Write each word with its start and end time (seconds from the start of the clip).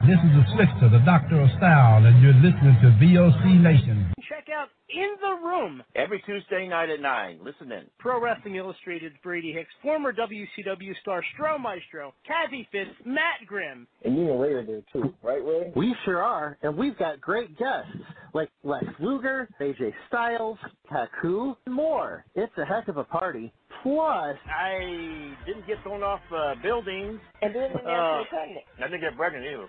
This 0.00 0.18
is 0.22 0.30
the 0.36 0.44
Slickster, 0.54 0.90
the 0.90 1.02
Doctor 1.04 1.40
of 1.40 1.48
Style, 1.56 2.04
and 2.04 2.22
you're 2.22 2.34
listening 2.34 2.76
to 2.82 2.88
VOC 3.02 3.60
Nation. 3.60 4.12
Check 4.28 4.46
out 4.54 4.68
In 4.88 5.08
the 5.20 5.44
Room 5.48 5.82
every 5.96 6.22
Tuesday 6.26 6.68
night 6.68 6.90
at 6.90 7.00
9. 7.00 7.40
Listen 7.42 7.72
in. 7.72 7.84
Pro 7.98 8.20
Wrestling 8.22 8.54
Illustrated's 8.54 9.16
Brady 9.22 9.52
Hicks, 9.52 9.70
former 9.82 10.12
WCW 10.12 10.92
star 11.00 11.24
Stro 11.34 11.58
Maestro, 11.58 12.12
Kathy 12.26 12.68
Fitz, 12.70 12.90
Matt 13.04 13.46
Grimm. 13.48 13.88
And 14.04 14.16
you 14.16 14.30
and 14.30 14.40
Ray 14.40 14.52
are 14.52 14.66
there 14.66 14.82
too, 14.92 15.12
right, 15.24 15.42
Ray? 15.44 15.72
We 15.74 15.96
sure 16.04 16.22
are, 16.22 16.56
and 16.62 16.76
we've 16.76 16.96
got 16.98 17.20
great 17.20 17.58
guests 17.58 17.90
like 18.32 18.50
Lex 18.62 18.84
Luger, 19.00 19.48
AJ 19.60 19.92
Styles, 20.08 20.58
Taku, 20.88 21.54
and 21.64 21.74
more. 21.74 22.24
It's 22.36 22.52
a 22.58 22.64
heck 22.64 22.86
of 22.88 22.96
a 22.98 23.04
party. 23.04 23.52
Plus, 23.82 24.36
I 24.48 25.34
didn't 25.46 25.66
get 25.66 25.76
thrown 25.82 26.02
off 26.02 26.20
uh, 26.34 26.54
buildings. 26.62 27.20
And 27.42 27.52
didn't 27.52 27.76
Uh, 27.86 28.22
get 28.22 28.30
pregnant. 28.30 28.64
I 28.78 28.82
didn't 28.88 29.00
get 29.00 29.16
pregnant 29.16 29.44
either. 29.46 29.68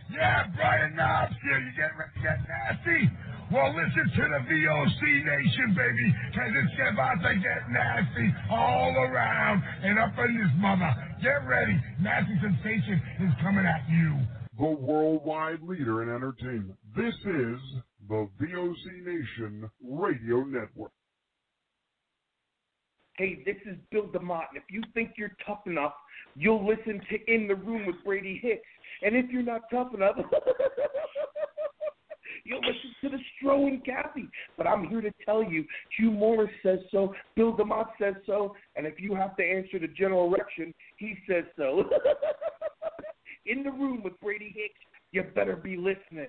Yeah, 0.11 0.43
Brian 0.55 0.95
Knobbs 0.95 1.35
here. 1.41 1.59
You 1.59 1.71
get, 1.75 1.91
you 1.95 2.21
get 2.21 2.39
nasty? 2.43 3.09
Well, 3.51 3.75
listen 3.75 4.11
to 4.15 4.23
the 4.27 4.41
VOC 4.47 5.01
Nation, 5.25 5.75
baby, 5.75 6.15
because 6.31 6.51
it's 6.55 6.93
about 6.93 7.15
to 7.23 7.35
get 7.35 7.69
nasty 7.69 8.33
all 8.49 8.95
around 8.95 9.63
and 9.83 9.99
up 9.99 10.11
in 10.19 10.37
this 10.37 10.51
mother. 10.57 10.91
Get 11.21 11.47
ready. 11.47 11.79
Nasty 12.01 12.33
Sensation 12.41 13.01
is 13.21 13.33
coming 13.41 13.65
at 13.65 13.83
you. 13.89 14.19
The 14.57 14.65
worldwide 14.65 15.61
leader 15.63 16.03
in 16.03 16.09
entertainment. 16.09 16.77
This 16.95 17.13
is 17.13 17.59
the 18.07 18.27
VOC 18.39 19.05
Nation 19.05 19.69
Radio 19.81 20.43
Network. 20.43 20.91
Hey, 23.17 23.43
this 23.45 23.57
is 23.65 23.77
Bill 23.91 24.07
DeMott, 24.07 24.47
and 24.53 24.57
if 24.57 24.63
you 24.69 24.81
think 24.93 25.11
you're 25.17 25.35
tough 25.45 25.61
enough, 25.67 25.93
you'll 26.35 26.65
listen 26.65 27.01
to 27.09 27.33
In 27.33 27.47
the 27.47 27.55
Room 27.55 27.85
with 27.85 27.97
Brady 28.05 28.39
Hicks. 28.41 28.61
And 29.01 29.15
if 29.15 29.29
you're 29.29 29.43
not 29.43 29.61
tough 29.71 29.93
enough, 29.93 30.15
you'll 32.45 32.61
listen 32.61 32.95
to 33.03 33.09
the 33.09 33.17
Stro 33.17 33.67
and 33.67 33.83
Kathy. 33.83 34.29
But 34.57 34.67
I'm 34.67 34.87
here 34.87 35.01
to 35.01 35.11
tell 35.25 35.43
you, 35.43 35.65
Hugh 35.97 36.11
Morrus 36.11 36.49
says 36.63 36.79
so, 36.91 37.13
Bill 37.35 37.55
DeMott 37.55 37.87
says 37.99 38.15
so, 38.25 38.55
and 38.75 38.85
if 38.85 38.99
you 38.99 39.15
have 39.15 39.35
to 39.37 39.43
answer 39.43 39.79
the 39.79 39.87
general 39.87 40.25
election, 40.25 40.73
he 40.97 41.15
says 41.27 41.45
so. 41.57 41.85
In 43.45 43.63
the 43.63 43.71
room 43.71 44.03
with 44.03 44.19
Brady 44.21 44.53
Hicks, 44.55 44.79
you 45.11 45.23
better 45.35 45.55
be 45.55 45.75
listening. 45.75 46.27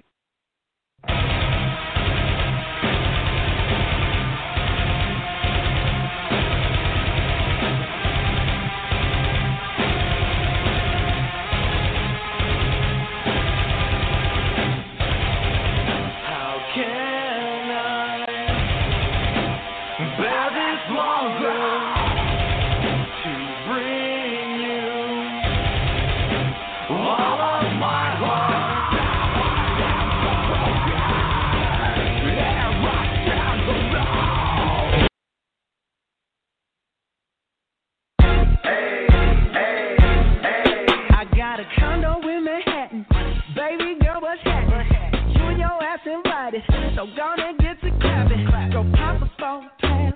So 47.02 47.08
gonna 47.16 47.52
get 47.58 47.81
to 47.81 47.90
clapping. 47.99 48.46
Go 48.70 48.84
pop 48.94 49.22
a 49.22 49.31
phone, 49.40 49.69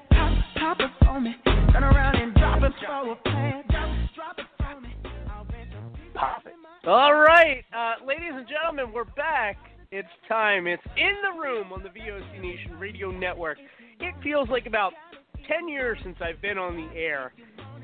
pop, 0.08 0.32
pop 0.56 0.78
it 0.78 0.90
for 1.04 1.20
me. 1.20 1.34
Turn 1.72 1.82
around 1.82 2.14
and 2.14 2.32
drop 2.34 2.62
it 2.62 2.70
for 2.78 3.10
a 3.10 3.16
plan. 3.16 3.64
Drop, 3.68 3.90
drop 4.14 4.38
it 4.38 4.46
for 4.56 4.80
me. 4.80 4.94
Pop 6.14 6.46
it. 6.46 6.52
All 6.86 7.14
right, 7.14 7.64
uh, 7.76 8.06
ladies 8.06 8.30
and 8.30 8.46
gentlemen, 8.46 8.94
we're 8.94 9.02
back. 9.02 9.56
It's 9.90 10.06
time. 10.28 10.68
It's 10.68 10.82
in 10.96 11.10
the 11.24 11.40
room 11.40 11.72
on 11.72 11.82
the 11.82 11.88
VOC 11.88 12.40
Nation 12.40 12.78
Radio 12.78 13.10
Network. 13.10 13.58
It 13.98 14.14
feels 14.22 14.48
like 14.48 14.66
about 14.66 14.92
10 15.48 15.68
years 15.68 15.98
since 16.04 16.18
I've 16.20 16.40
been 16.40 16.56
on 16.56 16.76
the 16.76 16.96
air. 16.96 17.32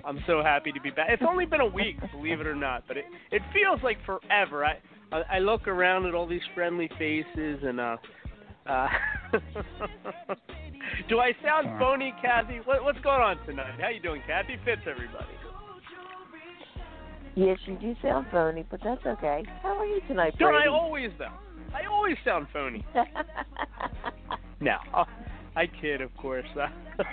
I'm 0.04 0.22
so 0.28 0.44
happy 0.44 0.70
to 0.70 0.80
be 0.80 0.90
back. 0.90 1.08
It's 1.08 1.24
only 1.28 1.44
been 1.44 1.60
a 1.60 1.66
week, 1.66 1.96
believe 2.12 2.40
it 2.40 2.46
or 2.46 2.54
not, 2.54 2.84
but 2.86 2.96
it 2.96 3.06
it 3.32 3.42
feels 3.52 3.82
like 3.82 3.98
forever. 4.06 4.64
I 4.64 4.78
I, 5.10 5.22
I 5.28 5.38
look 5.40 5.66
around 5.66 6.06
at 6.06 6.14
all 6.14 6.28
these 6.28 6.40
friendly 6.54 6.88
faces 7.00 7.64
and 7.64 7.80
uh 7.80 7.96
uh 8.66 8.88
Do 11.08 11.20
I 11.20 11.32
sound 11.42 11.78
phony, 11.78 12.14
Kathy? 12.20 12.60
What, 12.64 12.84
what's 12.84 13.00
going 13.00 13.20
on 13.20 13.38
tonight? 13.46 13.80
How 13.80 13.88
you 13.88 14.00
doing, 14.00 14.22
Kathy? 14.26 14.56
Fitz, 14.64 14.82
everybody. 14.86 15.26
Yes, 17.34 17.58
you 17.66 17.76
do 17.78 17.94
sound 18.02 18.26
phony, 18.30 18.64
but 18.70 18.80
that's 18.84 19.04
okay. 19.06 19.42
How 19.62 19.78
are 19.78 19.86
you 19.86 20.00
tonight, 20.06 20.34
Don't 20.38 20.54
I 20.54 20.66
always 20.66 21.10
though? 21.18 21.32
I 21.74 21.86
always 21.86 22.16
sound 22.24 22.46
phony. 22.52 22.84
No, 24.62 24.76
uh, 24.94 25.04
I 25.56 25.66
kid, 25.66 26.00
of 26.00 26.16
course. 26.16 26.46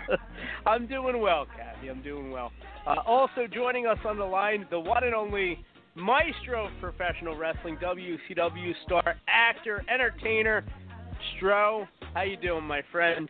I'm 0.68 0.86
doing 0.86 1.20
well, 1.20 1.48
Kathy. 1.58 1.90
I'm 1.90 2.04
doing 2.04 2.30
well. 2.30 2.52
Uh, 2.86 2.98
also 3.08 3.48
joining 3.52 3.88
us 3.88 3.98
on 4.06 4.20
the 4.20 4.24
line, 4.24 4.68
the 4.70 4.80
one 4.80 5.04
and 5.04 5.16
only 5.16 5.66
maestro 5.96 6.68
of 6.68 6.72
professional 6.80 7.36
wrestling, 7.36 7.78
WCW 7.78 8.74
star, 8.86 9.16
actor, 9.28 9.84
entertainer, 9.92 10.64
Stro. 11.36 11.88
How 12.14 12.22
you 12.24 12.38
doing, 12.38 12.64
my 12.64 12.82
friend? 12.92 13.30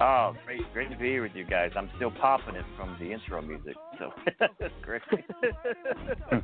Oh, 0.00 0.34
great, 0.46 0.72
great 0.72 0.90
to 0.90 0.96
be 0.96 1.06
here 1.06 1.22
with 1.22 1.34
you 1.34 1.44
guys. 1.44 1.72
I'm 1.76 1.90
still 1.96 2.12
popping 2.12 2.54
it 2.54 2.64
from 2.76 2.96
the 3.00 3.12
intro 3.12 3.42
music, 3.42 3.74
so 3.98 4.12
that's 4.38 4.72
great. 4.82 5.02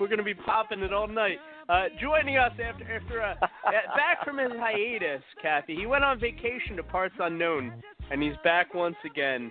We're 0.00 0.08
gonna 0.08 0.22
be 0.22 0.34
popping 0.34 0.80
it 0.80 0.92
all 0.92 1.08
night. 1.08 1.38
Uh, 1.68 1.84
joining 2.00 2.36
us 2.36 2.52
after 2.52 2.84
after 2.84 3.22
uh, 3.22 3.34
uh, 3.42 3.70
back 3.96 4.24
from 4.24 4.38
his 4.38 4.52
hiatus, 4.52 5.22
Kathy. 5.40 5.74
He 5.74 5.86
went 5.86 6.04
on 6.04 6.20
vacation 6.20 6.76
to 6.76 6.82
parts 6.84 7.14
unknown, 7.18 7.72
and 8.10 8.22
he's 8.22 8.36
back 8.44 8.74
once 8.74 8.96
again. 9.04 9.50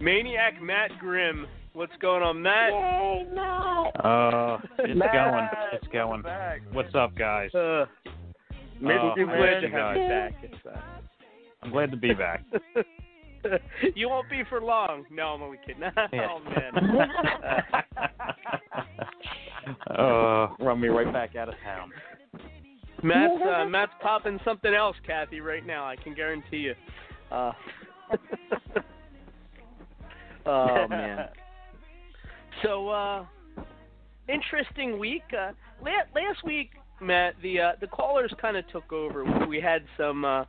Maniac 0.00 0.62
Matt 0.62 0.90
Grimm. 1.00 1.46
What's 1.72 1.96
going 2.00 2.22
on, 2.22 2.40
Matt? 2.42 2.72
Yay, 2.72 3.26
Matt! 3.34 4.04
Uh, 4.04 4.58
it's 4.78 4.98
Matt, 4.98 5.12
going. 5.12 5.48
It's 5.72 5.88
going. 5.88 6.22
What's 6.72 6.94
up, 6.94 7.16
guys? 7.16 7.54
Uh, 7.54 7.86
Miss 8.80 8.92
we're 9.02 9.18
you, 9.18 9.26
glad 9.26 9.60
to 9.60 9.68
have 9.70 9.96
you 9.96 10.08
back. 10.08 10.34
Uh, 10.64 10.80
I'm 11.62 11.70
glad 11.70 11.90
to 11.90 11.96
be 11.96 12.14
back. 12.14 12.44
you 13.94 14.08
won't 14.08 14.30
be 14.30 14.42
for 14.48 14.60
long. 14.60 15.04
No, 15.10 15.28
I'm 15.28 15.42
only 15.42 15.58
kidding. 15.66 15.82
oh 15.96 16.40
man. 16.44 16.72
uh, 19.98 20.64
run 20.64 20.80
me 20.80 20.88
right 20.88 21.12
back 21.12 21.34
out 21.34 21.48
of 21.48 21.54
town. 21.64 21.90
Matt's 23.02 23.42
uh, 23.42 23.64
Matt's 23.64 23.92
popping 24.00 24.38
something 24.44 24.72
else, 24.74 24.96
Kathy, 25.06 25.40
right 25.40 25.66
now. 25.66 25.84
I 25.86 25.96
can 25.96 26.14
guarantee 26.14 26.58
you. 26.58 26.74
Uh, 27.30 27.52
oh 30.46 30.86
man. 30.88 31.28
So, 32.62 32.88
uh, 32.88 33.24
interesting 34.28 34.98
week. 34.98 35.22
Uh, 35.32 35.52
last 35.82 36.44
week, 36.44 36.70
Matt, 37.00 37.34
the 37.42 37.60
uh, 37.60 37.72
the 37.80 37.86
callers 37.86 38.32
kind 38.40 38.56
of 38.56 38.66
took 38.68 38.92
over. 38.92 39.24
We 39.46 39.60
had 39.60 39.82
some 39.96 40.24
uh, 40.24 40.44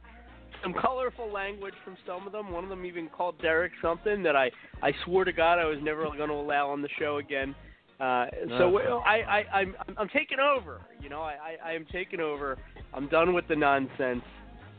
some 0.63 0.74
colorful 0.74 1.31
language 1.31 1.74
from 1.84 1.96
some 2.06 2.25
of 2.25 2.34
them. 2.34 2.51
One 2.51 2.63
of 2.63 2.69
them 2.69 2.86
even 2.86 3.07
called 3.07 3.40
Derek 3.42 3.72
something 3.81 4.24
that 4.24 4.36
I 4.36 4.51
I 4.81 4.92
swore 5.06 5.25
to 5.25 5.31
God 5.34 5.60
I 5.60 5.66
was 5.66 5.78
never 5.81 6.04
going 6.06 6.30
to 6.30 6.36
allow 6.36 6.69
on 6.69 6.81
the 6.81 6.90
show 6.98 7.18
again. 7.18 7.56
Uh, 8.00 8.28
so 8.57 8.78
Uh-huh. 8.78 8.98
I, 9.00 9.16
I 9.22 9.60
I'm 9.60 9.75
I'm 9.98 10.10
taking 10.10 10.40
over. 10.40 10.81
You 11.01 11.10
know, 11.10 11.22
I, 11.22 11.34
I 11.63 11.72
I 11.72 11.74
am 11.74 11.86
taking 11.92 12.19
over. 12.19 12.57
I'm 12.94 13.07
done 13.10 13.34
with 13.34 13.48
the 13.48 13.56
nonsense. 13.56 14.24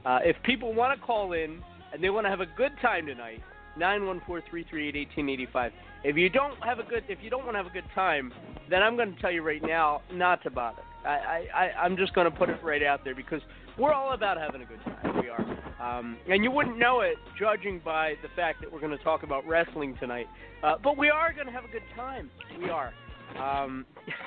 Uh, 0.05 0.19
if 0.25 0.37
people 0.45 0.73
want 0.75 0.99
to 0.99 1.07
call 1.07 1.33
in 1.35 1.63
and 1.93 2.03
they 2.03 2.11
want 2.11 2.25
to 2.25 2.31
have 2.31 2.41
a 2.41 2.47
good 2.57 2.73
time 2.81 3.07
tonight, 3.07 3.43
nine 3.81 4.07
one 4.07 4.23
four 4.27 4.41
three 4.49 4.65
three 4.71 4.89
eight 4.89 4.95
eighteen 4.95 5.29
eighty 5.29 5.49
five. 5.53 5.73
If 6.05 6.17
you 6.17 6.29
don't 6.29 6.63
have 6.63 6.79
a 6.79 6.85
good 6.85 7.03
if 7.09 7.19
you 7.23 7.31
don't 7.31 7.45
want 7.45 7.55
to 7.55 7.59
have 7.59 7.67
a 7.67 7.71
good 7.71 7.91
time, 7.95 8.33
then 8.69 8.83
I'm 8.83 8.95
going 8.95 9.13
to 9.15 9.21
tell 9.21 9.33
you 9.33 9.43
right 9.43 9.63
now 9.63 10.03
not 10.13 10.43
to 10.45 10.51
bother. 10.51 10.83
I, 11.05 11.09
I, 11.09 11.47
I 11.55 11.73
I'm 11.83 11.97
just 11.97 12.15
going 12.15 12.31
to 12.31 12.37
put 12.37 12.49
it 12.49 12.63
right 12.63 12.83
out 12.83 13.03
there 13.03 13.15
because 13.17 13.41
we're 13.79 13.93
all 13.93 14.13
about 14.13 14.37
having 14.37 14.63
a 14.63 14.67
good 14.67 14.85
time. 14.85 15.21
We 15.21 15.29
are. 15.29 15.41
Um, 15.81 16.19
and 16.29 16.45
you 16.45 16.51
wouldn't 16.51 16.79
know 16.79 17.01
it 17.01 17.17
judging 17.39 17.81
by 17.83 18.15
the 18.23 18.29
fact 18.37 18.61
that 18.61 18.71
we're 18.71 18.81
going 18.81 18.97
to 18.97 19.03
talk 19.03 19.23
about 19.23 19.47
wrestling 19.49 19.97
tonight. 19.99 20.27
Uh, 20.63 20.75
but 20.83 20.99
we 20.99 21.09
are 21.09 21.33
going 21.33 21.47
to 21.47 21.53
have 21.53 21.65
a 21.65 21.73
good 21.73 21.83
time. 21.97 22.31
We 22.61 22.69
are. 22.69 22.93
Um, 23.41 23.87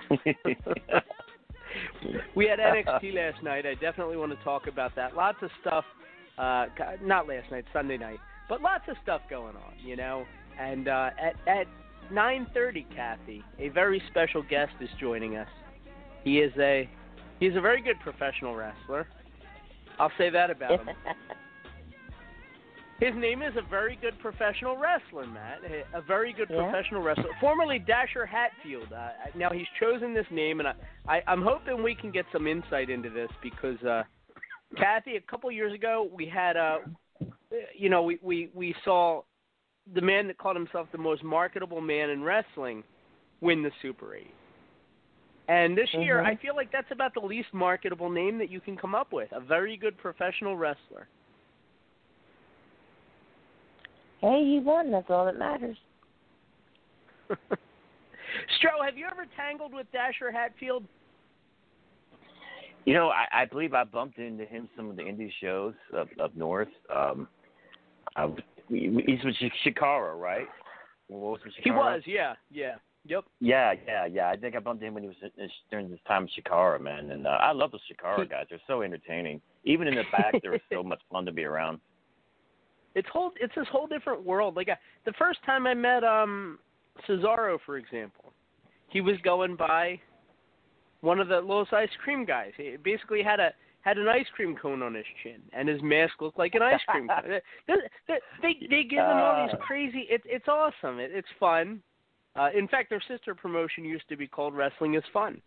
we 2.35 2.47
had 2.47 2.57
NXT 2.57 3.13
last 3.15 3.43
night. 3.43 3.67
I 3.67 3.75
definitely 3.75 4.17
want 4.17 4.31
to 4.35 4.43
talk 4.43 4.65
about 4.67 4.95
that. 4.95 5.15
Lots 5.15 5.37
of 5.43 5.51
stuff. 5.61 5.85
Uh, 6.37 6.65
not 7.03 7.27
last 7.27 7.51
night, 7.51 7.65
Sunday 7.71 7.97
night, 7.97 8.17
but 8.53 8.61
lots 8.61 8.83
of 8.87 8.95
stuff 9.01 9.21
going 9.31 9.55
on. 9.55 9.73
You 9.83 9.95
know, 9.95 10.25
and 10.59 10.87
uh, 10.87 11.09
at 11.19 11.35
at 11.47 11.65
9:30, 12.11 12.85
Kathy, 12.95 13.43
a 13.57 13.69
very 13.69 13.99
special 14.11 14.43
guest 14.43 14.73
is 14.79 14.89
joining 14.99 15.37
us. 15.37 15.47
He 16.23 16.37
is 16.39 16.53
a 16.59 16.87
he's 17.39 17.55
a 17.55 17.61
very 17.61 17.81
good 17.81 17.99
professional 18.01 18.53
wrestler. 18.55 19.07
I'll 19.99 20.11
say 20.19 20.29
that 20.29 20.51
about 20.51 20.79
him. 20.81 20.89
His 22.99 23.13
name 23.15 23.41
is 23.41 23.53
a 23.57 23.67
very 23.69 23.97
good 24.01 24.17
professional 24.19 24.77
wrestler, 24.77 25.25
Matt. 25.25 25.59
A- 25.93 26.01
very 26.03 26.31
good 26.31 26.47
Yeah? 26.49 26.61
professional 26.63 27.01
wrestler, 27.01 27.31
formerly 27.41 27.79
Dasher 27.79 28.25
Hatfield. 28.25 28.93
Uh, 28.93 29.09
now 29.35 29.49
he's 29.49 29.65
chosen 29.79 30.13
this 30.13 30.27
name, 30.31 30.59
and 30.59 30.69
I, 30.69 30.73
I, 31.07 31.21
I'm 31.27 31.41
hoping 31.41 31.83
we 31.83 31.95
can 31.95 32.11
get 32.11 32.25
some 32.31 32.47
insight 32.47 32.89
into 32.89 33.09
this 33.09 33.29
because, 33.41 33.81
uh, 33.83 34.03
Kathy, 34.77 35.17
a 35.17 35.21
couple 35.21 35.51
years 35.51 35.73
ago 35.73 36.07
we 36.15 36.27
had, 36.27 36.55
uh, 36.55 36.77
you 37.77 37.89
know, 37.89 38.03
we, 38.03 38.19
we 38.21 38.49
we 38.53 38.75
saw 38.83 39.21
the 39.93 40.01
man 40.01 40.27
that 40.27 40.37
called 40.37 40.55
himself 40.55 40.87
the 40.91 40.97
most 40.97 41.23
marketable 41.23 41.81
man 41.81 42.09
in 42.09 42.23
wrestling 42.23 42.83
win 43.41 43.61
the 43.61 43.71
Super 43.81 44.15
8. 44.15 44.33
And 45.49 45.77
this 45.77 45.89
year, 45.93 46.19
Mhm. 46.19 46.27
I 46.27 46.35
feel 46.37 46.55
like 46.55 46.71
that's 46.71 46.89
about 46.91 47.13
the 47.13 47.19
least 47.19 47.53
marketable 47.53 48.09
name 48.09 48.37
that 48.37 48.49
you 48.49 48.61
can 48.61 48.77
come 48.77 48.95
up 48.95 49.11
with. 49.11 49.29
A 49.33 49.41
very 49.41 49.75
good 49.75 49.97
professional 49.97 50.55
wrestler. 50.55 51.07
Hey, 54.21 54.45
he 54.45 54.59
won. 54.59 54.89
That's 54.89 55.09
all 55.09 55.25
that 55.25 55.37
matters. 55.37 55.77
Stro, 57.29 58.83
have 58.85 58.97
you 58.97 59.05
ever 59.05 59.25
tangled 59.35 59.73
with 59.73 59.91
Dasher 59.91 60.31
Hatfield? 60.31 60.85
You 62.85 62.93
know, 62.93 63.09
I, 63.09 63.41
I 63.41 63.45
believe 63.45 63.73
I 63.73 63.83
bumped 63.83 64.19
into 64.19 64.45
him 64.45 64.69
some 64.77 64.89
of 64.89 64.95
the 64.95 65.03
indie 65.03 65.31
shows 65.41 65.73
up 65.97 66.07
up 66.21 66.35
north. 66.35 66.69
Um, 66.93 67.27
I, 68.15 68.27
he's 68.69 69.23
with 69.23 69.35
Chikara, 69.65 70.19
right? 70.19 70.47
What 71.07 71.19
was 71.19 71.39
with 71.45 71.53
He 71.63 71.71
was, 71.71 72.01
yeah, 72.05 72.33
yeah. 72.51 72.75
Yep. 73.05 73.25
Yeah, 73.41 73.73
yeah, 73.85 74.05
yeah. 74.05 74.29
I 74.29 74.37
think 74.37 74.55
I 74.55 74.59
bumped 74.59 74.81
him 74.81 74.93
when 74.93 75.03
he 75.03 75.09
was 75.09 75.17
in, 75.37 75.49
during 75.69 75.89
this 75.89 75.99
time 76.07 76.23
of 76.23 76.29
Chikara, 76.29 76.79
man. 76.79 77.11
And 77.11 77.27
uh, 77.27 77.31
I 77.31 77.51
love 77.51 77.71
the 77.71 77.79
Chikara 77.79 78.29
guys. 78.29 78.45
They're 78.49 78.61
so 78.65 78.81
entertaining. 78.81 79.41
Even 79.65 79.87
in 79.87 79.95
the 79.95 80.03
back, 80.11 80.35
they're 80.41 80.61
so 80.71 80.83
much 80.83 81.01
fun 81.11 81.25
to 81.25 81.31
be 81.31 81.43
around. 81.43 81.79
It's 82.95 83.09
whole. 83.11 83.31
It's 83.41 83.55
this 83.55 83.65
whole 83.71 83.87
different 83.87 84.23
world. 84.23 84.55
Like 84.55 84.69
I, 84.69 84.77
the 85.05 85.13
first 85.13 85.39
time 85.47 85.65
I 85.65 85.73
met 85.73 86.03
um 86.03 86.59
Cesaro, 87.07 87.57
for 87.65 87.77
example, 87.77 88.33
he 88.89 89.01
was 89.01 89.17
going 89.23 89.55
by 89.55 89.99
one 91.01 91.19
of 91.19 91.27
the 91.27 91.41
Los 91.41 91.67
Ice 91.71 91.89
Cream 92.03 92.23
guys. 92.23 92.51
He 92.55 92.77
basically 92.83 93.23
had 93.23 93.39
a 93.39 93.51
had 93.83 93.97
an 93.97 94.07
ice 94.07 94.25
cream 94.35 94.55
cone 94.59 94.81
on 94.81 94.93
his 94.93 95.05
chin, 95.21 95.41
and 95.53 95.67
his 95.69 95.81
mask 95.81 96.13
looked 96.21 96.37
like 96.39 96.55
an 96.55 96.61
ice 96.61 96.79
cream 96.87 97.07
cone. 97.07 97.39
they, 97.67 97.73
they, 98.07 98.19
they 98.41 98.53
they 98.69 98.83
give 98.83 98.99
him 98.99 99.17
all 99.17 99.45
these 99.45 99.53
Uh. 99.53 99.57
crazy. 99.57 100.07
It, 100.09 100.21
it's 100.25 100.47
awesome. 100.47 100.99
It, 100.99 101.11
it's 101.13 101.27
fun. 101.39 101.81
Uh, 102.35 102.49
in 102.57 102.67
fact, 102.67 102.89
their 102.89 103.01
sister 103.07 103.35
promotion 103.35 103.85
used 103.85 104.07
to 104.09 104.17
be 104.17 104.25
called 104.27 104.55
Wrestling 104.55 104.95
is 104.95 105.03
Fun. 105.13 105.39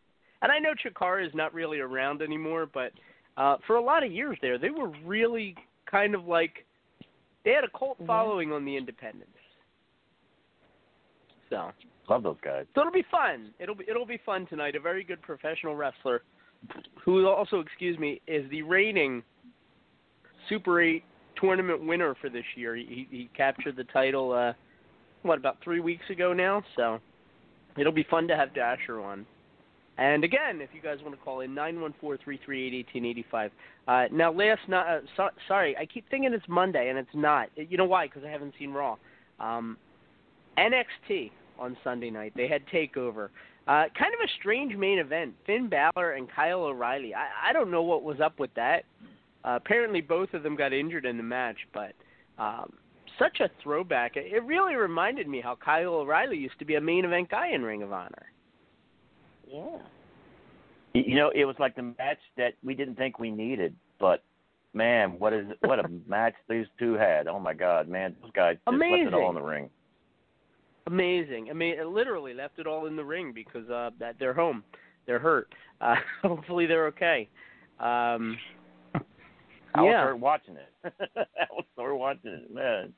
And 0.43 0.52
I 0.52 0.59
know 0.59 0.71
Chikara 0.75 1.26
is 1.26 1.35
not 1.35 1.52
really 1.52 1.81
around 1.81 2.23
anymore, 2.23 2.69
but 2.73 2.93
uh, 3.37 3.57
for 3.66 3.76
a 3.76 3.83
lot 3.83 4.05
of 4.05 4.12
years 4.12 4.38
there, 4.43 4.57
they 4.59 4.71
were 4.71 4.90
really 5.05 5.57
kind 5.90 6.14
of 6.14 6.26
like 6.26 6.64
they 7.45 7.52
had 7.52 7.64
a 7.64 7.78
cult 7.78 7.97
following 8.07 8.52
on 8.52 8.64
the 8.64 8.76
independents. 8.76 9.33
So 11.50 11.71
Love 12.09 12.23
those 12.23 12.37
guys. 12.45 12.66
so 12.75 12.83
it'll 12.83 12.93
be 12.93 13.05
fun. 13.11 13.50
It'll 13.59 13.75
be 13.75 13.85
it'll 13.88 14.07
be 14.07 14.21
fun 14.25 14.47
tonight. 14.47 14.76
A 14.76 14.81
very 14.81 15.02
good 15.02 15.21
professional 15.23 15.75
wrestler, 15.75 16.23
who 17.05 17.27
also, 17.27 17.61
excuse 17.61 17.99
me, 17.99 18.21
is 18.27 18.49
the 18.51 18.63
reigning 18.63 19.23
Super 20.49 20.81
Eight 20.81 21.05
tournament 21.41 21.87
winner 21.87 22.15
for 22.21 22.31
this 22.31 22.45
year. 22.57 22.77
He 22.77 23.07
he 23.11 23.29
captured 23.37 23.77
the 23.77 23.85
title 23.85 24.33
uh 24.33 24.53
what 25.23 25.39
about 25.39 25.59
three 25.63 25.81
weeks 25.81 26.05
ago 26.11 26.33
now. 26.33 26.63
So 26.77 27.01
it'll 27.77 27.93
be 27.93 28.07
fun 28.11 28.29
to 28.29 28.37
have 28.37 28.55
Dasher 28.55 29.01
on. 29.01 29.27
And 29.99 30.25
again, 30.25 30.61
if 30.61 30.71
you 30.75 30.83
guys 30.83 30.99
want 31.03 31.15
to 31.15 31.21
call 31.23 31.41
in 31.41 31.55
nine 31.55 31.81
one 31.81 31.95
four 32.01 32.19
three 32.23 32.39
three 32.45 32.67
eight 32.67 32.75
eighteen 32.75 33.05
eighty 33.05 33.25
five. 33.31 33.51
Uh, 33.89 34.05
now, 34.13 34.33
last 34.33 34.61
night, 34.69 34.97
uh, 34.97 35.01
so, 35.17 35.29
sorry, 35.49 35.77
I 35.77 35.87
keep 35.87 36.09
thinking 36.11 36.33
it's 36.33 36.45
Monday, 36.49 36.89
and 36.89 36.99
it's 36.99 37.09
not. 37.15 37.49
You 37.57 37.79
know 37.79 37.85
why? 37.85 38.07
Because 38.07 38.25
I 38.25 38.29
haven't 38.29 38.55
seen 38.59 38.73
Raw. 38.73 38.97
Um, 39.41 39.77
NXT 40.59 41.31
on 41.59 41.77
Sunday 41.83 42.11
night. 42.11 42.33
They 42.37 42.49
had 42.49 42.63
Takeover. 42.67 43.29
Uh, 43.67 43.85
kind 43.99 44.15
of 44.15 44.21
a 44.25 44.31
strange 44.39 44.77
main 44.77 44.99
event. 44.99 45.35
Finn 45.45 45.69
Balor 45.69 46.13
and 46.13 46.29
Kyle 46.31 46.63
O'Reilly. 46.63 47.15
I, 47.15 47.51
I 47.51 47.53
don't 47.53 47.71
know 47.71 47.83
what 47.83 48.05
was 48.05 48.21
up 48.21 48.39
with 48.39 48.55
that. 48.55 48.85
Uh, 49.45 49.57
apparently, 49.57 50.01
both 50.01 50.33
of 50.35 50.43
them 50.43 50.57
got 50.57 50.73
injured 50.73 51.05
in 51.05 51.17
the 51.17 51.23
match, 51.23 51.57
but 51.75 51.93
um, 52.39 52.73
such 53.19 53.41
a 53.41 53.51
throwback. 53.63 54.13
It 54.17 54.45
really 54.45 54.75
reminded 54.75 55.27
me 55.27 55.41
how 55.41 55.57
Kyle 55.57 55.95
O'Reilly 55.95 56.37
used 56.37 56.59
to 56.61 56.65
be 56.65 56.77
a 56.77 56.81
main 56.81 57.05
event 57.05 57.31
guy 57.31 57.49
in 57.53 57.63
Ring 57.63 57.83
of 57.83 57.93
Honor. 57.93 58.27
Yeah. 59.49 59.79
You 60.95 61.03
you 61.07 61.15
know, 61.17 61.31
it 61.35 61.45
was 61.45 61.57
like 61.59 61.77
the 61.77 61.83
match 61.83 62.19
that 62.37 62.55
we 62.65 62.75
didn't 62.75 62.97
think 62.97 63.19
we 63.19 63.31
needed, 63.31 63.75
but 64.01 64.23
man, 64.73 65.19
what 65.19 65.33
is 65.33 65.47
what 65.61 65.79
a 65.79 65.89
match 66.07 66.35
these 66.49 66.67
two 66.79 66.95
had. 66.95 67.27
Oh 67.27 67.39
my 67.39 67.55
God, 67.55 67.89
man, 67.89 68.17
those 68.23 68.31
guys 68.33 68.57
just 68.57 68.79
left 68.79 68.83
it 68.83 69.15
all 69.15 69.29
in 69.29 69.35
the 69.35 69.43
ring. 69.43 69.71
Amazing. 70.87 71.49
I 71.50 71.52
mean, 71.52 71.78
it 71.78 71.87
literally 71.87 72.33
left 72.33 72.59
it 72.59 72.66
all 72.66 72.87
in 72.87 72.97
the 72.97 73.05
ring 73.05 73.33
because 73.35 73.69
uh, 73.69 73.90
that 73.99 74.16
they're 74.19 74.35
home, 74.35 74.62
they're 75.07 75.19
hurt. 75.19 75.49
Uh, 75.78 75.97
hopefully, 76.23 76.64
they're 76.64 76.87
okay. 76.87 77.28
Um, 77.81 78.38
I 79.75 79.83
was 79.83 79.90
yeah. 79.90 80.05
hurt 80.05 80.19
watching 80.19 80.57
it. 80.57 80.90
I 81.14 81.47
was 81.52 81.66
hurt 81.76 81.95
watching 81.95 82.31
it, 82.31 82.50
man. 82.50 82.95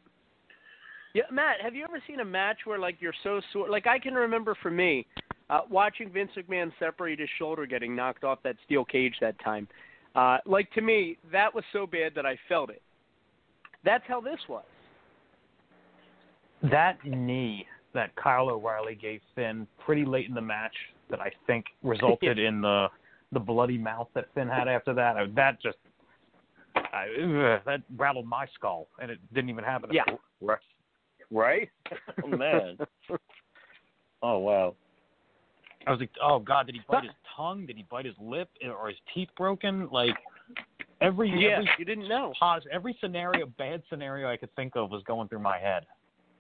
Yeah, 1.13 1.25
Matt, 1.33 1.61
have 1.61 1.75
you 1.75 1.83
ever 1.83 2.01
seen 2.07 2.21
a 2.21 2.25
match 2.25 2.59
where 2.67 2.79
like 2.79 2.99
you're 3.01 3.13
so 3.25 3.41
sore? 3.53 3.69
Like 3.69 3.89
I 3.89 3.99
can 3.99 4.15
remember 4.15 4.57
for 4.63 4.71
me, 4.71 5.09
uh, 5.51 5.63
watching 5.69 6.09
Vince 6.09 6.31
McMahon 6.37 6.71
separate 6.79 7.19
his 7.19 7.29
shoulder 7.37 7.67
getting 7.67 7.97
knocked 7.97 8.23
off 8.23 8.39
that 8.45 8.55
steel 8.65 8.85
cage 8.85 9.15
that 9.21 9.35
time. 9.41 9.67
Uh, 10.15 10.39
like 10.47 10.71
to 10.75 10.81
me, 10.81 11.19
that 11.33 11.53
was 11.53 11.65
so 11.73 11.85
bad 11.85 12.13
that 12.15 12.27
I 12.27 12.39
felt 12.49 12.71
it. 12.71 12.81
That's 13.85 14.05
how 14.07 14.21
this 14.21 14.39
was. 14.49 14.65
That 16.63 17.05
knee 17.05 17.67
that 17.95 18.15
Kyle 18.17 18.51
O'Reilly 18.51 18.95
gave 18.95 19.21
Finn 19.35 19.67
pretty 19.85 20.05
late 20.05 20.29
in 20.29 20.35
the 20.35 20.41
match 20.41 20.75
that 21.11 21.21
I 21.21 21.31
think 21.47 21.67
resulted 21.83 22.39
in 22.39 22.61
the 22.61 22.89
the 23.33 23.41
bloody 23.41 23.77
mouth 23.77 24.09
that 24.15 24.27
Finn 24.35 24.49
had 24.49 24.69
after 24.69 24.95
that. 24.95 25.17
I, 25.17 25.27
that 25.37 25.61
just 25.61 25.77
I, 26.75 27.07
ugh, 27.23 27.61
that 27.67 27.83
rattled 27.97 28.27
my 28.27 28.47
skull, 28.55 28.89
and 29.01 29.11
it 29.11 29.19
didn't 29.35 29.51
even 29.51 29.65
happen. 29.65 29.91
Yeah. 29.93 30.03
Right. 30.41 30.59
Right? 31.31 31.71
Oh 32.25 32.29
man. 32.29 32.79
oh 34.23 34.39
wow. 34.39 34.75
I 35.87 35.91
was 35.91 36.01
like, 36.01 36.11
oh 36.23 36.39
god, 36.39 36.67
did 36.67 36.75
he 36.75 36.81
bite 36.89 37.05
his 37.05 37.13
tongue? 37.37 37.67
Did 37.67 37.77
he 37.77 37.85
bite 37.91 38.07
his 38.07 38.15
lip? 38.21 38.49
Or 38.65 38.89
his 38.89 38.97
teeth 39.15 39.29
broken? 39.37 39.89
Like 39.91 40.15
every 41.01 41.31
Yeah, 41.31 41.59
every 41.59 41.71
you 41.79 41.85
didn't 41.85 42.09
know. 42.09 42.33
pos- 42.39 42.67
every 42.73 42.97
scenario, 43.01 43.47
bad 43.59 43.83
scenario 43.91 44.31
I 44.31 44.37
could 44.37 44.55
think 44.57 44.75
of 44.77 44.91
was 44.91 45.03
going 45.05 45.29
through 45.29 45.41
my 45.41 45.59
head. 45.59 45.85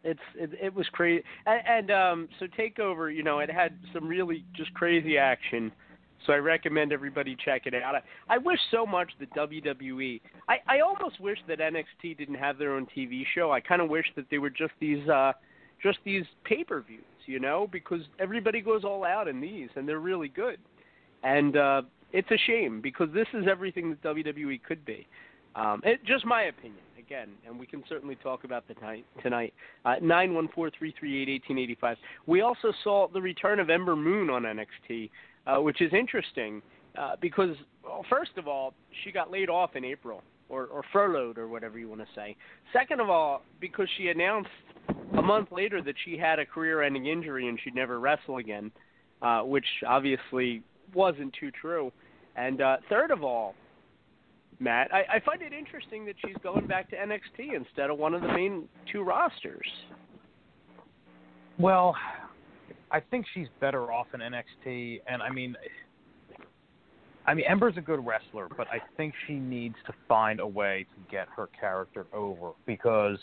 It's 0.09 0.21
it, 0.35 0.51
it 0.61 0.75
was 0.75 0.87
crazy, 0.93 1.23
and, 1.47 1.61
and 1.67 1.91
um, 1.91 2.29
so 2.39 2.47
Takeover, 2.47 3.15
you 3.15 3.23
know, 3.23 3.41
it 3.41 3.51
had 3.51 3.79
some 3.93 4.09
really 4.09 4.45
just 4.57 4.73
crazy 4.75 5.19
action. 5.19 5.71
So 6.27 6.33
I 6.33 6.37
recommend 6.37 6.93
everybody 6.93 7.37
check 7.45 7.67
it 7.67 7.75
out. 7.75 7.95
I, 7.95 8.35
I 8.35 8.39
wish 8.39 8.59
so 8.71 8.85
much 8.85 9.11
that 9.21 9.33
WWE. 9.35 10.21
I 10.49 10.57
I 10.67 10.81
almost 10.81 11.21
wish 11.21 11.39
that 11.47 11.59
NXT 11.59 12.19
didn't 12.19 12.37
have 12.37 12.59
their 12.59 12.75
own 12.75 12.87
TV 12.97 13.23
show. 13.35 13.53
I 13.53 13.61
kind 13.61 13.83
of 13.83 13.89
wish 13.89 14.07
that 14.17 14.25
they 14.31 14.39
were 14.39 14.51
just 14.51 14.73
these 14.81 15.07
uh 15.09 15.33
just 15.83 15.99
these 16.05 16.25
pay 16.45 16.65
per 16.65 16.81
views, 16.81 17.05
you 17.27 17.39
know, 17.39 17.69
because 17.71 18.01
everybody 18.19 18.61
goes 18.61 18.85
all 18.85 19.05
out 19.05 19.29
in 19.29 19.41
these, 19.41 19.69
and 19.77 19.87
they're 19.87 20.01
really 20.01 20.29
good. 20.29 20.59
And 21.23 21.57
uh 21.57 21.83
it's 22.13 22.31
a 22.31 22.39
shame 22.47 22.81
because 22.81 23.09
this 23.13 23.27
is 23.35 23.45
everything 23.49 23.91
that 23.91 24.03
WWE 24.03 24.63
could 24.63 24.85
be. 24.85 25.07
Um, 25.59 25.81
it, 25.85 26.05
just 26.05 26.25
my 26.25 26.45
opinion, 26.45 26.79
again, 26.99 27.31
and 27.47 27.59
we 27.59 27.67
can 27.67 27.83
certainly 27.89 28.17
talk 28.17 28.45
about 28.45 28.69
the 28.69 28.75
night 28.81 29.05
tonight. 29.23 29.53
Uh, 29.85 29.97
Nine 30.01 30.33
one 30.35 30.49
four 30.55 30.71
three 30.71 30.95
three 30.99 31.21
eight 31.21 31.29
eighteen 31.29 31.59
eighty 31.59 31.77
five. 31.81 31.97
We 32.27 32.43
also 32.43 32.73
saw 32.85 33.09
the 33.09 33.21
return 33.21 33.59
of 33.59 33.69
Ember 33.69 33.97
Moon 33.97 34.31
on 34.31 34.45
NXT, 34.45 35.11
uh, 35.47 35.57
which 35.61 35.81
is 35.81 35.93
interesting 35.93 36.63
uh, 36.97 37.17
because, 37.21 37.57
well, 37.83 38.05
first 38.09 38.33
of 38.37 38.47
all, 38.47 38.73
she 39.03 39.11
got 39.11 39.31
laid 39.31 39.51
off 39.51 39.75
in 39.75 39.85
April 39.85 40.23
or, 40.49 40.67
or 40.67 40.83
furloughed 40.93 41.39
or 41.39 41.49
whatever 41.49 41.79
you 41.79 41.89
want 41.89 42.01
to 42.01 42.07
say. 42.15 42.37
Second 42.73 43.01
of 43.01 43.11
all, 43.11 43.43
because 43.61 43.89
she 43.97 44.09
announced 44.09 44.51
a 45.17 45.23
month 45.23 45.49
later 45.51 45.83
that 45.83 45.95
she 46.05 46.17
had 46.17 46.39
a 46.39 46.47
career-ending 46.47 47.07
injury 47.07 47.49
and 47.49 47.59
she'd 47.63 47.75
never 47.75 48.01
wrestle 48.01 48.39
again, 48.39 48.71
uh, 49.23 49.41
which 49.41 49.67
obviously 49.87 50.63
wasn't 50.95 51.35
too 51.39 51.51
true. 51.51 51.93
And 52.37 52.61
uh, 52.63 52.77
third 52.89 53.11
of 53.11 53.25
all, 53.25 53.55
Matt, 54.61 54.93
I, 54.93 55.17
I 55.17 55.21
find 55.21 55.41
it 55.41 55.53
interesting 55.53 56.05
that 56.07 56.17
she's 56.25 56.37
going 56.43 56.67
back 56.67 56.91
to 56.91 56.97
NXT 56.97 57.55
instead 57.55 57.91
of 57.91 57.99
one 57.99 58.15
of 58.15 58.23
the 58.23 58.29
main 58.29 58.69
two 58.91 59.03
rosters. 59.03 59.67
Well, 61.59 61.95
I 62.91 63.01
think 63.01 63.27
she's 63.35 63.49
better 63.61 63.93
off 63.93 64.09
in 64.15 64.21
NXT, 64.21 65.01
and 65.07 65.23
I 65.23 65.31
mean, 65.31 65.55
I 67.27 67.35
mean 67.35 67.45
Ember's 67.49 67.77
a 67.77 67.81
good 67.81 68.05
wrestler, 68.05 68.49
but 68.57 68.67
I 68.69 68.81
think 68.97 69.15
she 69.27 69.35
needs 69.35 69.77
to 69.87 69.93
find 70.09 70.41
a 70.41 70.47
way 70.47 70.87
to 70.95 71.11
get 71.11 71.29
her 71.37 71.49
character 71.59 72.07
over 72.13 72.53
because 72.67 73.19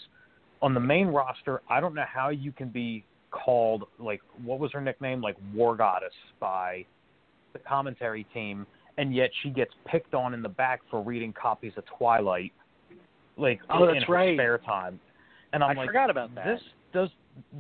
on 0.62 0.74
the 0.74 0.80
main 0.80 1.08
roster, 1.08 1.62
I 1.70 1.80
don't 1.80 1.94
know 1.94 2.06
how 2.08 2.30
you 2.30 2.52
can 2.52 2.70
be 2.70 3.04
called 3.32 3.84
like 4.00 4.22
what 4.44 4.60
was 4.60 4.72
her 4.72 4.80
nickname 4.80 5.22
like 5.22 5.36
War 5.54 5.76
Goddess 5.76 6.14
by 6.40 6.86
the 7.54 7.60
commentary 7.60 8.26
team, 8.34 8.66
and 8.98 9.14
yet 9.14 9.30
she 9.44 9.50
gets 9.50 9.72
picked 9.86 10.14
on 10.14 10.34
in 10.34 10.42
the 10.42 10.50
back 10.50 10.82
for 10.90 11.02
reading 11.02 11.34
copies 11.34 11.74
of 11.78 11.84
Twilight, 11.98 12.54
like 13.38 13.60
Oh, 13.70 13.88
in 13.90 13.96
that's 13.96 14.06
her 14.06 14.14
right. 14.14 14.36
spare 14.38 14.58
time. 14.60 15.00
And 15.54 15.64
I'm 15.64 15.72
I 15.72 15.82
like, 15.82 15.88
forgot 15.90 16.10
about 16.10 16.34
that. 16.36 16.46
This 16.46 16.62
does 16.94 17.10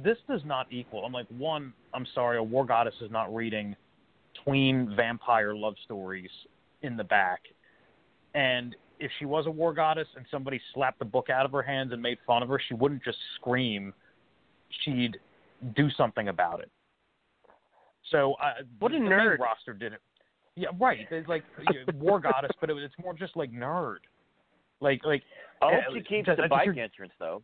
this 0.03 0.17
does 0.29 0.41
not 0.45 0.67
equal. 0.71 1.05
I'm 1.05 1.11
like, 1.11 1.27
one, 1.37 1.73
I'm 1.93 2.05
sorry, 2.15 2.37
a 2.37 2.43
war 2.43 2.65
goddess 2.65 2.95
is 3.01 3.11
not 3.11 3.33
reading 3.33 3.75
tween 4.43 4.93
vampire 4.95 5.55
love 5.55 5.75
stories 5.83 6.29
in 6.81 6.95
the 6.97 7.03
back. 7.03 7.41
And 8.33 8.75
if 8.99 9.11
she 9.19 9.25
was 9.25 9.45
a 9.47 9.51
war 9.51 9.73
goddess 9.73 10.07
and 10.15 10.25
somebody 10.31 10.59
slapped 10.73 10.99
the 10.99 11.05
book 11.05 11.29
out 11.29 11.45
of 11.45 11.51
her 11.51 11.61
hands 11.61 11.91
and 11.93 12.01
made 12.01 12.17
fun 12.25 12.43
of 12.43 12.49
her, 12.49 12.59
she 12.67 12.73
wouldn't 12.73 13.03
just 13.03 13.17
scream. 13.35 13.93
She'd 14.83 15.17
do 15.75 15.89
something 15.91 16.27
about 16.29 16.59
it. 16.61 16.69
So 18.11 18.33
uh, 18.41 18.53
What 18.79 18.91
a 18.93 18.95
nerd. 18.95 19.39
roster 19.39 19.73
did 19.73 19.93
it. 19.93 20.01
Yeah, 20.55 20.69
right. 20.79 21.05
It's 21.11 21.27
like 21.27 21.43
war 21.95 22.19
goddess, 22.19 22.51
but 22.61 22.69
it, 22.69 22.77
it's 22.77 22.93
more 23.01 23.13
just 23.13 23.35
like 23.35 23.51
nerd. 23.51 23.97
Like 24.81 25.01
like. 25.03 25.23
I 25.61 25.73
hope 25.75 25.83
uh, 25.89 25.93
she 25.93 26.01
keeps 26.03 26.25
just- 26.27 26.41
the 26.41 26.47
bike 26.47 26.67
heard- 26.67 26.77
entrance 26.77 27.13
though. 27.19 27.41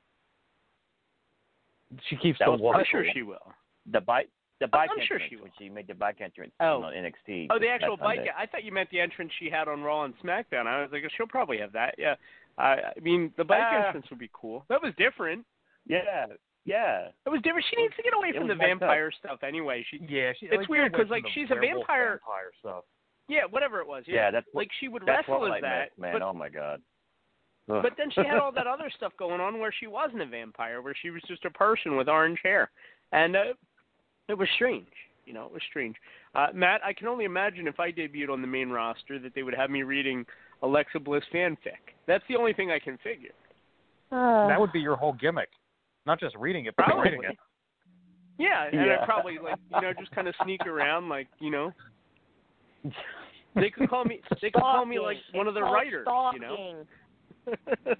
She 2.10 2.16
keeps 2.16 2.40
That 2.40 2.46
the 2.46 2.52
was 2.52 2.62
war. 2.62 2.76
I'm 2.76 2.86
sure 2.90 3.04
she 3.14 3.22
will. 3.22 3.52
The 3.92 4.00
bike 4.02 4.30
the 4.62 4.68
bike 4.68 4.90
I'm 4.94 5.04
sure 5.08 5.20
she 5.28 5.36
will. 5.36 5.48
she 5.58 5.70
made 5.70 5.88
the 5.88 5.94
bike 5.96 6.22
entrance 6.22 6.54
Oh. 6.62 6.84
on 6.84 6.94
NXT. 6.94 7.48
Oh, 7.50 7.58
the 7.60 7.68
actual 7.68 7.98
bike. 7.98 8.18
Sunday. 8.20 8.32
I 8.38 8.46
thought 8.46 8.64
you 8.64 8.72
meant 8.72 8.90
the 8.92 9.00
entrance 9.00 9.32
she 9.40 9.50
had 9.50 9.68
on 9.68 9.82
Raw 9.82 10.04
and 10.06 10.14
SmackDown. 10.24 10.68
I 10.68 10.84
was 10.84 10.90
like, 10.92 11.02
she'll 11.18 11.26
probably 11.28 11.58
have 11.58 11.72
that. 11.74 11.96
Yeah. 11.98 12.14
I 12.60 12.94
I 12.96 13.00
mean, 13.02 13.34
the 13.38 13.44
bike 13.44 13.60
Ah. 13.64 13.88
entrance 13.88 14.06
would 14.12 14.20
be 14.20 14.30
cool. 14.34 14.64
That 14.70 14.82
was 14.82 14.94
different. 14.98 15.46
Yeah. 15.88 16.28
Yeah. 16.64 17.08
It 17.26 17.30
was 17.30 17.42
different. 17.42 17.66
She 17.72 17.82
needs 17.82 17.96
to 17.98 18.04
get 18.04 18.14
away 18.14 18.30
It 18.30 18.36
from 18.36 18.48
the 18.48 18.54
was 18.54 18.60
messed 18.60 18.72
up. 18.74 18.80
vampire 18.80 19.12
stuff 19.20 19.40
anyway. 19.44 19.84
She 19.90 19.98
Yeah, 20.08 20.32
she, 20.40 20.46
It's 20.46 20.58
like, 20.58 20.70
weird 20.70 20.92
because 20.92 21.10
like, 21.10 21.26
she's 21.34 21.50
a 21.50 21.56
vampire- 21.56 22.22
vampire 22.22 22.52
stuff. 22.60 22.84
Yeah, 23.32 23.46
whatever 23.50 23.80
it 23.80 23.88
was. 23.88 24.04
Yeah, 24.06 24.16
Yeah, 24.16 24.32
that's 24.32 24.48
like 24.54 24.70
she 24.80 24.88
would 24.90 25.04
that's 25.06 25.28
wrestle 25.28 25.40
what 25.42 25.52
as 25.52 25.58
I 25.58 25.62
that, 25.62 25.80
missed, 25.90 26.00
man. 26.00 26.14
but 26.14 26.22
oh 26.22 26.34
my 26.34 26.50
god. 26.50 26.82
Ugh. 27.72 27.82
but 27.84 27.94
then 27.98 28.10
she 28.12 28.22
had 28.22 28.38
all 28.38 28.52
that 28.52 28.68
other 28.76 28.92
stuff 28.98 29.14
going 29.18 29.40
on 29.40 29.60
where 29.60 29.74
she 29.80 29.88
wasn't 29.88 30.22
a 30.22 30.26
vampire, 30.26 30.82
where 30.82 30.96
she 31.02 31.10
was 31.12 31.22
just 31.28 31.46
a 31.46 31.50
person 31.52 31.96
with 31.96 32.10
orange 32.10 32.40
hair, 32.44 32.70
and 33.14 33.36
uh, 33.36 33.54
it 34.28 34.38
was 34.38 34.48
strange. 34.56 34.88
You 35.26 35.34
know, 35.34 35.46
it 35.46 35.54
was 35.54 35.62
strange. 35.70 35.96
Uh, 36.36 36.48
Matt, 36.54 36.82
I 36.84 36.92
can 36.94 37.08
only 37.08 37.26
imagine 37.26 37.68
if 37.68 37.80
I 37.80 37.92
debuted 37.92 38.30
on 38.30 38.42
the 38.42 38.48
main 38.48 38.70
roster 38.70 39.20
that 39.20 39.34
they 39.36 39.44
would 39.44 39.54
have 39.54 39.70
me 39.70 39.84
reading 39.84 40.26
Alexa 40.64 41.00
Bliss 41.00 41.24
fanfic. 41.34 41.80
That's 42.08 42.24
the 42.28 42.36
only 42.36 42.54
thing 42.54 42.72
I 42.72 42.80
can 42.80 42.98
figure. 42.98 43.30
Uh, 44.12 44.48
that 44.48 44.60
would 44.60 44.74
be 44.74 44.80
your 44.80 44.96
whole 44.98 45.14
gimmick, 45.14 45.50
not 46.06 46.20
just 46.20 46.36
reading 46.36 46.66
it, 46.66 46.74
but 46.76 46.86
Probably. 46.88 47.04
writing 47.12 47.24
it. 47.24 47.38
Yeah, 48.40 48.66
and 48.66 48.74
Yeah. 48.86 48.98
I'd 49.00 49.06
probably 49.06 49.38
like 49.38 49.58
you 49.76 49.82
know 49.82 49.94
just 49.94 50.12
kind 50.12 50.28
of 50.28 50.34
sneak 50.44 50.66
around 50.66 51.08
like 51.08 51.28
you 51.40 51.52
know. 51.52 51.72
They 53.56 53.70
could 53.70 53.90
call 53.90 54.06
me. 54.06 54.22
They 54.42 54.50
could 54.52 54.62
call 54.62 54.86
me 54.86 55.00
like 55.00 55.18
one 55.34 55.48
of 55.48 55.54
the 55.54 55.62
writers. 55.62 56.06
Stalking. 56.06 56.42
You 56.42 56.48
know. 56.48 57.96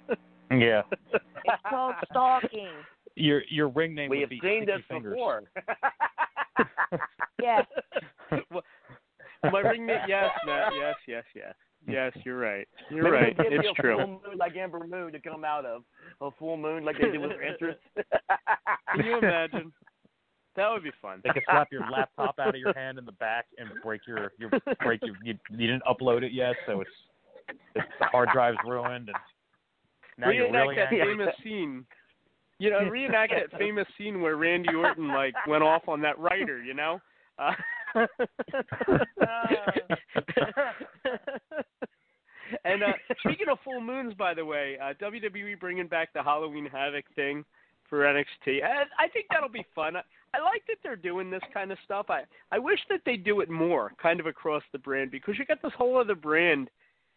Yeah. 0.50 0.82
It's 1.12 1.62
called 1.68 1.94
stalking. 2.10 2.68
Your 3.16 3.42
your 3.48 3.68
ring 3.68 3.94
name 3.94 4.10
we 4.10 4.18
would 4.18 4.22
have 4.22 4.30
be 4.30 4.40
seen 4.42 4.64
this 4.66 4.80
Fingers. 4.88 5.12
before. 5.14 5.42
Yes. 7.42 7.66
Well, 8.50 8.62
My 9.52 9.58
ring 9.60 9.86
name. 9.86 9.98
Yes, 10.06 10.30
Matt. 10.46 10.72
Yes, 10.78 10.94
yes, 11.08 11.24
yes. 11.34 11.54
Yes, 11.88 12.12
you're 12.24 12.38
right. 12.38 12.68
You're 12.90 13.02
Maybe 13.02 13.16
right. 13.16 13.36
they 13.36 13.42
give 13.42 13.52
me 13.54 13.58
It's 13.68 13.76
a 13.76 13.82
true. 13.82 13.96
Full 13.96 14.06
moon 14.06 14.38
like 14.38 14.54
Ember 14.56 14.86
Moon 14.86 15.10
to 15.12 15.18
come 15.18 15.44
out 15.44 15.64
of 15.66 15.82
a 16.20 16.30
full 16.38 16.56
moon 16.56 16.84
like 16.84 16.96
they 16.98 17.10
did 17.10 17.20
with 17.20 17.30
their 17.36 17.42
entrance. 17.42 17.78
Can 18.94 19.04
you 19.04 19.18
imagine? 19.18 19.72
That 20.56 20.70
would 20.70 20.82
be 20.82 20.92
fun. 21.00 21.20
They 21.24 21.30
could 21.30 21.44
slap 21.50 21.68
your 21.72 21.88
laptop 21.90 22.38
out 22.38 22.54
of 22.54 22.56
your 22.56 22.74
hand 22.74 22.98
in 22.98 23.06
the 23.06 23.12
back 23.12 23.46
and 23.58 23.70
break 23.82 24.02
your 24.06 24.32
your 24.38 24.50
break 24.84 25.00
your 25.02 25.16
you, 25.22 25.34
you 25.50 25.56
didn't 25.66 25.82
upload 25.84 26.22
it 26.22 26.32
yet, 26.32 26.54
so 26.66 26.82
it's, 26.82 26.90
it's 27.74 27.86
the 27.98 28.06
hard 28.06 28.28
drive's 28.32 28.58
ruined 28.66 29.08
and 29.08 29.16
now 30.18 30.30
you're 30.30 30.46
reenact 30.46 30.68
really 30.68 30.76
that 30.76 30.92
angry. 30.92 31.16
famous 31.16 31.34
scene. 31.42 31.86
You 32.58 32.70
know, 32.70 32.80
reenact 32.84 33.32
that 33.32 33.58
famous 33.58 33.86
scene 33.98 34.20
where 34.20 34.36
Randy 34.36 34.74
Orton 34.74 35.08
like 35.08 35.34
went 35.48 35.62
off 35.62 35.88
on 35.88 36.02
that 36.02 36.18
writer. 36.18 36.62
You 36.62 36.74
know. 36.74 37.00
Uh, 37.38 37.52
and 42.64 42.82
uh, 42.82 42.92
speaking 43.20 43.48
of 43.50 43.58
full 43.64 43.80
moons, 43.80 44.12
by 44.14 44.34
the 44.34 44.44
way, 44.44 44.76
uh, 44.82 44.92
WWE 45.02 45.58
bringing 45.58 45.88
back 45.88 46.12
the 46.12 46.22
Halloween 46.22 46.66
Havoc 46.66 47.06
thing 47.16 47.42
for 47.92 48.04
NXT. 48.04 48.64
I, 48.64 48.84
I 49.04 49.08
think 49.08 49.26
that'll 49.30 49.50
be 49.50 49.66
fun. 49.74 49.96
I, 49.96 50.02
I 50.32 50.40
like 50.42 50.62
that 50.66 50.76
they're 50.82 50.96
doing 50.96 51.30
this 51.30 51.42
kind 51.52 51.70
of 51.70 51.76
stuff. 51.84 52.06
I 52.08 52.22
I 52.50 52.58
wish 52.58 52.78
that 52.88 53.02
they 53.04 53.18
do 53.18 53.40
it 53.42 53.50
more, 53.50 53.92
kind 54.02 54.18
of 54.18 54.24
across 54.24 54.62
the 54.72 54.78
brand, 54.78 55.10
because 55.10 55.34
you 55.38 55.44
got 55.44 55.60
this 55.60 55.74
whole 55.76 55.98
other 55.98 56.14
brand 56.14 56.70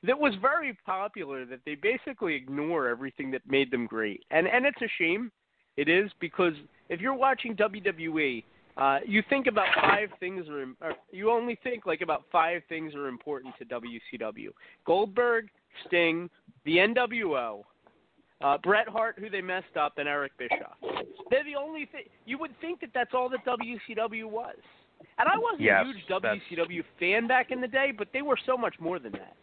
that 0.04 0.20
was 0.20 0.34
very 0.42 0.78
popular 0.86 1.46
that 1.46 1.62
they 1.66 1.76
basically 1.76 2.36
ignore 2.36 2.90
everything 2.90 3.32
that 3.32 3.50
made 3.50 3.72
them 3.72 3.88
great. 3.88 4.26
And 4.32 4.50
and 4.50 4.66
it's 4.66 4.82
a 4.82 4.90
shame. 4.98 5.32
It 5.78 5.88
is 5.88 6.12
because 6.20 6.54
if 6.90 7.00
you're 7.00 7.14
watching 7.14 7.56
WWE, 7.56 8.44
uh, 8.76 9.00
you 9.08 9.24
think 9.30 9.48
about 9.48 9.68
five 9.80 10.10
things 10.20 10.46
are, 10.50 10.66
or 10.82 10.94
you 11.10 11.32
only 11.32 11.58
think 11.64 11.86
like 11.86 12.02
about 12.02 12.24
five 12.34 12.64
things 12.68 12.94
are 12.96 13.08
important 13.08 13.54
to 13.60 13.66
WCW. 13.66 14.50
Goldberg, 14.86 15.48
Sting, 15.88 16.30
the 16.66 16.80
NWO, 16.80 17.64
uh, 18.42 18.58
Bret 18.60 18.88
Hart, 18.88 19.16
who 19.20 19.30
they 19.30 19.42
messed 19.42 19.78
up, 19.80 19.98
and 19.98 20.08
Eric 20.08 20.34
Bischoff. 20.38 20.76
They're 21.30 21.44
the 21.44 21.56
only 21.56 21.86
thing. 21.92 22.04
You 22.26 22.38
would 22.38 22.52
think 22.62 22.82
that 22.82 22.90
that's 22.94 23.14
all 23.14 23.30
that 23.30 23.44
WCW 23.46 24.26
was. 24.26 24.56
And 25.18 25.28
I 25.30 25.38
wasn't 25.38 25.62
Yes, 25.62 25.84
a 25.84 25.86
huge 25.94 26.04
that's- 26.08 26.40
WCW 26.52 26.84
fan 27.00 27.28
back 27.28 27.52
in 27.52 27.62
the 27.62 27.68
day, 27.68 27.92
but 27.98 28.08
they 28.14 28.22
were 28.22 28.38
so 28.46 28.58
much 28.58 28.76
more 28.80 29.00
than 29.00 29.12
that. 29.14 29.36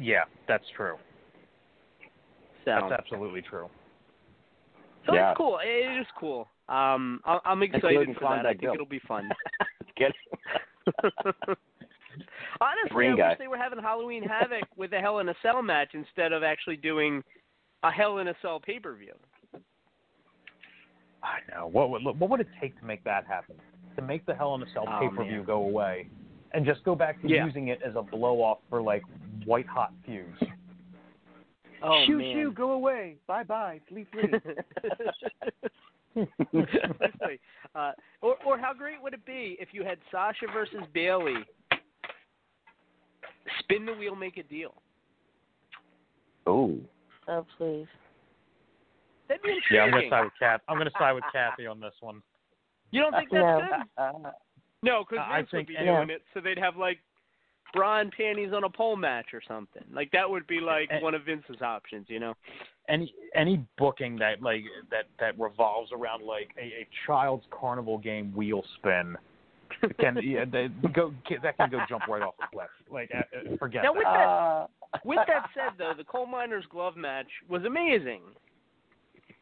Yeah, 0.00 0.24
that's 0.48 0.64
true. 0.76 0.96
So, 2.64 2.70
That's 2.88 2.92
absolutely 2.92 3.42
true. 3.42 3.68
so 5.04 5.14
Yeah. 5.14 5.30
it's 5.32 5.36
cool. 5.36 5.58
It 5.58 6.00
is 6.00 6.06
cool. 6.16 6.48
Um, 6.68 7.20
I- 7.24 7.40
I'm 7.44 7.62
excited 7.62 8.16
for 8.16 8.28
that. 8.36 8.46
I 8.46 8.54
think 8.54 8.72
it'll 8.74 8.86
be 8.86 9.00
fun. 9.00 9.28
Get 12.18 12.26
Honestly, 12.60 12.90
Green 12.90 13.12
I 13.14 13.16
guy. 13.16 13.28
wish 13.30 13.38
they 13.38 13.48
were 13.48 13.56
having 13.58 13.78
Halloween 13.80 14.22
Havoc 14.22 14.64
with 14.76 14.92
a 14.92 14.98
Hell 15.00 15.18
in 15.20 15.28
a 15.28 15.34
Cell 15.42 15.62
match 15.62 15.90
instead 15.94 16.32
of 16.32 16.42
actually 16.42 16.76
doing 16.76 17.22
a 17.82 17.90
Hell 17.90 18.18
in 18.18 18.28
a 18.28 18.34
Cell 18.42 18.60
pay 18.60 18.78
per 18.78 18.94
view. 18.94 19.14
I 21.22 21.38
know. 21.54 21.66
What 21.68 21.90
would 21.90 22.02
what 22.04 22.30
would 22.30 22.40
it 22.40 22.48
take 22.60 22.78
to 22.80 22.84
make 22.84 23.02
that 23.04 23.26
happen? 23.26 23.56
To 23.96 24.02
make 24.02 24.26
the 24.26 24.34
Hell 24.34 24.54
in 24.56 24.62
a 24.62 24.66
Cell 24.72 24.84
Oh, 24.88 24.98
pay 25.00 25.14
per 25.16 25.24
view 25.24 25.42
go 25.44 25.62
away, 25.62 26.08
and 26.52 26.64
just 26.66 26.82
go 26.84 26.94
back 26.94 27.20
to 27.22 27.28
Yeah. 27.28 27.44
using 27.46 27.68
it 27.68 27.80
as 27.82 27.94
a 27.96 28.02
blow 28.02 28.42
off 28.42 28.58
for 28.68 28.82
like 28.82 29.02
white 29.44 29.66
hot 29.66 29.92
feuds. 30.04 30.38
Oh 31.84 32.04
shoo 32.06 32.18
man. 32.18 32.34
shoo, 32.34 32.52
go 32.52 32.72
away. 32.72 33.16
Bye 33.26 33.44
bye. 33.44 33.80
Flee 33.88 34.06
flee. 34.12 34.30
Uh, 37.74 37.92
or 38.20 38.36
or 38.44 38.58
how 38.58 38.74
great 38.74 39.02
would 39.02 39.14
it 39.14 39.24
be 39.24 39.56
if 39.58 39.68
you 39.72 39.82
had 39.82 39.98
Sasha 40.10 40.46
versus 40.52 40.82
Bayley? 40.92 41.38
Spin 43.60 43.84
the 43.86 43.94
wheel, 43.94 44.14
make 44.14 44.36
a 44.36 44.42
deal. 44.42 44.74
Oh. 46.46 46.78
Oh, 47.28 47.46
please. 47.56 47.86
That'd 49.28 49.42
be 49.42 49.50
interesting. 49.50 49.76
Yeah, 49.76 49.82
I'm 49.84 49.90
gonna 49.90 50.08
side 50.10 50.24
with 50.24 50.32
Kath. 50.38 50.60
I'm 50.68 50.78
gonna 50.78 50.90
side 50.98 51.12
with 51.12 51.24
Kathy 51.32 51.66
on 51.66 51.80
this 51.80 51.94
one. 52.00 52.22
You 52.90 53.00
don't 53.00 53.12
think 53.12 53.30
that's 53.30 53.40
No. 53.42 53.60
good? 53.60 53.88
Uh, 53.96 54.28
uh, 54.28 54.32
no, 54.82 55.04
because 55.08 55.24
I 55.26 55.36
Vince 55.38 55.52
would 55.52 55.58
think- 55.66 55.68
be 55.78 55.84
No. 55.84 55.96
doing 55.96 56.10
it, 56.10 56.22
so 56.34 56.40
they'd 56.40 56.58
have 56.58 56.76
like 56.76 56.98
bra 57.72 58.00
and 58.00 58.12
panties 58.12 58.52
on 58.52 58.64
a 58.64 58.68
pole 58.68 58.96
match 58.96 59.32
or 59.32 59.40
something. 59.40 59.84
Like 59.92 60.10
that 60.10 60.28
would 60.28 60.46
be 60.46 60.60
like 60.60 60.88
And- 60.90 61.02
one 61.02 61.14
of 61.14 61.22
Vince's 61.22 61.62
options, 61.62 62.10
you 62.10 62.18
know? 62.20 62.34
Any 62.88 63.14
any 63.34 63.64
booking 63.78 64.16
that 64.16 64.42
like 64.42 64.64
that 64.90 65.06
that 65.18 65.38
revolves 65.38 65.92
around 65.92 66.24
like 66.24 66.52
a, 66.58 66.82
a 66.82 66.88
child's 67.06 67.46
carnival 67.50 67.96
game 67.98 68.34
wheel 68.34 68.62
spin 68.76 69.16
can 69.98 70.18
yeah, 70.22 70.44
they, 70.50 70.68
go 70.92 71.12
that 71.42 71.56
can 71.56 71.70
go 71.70 71.80
jump 71.88 72.06
right 72.08 72.22
off 72.22 72.34
the 72.38 72.46
cliff. 72.52 72.68
Like 72.90 73.10
uh, 73.14 73.18
uh, 73.52 73.56
forget 73.58 73.82
Now 73.82 73.92
that. 73.92 73.98
with 73.98 74.06
Uh, 74.06 74.66
that 74.92 75.04
with 75.04 75.18
that 75.26 75.50
said 75.54 75.72
though, 75.78 75.92
the 75.96 76.04
coal 76.04 76.26
miners 76.26 76.64
glove 76.70 76.96
match 76.96 77.26
was 77.48 77.64
amazing. 77.64 78.20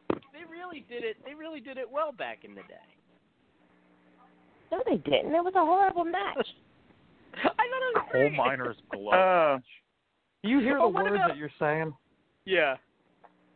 They 0.09 0.43
really 0.49 0.85
did 0.89 1.03
it. 1.03 1.17
They 1.25 1.33
really 1.33 1.59
did 1.59 1.77
it 1.77 1.89
well 1.89 2.11
back 2.11 2.39
in 2.43 2.51
the 2.55 2.61
day. 2.61 2.87
No, 4.71 4.81
they 4.85 4.97
didn't. 4.97 5.33
It 5.35 5.43
was 5.43 5.53
a 5.55 5.59
horrible 5.65 6.05
match. 6.05 6.47
I 7.35 7.47
thought 7.47 7.55
it 7.57 7.95
was 7.95 8.07
Coal 8.11 8.29
miner's 8.31 8.77
glove. 8.91 9.13
uh, 9.13 9.59
you 10.43 10.59
hear 10.59 10.79
Oh, 10.79 10.83
the 10.91 10.95
words 10.97 11.15
about- 11.15 11.27
that 11.29 11.37
you're 11.37 11.51
saying? 11.59 11.93
Yeah. 12.45 12.75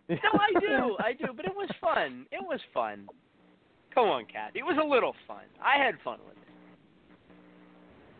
No, 0.07 0.15
I 0.33 0.59
do, 0.59 0.95
I 1.03 1.13
do, 1.13 1.33
but 1.35 1.45
it 1.45 1.55
was 1.55 1.69
fun. 1.81 2.25
It 2.31 2.41
was 2.41 2.59
fun. 2.73 3.07
Come 3.93 4.05
on, 4.09 4.25
Kat. 4.25 4.51
It 4.53 4.63
was 4.63 4.77
a 4.79 4.85
little 4.85 5.15
fun. 5.27 5.45
I 5.63 5.81
had 5.83 5.95
fun 6.03 6.19
with 6.27 6.37
it. 6.37 6.44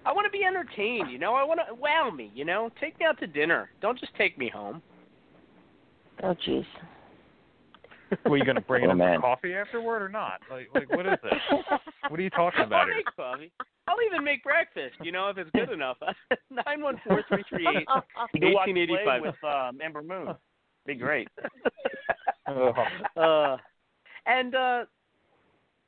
I 0.05 0.11
want 0.13 0.25
to 0.25 0.31
be 0.37 0.43
entertained, 0.45 1.09
you 1.11 1.17
know. 1.17 1.33
I 1.33 1.43
want 1.43 1.59
to 1.67 1.73
wow 1.75 2.09
me, 2.15 2.31
you 2.35 2.45
know. 2.45 2.69
Take 2.79 2.99
me 2.99 3.05
out 3.05 3.19
to 3.19 3.27
dinner. 3.27 3.69
Don't 3.81 3.99
just 3.99 4.13
take 4.15 4.37
me 4.37 4.49
home. 4.49 4.81
Oh, 6.23 6.35
jeez. 6.47 6.65
Were 8.25 8.37
you 8.37 8.45
gonna 8.45 8.61
bring 8.61 8.85
Oh, 8.85 8.91
in 8.91 8.97
man. 8.99 9.15
some 9.15 9.21
coffee 9.23 9.53
afterward 9.55 10.01
or 10.03 10.09
not? 10.09 10.39
Like 10.49 10.69
like 10.75 10.89
what 10.95 11.05
is 11.07 11.17
this? 11.23 11.33
What 12.09 12.19
are 12.19 12.23
you 12.23 12.29
talking 12.29 12.61
about 12.61 12.81
I'll 12.81 12.85
here? 12.85 12.95
make 12.97 13.15
coffee. 13.15 13.51
I'll 13.87 13.97
even 14.05 14.23
make 14.23 14.43
breakfast, 14.43 14.93
you 15.01 15.11
know, 15.11 15.27
if 15.29 15.37
it's 15.39 15.49
good 15.55 15.71
enough. 15.71 15.97
Nine 16.51 16.81
one 16.83 17.01
four 17.05 17.23
three 17.27 17.43
three 17.49 17.67
eight 17.67 17.87
you 18.33 18.39
can 18.41 18.53
watch 18.53 18.67
eighteen 18.69 18.77
eighty 18.77 18.93
Play 18.93 19.05
five. 19.05 19.21
with 19.23 19.43
um, 19.43 19.79
Ember 19.83 20.03
Moon. 20.03 20.35
Be 20.85 20.93
great. 21.05 21.27
uh, 22.47 23.57
and 24.27 24.55
uh, 24.55 24.85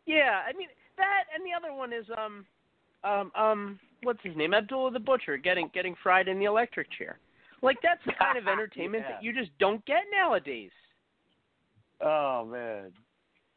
yeah, 0.08 0.42
I 0.48 0.54
mean 0.58 0.70
that, 0.98 1.24
and 1.34 1.46
the 1.46 1.54
other 1.56 1.74
one 1.74 1.94
is 1.94 2.06
um, 2.18 2.46
um, 3.04 3.32
um, 3.36 3.80
what's 4.04 4.20
his 4.24 4.36
name? 4.36 4.54
Abdullah 4.54 4.92
the 4.92 5.00
Butcher 5.00 5.38
getting 5.38 5.70
getting 5.74 5.96
fried 6.04 6.28
in 6.28 6.40
the 6.40 6.46
electric 6.46 6.88
chair. 6.98 7.20
Like 7.62 7.78
that's 7.82 8.02
the 8.06 8.14
kind 8.20 8.38
of 8.38 8.48
entertainment 8.54 9.04
Yeah. 9.08 9.16
that 9.16 9.24
you 9.24 9.34
just 9.34 9.52
don't 9.60 9.84
get 9.86 10.04
nowadays. 10.16 10.72
Oh 12.02 12.46
man. 12.46 12.92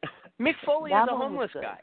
Mick 0.41 0.55
Foley 0.65 0.89
That 0.91 1.03
is 1.03 1.09
a 1.11 1.15
homeless 1.17 1.51
guy. 1.53 1.77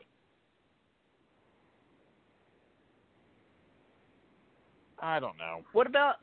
I 5.01 5.21
don't 5.21 5.37
know. 5.39 5.63
What 5.73 5.87
about 5.87 6.17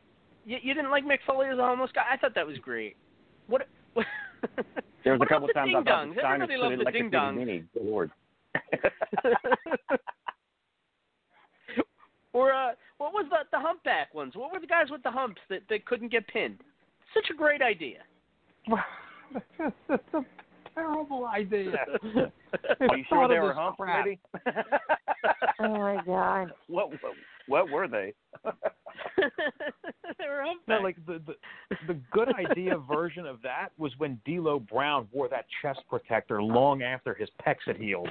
you? 0.45 0.57
You 0.61 0.73
didn't 0.73 0.91
like 0.91 1.05
Mick 1.05 1.19
Foley 1.25 1.47
as 1.47 1.57
a 1.57 1.61
homeless 1.61 1.91
guy? 1.95 2.03
I 2.11 2.17
thought 2.17 2.35
that 2.35 2.45
was 2.45 2.57
great. 2.57 2.97
What? 3.47 3.67
what 3.93 4.05
There 5.03 5.13
was 5.13 5.19
What 5.19 5.27
a 5.27 5.33
couple 5.33 5.49
about 5.49 5.59
times 5.67 5.71
the 5.71 5.77
I 5.79 5.83
thought 5.83 6.05
ding-dongs? 6.05 6.15
the 6.15 6.25
Everybody 6.25 6.55
put 6.55 6.61
loves 6.63 6.77
the 6.79 6.83
like 6.83 6.93
ding-dongs. 6.93 7.35
mini. 7.35 7.63
Good 7.73 7.83
lord. 7.85 8.11
Or 12.35 12.51
uh, 12.51 12.71
what 12.97 13.13
was 13.13 13.25
the 13.29 13.37
the 13.53 13.59
humpback 13.59 14.13
ones? 14.13 14.33
What 14.35 14.51
were 14.51 14.59
the 14.59 14.67
guys 14.67 14.87
with 14.91 15.01
the 15.03 15.09
humps 15.09 15.39
that 15.49 15.61
that 15.69 15.85
couldn't 15.85 16.11
get 16.11 16.27
pinned? 16.27 16.57
Such 17.13 17.27
a 17.31 17.33
great 17.33 17.61
idea. 17.61 17.99
That's 19.57 19.73
a 20.13 20.19
terrible 20.75 21.27
idea. 21.27 21.75
Are 22.81 22.97
you 22.97 23.05
sure 23.07 23.29
they 23.29 23.39
were 23.39 23.53
hump, 23.53 23.77
maybe? 23.79 24.19
Oh 25.57 25.69
my 25.69 25.97
god. 26.05 26.51
what, 26.67 26.91
what 26.91 26.99
what 27.47 27.69
were 27.69 27.87
they? 27.87 28.13
they 28.43 30.27
were 30.27 30.43
humpback. 30.43 30.67
No, 30.67 30.79
like 30.81 30.97
the, 31.07 31.21
the 31.25 31.35
the 31.87 31.99
good 32.11 32.27
idea 32.35 32.77
version 32.77 33.25
of 33.25 33.41
that 33.43 33.69
was 33.77 33.93
when 33.97 34.19
D'Lo 34.25 34.59
Brown 34.59 35.07
wore 35.13 35.29
that 35.29 35.45
chest 35.61 35.79
protector 35.89 36.43
long 36.43 36.83
after 36.83 37.13
his 37.13 37.29
pecs 37.45 37.65
had 37.65 37.77
healed, 37.77 38.09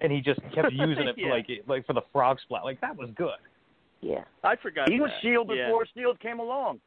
and 0.00 0.10
he 0.10 0.22
just 0.22 0.40
kept 0.54 0.72
using 0.72 1.06
it 1.08 1.16
Yeah. 1.18 1.28
like 1.28 1.46
like 1.68 1.86
for 1.86 1.92
the 1.92 2.02
frog 2.10 2.38
splash. 2.40 2.64
Like 2.64 2.80
that 2.80 2.96
was 2.96 3.10
good. 3.14 3.36
Yeah. 4.06 4.24
I 4.44 4.54
forgot. 4.56 4.88
He 4.88 5.00
was 5.00 5.10
that. 5.10 5.20
Shield 5.22 5.50
Yeah. 5.52 5.66
before 5.66 5.86
Shield 5.96 6.20
came 6.20 6.38
along. 6.38 6.80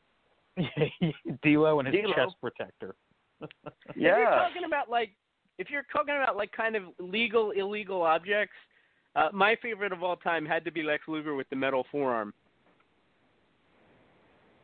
D'Lo 1.44 1.80
and 1.80 1.88
his 1.88 2.02
D'Lo. 2.02 2.14
chest 2.14 2.36
protector. 2.42 2.96
yeah. 3.42 3.48
If 3.96 4.18
you're 4.18 4.30
talking 4.30 4.64
about 4.66 4.90
like, 4.90 5.12
if 5.58 5.70
you're 5.70 5.86
talking 5.92 6.16
about 6.16 6.38
like 6.38 6.52
kind 6.54 6.76
of 6.78 6.84
legal 7.00 7.52
illegal 7.52 8.02
objects, 8.02 8.56
uh, 9.16 9.30
my 9.34 9.58
favorite 9.62 9.92
of 9.92 10.02
all 10.04 10.16
time 10.16 10.46
had 10.46 10.64
to 10.66 10.72
be 10.72 10.82
Lex 10.84 11.04
Luger 11.08 11.36
with 11.36 11.50
the 11.50 11.56
metal 11.58 11.86
forearm. 11.92 12.34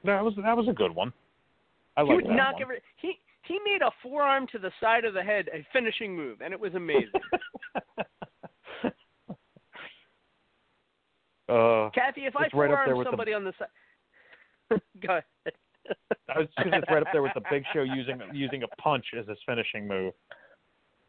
That 0.05 0.23
was 0.23 0.33
that 0.37 0.55
was 0.55 0.67
a 0.69 0.73
good 0.73 0.93
one. 0.95 1.11
I 1.97 2.03
he 2.03 2.07
like 2.07 2.15
would 2.17 2.25
that 2.25 2.35
knock 2.35 2.53
one. 2.53 2.61
every 2.61 2.81
he 2.97 3.19
he 3.43 3.59
made 3.65 3.81
a 3.81 3.91
forearm 4.01 4.47
to 4.53 4.59
the 4.59 4.71
side 4.79 5.03
of 5.03 5.13
the 5.13 5.23
head 5.23 5.49
a 5.53 5.65
finishing 5.73 6.15
move, 6.15 6.39
and 6.41 6.53
it 6.53 6.59
was 6.59 6.73
amazing. 6.75 7.09
Uh, 11.47 11.89
Kathy, 11.91 12.25
if 12.25 12.35
I 12.35 12.45
It's 12.45 12.53
right 12.53 12.69
forearm 12.69 12.97
with 12.97 13.05
the- 13.05 13.11
somebody 13.11 13.33
on 13.33 13.43
the 13.43 13.53
side, 13.59 14.81
go 15.05 15.09
ahead. 15.09 15.23
I 16.35 16.39
was 16.39 16.47
just 16.57 16.67
it's 16.73 16.89
right 16.89 17.01
up 17.03 17.07
there 17.13 17.21
with 17.21 17.33
the 17.35 17.43
Big 17.51 17.63
Show 17.73 17.83
using 17.83 18.19
using 18.33 18.63
a 18.63 18.67
punch 18.81 19.05
as 19.17 19.27
his 19.27 19.37
finishing 19.45 19.87
move. 19.87 20.13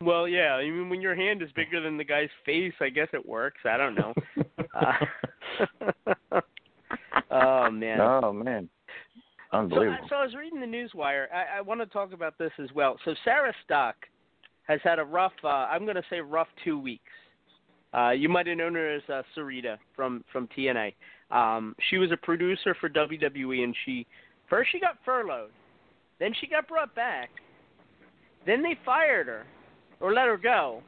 Well, 0.03 0.29
yeah. 0.29 0.53
I 0.57 0.65
mean, 0.65 0.91
when 0.91 1.01
your 1.01 1.15
hand 1.15 1.41
is 1.41 1.49
bigger 1.53 1.81
than 1.81 1.97
the 1.97 2.05
guy's 2.05 2.29
face, 2.45 2.75
I 2.83 2.91
guess 2.91 3.09
it 3.15 3.27
works. 3.27 3.61
I 3.65 3.77
don't 3.79 3.95
know. 3.95 4.13
Uh, 6.31 6.41
oh 7.31 7.71
man. 7.71 7.99
Oh 8.01 8.31
man, 8.33 8.69
So, 9.51 9.59
unbelievable. 9.59 10.07
so 10.11 10.17
I 10.17 10.25
was 10.25 10.35
reading 10.35 10.61
the 10.61 10.67
newswire. 10.67 11.27
I, 11.33 11.59
I 11.59 11.61
want 11.63 11.81
to 11.81 11.87
talk 11.87 12.13
about 12.13 12.37
this 12.39 12.53
as 12.63 12.69
well. 12.75 12.99
So 13.07 13.15
Sarah 13.25 13.55
Stock 13.65 13.95
has 14.69 14.81
had 14.85 14.99
a 14.99 15.05
rough, 15.05 15.33
uh, 15.43 15.49
I'm 15.49 15.85
going 15.85 15.97
to 15.97 16.03
say 16.11 16.21
rough 16.21 16.49
two 16.65 16.79
weeks. 16.79 17.05
Uh, 17.97 18.11
you 18.11 18.29
might 18.29 18.47
have 18.47 18.59
known 18.59 18.75
her 18.75 18.95
as 18.95 19.03
uh, 19.09 19.23
Sarita 19.37 19.79
from 19.95 20.23
from 20.33 20.49
TNA. 20.57 20.93
Um, 21.31 21.75
she 21.89 21.97
was 21.99 22.13
a 22.13 22.17
producer 22.17 22.77
for 22.79 22.89
WWE, 22.89 23.65
and 23.65 23.75
she 23.85 24.07
first 24.51 24.71
she 24.71 24.79
got 24.79 24.99
furloughed, 25.05 25.51
then 26.21 26.33
she 26.41 26.47
got 26.47 26.69
brought 26.69 26.95
back, 26.95 27.31
then 28.45 28.63
they 28.63 28.79
fired 28.85 29.27
her 29.27 29.45
or 30.01 30.13
let 30.13 30.27
her 30.27 30.37
go 30.37 30.83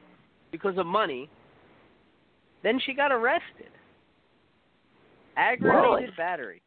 because 0.51 0.77
of 0.77 0.85
money. 0.85 1.29
Then 2.63 2.79
she 2.85 2.93
got 2.93 3.11
arrested. 3.11 3.71
Aggravated 5.37 6.01
Really? 6.01 6.07
battery. 6.17 6.61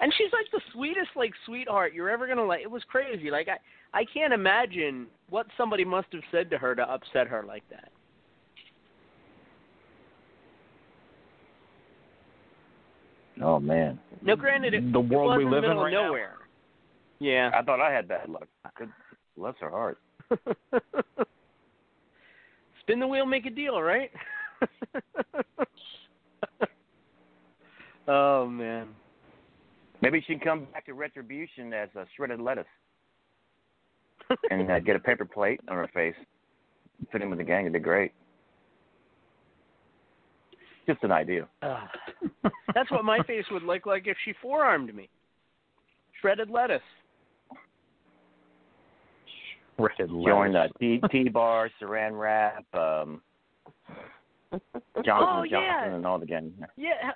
And 0.00 0.12
she's 0.16 0.32
like 0.32 0.46
the 0.52 0.60
sweetest, 0.72 1.10
like 1.16 1.32
sweetheart 1.44 1.92
you're 1.92 2.10
ever 2.10 2.26
gonna 2.26 2.44
like. 2.44 2.62
It 2.62 2.70
was 2.70 2.82
crazy. 2.88 3.30
Like 3.30 3.48
I, 3.48 3.98
I 3.98 4.04
can't 4.12 4.32
imagine 4.32 5.06
what 5.30 5.46
somebody 5.56 5.84
must 5.84 6.08
have 6.12 6.22
said 6.30 6.50
to 6.50 6.58
her 6.58 6.74
to 6.74 6.82
upset 6.82 7.26
her 7.28 7.44
like 7.46 7.64
that. 7.70 7.90
Oh 13.42 13.60
man, 13.60 13.98
No, 14.22 14.34
granted, 14.36 14.72
it, 14.74 14.92
The 14.92 14.98
it 15.00 15.08
world 15.08 15.28
was 15.28 15.36
we 15.38 15.44
in 15.44 15.50
the 15.50 15.56
live 15.56 15.64
in 15.64 15.70
middle 15.70 15.82
right 15.84 15.92
of 15.92 16.00
now. 16.00 16.06
nowhere. 16.06 16.34
Yeah. 17.18 17.50
I 17.54 17.62
thought 17.62 17.80
I 17.80 17.92
had 17.92 18.08
bad 18.08 18.28
luck. 18.28 18.48
Good, 18.78 18.90
bless 19.36 19.54
her 19.60 19.70
heart. 19.70 19.98
Spin 22.80 23.00
the 23.00 23.06
wheel, 23.06 23.26
make 23.26 23.46
a 23.46 23.50
deal, 23.50 23.80
right? 23.82 24.10
oh 28.08 28.46
man. 28.46 28.88
Maybe 30.02 30.20
she 30.26 30.34
can 30.34 30.40
come 30.40 30.66
back 30.72 30.86
to 30.86 30.94
retribution 30.94 31.72
as 31.72 31.88
a 31.96 32.04
shredded 32.16 32.40
lettuce 32.40 32.66
and 34.50 34.70
uh, 34.70 34.78
get 34.80 34.94
a 34.96 35.00
paper 35.00 35.24
plate 35.24 35.60
on 35.68 35.76
her 35.76 35.88
face. 35.92 36.14
Fit 37.12 37.22
in 37.22 37.30
with 37.30 37.38
the 37.38 37.44
gang. 37.44 37.62
It'd 37.62 37.72
be 37.72 37.78
great. 37.78 38.12
Just 40.86 41.02
an 41.02 41.12
idea. 41.12 41.48
Ah. 41.62 41.90
That's 42.74 42.90
what 42.90 43.04
my 43.04 43.18
face 43.24 43.44
would 43.50 43.64
look 43.64 43.86
like 43.86 44.06
if 44.06 44.16
she 44.24 44.32
forearmed 44.40 44.94
me. 44.94 45.08
Shredded 46.20 46.48
lettuce. 46.48 46.80
Shredded 49.76 50.08
Join 50.08 50.52
the 50.52 50.58
lettuce. 50.60 50.76
T 50.78 51.00
T 51.10 51.28
bar, 51.28 51.70
Saran 51.80 52.18
wrap, 52.18 52.64
um, 52.74 53.20
Johnson 55.04 55.28
Oh, 55.28 55.40
and 55.42 55.50
Johnson, 55.50 55.50
yeah. 55.50 55.94
and 55.94 56.06
all 56.06 56.18
the 56.18 56.26
gang. 56.26 56.52
Yeah, 56.76 57.12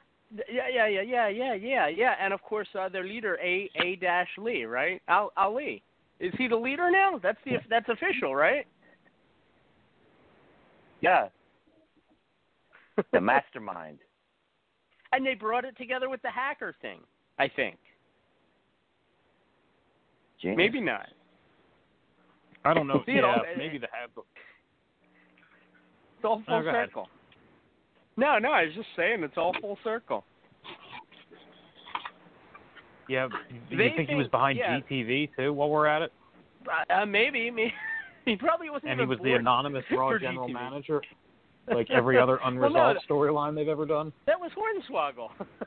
yeah, 0.50 0.68
yeah, 0.68 0.86
yeah, 0.86 1.02
yeah, 1.02 1.28
yeah, 1.28 1.54
yeah, 1.54 1.88
yeah. 1.88 2.14
And 2.20 2.32
of 2.32 2.42
course, 2.42 2.68
uh, 2.78 2.88
their 2.88 3.04
leader, 3.04 3.38
A 3.42 3.70
A 3.76 3.96
Dash 3.96 4.28
Lee, 4.36 4.64
right? 4.64 5.00
Al 5.08 5.32
Ali. 5.36 5.82
Is 6.18 6.34
he 6.36 6.48
the 6.48 6.56
leader 6.56 6.90
now? 6.90 7.18
That's 7.22 7.38
the 7.44 7.52
that's 7.70 7.88
official, 7.88 8.34
right? 8.34 8.66
Yeah. 11.00 11.28
The 13.12 13.20
mastermind. 13.20 13.98
And 15.12 15.26
they 15.26 15.34
brought 15.34 15.64
it 15.64 15.76
together 15.76 16.08
with 16.08 16.22
the 16.22 16.30
hacker 16.30 16.74
thing. 16.80 17.00
I 17.38 17.48
think. 17.48 17.76
Genius. 20.40 20.56
Maybe 20.56 20.80
not. 20.80 21.06
I 22.64 22.74
don't 22.74 22.86
know. 22.86 23.02
See, 23.06 23.12
yeah, 23.12 23.22
all- 23.22 23.42
maybe 23.56 23.78
the 23.78 23.88
have. 23.92 24.10
It's 24.16 26.24
all 26.24 26.42
full 26.46 26.54
Oh, 26.56 26.62
go 26.62 26.68
ahead. 26.68 26.88
circle. 26.88 27.08
No, 28.16 28.38
no, 28.38 28.50
I 28.52 28.64
was 28.66 28.74
just 28.74 28.88
saying 28.96 29.22
it's 29.22 29.36
all 29.38 29.54
full 29.60 29.78
circle. 29.82 30.24
Yeah, 33.08 33.28
you 33.70 33.76
They 33.76 33.92
think, 33.96 34.08
he 34.08 34.14
was 34.14 34.28
behind 34.28 34.58
yeah. 34.58 34.78
GTV 34.88 35.30
too? 35.36 35.52
While 35.52 35.70
we're 35.70 35.86
at 35.86 36.02
it, 36.02 36.12
Uh, 36.94 37.06
maybe, 37.06 37.50
maybe 37.50 37.72
he 38.24 38.36
probably 38.36 38.70
wasn't. 38.70 38.92
and 38.92 39.00
he 39.00 39.06
was 39.06 39.18
the 39.24 39.32
anonymous 39.32 39.84
Raw 39.90 40.10
for 40.10 40.18
general 40.18 40.48
GTV. 40.48 40.52
manager, 40.52 41.00
like 41.74 41.90
every 41.94 42.18
other 42.18 42.38
Well, 42.42 42.50
no, 42.52 42.58
unresolved 42.64 43.00
storyline 43.08 43.54
they've 43.54 43.68
ever 43.68 43.86
done. 43.86 44.12
That 44.26 44.38
was 44.40 44.50
Hornswoggle. 44.56 45.28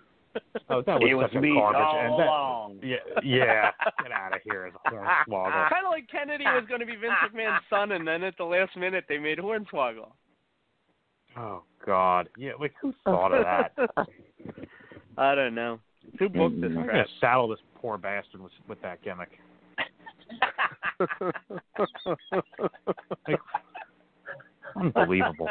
Oh, 0.68 0.82
that 0.88 1.00
was 1.00 1.08
It 1.12 1.14
was 1.14 1.28
such 1.30 1.36
a 1.36 1.42
me 1.42 1.54
garbage. 1.54 1.80
all 1.80 2.18
that, 2.18 2.26
along. 2.26 2.80
Yeah, 2.82 2.96
yeah. 3.24 3.70
Get 4.02 4.12
out 4.12 4.34
of 4.34 4.42
here 4.44 4.66
as 4.66 4.74
a 4.74 4.90
hornswoggle. 4.90 5.70
kind 5.70 5.86
of 5.86 5.92
like 5.92 6.10
Kennedy 6.10 6.44
was 6.46 6.64
going 6.68 6.80
to 6.80 6.88
be 6.88 6.96
Vince 6.96 7.14
McMahon's 7.32 7.62
son, 7.70 7.92
and 7.92 8.08
then 8.08 8.24
at 8.24 8.36
the 8.38 8.44
last 8.44 8.76
minute 8.76 9.06
they 9.08 9.20
made 9.20 9.38
Hornswoggle. 9.38 10.10
Oh 11.38 11.62
God. 11.86 12.30
Yeah, 12.36 12.54
like 12.60 12.74
who 12.82 12.96
thought 13.04 13.32
of 13.32 13.44
that? 13.44 14.08
I 15.20 15.36
don't 15.36 15.54
know. 15.54 15.80
Who 16.18 16.30
booked 16.30 16.62
this 16.62 16.72
mm, 16.72 16.80
I'm 16.80 16.88
gonna 16.88 17.06
saddle 17.22 17.48
this 17.48 17.60
poor 17.80 18.00
bastard 18.00 18.42
with 18.42 18.54
with 18.68 18.82
that 18.82 19.04
gimmick. 19.04 19.30
Like, 23.28 23.40
unbelievable. 24.76 25.50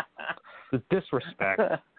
The 0.71 0.83
disrespect. 0.91 1.61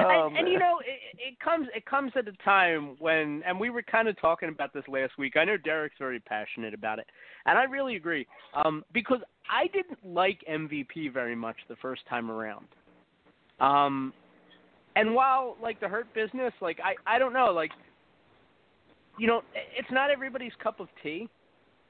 Oh, 0.00 0.28
and, 0.28 0.38
and 0.38 0.48
you 0.48 0.58
know, 0.58 0.78
it, 0.80 1.18
it 1.18 1.40
comes 1.40 1.66
it 1.74 1.84
comes 1.84 2.12
at 2.16 2.26
a 2.26 2.32
time 2.44 2.96
when, 2.98 3.42
and 3.46 3.60
we 3.60 3.70
were 3.70 3.82
kind 3.82 4.08
of 4.08 4.18
talking 4.20 4.48
about 4.48 4.72
this 4.72 4.84
last 4.88 5.18
week. 5.18 5.36
I 5.36 5.44
know 5.44 5.56
Derek's 5.56 5.96
very 5.98 6.20
passionate 6.20 6.72
about 6.72 6.98
it, 6.98 7.06
and 7.46 7.58
I 7.58 7.64
really 7.64 7.96
agree. 7.96 8.26
Um, 8.54 8.84
because 8.92 9.20
I 9.50 9.66
didn't 9.68 9.98
like 10.04 10.40
MVP 10.50 11.12
very 11.12 11.36
much 11.36 11.56
the 11.68 11.76
first 11.76 12.02
time 12.08 12.30
around. 12.30 12.66
Um, 13.60 14.12
and 14.96 15.14
while 15.14 15.56
like 15.62 15.80
the 15.80 15.88
Hurt 15.88 16.12
Business, 16.14 16.52
like 16.60 16.78
I 16.82 17.16
I 17.16 17.18
don't 17.18 17.32
know, 17.32 17.52
like 17.52 17.70
you 19.18 19.26
know, 19.26 19.42
it's 19.76 19.90
not 19.90 20.10
everybody's 20.10 20.52
cup 20.62 20.80
of 20.80 20.88
tea, 21.02 21.28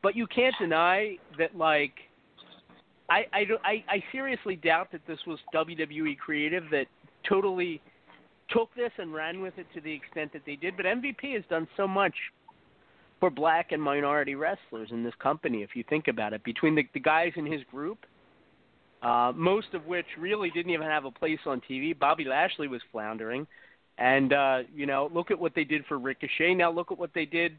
but 0.02 0.16
you 0.16 0.26
can't 0.26 0.54
deny 0.60 1.16
that 1.38 1.56
like. 1.56 1.92
I, 3.08 3.24
I, 3.32 3.44
I, 3.64 3.84
I 3.88 4.04
seriously 4.12 4.56
doubt 4.56 4.92
that 4.92 5.00
this 5.06 5.18
was 5.26 5.38
WWE 5.54 6.18
creative 6.18 6.64
that 6.70 6.86
totally 7.28 7.80
took 8.50 8.74
this 8.74 8.92
and 8.98 9.12
ran 9.12 9.40
with 9.40 9.54
it 9.58 9.66
to 9.74 9.80
the 9.80 9.92
extent 9.92 10.32
that 10.32 10.42
they 10.46 10.56
did. 10.56 10.76
But 10.76 10.86
MVP 10.86 11.34
has 11.34 11.44
done 11.48 11.66
so 11.76 11.88
much 11.88 12.14
for 13.20 13.30
black 13.30 13.72
and 13.72 13.82
minority 13.82 14.34
wrestlers 14.34 14.88
in 14.90 15.02
this 15.02 15.14
company, 15.20 15.62
if 15.62 15.70
you 15.74 15.84
think 15.88 16.08
about 16.08 16.32
it. 16.32 16.44
Between 16.44 16.74
the, 16.74 16.84
the 16.94 17.00
guys 17.00 17.32
in 17.36 17.46
his 17.46 17.62
group, 17.70 17.98
uh, 19.02 19.32
most 19.34 19.74
of 19.74 19.86
which 19.86 20.06
really 20.18 20.50
didn't 20.50 20.72
even 20.72 20.86
have 20.86 21.04
a 21.04 21.10
place 21.10 21.38
on 21.46 21.60
TV. 21.68 21.98
Bobby 21.98 22.24
Lashley 22.24 22.68
was 22.68 22.80
floundering. 22.92 23.46
And, 23.98 24.32
uh, 24.32 24.58
you 24.74 24.86
know, 24.86 25.10
look 25.12 25.30
at 25.30 25.38
what 25.38 25.54
they 25.54 25.64
did 25.64 25.84
for 25.86 25.98
Ricochet. 25.98 26.54
Now 26.54 26.70
look 26.70 26.92
at 26.92 26.98
what 26.98 27.10
they 27.14 27.24
did 27.24 27.58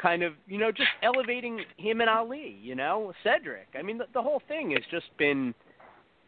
kind 0.00 0.22
of, 0.22 0.34
you 0.46 0.58
know, 0.58 0.70
just 0.72 0.88
elevating 1.02 1.60
him 1.76 2.00
and 2.00 2.08
Ali, 2.10 2.56
you 2.60 2.74
know, 2.74 3.12
Cedric. 3.22 3.68
I 3.78 3.82
mean, 3.82 3.98
the, 3.98 4.06
the 4.14 4.22
whole 4.22 4.42
thing 4.48 4.70
has 4.72 4.82
just 4.90 5.06
been 5.18 5.54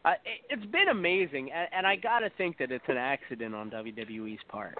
uh, 0.04 0.14
it- 0.24 0.40
it's 0.50 0.66
been 0.72 0.88
amazing, 0.88 1.52
and, 1.52 1.68
and 1.72 1.86
I 1.86 1.94
got 1.96 2.20
to 2.20 2.30
think 2.30 2.58
that 2.58 2.72
it's 2.72 2.84
an 2.88 2.96
accident 2.96 3.54
on 3.54 3.70
WWE's 3.70 4.40
part. 4.48 4.76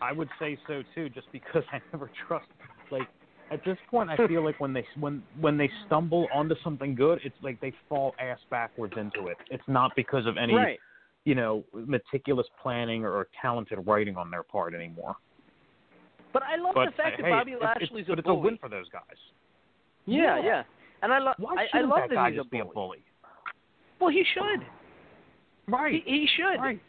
I 0.00 0.12
would 0.12 0.28
say 0.38 0.58
so 0.66 0.82
too, 0.94 1.08
just 1.08 1.26
because 1.32 1.62
I 1.72 1.80
never 1.92 2.10
trust. 2.26 2.46
Like, 2.90 3.08
at 3.50 3.64
this 3.64 3.78
point, 3.90 4.10
I 4.10 4.16
feel 4.28 4.44
like 4.44 4.58
when 4.60 4.72
they 4.72 4.84
when 4.98 5.22
when 5.40 5.56
they 5.56 5.70
stumble 5.86 6.26
onto 6.34 6.54
something 6.62 6.94
good, 6.94 7.20
it's 7.24 7.36
like 7.42 7.60
they 7.60 7.72
fall 7.88 8.14
ass 8.20 8.38
backwards 8.50 8.94
into 8.96 9.28
it. 9.28 9.36
It's 9.50 9.62
not 9.68 9.92
because 9.96 10.26
of 10.26 10.36
any, 10.36 10.54
Right. 10.54 10.80
You 11.26 11.34
know, 11.34 11.64
meticulous 11.74 12.46
planning 12.62 13.04
or, 13.04 13.26
talented 13.42 13.78
writing 13.84 14.16
on 14.16 14.30
their 14.30 14.44
part 14.44 14.72
anymore. 14.74 15.16
But 16.32 16.44
I 16.44 16.56
love 16.56 16.74
but 16.74 16.86
the 16.86 16.92
fact 16.92 17.16
hey, 17.16 17.22
that 17.22 17.30
Bobby 17.30 17.52
it's- 17.52 17.62
it's- 17.76 17.90
Lashley's 17.90 18.06
but 18.06 18.18
a 18.18 18.20
it's 18.20 18.28
a 18.28 18.34
win 18.34 18.56
for 18.58 18.68
those 18.68 18.88
guys. 18.90 19.02
Yeah, 20.06 20.38
Yeah. 20.38 20.44
yeah. 20.44 20.62
And 21.02 21.12
I 21.12 21.18
love 21.18 21.34
Why 21.38 21.66
I, 21.74 21.78
I 21.78 21.80
love 21.82 21.98
that 21.98 22.08
that 22.10 22.14
guy 22.14 22.30
he's 22.30 22.38
just 22.38 22.46
a 22.46 22.50
be 22.50 22.58
a 22.60 22.64
bully. 22.64 22.74
bully? 22.74 23.04
Well, 24.00 24.10
he 24.10 24.24
should. 24.32 24.64
Right. 25.68 26.02
He, 26.04 26.20
he 26.20 26.28
should. 26.36 26.60
Right. 26.60 26.80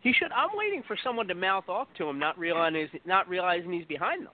He 0.00 0.12
should. 0.12 0.30
I'm 0.32 0.50
waiting 0.54 0.82
for 0.86 0.96
someone 1.04 1.26
to 1.28 1.34
mouth 1.34 1.68
off 1.68 1.88
to 1.98 2.08
him, 2.08 2.18
not 2.18 2.38
realizing 2.38 2.88
not 3.06 3.28
realizing 3.28 3.72
he's 3.72 3.86
behind 3.86 4.26
them. 4.26 4.32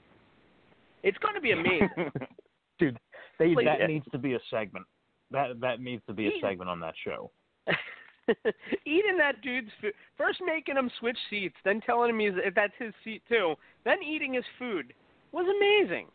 It's 1.02 1.18
going 1.18 1.34
to 1.34 1.40
be 1.40 1.50
amazing. 1.52 2.10
Dude, 2.78 2.98
they, 3.38 3.54
that 3.64 3.86
needs 3.86 4.06
to 4.12 4.18
be 4.18 4.34
a 4.34 4.40
segment. 4.50 4.86
That 5.30 5.60
that 5.60 5.80
needs 5.80 6.02
to 6.06 6.14
be 6.14 6.26
a 6.28 6.30
He- 6.30 6.40
segment 6.40 6.70
on 6.70 6.80
that 6.80 6.94
show. 7.04 7.30
eating 8.86 9.16
that 9.18 9.42
dude's 9.42 9.70
food. 9.80 9.94
First 10.16 10.40
making 10.44 10.76
him 10.76 10.90
switch 10.98 11.18
seats, 11.30 11.56
then 11.64 11.80
telling 11.80 12.10
him 12.10 12.18
he's, 12.18 12.32
if 12.36 12.54
that's 12.54 12.72
his 12.78 12.92
seat 13.02 13.22
too, 13.28 13.54
then 13.84 14.02
eating 14.02 14.34
his 14.34 14.44
food 14.58 14.92
was 15.32 15.46
amazing. 15.46 16.06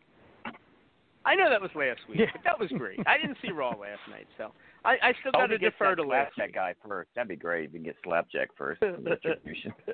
I 1.24 1.34
know 1.34 1.50
that 1.50 1.60
was 1.60 1.70
last 1.74 2.00
week, 2.08 2.20
but 2.32 2.42
that 2.44 2.58
was 2.58 2.70
great. 2.70 2.98
I 3.06 3.18
didn't 3.18 3.36
see 3.42 3.50
Raw 3.52 3.70
last 3.70 4.00
night, 4.08 4.26
so 4.38 4.52
I, 4.84 4.96
I 5.02 5.12
still 5.20 5.32
oh, 5.34 5.40
got 5.40 5.48
to 5.48 5.58
defer 5.58 5.94
to 5.94 6.02
last 6.02 6.34
Slapjack 6.34 6.46
week. 6.46 6.54
guy 6.54 6.74
first. 6.86 7.10
That'd 7.14 7.28
be 7.28 7.36
great 7.36 7.66
if 7.66 7.74
you 7.74 7.80
can 7.80 7.84
get 7.84 7.96
Slapjack 8.02 8.48
first. 8.56 8.80
for 8.80 8.96
Distribution. 8.96 9.72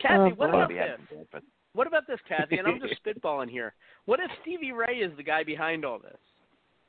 Kathy, 0.00 0.32
oh, 0.32 0.34
what 0.36 0.48
about 0.48 0.68
this? 0.70 0.78
haven't 0.78 1.30
but 1.30 1.42
What 1.74 1.86
about 1.86 2.06
this, 2.08 2.18
Kathy? 2.26 2.56
And 2.56 2.66
I'm 2.66 2.80
just 2.80 2.94
spitballing 3.06 3.50
here. 3.50 3.74
What 4.06 4.18
if 4.18 4.30
Stevie 4.40 4.72
Ray 4.72 4.96
is 4.96 5.12
the 5.16 5.22
guy 5.22 5.44
behind 5.44 5.84
all 5.84 5.98
this? 5.98 6.18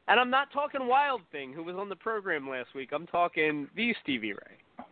And 0.08 0.20
I'm 0.20 0.30
not 0.30 0.52
talking 0.52 0.86
Wild 0.88 1.22
Thing, 1.32 1.54
who 1.54 1.64
was 1.64 1.76
on 1.76 1.88
the 1.90 1.96
program 1.96 2.50
last 2.50 2.74
week. 2.76 2.90
I'm 2.94 3.08
talking 3.08 3.68
the 3.76 3.96
Stevie 4.04 4.34
Ray. 4.34 4.86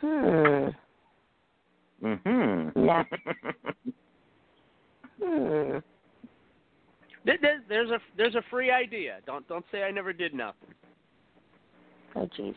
Hmm. 0.00 0.68
Mm-hmm. 2.04 2.84
Yeah. 2.84 3.04
Hmm. 5.18 5.78
There- 7.24 7.38
there- 7.40 7.62
There's 7.70 7.90
a 7.90 7.98
there's 8.18 8.34
a 8.34 8.42
free 8.50 8.70
idea. 8.70 9.20
Don't 9.24 9.48
don't 9.48 9.64
say 9.72 9.82
I 9.82 9.90
never 9.90 10.12
did 10.12 10.34
nothing. 10.34 10.74
Oh, 12.14 12.28
jeez. 12.38 12.54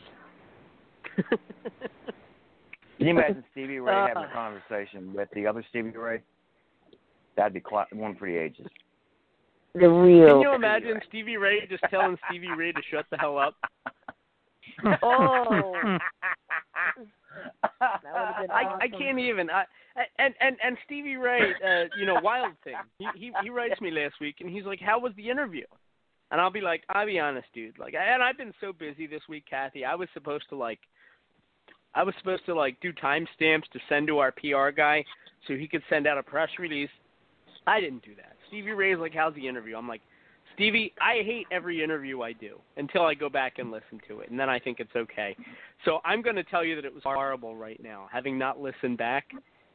Can 1.15 1.37
you 2.99 3.09
imagine 3.11 3.45
Stevie 3.53 3.79
Ray 3.79 3.93
having 3.93 4.17
Uh. 4.23 4.27
a 4.27 4.33
conversation 4.33 5.13
with 5.13 5.29
the 5.33 5.47
other 5.47 5.63
Stevie 5.69 5.91
Ray? 5.91 6.21
That'd 7.39 7.53
be 7.53 7.63
cl- 7.67 7.85
one 7.93 8.17
for 8.17 8.27
the 8.27 8.35
ages. 8.35 8.67
The 9.73 9.87
real. 9.87 10.27
Can 10.27 10.41
you 10.41 10.53
imagine 10.53 10.99
Stevie 11.07 11.37
Ray 11.37 11.65
just 11.69 11.83
telling 11.89 12.17
Stevie 12.27 12.51
Ray 12.51 12.73
to 12.73 12.81
shut 12.91 13.05
the 13.09 13.17
hell 13.17 13.37
up? 13.37 13.55
Oh. 15.03 15.73
that 17.79 18.03
would 18.13 18.27
have 18.27 18.41
been 18.41 18.51
I. 18.51 18.77
I 18.81 18.87
can't 18.87 19.19
even. 19.19 19.49
I, 19.49 19.65
and 20.17 20.33
and 20.39 20.55
and 20.63 20.77
Stevie 20.85 21.17
Ray, 21.17 21.41
uh, 21.41 21.83
you 21.99 22.05
know, 22.05 22.17
Wild 22.23 22.53
Thing. 22.63 22.75
He, 22.97 23.07
he 23.15 23.31
he 23.43 23.49
writes 23.49 23.81
me 23.81 23.91
last 23.91 24.15
week, 24.21 24.37
and 24.39 24.49
he's 24.49 24.63
like, 24.63 24.79
"How 24.79 24.97
was 24.97 25.11
the 25.17 25.29
interview?" 25.29 25.65
And 26.31 26.39
I'll 26.39 26.51
be 26.51 26.61
like, 26.61 26.83
"I'll 26.87 27.05
be 27.05 27.19
honest, 27.19 27.47
dude. 27.53 27.77
Like, 27.77 27.93
and 27.93 28.23
I've 28.23 28.37
been 28.37 28.53
so 28.61 28.71
busy 28.71 29.05
this 29.05 29.23
week, 29.27 29.43
Kathy. 29.49 29.83
I 29.83 29.95
was 29.95 30.07
supposed 30.13 30.45
to 30.49 30.55
like, 30.55 30.79
I 31.93 32.03
was 32.03 32.15
supposed 32.19 32.45
to 32.45 32.55
like 32.55 32.79
do 32.79 32.93
timestamps 32.93 33.67
to 33.73 33.79
send 33.89 34.07
to 34.07 34.19
our 34.19 34.31
PR 34.31 34.69
guy 34.69 35.03
so 35.45 35.55
he 35.55 35.67
could 35.67 35.83
send 35.89 36.07
out 36.07 36.17
a 36.17 36.23
press 36.23 36.49
release. 36.57 36.89
I 37.69 37.79
didn't 37.79 38.03
do 38.03 38.15
that. 38.15 38.35
Stevie 38.47 38.71
Ray's 38.71 38.97
like, 38.97 39.13
"How's 39.13 39.35
the 39.35 39.47
interview?" 39.47 39.77
I'm 39.77 39.87
like, 39.87 40.01
Stevie, 40.55 40.93
I 41.01 41.21
hate 41.23 41.47
every 41.51 41.83
interview 41.83 42.21
I 42.21 42.33
do 42.33 42.59
until 42.77 43.03
I 43.03 43.13
go 43.13 43.29
back 43.29 43.59
and 43.59 43.71
listen 43.71 44.01
to 44.07 44.19
it, 44.21 44.29
and 44.29 44.39
then 44.39 44.49
I 44.49 44.59
think 44.59 44.79
it's 44.79 44.95
okay. 44.95 45.35
So 45.85 45.99
I'm 46.03 46.21
going 46.21 46.35
to 46.35 46.43
tell 46.43 46.65
you 46.65 46.75
that 46.75 46.85
it 46.85 46.93
was 46.93 47.03
horrible 47.03 47.55
right 47.55 47.81
now, 47.81 48.09
having 48.11 48.37
not 48.37 48.59
listened 48.59 48.97
back, 48.97 49.25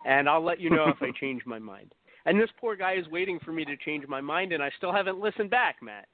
and 0.05 0.29
I'll 0.29 0.45
let 0.45 0.61
you 0.61 0.71
know 0.71 0.89
if 0.89 1.01
I 1.01 1.11
change 1.21 1.43
my 1.47 1.59
mind. 1.59 1.93
And 2.27 2.41
this 2.41 2.51
poor 2.61 2.75
guy 2.77 2.95
is 2.95 3.07
waiting 3.09 3.39
for 3.45 3.53
me 3.53 3.65
to 3.65 3.77
change 3.77 4.07
my 4.09 4.21
mind, 4.21 4.53
and 4.53 4.63
I 4.63 4.71
still 4.77 4.93
haven't 4.93 5.19
listened 5.21 5.51
back, 5.51 5.77
Matt. 5.83 6.07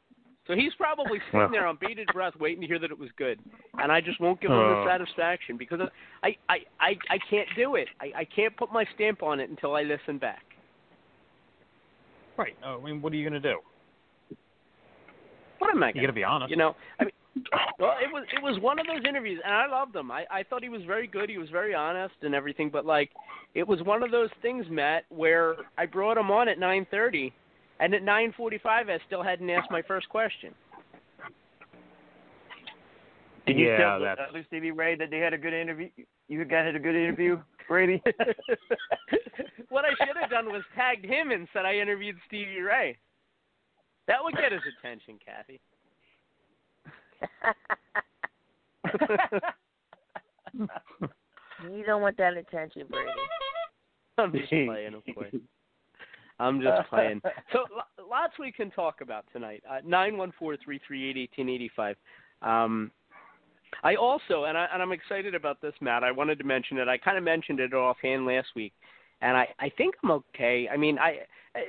So 0.47 0.55
he's 0.55 0.73
probably 0.77 1.19
sitting 1.33 1.51
there 1.51 1.67
on 1.67 1.79
bated 1.81 2.09
breath, 2.13 2.35
waiting 2.39 2.61
to 2.61 2.67
hear 2.67 2.79
that 2.79 2.91
it 2.91 2.99
was 2.99 3.11
good, 3.17 3.41
and 3.79 3.91
I 3.91 4.01
just 4.01 4.21
won't 4.21 4.41
give 4.41 4.51
him 4.51 4.57
the 4.59 4.83
Oh. 4.83 4.87
satisfaction 4.87 5.57
because 5.57 5.81
I 6.23 6.37
I 6.49 6.59
I 6.79 6.97
I 7.09 7.19
can't 7.29 7.49
do 7.57 7.77
it. 7.77 7.89
I 8.01 8.13
I 8.17 8.25
can't 8.25 8.57
put 8.57 8.73
my 8.73 8.85
stamp 8.95 9.23
on 9.23 9.41
it 9.41 9.51
until 9.51 9.75
I 9.75 9.83
listen 9.83 10.19
back. 10.19 10.43
Right. 12.41 12.57
Oh, 12.65 12.81
I 12.81 12.85
mean, 12.85 13.03
what 13.03 13.13
are 13.13 13.17
you 13.17 13.29
going 13.29 13.41
to 13.41 13.49
do? 13.49 13.59
What 15.59 15.71
am 15.71 15.83
I? 15.83 15.89
You 15.89 15.93
gonna 15.93 16.07
got 16.07 16.11
to 16.13 16.13
be 16.15 16.25
honest. 16.25 16.51
You 16.51 16.57
know, 16.57 16.75
I 16.99 17.05
mean, 17.05 17.13
well, 17.79 17.93
it 18.03 18.11
was 18.11 18.25
it 18.35 18.43
was 18.43 18.59
one 18.63 18.79
of 18.79 18.87
those 18.87 19.03
interviews, 19.07 19.43
and 19.45 19.53
I 19.53 19.67
loved 19.67 19.95
him. 19.95 20.11
I 20.11 20.25
I 20.31 20.43
thought 20.43 20.63
he 20.63 20.71
was 20.71 20.81
very 20.87 21.07
good. 21.07 21.29
He 21.29 21.37
was 21.37 21.51
very 21.51 21.75
honest 21.75 22.15
and 22.23 22.35
everything. 22.35 22.71
But 22.71 22.87
like, 22.87 23.11
it 23.55 23.69
was 23.69 23.83
one 23.83 24.03
of 24.03 24.11
those 24.11 24.31
things, 24.41 24.65
Matt, 24.71 25.05
where 25.11 25.57
I 25.77 25.85
brought 25.85 26.17
him 26.17 26.31
on 26.31 26.49
at 26.49 26.59
nine 26.59 26.87
thirty, 26.91 27.31
and 27.79 27.93
at 27.95 28.03
nine 28.03 28.33
forty 28.35 28.57
five, 28.57 28.89
I 28.89 28.97
still 29.07 29.23
hadn't 29.23 29.51
asked 29.51 29.71
my 29.71 29.83
first 29.83 30.09
question. 30.09 30.55
Did 33.47 33.59
you 33.59 33.69
Yeah, 33.69 33.77
tell 33.79 33.99
the 33.99 34.05
that's- 34.07 34.29
other 34.31 34.45
Stevie 34.49 34.71
Ray 34.71 34.95
that 34.97 35.11
they 35.11 35.19
had 35.19 35.33
a 35.33 35.39
good 35.39 35.53
interview? 35.55 35.89
You 36.29 36.45
guys 36.45 36.67
had 36.67 36.77
a 36.77 36.79
good 36.79 36.95
interview, 36.95 37.41
Brady? 37.69 38.03
what 39.69 39.85
I 39.85 39.91
should 40.05 40.17
have 40.21 40.31
done 40.31 40.47
was 40.53 40.63
tagged 40.75 41.05
him 41.05 41.31
and 41.33 41.49
said 41.53 41.65
I 41.67 41.75
interviewed 41.77 42.17
Stevie 42.27 42.61
Ray. 42.61 42.99
That 44.07 44.23
would 44.23 44.35
get 44.37 44.53
his 44.53 44.63
attention, 44.79 45.19
Kathy. 45.25 45.61
you 51.71 51.85
don't 51.87 52.03
want 52.03 52.17
that 52.19 52.37
attention, 52.37 52.87
Brady. 52.89 53.11
I'm 54.19 54.33
just 54.33 54.49
playing, 54.51 54.95
of 54.95 55.03
course. 55.15 55.35
I'm 56.39 56.61
just 56.61 56.89
playing. 56.89 57.21
So 57.53 57.65
lots 58.09 58.33
we 58.39 58.51
can 58.53 58.71
talk 58.71 59.01
about 59.03 59.25
tonight. 59.33 59.63
Uh, 59.69 59.79
Nine 59.85 60.17
one 60.17 60.33
four 60.39 60.57
three 60.57 60.81
three 60.87 61.09
eight 61.11 61.17
eighteen 61.17 61.49
eighty 61.49 61.71
five. 61.77 61.97
Um, 62.43 62.91
I 63.83 63.95
also, 63.95 64.45
and, 64.45 64.57
I, 64.57 64.67
and 64.73 64.83
I'm 64.83 64.93
excited 64.93 65.35
about 65.35 65.61
this, 65.61 65.75
Matt. 65.81 66.05
I 66.05 66.13
wanted 66.13 66.39
to 66.39 66.45
mention 66.45 66.79
it. 66.79 66.89
I 66.89 66.99
kind 66.99 67.19
of 67.19 67.25
mentioned 67.25 67.61
it 67.61 67.73
offhand 67.73 68.27
last 68.27 68.49
week, 68.55 68.73
and 69.23 69.37
I, 69.37 69.49
I 69.59 69.71
think 69.77 69.95
I'm 70.03 70.11
okay. 70.11 70.69
I 70.73 70.77
mean, 70.77 70.99
I 70.99 71.21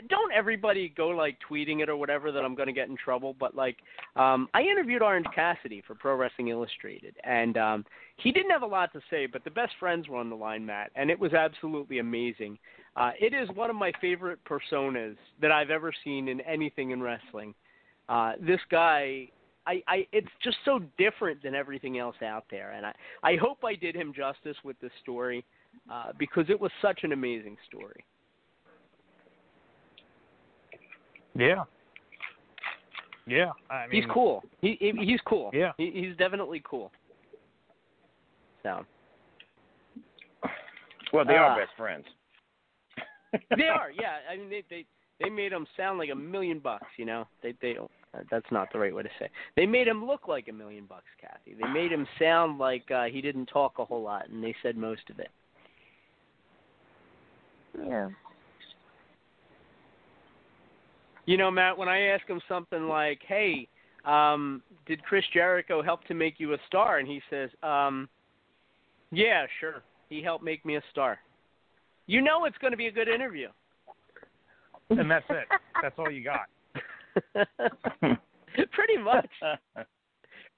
don't 0.09 0.31
everybody 0.31 0.93
go 0.95 1.07
like 1.09 1.37
tweeting 1.49 1.81
it 1.81 1.89
or 1.89 1.95
whatever 1.95 2.31
that 2.31 2.45
I'm 2.45 2.53
going 2.53 2.67
to 2.67 2.73
get 2.73 2.89
in 2.89 2.95
trouble, 2.97 3.35
but 3.39 3.55
like, 3.55 3.77
um, 4.15 4.47
I 4.53 4.61
interviewed 4.61 5.01
Orange 5.01 5.25
Cassidy 5.33 5.81
for 5.87 5.95
Pro 5.95 6.15
Wrestling 6.15 6.49
Illustrated, 6.49 7.15
and 7.23 7.57
um, 7.57 7.85
he 8.17 8.31
didn't 8.31 8.51
have 8.51 8.61
a 8.61 8.67
lot 8.67 8.93
to 8.93 9.01
say, 9.09 9.25
but 9.25 9.43
the 9.43 9.51
best 9.51 9.73
friends 9.79 10.07
were 10.07 10.17
on 10.17 10.29
the 10.29 10.35
line, 10.35 10.65
Matt, 10.65 10.91
and 10.95 11.09
it 11.09 11.19
was 11.19 11.33
absolutely 11.33 11.99
amazing. 11.99 12.59
Uh, 12.95 13.11
it 13.19 13.33
is 13.33 13.49
one 13.55 13.69
of 13.69 13.75
my 13.75 13.91
favorite 14.01 14.39
personas 14.45 15.15
that 15.41 15.51
I've 15.51 15.69
ever 15.69 15.91
seen 16.03 16.27
in 16.27 16.41
anything 16.41 16.91
in 16.91 17.01
wrestling. 17.01 17.55
Uh, 18.09 18.33
this 18.39 18.59
guy, 18.69 19.29
I, 19.67 19.83
I, 19.87 20.07
it's 20.11 20.27
just 20.43 20.57
so 20.65 20.79
different 20.97 21.43
than 21.43 21.53
everything 21.53 21.99
else 21.99 22.15
out 22.23 22.45
there, 22.49 22.71
and 22.71 22.85
I, 22.85 22.93
I 23.23 23.35
hope 23.35 23.59
I 23.63 23.75
did 23.75 23.95
him 23.95 24.11
justice 24.15 24.57
with 24.63 24.79
this 24.79 24.91
story 25.01 25.45
uh, 25.91 26.11
because 26.17 26.45
it 26.49 26.59
was 26.59 26.71
such 26.81 27.01
an 27.03 27.11
amazing 27.11 27.57
story. 27.67 28.03
Yeah. 31.35 31.63
Yeah. 33.27 33.51
I 33.69 33.87
mean, 33.87 34.01
he's 34.01 34.11
cool. 34.11 34.43
He, 34.61 34.77
he 34.79 34.91
he's 35.05 35.19
cool. 35.25 35.51
Yeah. 35.53 35.71
he, 35.77 35.91
he's 35.93 36.17
definitely 36.17 36.61
cool. 36.65 36.91
So 38.63 38.85
Well, 41.13 41.25
they 41.25 41.35
Uh, 41.35 41.41
are 41.41 41.59
best 41.59 41.71
friends. 41.77 42.05
they 43.57 43.67
are, 43.67 43.91
yeah. 43.91 44.17
I 44.29 44.37
mean, 44.37 44.49
they 44.49 44.63
they 44.69 44.85
they 45.19 45.29
made 45.29 45.51
him 45.51 45.65
sound 45.77 45.99
like 45.99 46.09
a 46.09 46.15
million 46.15 46.59
bucks. 46.59 46.87
You 46.97 47.05
know, 47.05 47.27
they 47.43 47.53
they 47.61 47.77
that's 48.29 48.45
not 48.51 48.71
the 48.73 48.79
right 48.79 48.93
way 48.93 49.03
to 49.03 49.09
say. 49.19 49.29
They 49.55 49.65
made 49.65 49.87
him 49.87 50.05
look 50.05 50.27
like 50.27 50.47
a 50.49 50.53
million 50.53 50.85
bucks, 50.85 51.05
Kathy. 51.19 51.55
They 51.59 51.67
made 51.71 51.91
him 51.91 52.05
sound 52.19 52.57
like 52.57 52.89
uh, 52.91 53.05
he 53.05 53.21
didn't 53.21 53.45
talk 53.47 53.79
a 53.79 53.85
whole 53.85 54.01
lot, 54.01 54.29
and 54.29 54.43
they 54.43 54.55
said 54.61 54.75
most 54.75 55.09
of 55.09 55.19
it. 55.19 55.29
Yeah. 57.77 58.09
You 61.25 61.37
know, 61.37 61.49
Matt, 61.49 61.77
when 61.77 61.87
I 61.87 62.07
ask 62.07 62.27
him 62.27 62.41
something 62.49 62.87
like, 62.87 63.21
"Hey, 63.25 63.67
um, 64.03 64.61
did 64.85 65.03
Chris 65.03 65.23
Jericho 65.33 65.81
help 65.81 66.03
to 66.05 66.13
make 66.13 66.39
you 66.39 66.53
a 66.53 66.57
star?" 66.67 66.97
and 66.97 67.07
he 67.07 67.21
says, 67.29 67.49
um, 67.63 68.09
"Yeah, 69.11 69.45
sure. 69.59 69.83
He 70.09 70.21
helped 70.21 70.43
make 70.43 70.65
me 70.65 70.75
a 70.75 70.83
star." 70.91 71.19
You 72.07 72.21
know, 72.21 72.43
it's 72.45 72.57
going 72.57 72.71
to 72.71 72.77
be 72.77 72.87
a 72.87 72.91
good 72.91 73.07
interview. 73.07 73.47
and 74.89 75.09
that's 75.09 75.25
it. 75.29 75.47
That's 75.81 75.97
all 75.97 76.11
you 76.11 76.23
got. 76.23 76.47
Pretty 78.73 78.97
much. 78.97 79.29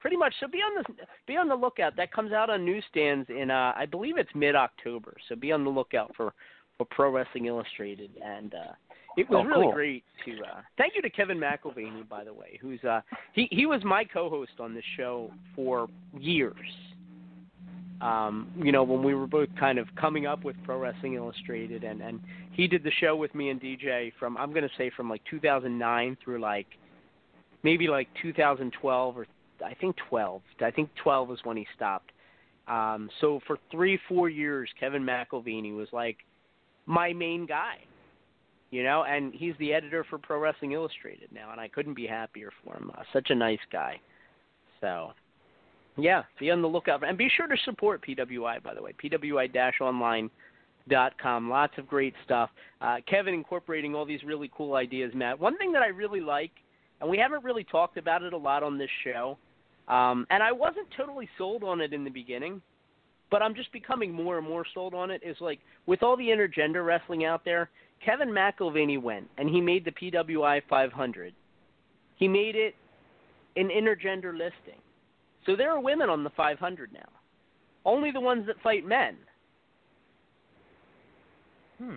pretty 0.00 0.16
much. 0.16 0.34
So 0.40 0.48
be 0.48 0.58
on 0.58 0.82
the 0.82 0.94
be 1.26 1.36
on 1.36 1.48
the 1.48 1.54
lookout. 1.54 1.96
That 1.96 2.12
comes 2.12 2.32
out 2.32 2.50
on 2.50 2.64
newsstands 2.64 3.28
in 3.30 3.50
uh, 3.50 3.72
I 3.76 3.86
believe 3.86 4.16
it's 4.18 4.30
mid 4.34 4.54
October. 4.56 5.14
So 5.28 5.36
be 5.36 5.52
on 5.52 5.64
the 5.64 5.70
lookout 5.70 6.12
for 6.16 6.32
for 6.76 6.86
Pro 6.90 7.10
Wrestling 7.12 7.46
Illustrated, 7.46 8.10
and 8.24 8.52
uh, 8.54 8.72
it 9.16 9.28
was 9.30 9.44
Oh, 9.44 9.48
really 9.48 9.62
cool. 9.66 9.72
great 9.72 10.04
to. 10.24 10.32
Uh, 10.42 10.60
thank 10.76 10.94
you 10.96 11.02
to 11.02 11.10
Kevin 11.10 11.38
McElvaney, 11.38 12.08
by 12.08 12.24
the 12.24 12.34
way, 12.34 12.58
who's 12.60 12.82
uh, 12.82 13.00
he 13.32 13.48
he 13.52 13.66
was 13.66 13.80
my 13.84 14.02
co-host 14.04 14.52
on 14.58 14.74
this 14.74 14.84
show 14.96 15.30
for 15.54 15.86
years. 16.18 16.56
Um, 18.00 18.50
you 18.62 18.72
know, 18.72 18.82
when 18.82 19.02
we 19.04 19.14
were 19.14 19.26
both 19.28 19.48
kind 19.58 19.78
of 19.78 19.86
coming 19.94 20.26
up 20.26 20.44
with 20.44 20.56
Pro 20.64 20.78
Wrestling 20.80 21.14
Illustrated, 21.14 21.84
and 21.84 22.02
and 22.02 22.20
he 22.54 22.68
did 22.68 22.84
the 22.84 22.90
show 23.00 23.16
with 23.16 23.34
me 23.34 23.50
and 23.50 23.60
DJ 23.60 24.12
from 24.18 24.36
I'm 24.36 24.52
to 24.54 24.68
say 24.78 24.90
from 24.96 25.10
like 25.10 25.22
2009 25.30 26.16
through 26.24 26.40
like 26.40 26.66
maybe 27.62 27.88
like 27.88 28.08
2012 28.22 29.18
or 29.18 29.26
I 29.64 29.74
think 29.74 29.96
12. 30.08 30.42
I 30.60 30.70
think 30.70 30.90
12 31.02 31.28
was 31.28 31.38
when 31.44 31.56
he 31.56 31.66
stopped. 31.74 32.12
Um, 32.66 33.10
so 33.20 33.40
for 33.46 33.58
three, 33.70 33.98
four 34.08 34.28
years, 34.28 34.68
Kevin 34.78 35.02
McElvaney 35.02 35.76
was 35.76 35.88
like 35.92 36.18
my 36.86 37.12
main 37.12 37.46
guy, 37.46 37.76
you 38.70 38.82
know, 38.82 39.04
and 39.04 39.34
he's 39.34 39.54
the 39.58 39.72
editor 39.72 40.04
for 40.08 40.18
Pro 40.18 40.38
Wrestling 40.38 40.72
Illustrated 40.72 41.28
now, 41.32 41.50
and 41.52 41.60
I 41.60 41.68
couldn't 41.68 41.94
be 41.94 42.06
happier 42.06 42.50
for 42.64 42.74
him. 42.74 42.90
Uh, 42.96 43.02
such 43.12 43.30
a 43.30 43.34
nice 43.34 43.58
guy. 43.70 44.00
So, 44.80 45.12
yeah, 45.96 46.22
be 46.38 46.50
on 46.50 46.62
the 46.62 46.68
lookout, 46.68 47.06
and 47.06 47.18
be 47.18 47.30
sure 47.36 47.46
to 47.46 47.56
support 47.64 48.04
PWI. 48.06 48.62
By 48.62 48.74
the 48.74 48.82
way, 48.82 48.92
PWI-online.com. 49.02 50.30
Lots 50.88 51.72
of 51.78 51.86
great 51.86 52.14
stuff. 52.24 52.50
Uh, 52.80 52.96
Kevin 53.08 53.34
incorporating 53.34 53.94
all 53.94 54.04
these 54.04 54.22
really 54.24 54.50
cool 54.56 54.74
ideas. 54.74 55.12
Matt, 55.14 55.38
one 55.38 55.56
thing 55.58 55.72
that 55.72 55.82
I 55.82 55.88
really 55.88 56.20
like, 56.20 56.52
and 57.00 57.08
we 57.08 57.18
haven't 57.18 57.44
really 57.44 57.64
talked 57.64 57.96
about 57.96 58.22
it 58.22 58.32
a 58.32 58.36
lot 58.36 58.62
on 58.62 58.78
this 58.78 58.90
show, 59.02 59.38
um, 59.88 60.26
and 60.30 60.42
I 60.42 60.52
wasn't 60.52 60.86
totally 60.96 61.28
sold 61.36 61.62
on 61.62 61.80
it 61.80 61.92
in 61.92 62.04
the 62.04 62.10
beginning, 62.10 62.62
but 63.30 63.42
I'm 63.42 63.54
just 63.54 63.72
becoming 63.72 64.12
more 64.12 64.38
and 64.38 64.46
more 64.46 64.64
sold 64.72 64.94
on 64.94 65.10
it. 65.10 65.22
Is 65.24 65.36
like 65.40 65.60
with 65.86 66.02
all 66.02 66.16
the 66.16 66.28
intergender 66.28 66.84
wrestling 66.84 67.24
out 67.24 67.44
there, 67.44 67.70
Kevin 68.04 68.28
McElvaney 68.28 69.00
went 69.00 69.28
and 69.38 69.48
he 69.48 69.60
made 69.60 69.84
the 69.84 69.90
PWI 69.90 70.62
500. 70.68 71.34
He 72.16 72.28
made 72.28 72.54
it 72.54 72.74
an 73.56 73.68
intergender 73.68 74.32
listing, 74.32 74.80
so 75.46 75.56
there 75.56 75.70
are 75.70 75.80
women 75.80 76.08
on 76.08 76.24
the 76.24 76.30
500 76.30 76.92
now. 76.92 77.00
Only 77.84 78.10
the 78.10 78.20
ones 78.20 78.46
that 78.46 78.56
fight 78.62 78.86
men. 78.86 79.16
Hmm. 81.84 81.96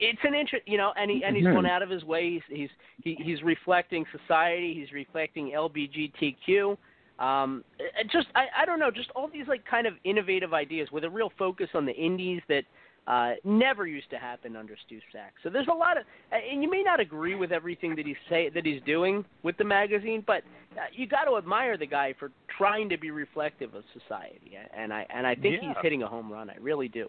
It's 0.00 0.18
an 0.24 0.34
interest, 0.34 0.66
you 0.66 0.78
know, 0.78 0.92
and 0.96 1.10
he 1.10 1.22
and 1.24 1.36
he's 1.36 1.44
Mhm. 1.46 1.54
gone 1.54 1.66
out 1.66 1.82
of 1.82 1.88
his 1.90 2.04
way. 2.04 2.30
He's 2.30 2.42
he's 2.48 2.70
he, 3.02 3.14
he's 3.22 3.42
reflecting 3.42 4.04
society. 4.10 4.74
He's 4.74 4.92
reflecting 4.92 5.52
LBGTQ. 5.52 6.76
Um, 7.18 7.64
it 7.78 8.10
just 8.10 8.28
I 8.34 8.46
I 8.58 8.64
don't 8.66 8.78
know, 8.78 8.90
just 8.90 9.10
all 9.14 9.28
these 9.28 9.46
like 9.48 9.64
kind 9.64 9.86
of 9.86 9.94
innovative 10.04 10.52
ideas 10.52 10.90
with 10.92 11.04
a 11.04 11.10
real 11.10 11.30
focus 11.38 11.70
on 11.74 11.86
the 11.86 11.94
indies 11.94 12.42
that 12.48 12.64
uh, 13.06 13.34
never 13.44 13.86
used 13.86 14.10
to 14.10 14.18
happen 14.18 14.56
under 14.56 14.76
Stu 14.86 14.96
Saks. 15.14 15.38
So 15.44 15.48
there's 15.48 15.68
a 15.68 15.72
lot 15.72 15.96
of, 15.96 16.02
and 16.32 16.60
you 16.60 16.68
may 16.68 16.82
not 16.82 16.98
agree 16.98 17.36
with 17.36 17.52
everything 17.52 17.94
that 17.94 18.04
he's 18.04 18.16
say 18.28 18.48
that 18.48 18.66
he's 18.66 18.82
doing 18.82 19.24
with 19.44 19.56
the 19.58 19.64
magazine, 19.64 20.24
but 20.26 20.42
uh, 20.72 20.80
you 20.92 21.06
got 21.06 21.24
to 21.26 21.36
admire 21.36 21.76
the 21.78 21.86
guy 21.86 22.12
for 22.18 22.32
trying 22.58 22.88
to 22.88 22.98
be 22.98 23.12
reflective 23.12 23.74
of 23.74 23.84
society. 23.92 24.58
And 24.76 24.92
I 24.92 25.06
and 25.10 25.24
I 25.26 25.36
think 25.36 25.62
Yeah. 25.62 25.68
he's 25.68 25.76
hitting 25.82 26.02
a 26.02 26.08
home 26.08 26.30
run. 26.32 26.50
I 26.50 26.56
really 26.60 26.88
do. 26.88 27.08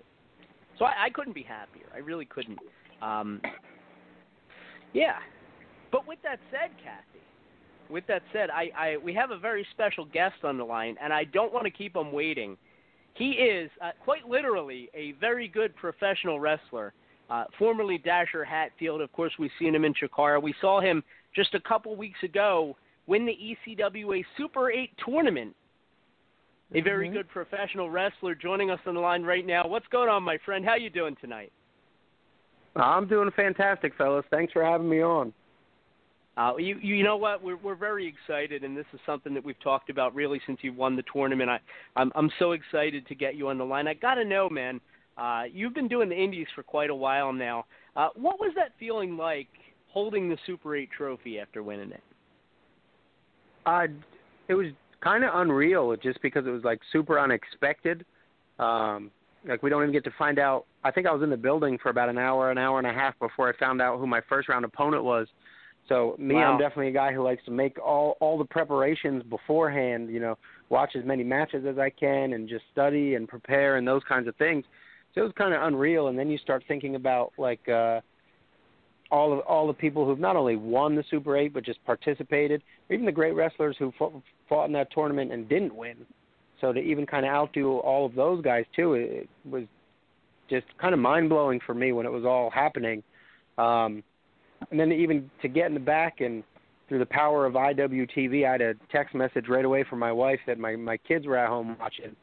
So 0.77 0.85
I, 0.85 1.05
I 1.05 1.09
couldn't 1.09 1.33
be 1.33 1.43
happier. 1.43 1.85
I 1.93 1.99
really 1.99 2.25
couldn't. 2.25 2.59
Um, 3.01 3.41
yeah. 4.93 5.17
But 5.91 6.07
with 6.07 6.19
that 6.23 6.39
said, 6.51 6.71
Kathy, 6.83 7.23
with 7.89 8.05
that 8.07 8.21
said, 8.33 8.49
I, 8.49 8.69
I 8.77 8.97
we 8.97 9.13
have 9.13 9.31
a 9.31 9.37
very 9.37 9.65
special 9.71 10.05
guest 10.05 10.43
on 10.43 10.57
the 10.57 10.63
line, 10.63 10.95
and 11.01 11.13
I 11.13 11.23
don't 11.23 11.53
want 11.53 11.65
to 11.65 11.71
keep 11.71 11.95
him 11.95 12.11
waiting. 12.11 12.57
He 13.13 13.31
is 13.31 13.71
uh, 13.81 13.91
quite 14.03 14.27
literally 14.27 14.89
a 14.93 15.13
very 15.13 15.47
good 15.47 15.75
professional 15.75 16.39
wrestler. 16.39 16.93
Uh, 17.29 17.45
formerly 17.57 17.97
Dasher 17.97 18.43
Hatfield, 18.43 19.01
of 19.01 19.11
course, 19.11 19.33
we've 19.39 19.51
seen 19.59 19.73
him 19.73 19.83
in 19.83 19.93
Chikara. 19.93 20.41
We 20.41 20.53
saw 20.61 20.79
him 20.79 21.03
just 21.35 21.53
a 21.55 21.59
couple 21.59 21.95
weeks 21.95 22.21
ago 22.23 22.75
win 23.07 23.25
the 23.25 23.37
ECWA 23.67 24.23
Super 24.37 24.71
8 24.71 24.89
tournament. 25.03 25.55
A 26.73 26.81
very 26.81 27.09
good 27.09 27.29
professional 27.29 27.89
wrestler 27.89 28.35
joining 28.35 28.69
us 28.69 28.79
on 28.85 28.95
the 28.95 28.99
line 28.99 29.23
right 29.23 29.45
now. 29.45 29.65
What's 29.67 29.87
going 29.87 30.09
on, 30.09 30.21
my 30.23 30.37
friend? 30.45 30.65
How 30.65 30.75
you 30.75 30.89
doing 30.89 31.15
tonight? 31.21 31.51
I'm 32.75 33.07
doing 33.07 33.31
fantastic, 33.35 33.93
fellas. 33.97 34.25
Thanks 34.29 34.51
for 34.51 34.63
having 34.63 34.89
me 34.89 35.01
on. 35.01 35.33
Uh, 36.35 36.55
you 36.57 36.77
you 36.79 37.03
know 37.03 37.17
what? 37.17 37.41
We're 37.41 37.57
we're 37.57 37.75
very 37.75 38.05
excited, 38.05 38.63
and 38.63 38.77
this 38.77 38.85
is 38.93 38.99
something 39.05 39.33
that 39.33 39.43
we've 39.43 39.59
talked 39.61 39.89
about 39.89 40.13
really 40.13 40.39
since 40.45 40.59
you 40.61 40.71
won 40.73 40.95
the 40.95 41.03
tournament. 41.11 41.49
I 41.49 41.59
I'm 41.95 42.11
I'm 42.15 42.29
so 42.37 42.51
excited 42.51 43.07
to 43.07 43.15
get 43.15 43.35
you 43.35 43.47
on 43.47 43.57
the 43.57 43.65
line. 43.65 43.87
I 43.87 43.95
got 43.95 44.15
to 44.15 44.25
know, 44.25 44.49
man. 44.49 44.79
Uh, 45.17 45.43
you've 45.51 45.73
been 45.73 45.87
doing 45.87 46.09
the 46.09 46.15
Indies 46.15 46.45
for 46.53 46.61
quite 46.61 46.91
a 46.91 46.95
while 46.95 47.33
now. 47.33 47.65
Uh, 47.95 48.09
what 48.15 48.39
was 48.39 48.51
that 48.55 48.73
feeling 48.77 49.17
like 49.17 49.47
holding 49.87 50.29
the 50.29 50.37
Super 50.45 50.75
8 50.75 50.89
trophy 50.95 51.39
after 51.39 51.63
winning 51.63 51.91
it? 51.91 52.03
Uh, 53.65 53.87
it 54.47 54.53
was 54.53 54.67
kind 55.01 55.23
of 55.23 55.31
unreal, 55.33 55.95
just 55.95 56.21
because 56.21 56.45
it 56.45 56.49
was 56.49 56.63
like 56.63 56.79
super 56.91 57.19
unexpected. 57.19 58.05
Um, 58.59 59.11
like 59.47 59.63
we 59.63 59.69
don't 59.69 59.83
even 59.83 59.93
get 59.93 60.03
to 60.05 60.13
find 60.17 60.39
out. 60.39 60.65
I 60.83 60.91
think 60.91 61.07
I 61.07 61.13
was 61.13 61.23
in 61.23 61.29
the 61.29 61.37
building 61.37 61.77
for 61.81 61.89
about 61.89 62.09
an 62.09 62.17
hour, 62.17 62.51
an 62.51 62.57
hour 62.57 62.79
and 62.79 62.87
a 62.87 62.93
half 62.93 63.17
before 63.19 63.49
I 63.49 63.57
found 63.57 63.81
out 63.81 63.99
who 63.99 64.07
my 64.07 64.21
first 64.27 64.49
round 64.49 64.65
opponent 64.65 65.03
was. 65.03 65.27
So 65.87 66.15
me, 66.19 66.35
Wow. 66.35 66.53
I'm 66.53 66.59
definitely 66.59 66.89
a 66.89 66.93
guy 66.93 67.13
who 67.13 67.23
likes 67.23 67.43
to 67.45 67.51
make 67.51 67.79
all 67.79 68.17
all 68.19 68.37
the 68.37 68.45
preparations 68.45 69.23
beforehand. 69.23 70.09
You 70.09 70.19
know, 70.19 70.37
watch 70.69 70.95
as 70.97 71.05
many 71.05 71.23
matches 71.23 71.65
as 71.65 71.77
I 71.77 71.89
can 71.89 72.33
and 72.33 72.49
just 72.49 72.65
study 72.71 73.15
and 73.15 73.27
prepare 73.27 73.77
and 73.77 73.87
those 73.87 74.01
kinds 74.07 74.27
of 74.27 74.35
things. 74.35 74.65
So 75.15 75.21
it 75.21 75.23
was 75.23 75.33
kind 75.37 75.53
of 75.53 75.63
unreal. 75.63 76.09
And 76.09 76.19
then 76.19 76.29
you 76.29 76.37
start 76.39 76.63
thinking 76.67 76.95
about 76.95 77.31
like 77.37 77.67
uh, 77.69 78.01
all 79.11 79.33
of 79.33 79.39
all 79.39 79.67
the 79.67 79.73
people 79.73 80.05
who've 80.05 80.19
not 80.19 80.35
only 80.35 80.55
won 80.55 80.95
the 80.95 81.03
Super 81.09 81.37
Eight 81.37 81.53
but 81.53 81.63
just 81.65 81.83
participated, 81.85 82.61
or 82.89 82.93
even 82.93 83.05
the 83.05 83.11
great 83.11 83.33
wrestlers 83.33 83.75
who 83.79 83.93
fought, 83.97 84.13
fought 84.49 84.65
in 84.65 84.73
that 84.73 84.91
tournament 84.91 85.31
and 85.31 85.47
didn't 85.47 85.75
win. 85.75 85.97
So 86.61 86.73
to 86.73 86.79
even 86.79 87.05
kind 87.05 87.25
of 87.25 87.31
outdo 87.31 87.77
all 87.79 88.05
of 88.05 88.15
those 88.15 88.41
guys 88.41 88.65
too, 88.75 88.93
it, 88.93 89.11
it 89.11 89.29
was 89.49 89.63
just 90.49 90.65
kind 90.79 90.93
of 90.93 90.99
mind 90.99 91.29
blowing 91.29 91.59
for 91.65 91.73
me 91.73 91.91
when 91.91 92.05
it 92.05 92.11
was 92.11 92.25
all 92.25 92.49
happening. 92.49 93.03
Um, 93.57 94.03
and 94.71 94.79
then 94.79 94.91
even 94.91 95.29
to 95.41 95.47
get 95.47 95.67
in 95.67 95.73
the 95.73 95.79
back 95.79 96.21
and 96.21 96.43
through 96.87 96.99
the 96.99 97.05
power 97.05 97.45
of 97.45 97.53
IWTV, 97.53 98.47
I 98.47 98.51
had 98.51 98.61
a 98.61 98.73
text 98.91 99.13
message 99.13 99.45
right 99.49 99.65
away 99.65 99.83
from 99.89 99.99
my 99.99 100.11
wife 100.11 100.39
that 100.47 100.57
my 100.57 100.75
my 100.75 100.97
kids 100.97 101.25
were 101.25 101.37
at 101.37 101.49
home 101.49 101.75
watching. 101.79 102.15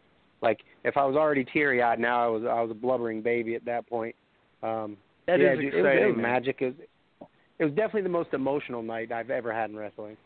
Like 0.43 0.61
if 0.85 0.97
I 0.97 1.05
was 1.05 1.17
already 1.17 1.45
teary 1.45 1.83
eyed, 1.83 1.99
now 1.99 2.25
I 2.25 2.29
was 2.29 2.43
I 2.45 2.61
was 2.61 2.71
a 2.71 2.75
blubbering 2.75 3.23
baby 3.23 3.55
at 3.55 3.65
that 3.67 3.87
point. 3.89 4.15
Um, 4.63 4.97
That 5.27 5.41
yeah, 5.41 5.53
is 5.53 5.61
dude, 5.61 5.75
it 5.75 5.83
was, 5.83 5.93
it 6.01 6.07
was 6.07 6.17
magic. 6.17 6.57
It 6.61 6.67
was, 6.67 7.29
it 7.59 7.65
was 7.65 7.75
definitely 7.75 8.03
the 8.03 8.09
most 8.09 8.35
emotional 8.35 8.83
night 8.83 9.13
I've 9.13 9.31
ever 9.31 9.53
had 9.53 9.71
in 9.71 9.77
wrestling. 9.77 10.17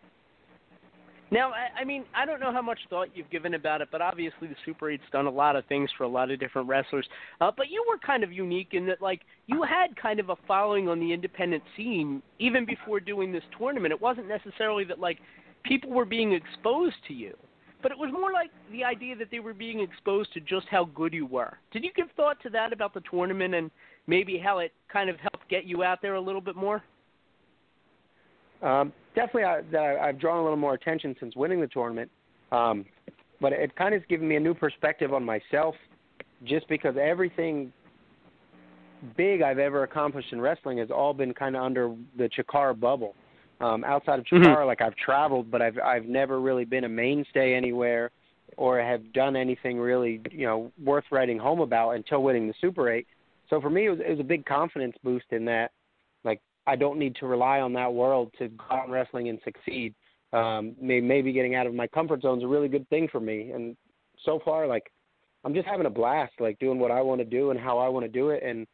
Now, 1.31 1.51
I, 1.51 1.81
I 1.83 1.85
mean, 1.85 2.05
I 2.15 2.25
don't 2.25 2.41
know 2.41 2.53
how 2.53 2.63
much 2.63 2.79
thought 2.89 3.09
you've 3.15 3.31
given 3.31 3.55
about 3.55 3.83
it, 3.83 3.89
but 3.93 4.01
obviously 4.01 4.49
the 4.49 4.57
Super 4.65 4.87
8's 4.87 5.03
done 5.13 5.27
a 5.27 5.31
lot 5.31 5.57
of 5.57 5.67
things 5.67 5.91
for 5.97 6.05
a 6.05 6.09
lot 6.09 6.31
of 6.31 6.41
different 6.41 6.69
wrestlers. 6.69 7.07
Uh, 7.41 7.51
but 7.55 7.67
you 7.71 7.85
were 7.87 7.99
kind 7.99 8.25
of 8.25 8.33
unique 8.33 8.69
in 8.73 8.87
that, 8.87 9.03
like, 9.03 9.21
you 9.47 9.63
had 9.63 9.95
kind 10.01 10.21
of 10.21 10.31
a 10.31 10.37
following 10.47 10.89
on 10.89 11.01
the 11.01 11.13
independent 11.13 11.63
scene 11.77 12.23
even 12.39 12.65
before 12.65 12.99
doing 12.99 13.31
this 13.31 13.43
tournament. 13.59 13.93
It 13.93 14.01
wasn't 14.01 14.27
necessarily 14.27 14.85
that, 14.85 14.99
like, 14.99 15.19
people 15.65 15.91
were 15.91 16.07
being 16.07 16.33
exposed 16.33 16.97
to 17.09 17.15
you, 17.15 17.37
but 17.83 17.93
it 17.93 17.99
was 17.99 18.11
more 18.11 18.33
like 18.33 18.51
the 18.73 18.83
idea 18.83 19.15
that 19.17 19.31
they 19.31 19.41
were 19.41 19.55
being 19.55 19.81
exposed 19.81 20.33
to 20.33 20.41
just 20.41 20.67
how 20.71 20.87
good 20.87 21.13
you 21.13 21.27
were. 21.27 21.59
Did 21.73 21.85
you 21.85 21.91
give 21.95 22.07
thought 22.17 22.41
to 22.43 22.51
that 22.51 22.73
about 22.73 22.95
the 22.95 23.03
tournament 23.11 23.55
and 23.55 23.71
maybe 24.09 24.39
how 24.39 24.59
it 24.59 24.73
kind 24.93 25.09
of 25.09 25.17
helped 25.21 25.49
get 25.49 25.65
you 25.65 25.85
out 25.85 26.03
there 26.03 26.15
a 26.15 26.21
little 26.21 26.41
bit 26.41 26.57
more? 26.57 26.83
Um, 28.61 28.93
definitely, 29.15 29.45
I, 29.45 29.61
that 29.71 29.79
I, 29.79 30.09
I've 30.09 30.19
drawn 30.19 30.39
a 30.39 30.43
little 30.43 30.57
more 30.57 30.75
attention 30.75 31.15
since 31.21 31.37
winning 31.37 31.61
the 31.61 31.69
tournament. 31.69 32.11
Um, 32.51 32.85
but 33.41 33.53
it 33.53 33.77
kind 33.77 33.95
of 33.95 34.01
has 34.01 34.09
given 34.09 34.27
me 34.27 34.35
a 34.35 34.41
new 34.41 34.55
perspective 34.55 35.15
on 35.15 35.25
myself, 35.25 35.77
just 36.45 36.69
because 36.69 36.97
everything 37.01 37.73
big 39.17 39.43
I've 39.43 39.59
ever 39.59 39.85
accomplished 39.85 40.33
in 40.33 40.41
wrestling 40.41 40.79
has 40.79 40.91
all 40.91 41.15
been 41.15 41.33
kind 41.33 41.55
of 41.55 41.63
under 41.63 41.95
the 42.17 42.29
Chikara 42.37 42.79
bubble. 42.79 43.15
Um, 43.61 43.85
outside 43.85 44.19
of 44.19 44.25
Chikara, 44.25 44.67
like 44.67 44.81
I've 44.81 44.97
traveled, 44.97 45.51
but 45.51 45.61
I've 45.61 45.79
I've 45.79 46.07
never 46.07 46.41
really 46.41 46.65
been 46.65 46.85
a 46.85 46.89
mainstay 46.89 47.55
anywhere, 47.55 48.11
or 48.57 48.81
have 48.81 49.13
done 49.13 49.37
anything 49.37 49.79
really 49.79 50.21
you 50.31 50.47
know 50.47 50.73
worth 50.83 51.05
writing 51.11 51.39
home 51.39 51.61
about 51.61 51.91
until 51.91 52.23
winning 52.23 52.49
the 52.49 52.55
Super 52.61 52.91
Eight. 52.91 53.07
So 53.51 53.61
for 53.61 53.71
me, 53.71 53.87
it 53.87 53.91
was 53.91 53.99
it 54.01 54.11
was 54.11 54.21
a 54.21 54.25
big 54.25 54.45
confidence 54.45 54.95
boost 55.03 55.27
in 55.31 55.45
that 55.47 55.71
like 56.25 56.41
I 56.67 56.77
don't 56.77 56.99
need 56.99 57.17
to 57.17 57.27
rely 57.27 57.61
on 57.61 57.73
that 57.75 57.93
world 57.93 58.33
to 58.39 58.49
go 58.49 58.65
out 58.71 58.87
in 58.87 58.91
wrestling 58.93 59.29
and 59.29 59.39
succeed. 59.45 59.95
Um, 60.35 60.75
may, 60.81 61.01
maybe 61.01 61.33
getting 61.33 61.55
out 61.55 61.67
of 61.67 61.73
my 61.75 61.87
comfort 61.87 62.21
zone 62.21 62.39
is 62.39 62.45
a 62.45 62.49
really 62.49 62.69
good 62.69 62.87
thing 62.91 63.09
for 63.11 63.19
me. 63.21 63.51
And 63.53 63.75
so 64.25 64.41
far, 64.45 64.67
like 64.67 64.93
I'm 65.45 65.55
just 65.55 65.67
having 65.67 65.87
a 65.87 65.91
blast, 65.91 66.33
like 66.41 66.59
doing 66.59 66.79
what 66.79 66.91
I 66.91 67.01
want 67.01 67.21
to 67.21 67.25
do 67.25 67.51
and 67.51 67.59
how 67.59 67.79
I 67.79 67.89
want 67.89 68.05
to 68.05 68.11
do 68.13 68.31
it. 68.31 68.43
And 68.43 68.67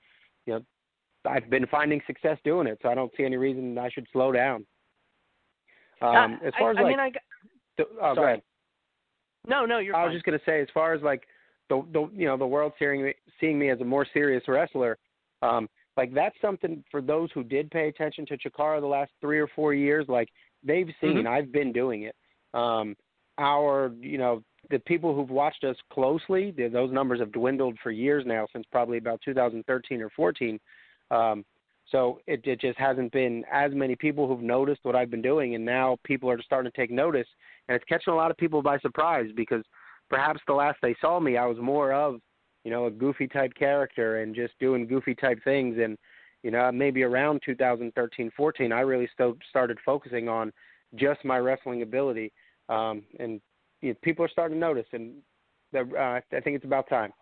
you 0.46 0.54
know, 0.54 0.60
I've 1.24 1.48
been 1.48 1.66
finding 1.68 2.00
success 2.06 2.38
doing 2.44 2.66
it, 2.66 2.78
so 2.82 2.88
I 2.88 2.94
don't 2.94 3.12
see 3.16 3.24
any 3.24 3.36
reason 3.36 3.78
I 3.78 3.88
should 3.90 4.06
slow 4.12 4.32
down. 4.32 4.66
Um, 6.02 6.38
Uh, 6.42 6.46
as 6.48 6.52
far 6.58 6.68
I, 6.68 6.70
as 6.72 6.76
I 6.78 6.82
like, 6.82 6.90
mean, 6.90 7.00
I, 7.00 7.10
got- 7.10 7.22
th- 7.76 7.88
oh, 8.02 8.08
go 8.10 8.14
sorry. 8.16 8.32
ahead. 8.32 8.42
No, 9.46 9.64
no, 9.66 9.78
you're 9.78 9.94
I 9.94 10.00
fine. 10.00 10.06
was 10.06 10.14
just 10.14 10.24
gonna 10.26 10.40
say, 10.44 10.60
as 10.60 10.68
far 10.74 10.92
as 10.94 11.02
like 11.02 11.22
the 11.68 11.84
the 11.92 12.08
you 12.12 12.26
know 12.26 12.36
the 12.36 12.46
world 12.46 12.72
seeing 12.78 13.04
me 13.04 13.14
seeing 13.40 13.58
me 13.58 13.70
as 13.70 13.80
a 13.80 13.84
more 13.84 14.06
serious 14.12 14.42
wrestler, 14.48 14.98
um, 15.42 15.68
like 15.96 16.12
that's 16.14 16.36
something 16.40 16.84
for 16.90 17.00
those 17.00 17.30
who 17.32 17.44
did 17.44 17.70
pay 17.70 17.88
attention 17.88 18.26
to 18.26 18.36
Chikara 18.38 18.80
the 18.80 18.86
last 18.86 19.12
three 19.20 19.38
or 19.38 19.48
four 19.48 19.74
years. 19.74 20.06
Like 20.08 20.28
they've 20.62 20.90
seen, 21.00 21.24
Mhm. 21.24 21.26
I've 21.26 21.52
been 21.52 21.72
doing 21.72 22.02
it. 22.02 22.16
Um, 22.52 22.96
our 23.38 23.92
you 24.00 24.18
know 24.18 24.42
the 24.70 24.78
people 24.80 25.14
who've 25.14 25.30
watched 25.30 25.64
us 25.64 25.76
closely, 25.90 26.52
th- 26.52 26.72
those 26.72 26.90
numbers 26.92 27.20
have 27.20 27.32
dwindled 27.32 27.78
for 27.82 27.90
years 27.90 28.24
now, 28.26 28.46
since 28.52 28.64
probably 28.70 28.98
about 28.98 29.20
2013 29.22 30.00
or 30.00 30.10
14. 30.10 30.58
Um, 31.10 31.44
so 31.90 32.20
it, 32.26 32.40
it 32.46 32.60
just 32.60 32.78
hasn't 32.78 33.12
been 33.12 33.44
as 33.52 33.72
many 33.74 33.94
people 33.94 34.26
who've 34.26 34.40
noticed 34.40 34.80
what 34.84 34.96
I've 34.96 35.10
been 35.10 35.20
doing, 35.20 35.54
and 35.54 35.64
now 35.64 35.98
people 36.02 36.30
are 36.30 36.40
starting 36.40 36.70
to 36.72 36.76
take 36.76 36.90
notice, 36.90 37.26
and 37.68 37.76
it's 37.76 37.84
catching 37.84 38.12
a 38.12 38.16
lot 38.16 38.30
of 38.30 38.38
people 38.38 38.62
by 38.62 38.78
surprise 38.78 39.28
because 39.36 39.62
perhaps 40.08 40.40
the 40.46 40.52
last 40.52 40.78
they 40.82 40.94
saw 41.00 41.20
me, 41.20 41.36
I 41.36 41.46
was 41.46 41.58
more 41.58 41.92
of, 41.92 42.20
you 42.64 42.70
know, 42.70 42.86
a 42.86 42.90
goofy 42.90 43.26
type 43.26 43.52
character 43.54 44.22
and 44.22 44.34
just 44.34 44.54
doing 44.58 44.86
goofy 44.86 45.14
type 45.14 45.38
things, 45.44 45.78
and 45.82 45.98
you 46.42 46.50
know, 46.50 46.70
maybe 46.70 47.02
around 47.02 47.40
2013, 47.44 48.30
14, 48.36 48.70
I 48.70 48.80
really 48.80 49.08
still 49.14 49.34
started 49.48 49.78
focusing 49.84 50.28
on 50.28 50.52
just 50.94 51.24
my 51.24 51.38
wrestling 51.38 51.80
ability, 51.80 52.32
um, 52.68 53.02
and 53.18 53.40
you 53.80 53.90
know, 53.90 53.94
people 54.02 54.24
are 54.24 54.28
starting 54.28 54.56
to 54.56 54.60
notice, 54.60 54.86
and 54.92 55.14
uh, 55.74 55.80
I 55.98 56.20
think 56.30 56.56
it's 56.56 56.64
about 56.64 56.88
time. 56.88 57.12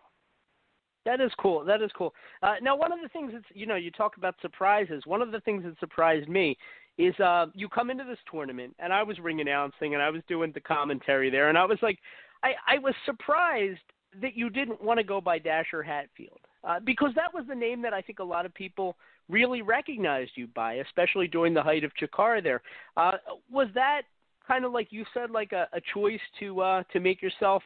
That 1.05 1.19
is 1.19 1.31
cool. 1.37 1.65
That 1.65 1.81
is 1.81 1.91
cool. 1.97 2.13
Uh, 2.41 2.55
now, 2.61 2.77
one 2.77 2.91
of 2.91 2.99
the 3.01 3.09
things 3.09 3.31
that's 3.33 3.45
you 3.53 3.65
know 3.65 3.75
you 3.75 3.91
talk 3.91 4.17
about 4.17 4.35
surprises. 4.41 5.03
One 5.05 5.21
of 5.21 5.31
the 5.31 5.41
things 5.41 5.63
that 5.63 5.77
surprised 5.79 6.29
me 6.29 6.57
is 6.97 7.17
uh, 7.19 7.47
you 7.53 7.67
come 7.67 7.89
into 7.89 8.03
this 8.03 8.19
tournament, 8.29 8.75
and 8.79 8.93
I 8.93 9.03
was 9.03 9.19
ring 9.19 9.41
announcing, 9.41 9.95
and 9.95 10.03
I 10.03 10.09
was 10.09 10.21
doing 10.27 10.51
the 10.53 10.61
commentary 10.61 11.29
there, 11.29 11.49
and 11.49 11.57
I 11.57 11.65
was 11.65 11.79
like, 11.81 11.99
I, 12.43 12.53
I 12.67 12.77
was 12.79 12.93
surprised 13.05 13.79
that 14.21 14.35
you 14.35 14.49
didn't 14.49 14.83
want 14.83 14.99
to 14.99 15.03
go 15.03 15.19
by 15.21 15.39
Dasher 15.39 15.81
Hatfield 15.81 16.41
uh, 16.63 16.79
because 16.83 17.11
that 17.15 17.33
was 17.33 17.45
the 17.47 17.55
name 17.55 17.81
that 17.81 17.93
I 17.93 18.01
think 18.01 18.19
a 18.19 18.23
lot 18.23 18.45
of 18.45 18.53
people 18.53 18.95
really 19.29 19.61
recognized 19.61 20.31
you 20.35 20.47
by, 20.47 20.75
especially 20.75 21.27
during 21.27 21.53
the 21.53 21.63
height 21.63 21.83
of 21.83 21.91
Chikara. 21.99 22.43
There 22.43 22.61
uh, 22.97 23.13
was 23.51 23.67
that 23.73 24.03
kind 24.47 24.65
of 24.65 24.71
like 24.71 24.87
you 24.91 25.05
said, 25.13 25.31
like 25.31 25.51
a, 25.53 25.67
a 25.73 25.81
choice 25.93 26.19
to 26.39 26.61
uh, 26.61 26.83
to 26.91 26.99
make 26.99 27.21
yourself 27.21 27.63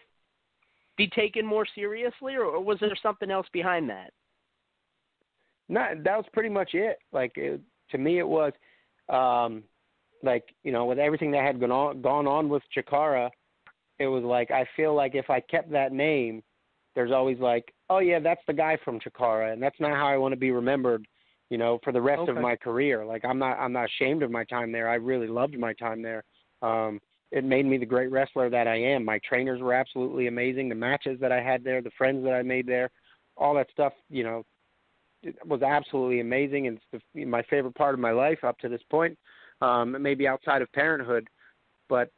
be 0.97 1.07
taken 1.07 1.45
more 1.45 1.65
seriously, 1.75 2.35
or, 2.35 2.45
or 2.45 2.63
was 2.63 2.77
there 2.79 2.95
something 3.01 3.29
else 3.29 3.47
behind 3.51 3.89
that? 3.89 4.11
No, 5.69 5.85
that 6.03 6.17
was 6.17 6.25
pretty 6.33 6.49
much 6.49 6.71
it. 6.73 6.97
Like 7.11 7.33
it, 7.35 7.61
to 7.91 7.97
me, 7.97 8.19
it 8.19 8.27
was 8.27 8.53
um, 9.09 9.63
like 10.23 10.55
you 10.63 10.71
know, 10.71 10.85
with 10.85 10.99
everything 10.99 11.31
that 11.31 11.43
had 11.43 11.59
gone 11.59 11.71
on, 11.71 12.01
gone 12.01 12.27
on 12.27 12.49
with 12.49 12.63
Chikara, 12.75 13.29
it 13.99 14.07
was 14.07 14.23
like 14.23 14.51
I 14.51 14.65
feel 14.75 14.93
like 14.95 15.15
if 15.15 15.29
I 15.29 15.39
kept 15.39 15.71
that 15.71 15.91
name, 15.91 16.43
there's 16.95 17.11
always 17.11 17.39
like, 17.39 17.73
oh 17.89 17.99
yeah, 17.99 18.19
that's 18.19 18.41
the 18.47 18.53
guy 18.53 18.77
from 18.83 18.99
Chikara, 18.99 19.53
and 19.53 19.61
that's 19.61 19.79
not 19.79 19.91
how 19.91 20.07
I 20.07 20.17
want 20.17 20.33
to 20.33 20.39
be 20.39 20.51
remembered. 20.51 21.05
You 21.49 21.57
know, 21.57 21.79
for 21.81 21.93
the 21.93 22.01
rest 22.01 22.27
of 22.27 22.35
my 22.35 22.57
career. 22.57 23.05
Like 23.05 23.23
I'm 23.23 23.39
not, 23.39 23.57
I'm 23.57 23.71
not 23.71 23.85
ashamed 23.85 24.21
of 24.21 24.29
my 24.29 24.43
time 24.43 24.73
there. 24.73 24.89
I 24.89 24.95
really 24.95 25.27
loved 25.27 25.57
my 25.57 25.71
time 25.71 26.01
there. 26.01 26.25
Um, 26.61 26.99
it 27.31 27.43
made 27.43 27.65
me 27.65 27.77
the 27.77 27.85
great 27.85 28.11
wrestler 28.11 28.49
that 28.49 28.67
I 28.67 28.75
am. 28.75 29.05
My 29.05 29.19
trainers 29.27 29.61
were 29.61 29.73
absolutely 29.73 30.27
amazing. 30.27 30.69
The 30.69 30.75
matches 30.75 31.19
that 31.21 31.31
I 31.31 31.41
had 31.41 31.63
there, 31.63 31.81
the 31.81 31.91
friends 31.97 32.23
that 32.23 32.33
I 32.33 32.41
made 32.41 32.67
there, 32.67 32.89
all 33.35 33.53
that 33.55 33.69
stuff, 33.71 33.93
you 34.09 34.23
know, 34.23 34.43
it 35.23 35.35
was 35.45 35.61
absolutely 35.61 36.19
amazing 36.19 36.67
and 36.67 36.79
it's 36.91 37.03
the, 37.13 37.25
my 37.25 37.43
favorite 37.43 37.75
part 37.75 37.93
of 37.93 37.99
my 37.99 38.11
life 38.11 38.43
up 38.43 38.57
to 38.59 38.69
this 38.69 38.81
point. 38.89 39.17
Um, 39.61 40.01
maybe 40.01 40.27
outside 40.27 40.61
of 40.61 40.71
parenthood, 40.71 41.27
but 41.89 42.11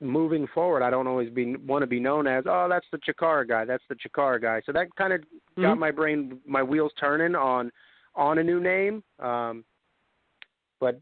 moving 0.00 0.46
forward, 0.54 0.82
I 0.82 0.90
don't 0.90 1.06
always 1.06 1.30
be 1.30 1.56
want 1.56 1.82
to 1.82 1.86
be 1.86 2.00
known 2.00 2.26
as 2.26 2.44
oh 2.46 2.66
that's 2.68 2.86
the 2.90 2.98
Chikara 2.98 3.46
guy, 3.46 3.64
that's 3.64 3.84
the 3.88 3.96
Chikara 3.96 4.40
guy. 4.40 4.62
So 4.64 4.72
that 4.72 4.94
kind 4.96 5.12
of 5.12 5.22
got 5.60 5.76
Mhm. 5.76 5.80
my 5.80 5.90
brain, 5.90 6.40
my 6.46 6.62
wheels 6.62 6.92
turning 6.98 7.34
on 7.34 7.70
on 8.14 8.38
a 8.38 8.42
new 8.42 8.60
name, 8.60 9.04
um, 9.18 9.64
but 10.80 11.00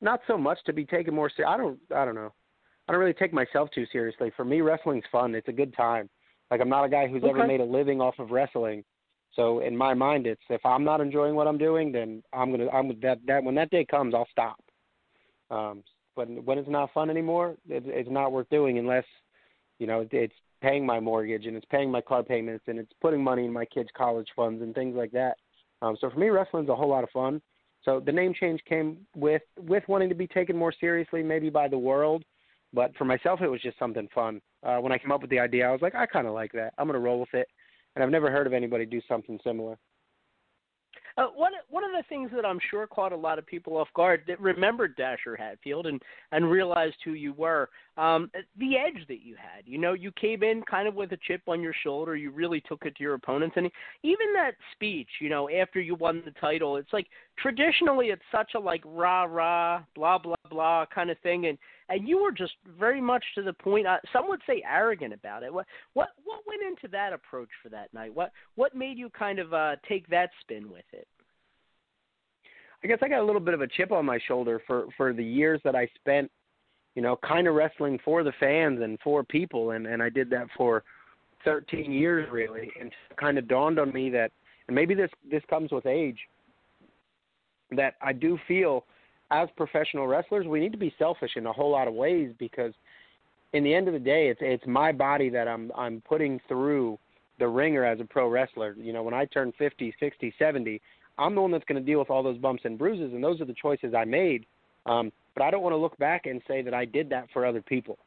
not 0.00 0.20
so 0.26 0.36
much 0.36 0.62
to 0.64 0.72
be 0.72 0.84
taken 0.84 1.14
more 1.14 1.28
serious. 1.28 1.52
I 1.52 1.56
don't, 1.56 1.78
I 1.94 2.04
don't 2.04 2.14
know. 2.14 2.32
I 2.88 2.92
don't 2.92 3.00
really 3.00 3.12
take 3.12 3.32
myself 3.32 3.70
too 3.70 3.86
seriously. 3.92 4.30
For 4.36 4.44
me, 4.44 4.62
wrestling's 4.62 5.04
fun. 5.12 5.34
It's 5.34 5.48
a 5.48 5.52
good 5.52 5.74
time. 5.76 6.10
Like 6.50 6.60
I'm 6.60 6.68
not 6.68 6.84
a 6.84 6.88
guy 6.88 7.06
who's 7.06 7.22
ever 7.24 7.46
made 7.46 7.60
a 7.60 7.64
living 7.64 8.00
off 8.00 8.18
of 8.18 8.30
wrestling. 8.30 8.84
So 9.32 9.60
in 9.60 9.76
my 9.76 9.94
mind, 9.94 10.26
it's 10.26 10.42
if 10.48 10.64
I'm 10.66 10.82
not 10.82 11.00
enjoying 11.00 11.36
what 11.36 11.46
I'm 11.46 11.58
doing, 11.58 11.92
then 11.92 12.22
I'm 12.32 12.50
gonna. 12.50 12.68
I'm 12.70 12.88
that 13.00 13.18
that 13.26 13.44
when 13.44 13.54
that 13.54 13.70
day 13.70 13.84
comes, 13.84 14.14
I'll 14.14 14.26
stop. 14.32 14.60
Um, 15.50 15.84
but 16.20 16.44
when 16.44 16.58
it's 16.58 16.68
not 16.68 16.92
fun 16.92 17.08
anymore, 17.08 17.56
it, 17.66 17.84
it's 17.86 18.10
not 18.10 18.30
worth 18.30 18.48
doing 18.50 18.78
unless, 18.78 19.04
you 19.78 19.86
know, 19.86 20.06
it's 20.12 20.34
paying 20.60 20.84
my 20.84 21.00
mortgage 21.00 21.46
and 21.46 21.56
it's 21.56 21.64
paying 21.70 21.90
my 21.90 22.02
car 22.02 22.22
payments 22.22 22.64
and 22.66 22.78
it's 22.78 22.92
putting 23.00 23.24
money 23.24 23.46
in 23.46 23.52
my 23.52 23.64
kids' 23.64 23.88
college 23.96 24.28
funds 24.36 24.60
and 24.60 24.74
things 24.74 24.94
like 24.94 25.12
that. 25.12 25.36
Um, 25.80 25.96
so 25.98 26.10
for 26.10 26.18
me, 26.18 26.28
wrestling's 26.28 26.68
a 26.68 26.76
whole 26.76 26.90
lot 26.90 27.04
of 27.04 27.10
fun. 27.10 27.40
So 27.86 28.02
the 28.04 28.12
name 28.12 28.34
change 28.38 28.60
came 28.68 28.98
with 29.16 29.40
with 29.58 29.82
wanting 29.88 30.10
to 30.10 30.14
be 30.14 30.26
taken 30.26 30.54
more 30.54 30.74
seriously, 30.78 31.22
maybe 31.22 31.48
by 31.48 31.68
the 31.68 31.78
world. 31.78 32.22
But 32.74 32.94
for 32.96 33.06
myself, 33.06 33.40
it 33.40 33.48
was 33.48 33.62
just 33.62 33.78
something 33.78 34.06
fun. 34.14 34.42
Uh, 34.62 34.76
when 34.76 34.92
I 34.92 34.98
came 34.98 35.12
up 35.12 35.22
with 35.22 35.30
the 35.30 35.38
idea, 35.38 35.66
I 35.66 35.72
was 35.72 35.80
like, 35.80 35.94
I 35.94 36.04
kind 36.04 36.26
of 36.26 36.34
like 36.34 36.52
that. 36.52 36.74
I'm 36.76 36.86
gonna 36.86 36.98
roll 36.98 37.20
with 37.20 37.32
it. 37.32 37.48
And 37.94 38.04
I've 38.04 38.10
never 38.10 38.30
heard 38.30 38.46
of 38.46 38.52
anybody 38.52 38.84
do 38.84 39.00
something 39.08 39.40
similar. 39.42 39.78
Uh, 41.20 41.26
one 41.34 41.52
one 41.68 41.84
of 41.84 41.90
the 41.90 42.02
things 42.08 42.30
that 42.34 42.46
I'm 42.46 42.58
sure 42.70 42.86
caught 42.86 43.12
a 43.12 43.16
lot 43.16 43.38
of 43.38 43.46
people 43.46 43.76
off 43.76 43.88
guard 43.94 44.22
that 44.26 44.40
remembered 44.40 44.96
Dasher 44.96 45.36
Hatfield 45.36 45.86
and 45.86 46.00
and 46.32 46.50
realized 46.50 46.96
who 47.04 47.12
you 47.12 47.34
were, 47.34 47.68
um, 47.98 48.30
the 48.58 48.78
edge 48.78 49.06
that 49.08 49.20
you 49.20 49.36
had. 49.36 49.64
You 49.66 49.76
know, 49.76 49.92
you 49.92 50.12
came 50.12 50.42
in 50.42 50.62
kind 50.62 50.88
of 50.88 50.94
with 50.94 51.12
a 51.12 51.18
chip 51.26 51.42
on 51.46 51.60
your 51.60 51.74
shoulder. 51.84 52.16
You 52.16 52.30
really 52.30 52.62
took 52.62 52.86
it 52.86 52.96
to 52.96 53.02
your 53.02 53.14
opponents, 53.14 53.56
and 53.58 53.70
even 54.02 54.32
that 54.32 54.52
speech, 54.72 55.08
you 55.20 55.28
know, 55.28 55.50
after 55.50 55.78
you 55.78 55.94
won 55.94 56.22
the 56.24 56.30
title, 56.40 56.76
it's 56.78 56.92
like 56.94 57.08
traditionally 57.36 58.06
it's 58.06 58.22
such 58.32 58.52
a 58.54 58.58
like 58.58 58.82
rah 58.86 59.24
rah 59.24 59.82
blah 59.94 60.16
blah 60.16 60.34
blah 60.48 60.86
kind 60.86 61.10
of 61.10 61.18
thing, 61.18 61.48
and 61.48 61.58
and 61.90 62.06
you 62.08 62.22
were 62.22 62.32
just 62.32 62.52
very 62.78 63.00
much 63.00 63.24
to 63.34 63.42
the 63.42 63.52
point. 63.52 63.86
Uh, 63.86 63.98
some 64.12 64.28
would 64.28 64.40
say 64.46 64.62
arrogant 64.68 65.12
about 65.12 65.42
it. 65.42 65.52
What 65.52 65.66
what 65.94 66.10
what 66.24 66.40
went 66.46 66.62
into 66.62 66.88
that 66.92 67.12
approach 67.12 67.48
for 67.62 67.68
that 67.70 67.92
night? 67.92 68.14
What 68.14 68.32
what 68.54 68.74
made 68.74 68.96
you 68.96 69.10
kind 69.10 69.38
of 69.38 69.52
uh, 69.52 69.76
take 69.88 70.08
that 70.08 70.30
spin 70.40 70.70
with 70.70 70.84
it? 70.92 71.06
I 72.82 72.86
guess 72.86 72.98
I 73.02 73.08
got 73.08 73.20
a 73.20 73.24
little 73.24 73.40
bit 73.40 73.54
of 73.54 73.60
a 73.60 73.66
chip 73.66 73.92
on 73.92 74.06
my 74.06 74.18
shoulder 74.26 74.62
for 74.66 74.86
for 74.96 75.12
the 75.12 75.24
years 75.24 75.60
that 75.64 75.74
I 75.74 75.88
spent, 75.96 76.30
you 76.94 77.02
know, 77.02 77.16
kind 77.16 77.46
of 77.46 77.54
wrestling 77.54 77.98
for 78.04 78.22
the 78.22 78.32
fans 78.40 78.80
and 78.80 78.98
for 79.02 79.24
people, 79.24 79.72
and 79.72 79.86
and 79.86 80.02
I 80.02 80.08
did 80.08 80.30
that 80.30 80.46
for 80.56 80.84
13 81.44 81.90
years 81.90 82.28
really, 82.30 82.70
and 82.78 82.88
it 82.88 83.16
kind 83.16 83.38
of 83.38 83.48
dawned 83.48 83.78
on 83.78 83.92
me 83.92 84.10
that, 84.10 84.30
and 84.68 84.74
maybe 84.74 84.94
this 84.94 85.10
this 85.30 85.42
comes 85.50 85.72
with 85.72 85.86
age, 85.86 86.18
that 87.72 87.94
I 88.00 88.12
do 88.12 88.38
feel 88.46 88.84
as 89.30 89.48
professional 89.56 90.06
wrestlers 90.06 90.46
we 90.46 90.60
need 90.60 90.72
to 90.72 90.78
be 90.78 90.94
selfish 90.98 91.32
in 91.36 91.46
a 91.46 91.52
whole 91.52 91.70
lot 91.70 91.88
of 91.88 91.94
ways 91.94 92.32
because 92.38 92.72
in 93.52 93.64
the 93.64 93.74
end 93.74 93.88
of 93.88 93.94
the 93.94 94.00
day 94.00 94.28
it's 94.28 94.40
it's 94.42 94.66
my 94.66 94.92
body 94.92 95.28
that 95.28 95.48
I'm 95.48 95.72
I'm 95.76 96.02
putting 96.06 96.40
through 96.48 96.98
the 97.40 97.48
ringer 97.48 97.84
as 97.84 97.98
a 97.98 98.04
pro 98.04 98.28
wrestler. 98.28 98.76
You 98.78 98.92
know, 98.92 99.02
when 99.02 99.14
I 99.14 99.24
turn 99.24 99.52
50, 99.58 99.92
60, 99.98 100.32
70, 100.38 100.80
I'm 101.18 101.34
the 101.34 101.40
one 101.40 101.50
that's 101.50 101.64
going 101.64 101.82
to 101.82 101.84
deal 101.84 101.98
with 101.98 102.10
all 102.10 102.22
those 102.22 102.38
bumps 102.38 102.62
and 102.64 102.78
bruises, 102.78 103.12
and 103.12 103.24
those 103.24 103.40
are 103.40 103.46
the 103.46 103.54
choices 103.54 103.94
I 103.94 104.04
made. 104.04 104.46
Um, 104.86 105.10
but 105.34 105.42
I 105.42 105.50
don't 105.50 105.62
want 105.62 105.72
to 105.72 105.78
look 105.78 105.96
back 105.98 106.26
and 106.26 106.40
say 106.46 106.62
that 106.62 106.74
I 106.74 106.84
did 106.84 107.08
that 107.10 107.26
for 107.32 107.44
other 107.44 107.60
people. 107.60 107.98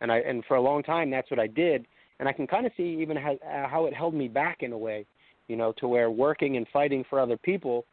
And 0.00 0.10
I 0.10 0.18
and 0.18 0.44
for 0.46 0.56
a 0.56 0.60
long 0.60 0.82
time 0.82 1.10
that's 1.10 1.30
what 1.30 1.38
I 1.38 1.46
did, 1.46 1.86
and 2.18 2.28
I 2.28 2.32
can 2.32 2.46
kind 2.46 2.66
of 2.66 2.72
see 2.76 2.98
even 3.00 3.16
how, 3.16 3.38
how 3.44 3.86
it 3.86 3.94
held 3.94 4.14
me 4.14 4.26
back 4.26 4.58
in 4.62 4.72
a 4.72 4.78
way, 4.78 5.06
you 5.46 5.56
know, 5.56 5.72
to 5.78 5.86
where 5.86 6.10
working 6.10 6.56
and 6.56 6.66
fighting 6.72 7.04
for 7.08 7.20
other 7.20 7.36
people 7.36 7.84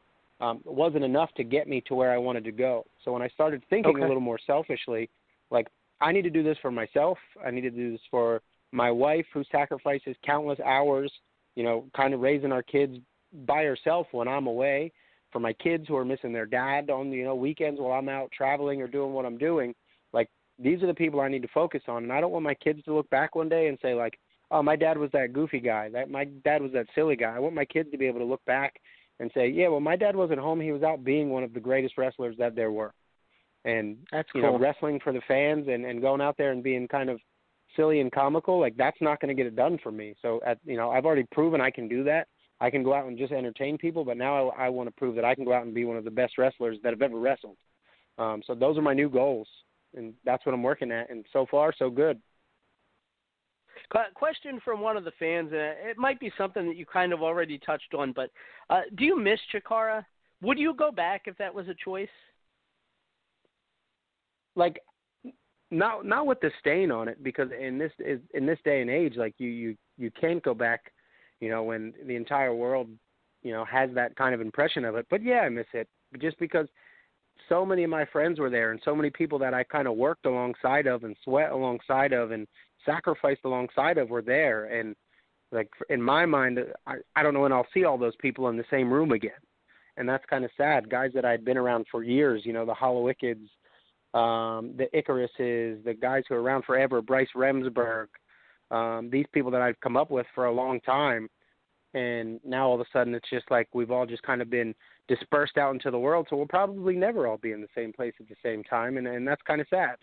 um, 0.41 0.61
wasn't 0.65 1.03
enough 1.03 1.33
to 1.35 1.43
get 1.43 1.67
me 1.67 1.81
to 1.87 1.95
where 1.95 2.11
I 2.11 2.17
wanted 2.17 2.43
to 2.45 2.51
go. 2.51 2.85
So 3.03 3.11
when 3.13 3.21
I 3.21 3.29
started 3.29 3.63
thinking 3.69 3.95
Okay. 3.95 4.03
a 4.03 4.07
little 4.07 4.21
more 4.21 4.39
selfishly, 4.45 5.09
like 5.51 5.67
I 6.01 6.11
need 6.11 6.23
to 6.23 6.29
do 6.29 6.43
this 6.43 6.57
for 6.61 6.71
myself. 6.71 7.17
I 7.45 7.51
need 7.51 7.61
to 7.61 7.69
do 7.69 7.91
this 7.91 8.01
for 8.11 8.41
my 8.71 8.91
wife 8.91 9.25
who 9.33 9.43
sacrifices 9.51 10.15
countless 10.25 10.59
hours, 10.59 11.11
you 11.55 11.63
know, 11.63 11.85
kind 11.95 12.13
of 12.13 12.19
raising 12.19 12.51
our 12.51 12.63
kids 12.63 12.97
by 13.45 13.63
herself 13.63 14.07
when 14.11 14.27
I'm 14.27 14.47
away. 14.47 14.91
For 15.31 15.39
my 15.39 15.53
kids 15.53 15.85
who 15.87 15.97
are 15.97 16.05
missing 16.05 16.31
their 16.31 16.45
dad 16.45 16.89
on 16.89 17.11
you 17.11 17.25
know 17.25 17.35
weekends 17.35 17.81
while 17.81 17.91
I'm 17.91 18.07
out 18.07 18.31
traveling 18.31 18.81
or 18.81 18.87
doing 18.87 19.11
what 19.11 19.25
I'm 19.25 19.37
doing, 19.37 19.75
like 20.13 20.29
these 20.57 20.81
are 20.81 20.87
the 20.87 20.93
people 20.93 21.19
I 21.19 21.27
need 21.27 21.41
to 21.41 21.49
focus 21.49 21.81
on. 21.89 22.03
And 22.03 22.13
I 22.13 22.21
don't 22.21 22.31
want 22.31 22.45
my 22.45 22.53
kids 22.53 22.81
to 22.85 22.93
look 22.93 23.09
back 23.09 23.35
one 23.35 23.49
day 23.49 23.67
and 23.67 23.77
say 23.81 23.93
like, 23.93 24.17
oh, 24.51 24.63
my 24.63 24.77
dad 24.77 24.97
was 24.97 25.11
that 25.11 25.33
goofy 25.33 25.59
guy. 25.59 25.89
That 25.89 26.09
my 26.09 26.23
dad 26.25 26.61
was 26.61 26.71
that 26.71 26.87
silly 26.95 27.17
guy. 27.17 27.35
I 27.35 27.39
want 27.39 27.53
my 27.53 27.65
kids 27.65 27.91
to 27.91 27.97
be 27.97 28.05
able 28.05 28.19
to 28.19 28.25
look 28.25 28.45
back 28.45 28.79
and 29.19 29.31
say, 29.33 29.47
yeah, 29.47 29.67
well, 29.67 29.79
my 29.79 29.95
dad 29.95 30.15
wasn't 30.15 30.39
home. 30.39 30.59
He 30.59 30.71
was 30.71 30.83
out 30.83 31.03
being 31.03 31.29
one 31.29 31.43
of 31.43 31.53
the 31.53 31.59
greatest 31.59 31.97
wrestlers 31.97 32.35
that 32.37 32.55
there 32.55 32.71
were. 32.71 32.93
And 33.63 33.97
That's 34.11 34.29
you 34.35 34.41
know, 34.41 34.59
wrestling 34.59 34.99
for 35.03 35.11
the 35.11 35.21
fans 35.27 35.67
and 35.67 35.85
and 35.85 35.99
going 35.99 36.21
out 36.21 36.37
there 36.37 36.51
and 36.51 36.61
being 36.61 36.87
kind 36.87 37.09
of 37.09 37.19
silly 37.75 37.99
and 37.99 38.11
comical, 38.11 38.59
like 38.59 38.77
that's 38.77 39.01
not 39.01 39.19
going 39.19 39.35
to 39.35 39.41
get 39.41 39.47
it 39.47 39.55
done 39.55 39.79
for 39.81 39.91
me. 39.91 40.15
So 40.21 40.39
at 40.45 40.59
you 40.65 40.77
know, 40.77 40.91
I've 40.91 41.05
already 41.05 41.25
proven 41.31 41.61
I 41.61 41.71
can 41.71 41.87
do 41.87 42.03
that. 42.03 42.27
I 42.61 42.69
can 42.69 42.83
go 42.83 42.93
out 42.93 43.05
and 43.05 43.17
just 43.17 43.33
entertain 43.33 43.77
people, 43.77 44.05
but 44.05 44.17
now 44.17 44.49
I, 44.49 44.65
I 44.65 44.69
want 44.69 44.87
to 44.87 44.95
prove 44.95 45.15
that 45.15 45.25
I 45.25 45.35
can 45.35 45.43
go 45.43 45.53
out 45.53 45.65
and 45.65 45.73
be 45.73 45.83
one 45.83 45.97
of 45.97 46.05
the 46.05 46.11
best 46.11 46.37
wrestlers 46.37 46.77
that 46.83 46.91
have 46.91 47.01
ever 47.01 47.19
wrestled. 47.19 47.57
Um, 48.17 48.41
so 48.47 48.55
those 48.55 48.77
are 48.77 48.81
my 48.81 48.93
new 48.93 49.09
goals, 49.09 49.47
and 49.95 50.13
that's 50.23 50.45
what 50.45 50.53
I'm 50.55 50.63
working 50.63 50.91
at. 50.91 51.09
And 51.09 51.25
so 51.33 51.45
far, 51.51 51.73
so 51.77 51.89
good. 51.89 52.21
Qu- 53.91 54.13
Question 54.13 54.59
from 54.63 54.81
one 54.81 54.97
of 54.97 55.03
the 55.03 55.11
fans, 55.19 55.49
and 55.51 55.61
it 55.89 55.97
might 55.97 56.19
be 56.19 56.31
something 56.37 56.67
that 56.67 56.75
you 56.75 56.85
kind 56.85 57.13
of 57.13 57.21
already 57.21 57.57
touched 57.59 57.93
on, 57.93 58.13
but 58.13 58.31
uh, 58.69 58.81
do 58.97 59.05
you 59.05 59.19
miss 59.19 59.39
Chikara? 59.53 60.05
Would 60.41 60.59
you 60.59 60.73
go 60.73 60.91
back 60.91 61.23
if 61.25 61.37
that 61.37 61.53
was 61.53 61.67
a 61.67 61.75
choice? 61.83 62.09
like 64.55 64.79
not 65.71 66.05
not 66.05 66.25
with 66.25 66.39
the 66.41 66.51
stain 66.59 66.91
on 66.91 67.07
it 67.07 67.21
because 67.23 67.49
in 67.59 67.77
this 67.77 67.91
is 67.99 68.19
in 68.33 68.45
this 68.45 68.59
day 68.63 68.81
and 68.81 68.89
age 68.89 69.15
like 69.15 69.33
you 69.37 69.49
you 69.49 69.75
you 69.97 70.11
can't 70.11 70.43
go 70.43 70.53
back 70.53 70.91
you 71.39 71.49
know 71.49 71.63
when 71.63 71.93
the 72.05 72.15
entire 72.15 72.53
world 72.53 72.87
you 73.43 73.51
know 73.51 73.65
has 73.65 73.89
that 73.93 74.15
kind 74.15 74.33
of 74.33 74.41
impression 74.41 74.85
of 74.85 74.95
it 74.95 75.05
but 75.09 75.23
yeah 75.23 75.39
i 75.39 75.49
miss 75.49 75.65
it 75.73 75.87
just 76.21 76.37
because 76.39 76.67
so 77.49 77.65
many 77.65 77.83
of 77.83 77.89
my 77.89 78.05
friends 78.05 78.39
were 78.39 78.49
there 78.49 78.71
and 78.71 78.79
so 78.85 78.95
many 78.95 79.09
people 79.09 79.39
that 79.39 79.53
i 79.53 79.63
kind 79.63 79.87
of 79.87 79.95
worked 79.95 80.25
alongside 80.25 80.87
of 80.87 81.03
and 81.03 81.15
sweat 81.23 81.51
alongside 81.51 82.13
of 82.13 82.31
and 82.31 82.47
sacrificed 82.85 83.41
alongside 83.45 83.97
of 83.97 84.09
were 84.09 84.21
there 84.21 84.65
and 84.65 84.95
like 85.51 85.69
in 85.89 86.01
my 86.01 86.25
mind 86.25 86.59
i 86.87 86.95
i 87.15 87.23
don't 87.23 87.33
know 87.33 87.41
when 87.41 87.53
i'll 87.53 87.67
see 87.73 87.83
all 87.83 87.97
those 87.97 88.15
people 88.19 88.49
in 88.49 88.57
the 88.57 88.65
same 88.69 88.91
room 88.91 89.11
again 89.11 89.31
and 89.97 90.07
that's 90.07 90.25
kind 90.25 90.43
of 90.43 90.51
sad 90.57 90.89
guys 90.89 91.11
that 91.13 91.25
i'd 91.25 91.45
been 91.45 91.57
around 91.57 91.85
for 91.91 92.03
years 92.03 92.41
you 92.45 92.53
know 92.53 92.65
the 92.65 92.73
Hallowickeds 92.73 93.47
um, 94.15 94.73
the 94.77 94.87
Icaruses, 94.95 95.83
the 95.83 95.93
guys 95.93 96.23
who 96.27 96.35
are 96.35 96.41
around 96.41 96.63
forever, 96.63 97.01
Bryce 97.01 97.27
Remsburg, 97.35 98.07
um, 98.71 99.09
these 99.11 99.25
people 99.33 99.51
that 99.51 99.61
I've 99.61 99.79
come 99.81 99.97
up 99.97 100.09
with 100.09 100.25
for 100.33 100.45
a 100.45 100.53
long 100.53 100.79
time. 100.81 101.27
And 101.93 102.39
now 102.45 102.67
all 102.67 102.75
of 102.75 102.81
a 102.81 102.85
sudden 102.93 103.13
it's 103.13 103.29
just 103.29 103.51
like 103.51 103.67
we've 103.73 103.91
all 103.91 104.05
just 104.05 104.23
kind 104.23 104.41
of 104.41 104.49
been 104.49 104.73
dispersed 105.09 105.57
out 105.57 105.73
into 105.73 105.91
the 105.91 105.99
world. 105.99 106.27
So 106.29 106.37
we'll 106.37 106.47
probably 106.47 106.95
never 106.95 107.27
all 107.27 107.37
be 107.37 107.51
in 107.51 107.61
the 107.61 107.67
same 107.75 107.91
place 107.91 108.13
at 108.19 108.29
the 108.29 108.35
same 108.41 108.63
time. 108.63 108.97
And, 108.97 109.05
and 109.05 109.27
that's 109.27 109.41
kind 109.41 109.59
of 109.59 109.67
sad. 109.69 109.95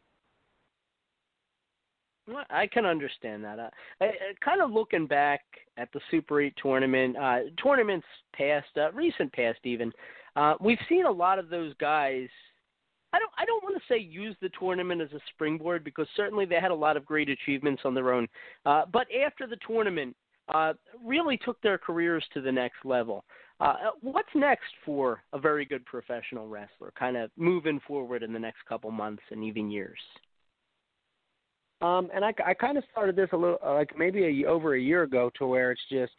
I 2.51 2.66
can 2.66 2.87
understand 2.87 3.45
that. 3.45 3.59
Uh, 3.59 3.70
I, 4.01 4.11
kind 4.45 4.61
of 4.61 4.70
looking 4.70 5.07
back 5.07 5.41
at 5.77 5.93
the 5.93 6.01
Super 6.11 6.41
8 6.41 6.55
tournament, 6.62 7.16
uh, 7.16 7.39
tournaments 7.62 8.07
past, 8.35 8.68
uh, 8.77 8.93
recent 8.93 9.33
past 9.33 9.59
even, 9.64 9.93
uh, 10.37 10.55
we've 10.61 10.79
seen 10.89 11.07
a 11.07 11.11
lot 11.11 11.39
of 11.39 11.49
those 11.49 11.75
guys– 11.79 12.29
I 13.12 13.18
don't 13.18 13.31
I 13.37 13.45
don't 13.45 13.62
want 13.62 13.77
to 13.77 13.83
say 13.89 13.99
use 13.99 14.37
the 14.41 14.51
tournament 14.59 15.03
as 15.03 15.12
a 15.12 15.20
springboard 15.35 15.85
because 15.85 16.07
certainly 16.16 16.47
they 16.47 16.57
had 16.57 16.70
a 16.70 16.75
lot 16.75 16.97
of 16.97 17.05
great 17.05 17.29
achievements 17.29 17.83
on 17.85 17.95
their 17.95 18.12
own. 18.12 18.27
Uh, 18.64 18.83
but 18.91 19.07
after 19.25 19.47
the 19.47 19.59
tournament, 19.66 20.16
uh, 20.53 20.73
really 21.05 21.37
took 21.37 21.61
their 21.61 21.79
careers 21.79 22.25
to 22.35 22.41
the 22.41 22.53
next 22.53 22.85
level. 22.85 23.25
Uh, 23.61 23.75
what's 24.01 24.29
next 24.35 24.73
for 24.85 25.23
a 25.33 25.39
very 25.39 25.64
good 25.64 25.85
professional 25.85 26.49
wrestler, 26.49 26.93
kind 26.99 27.16
of 27.16 27.31
moving 27.37 27.81
forward 27.87 28.23
in 28.23 28.33
the 28.33 28.39
next 28.39 28.59
couple 28.68 28.91
months 28.91 29.23
and 29.31 29.45
even 29.45 29.70
years? 29.70 29.99
Um, 31.83 32.09
and 32.14 32.24
I, 32.24 32.33
I 32.47 32.55
kind 32.55 32.78
of 32.78 32.85
started 32.93 33.16
this 33.16 33.28
a 33.33 33.37
little, 33.37 33.59
uh, 33.64 33.74
like 33.74 33.99
maybe 33.99 34.45
a, 34.45 34.49
over 34.49 34.74
a 34.74 34.80
year 34.80 35.03
ago, 35.03 35.30
to 35.39 35.47
where 35.47 35.72
it's 35.72 35.80
just 35.91 36.12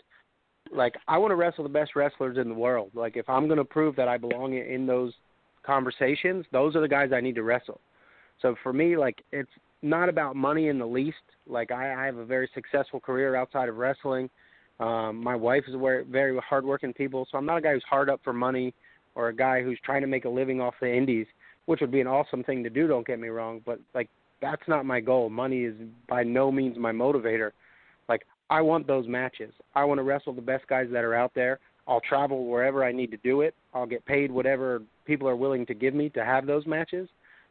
like 0.71 0.95
I 1.07 1.17
want 1.17 1.31
to 1.31 1.35
wrestle 1.35 1.63
the 1.63 1.69
best 1.69 1.95
wrestlers 1.95 2.37
in 2.37 2.49
the 2.49 2.55
world. 2.55 2.91
Like 2.93 3.15
if 3.15 3.29
I'm 3.29 3.47
going 3.47 3.57
to 3.57 3.65
prove 3.65 3.95
that 3.95 4.07
I 4.07 4.17
belong 4.17 4.53
in 4.55 4.85
those 4.85 5.13
conversations, 5.65 6.45
those 6.51 6.75
are 6.75 6.81
the 6.81 6.87
guys 6.87 7.11
I 7.13 7.21
need 7.21 7.35
to 7.35 7.43
wrestle. 7.43 7.79
So 8.41 8.55
for 8.61 8.73
me, 8.73 8.97
like 8.97 9.23
it's 9.31 9.51
not 9.81 10.09
about 10.09 10.35
money 10.35 10.67
in 10.67 10.79
the 10.79 10.85
least. 10.85 11.17
Like 11.47 11.71
I, 11.71 12.03
I 12.03 12.05
have 12.05 12.17
a 12.17 12.25
very 12.25 12.49
successful 12.53 12.99
career 12.99 13.35
outside 13.35 13.69
of 13.69 13.77
wrestling. 13.77 14.29
Um, 14.79 15.23
my 15.23 15.35
wife 15.35 15.63
is 15.67 15.75
a 15.75 15.77
very, 15.77 16.03
very 16.03 16.37
hardworking 16.39 16.93
people, 16.93 17.27
so 17.31 17.37
I'm 17.37 17.45
not 17.45 17.57
a 17.57 17.61
guy 17.61 17.73
who's 17.73 17.83
hard 17.89 18.09
up 18.09 18.19
for 18.23 18.33
money 18.33 18.73
or 19.15 19.29
a 19.29 19.35
guy 19.35 19.61
who's 19.61 19.79
trying 19.85 20.01
to 20.01 20.07
make 20.07 20.25
a 20.25 20.29
living 20.29 20.59
off 20.59 20.73
the 20.81 20.91
indies, 20.91 21.27
which 21.67 21.79
would 21.79 21.91
be 21.91 22.01
an 22.01 22.07
awesome 22.07 22.43
thing 22.43 22.63
to 22.63 22.69
do. 22.69 22.87
Don't 22.87 23.05
get 23.05 23.19
me 23.19 23.27
wrong, 23.27 23.61
but 23.65 23.79
like 23.93 24.09
that's 24.43 24.67
not 24.67 24.85
my 24.85 24.99
goal. 24.99 25.29
Money 25.29 25.63
is 25.63 25.73
by 26.09 26.21
no 26.21 26.51
means 26.51 26.77
my 26.77 26.91
motivator. 26.91 27.51
Like 28.09 28.23
I 28.49 28.61
want 28.61 28.85
those 28.85 29.07
matches. 29.07 29.53
I 29.73 29.85
want 29.85 29.99
to 29.99 30.03
wrestle 30.03 30.33
the 30.33 30.41
best 30.41 30.67
guys 30.67 30.87
that 30.91 31.05
are 31.05 31.15
out 31.15 31.31
there. 31.33 31.59
I'll 31.87 32.01
travel 32.01 32.45
wherever 32.45 32.83
I 32.83 32.91
need 32.91 33.11
to 33.11 33.17
do 33.17 33.41
it. 33.41 33.55
I'll 33.73 33.85
get 33.85 34.05
paid 34.05 34.31
whatever 34.31 34.81
people 35.05 35.27
are 35.29 35.35
willing 35.35 35.65
to 35.67 35.73
give 35.73 35.93
me 35.93 36.09
to 36.09 36.25
have 36.25 36.45
those 36.45 36.65
matches. 36.65 37.07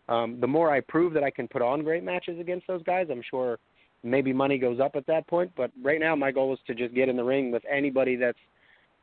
Um, 0.08 0.38
the 0.40 0.46
more 0.46 0.70
I 0.70 0.80
prove 0.80 1.14
that 1.14 1.22
I 1.22 1.30
can 1.30 1.48
put 1.48 1.62
on 1.62 1.82
great 1.82 2.04
matches 2.04 2.38
against 2.38 2.66
those 2.66 2.82
guys, 2.82 3.06
I'm 3.10 3.22
sure 3.30 3.58
maybe 4.02 4.32
money 4.32 4.58
goes 4.58 4.80
up 4.80 4.96
at 4.96 5.06
that 5.06 5.26
point. 5.26 5.50
But 5.56 5.70
right 5.82 6.00
now, 6.00 6.14
my 6.14 6.30
goal 6.30 6.52
is 6.52 6.58
to 6.66 6.74
just 6.74 6.94
get 6.94 7.08
in 7.08 7.16
the 7.16 7.24
ring 7.24 7.50
with 7.50 7.62
anybody 7.70 8.16
that's, 8.16 8.38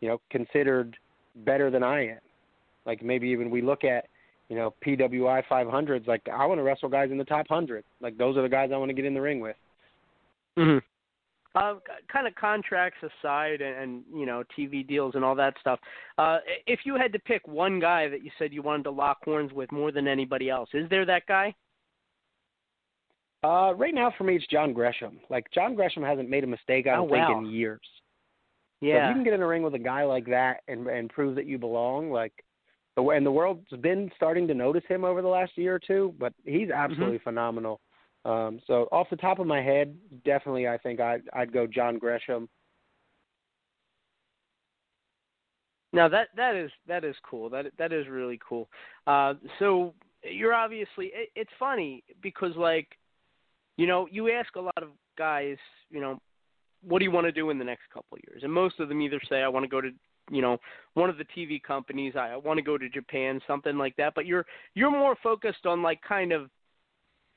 you 0.02 0.08
know, 0.10 0.22
considered 0.30 0.96
better 1.38 1.72
than 1.72 1.84
I 1.84 2.10
am. 2.10 2.20
Like 2.86 3.02
maybe 3.02 3.28
even 3.30 3.50
we 3.50 3.62
look 3.62 3.84
at, 3.84 4.06
you 4.50 4.56
know, 4.56 4.74
PWI 4.86 5.44
500s. 5.50 6.08
Like 6.08 6.28
I 6.32 6.46
want 6.46 6.60
to 6.60 6.64
wrestle 6.64 6.90
guys 6.90 7.12
in 7.12 7.18
the 7.18 7.24
top 7.24 7.48
hundred. 7.48 7.84
Like 8.02 8.18
those 8.18 8.36
are 8.36 8.42
the 8.42 8.50
guys 8.50 8.72
I 8.74 8.78
want 8.78 8.90
to 8.90 8.96
get 8.96 9.06
in 9.06 9.14
the 9.14 9.22
ring 9.22 9.40
with. 9.40 9.56
Mm-hmm. 10.58 10.80
Uh, 11.56 11.76
kind 12.12 12.28
of 12.28 12.36
contracts 12.36 13.00
aside, 13.02 13.62
and, 13.62 13.76
and 13.76 14.04
you 14.14 14.26
know 14.26 14.44
TV 14.58 14.88
deals 14.88 15.16
and 15.16 15.24
all 15.24 15.36
that 15.36 15.56
stuff. 15.60 15.80
Uh, 16.18 16.38
if 16.68 16.82
you 16.84 16.96
had 16.96 17.12
to 17.14 17.20
pick 17.20 17.48
one 17.48 17.80
guy 17.80 18.08
that 18.08 18.24
you 18.24 18.30
said 18.38 18.54
you 18.54 18.62
wanted 18.62 18.84
to 18.84 18.92
lock 18.92 19.18
horns 19.24 19.52
with 19.54 19.72
more 19.72 19.92
than 19.92 20.08
anybody 20.08 20.50
else, 20.50 20.70
is 20.74 20.88
there 20.90 21.06
that 21.06 21.26
guy? 21.28 21.54
Uh, 23.44 23.74
right 23.76 23.94
now 23.96 24.14
for 24.18 24.26
me, 24.26 24.36
it's 24.36 24.46
John 24.48 24.74
Gresham. 24.74 25.20
Like 25.30 25.46
John 25.54 25.74
Gresham 25.74 26.04
hasn't 26.04 26.30
made 26.30 26.44
a 26.44 26.48
mistake, 26.48 26.88
I 26.88 26.96
don't 26.96 27.10
oh, 27.10 27.16
wow. 27.16 27.28
think, 27.28 27.48
in 27.48 27.52
years. 27.52 27.80
Yeah. 28.82 28.94
So 28.94 28.98
if 28.98 29.10
you 29.10 29.16
can 29.16 29.24
get 29.24 29.34
in 29.34 29.42
a 29.42 29.48
ring 29.48 29.64
with 29.64 29.76
a 29.76 29.80
guy 29.80 30.04
like 30.04 30.26
that 30.28 30.62
and 30.68 30.88
and 30.88 31.10
prove 31.10 31.36
that 31.36 31.46
you 31.46 31.58
belong, 31.58 32.12
like 32.12 32.34
the 32.36 32.49
and 32.98 33.26
the 33.26 33.32
world's 33.32 33.70
been 33.82 34.12
starting 34.16 34.48
to 34.48 34.54
notice 34.54 34.84
him 34.88 35.06
over 35.06 35.22
the 35.22 35.28
last 35.28 35.52
year 35.56 35.76
or 35.76 35.80
two, 35.80 36.14
but 36.20 36.34
he's 36.44 36.70
absolutely 36.70 37.18
mm-hmm. 37.18 37.30
phenomenal. 37.30 37.80
Um, 38.26 38.60
so 38.68 38.90
off 38.92 39.08
the 39.10 39.16
top 39.16 39.40
of 39.40 39.48
my 39.48 39.62
head, 39.62 39.96
definitely 40.26 40.68
I 40.68 40.78
think 40.78 41.00
I'd, 41.00 41.22
I'd 41.34 41.54
go 41.54 41.66
John 41.66 41.98
Gresham. 41.98 42.50
Now 45.92 46.08
that 46.10 46.28
that 46.36 46.56
is 46.56 46.70
that 46.88 47.04
is 47.04 47.16
cool. 47.28 47.50
That 47.50 47.66
that 47.80 47.92
is 47.92 48.08
really 48.08 48.40
cool. 48.48 48.70
Uh, 49.08 49.34
so 49.58 49.96
you're 50.24 50.54
obviously 50.54 51.08
it, 51.08 51.30
it's 51.36 51.50
funny 51.58 52.04
because 52.22 52.56
like 52.56 52.88
you 53.78 53.88
know 53.88 54.08
you 54.12 54.30
ask 54.32 54.56
a 54.56 54.62
lot 54.62 54.82
of 54.82 54.90
guys 55.18 55.58
you 55.90 56.00
know 56.00 56.20
what 56.82 57.00
do 57.00 57.06
you 57.06 57.12
want 57.12 57.26
to 57.26 57.32
do 57.32 57.50
in 57.50 57.58
the 57.58 57.66
next 57.66 57.84
couple 57.94 58.18
of 58.18 58.20
years 58.28 58.44
and 58.44 58.52
most 58.52 58.80
of 58.80 58.90
them 58.90 59.02
either 59.02 59.20
say 59.30 59.42
I 59.42 59.48
want 59.48 59.64
to 59.64 59.70
go 59.70 59.82
to 59.82 59.90
you 60.30 60.42
know 60.42 60.58
one 60.94 61.10
of 61.10 61.18
the 61.18 61.26
TV 61.26 61.62
companies 61.62 62.14
I, 62.16 62.30
I 62.32 62.38
want 62.38 62.58
to 62.58 62.64
go 62.64 62.78
to 62.78 62.90
Japan 62.90 63.40
something 63.48 63.78
like 63.78 63.96
that 63.98 64.14
but 64.16 64.26
you're 64.26 64.46
you're 64.74 64.92
more 64.92 65.16
focused 65.22 65.66
on 65.66 65.82
like 65.82 66.02
kind 66.02 66.32
of 66.32 66.50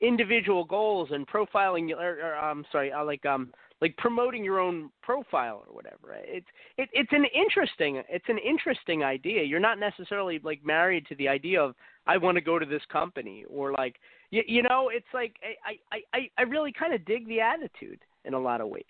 individual 0.03 0.65
goals 0.65 1.09
and 1.11 1.25
profiling 1.27 1.91
or, 1.91 2.19
or 2.19 2.35
I'm 2.35 2.65
sorry, 2.71 2.91
uh, 2.91 3.03
like 3.03 3.25
um 3.25 3.51
like 3.81 3.95
promoting 3.97 4.43
your 4.43 4.59
own 4.59 4.89
profile 5.01 5.63
or 5.67 5.73
whatever. 5.73 6.15
It's 6.15 6.45
it, 6.77 6.89
it's 6.93 7.11
an 7.11 7.25
interesting 7.33 8.03
it's 8.09 8.25
an 8.27 8.37
interesting 8.37 9.03
idea. 9.03 9.43
You're 9.43 9.59
not 9.59 9.79
necessarily 9.79 10.39
like 10.43 10.63
married 10.63 11.07
to 11.07 11.15
the 11.15 11.27
idea 11.27 11.61
of 11.61 11.73
I 12.05 12.17
want 12.17 12.35
to 12.35 12.41
go 12.41 12.59
to 12.59 12.65
this 12.65 12.81
company 12.91 13.45
or 13.49 13.71
like 13.71 13.95
you, 14.29 14.43
you 14.45 14.61
know 14.63 14.89
it's 14.93 15.07
like 15.13 15.35
I 15.41 15.77
I 15.95 16.01
I 16.13 16.29
I 16.37 16.41
really 16.43 16.73
kind 16.73 16.93
of 16.93 17.05
dig 17.05 17.27
the 17.27 17.39
attitude 17.39 17.99
in 18.25 18.33
a 18.33 18.39
lot 18.39 18.61
of 18.61 18.67
ways. 18.67 18.83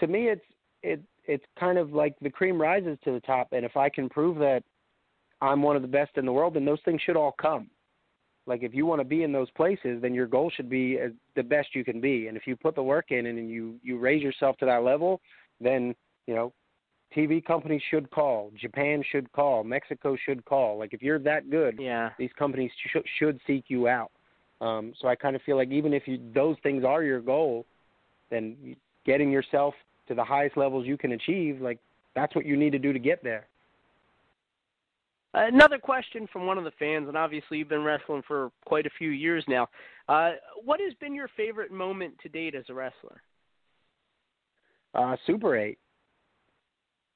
To 0.00 0.08
me, 0.08 0.28
it's 0.28 0.44
it 0.82 1.00
it's 1.26 1.44
kind 1.58 1.78
of 1.78 1.92
like 1.92 2.14
the 2.20 2.30
cream 2.30 2.60
rises 2.60 2.98
to 3.04 3.12
the 3.12 3.20
top, 3.20 3.48
and 3.52 3.64
if 3.64 3.76
I 3.76 3.88
can 3.88 4.08
prove 4.08 4.38
that 4.38 4.62
I'm 5.40 5.62
one 5.62 5.76
of 5.76 5.82
the 5.82 5.88
best 5.88 6.16
in 6.16 6.24
the 6.24 6.32
world, 6.32 6.54
then 6.54 6.64
those 6.64 6.80
things 6.84 7.00
should 7.02 7.16
all 7.16 7.32
come. 7.32 7.68
Like 8.46 8.62
if 8.62 8.74
you 8.74 8.84
want 8.86 9.00
to 9.00 9.04
be 9.04 9.22
in 9.22 9.32
those 9.32 9.50
places, 9.52 10.02
then 10.02 10.14
your 10.14 10.26
goal 10.26 10.50
should 10.54 10.68
be 10.68 10.98
as 10.98 11.12
the 11.34 11.42
best 11.42 11.68
you 11.74 11.84
can 11.84 12.00
be. 12.00 12.28
And 12.28 12.36
if 12.36 12.46
you 12.46 12.56
put 12.56 12.74
the 12.74 12.82
work 12.82 13.10
in 13.10 13.26
and 13.26 13.50
you 13.50 13.76
you 13.82 13.98
raise 13.98 14.22
yourself 14.22 14.56
to 14.58 14.66
that 14.66 14.82
level, 14.82 15.20
then 15.60 15.94
you 16.26 16.34
know 16.34 16.52
TV 17.16 17.44
companies 17.44 17.82
should 17.90 18.10
call, 18.10 18.50
Japan 18.60 19.02
should 19.10 19.30
call, 19.32 19.64
Mexico 19.64 20.16
should 20.24 20.44
call. 20.44 20.78
Like 20.78 20.92
if 20.92 21.02
you're 21.02 21.18
that 21.20 21.50
good, 21.50 21.78
yeah, 21.80 22.10
these 22.18 22.32
companies 22.38 22.70
sh- 22.86 23.08
should 23.18 23.40
seek 23.46 23.64
you 23.68 23.88
out. 23.88 24.10
Um, 24.60 24.92
so 25.00 25.08
I 25.08 25.14
kind 25.14 25.36
of 25.36 25.42
feel 25.42 25.56
like 25.56 25.70
even 25.70 25.92
if 25.92 26.06
you, 26.06 26.18
those 26.34 26.56
things 26.62 26.84
are 26.84 27.02
your 27.02 27.20
goal, 27.20 27.66
then 28.30 28.76
getting 29.04 29.30
yourself 29.30 29.74
to 30.08 30.14
the 30.14 30.24
highest 30.24 30.56
levels 30.56 30.86
you 30.86 30.96
can 30.96 31.12
achieve, 31.12 31.60
like 31.60 31.78
that's 32.14 32.34
what 32.34 32.46
you 32.46 32.56
need 32.56 32.70
to 32.70 32.78
do 32.78 32.92
to 32.92 32.98
get 32.98 33.22
there. 33.22 33.46
Another 35.36 35.78
question 35.78 36.28
from 36.32 36.46
one 36.46 36.58
of 36.58 36.64
the 36.64 36.70
fans, 36.78 37.08
and 37.08 37.16
obviously 37.16 37.58
you've 37.58 37.68
been 37.68 37.82
wrestling 37.82 38.22
for 38.26 38.52
quite 38.64 38.86
a 38.86 38.90
few 38.96 39.10
years 39.10 39.44
now. 39.48 39.68
Uh, 40.08 40.32
what 40.64 40.80
has 40.80 40.94
been 41.00 41.12
your 41.12 41.28
favorite 41.36 41.72
moment 41.72 42.14
to 42.22 42.28
date 42.28 42.54
as 42.54 42.64
a 42.68 42.74
wrestler? 42.74 43.20
Uh, 44.94 45.16
Super 45.26 45.56
Eight. 45.56 45.78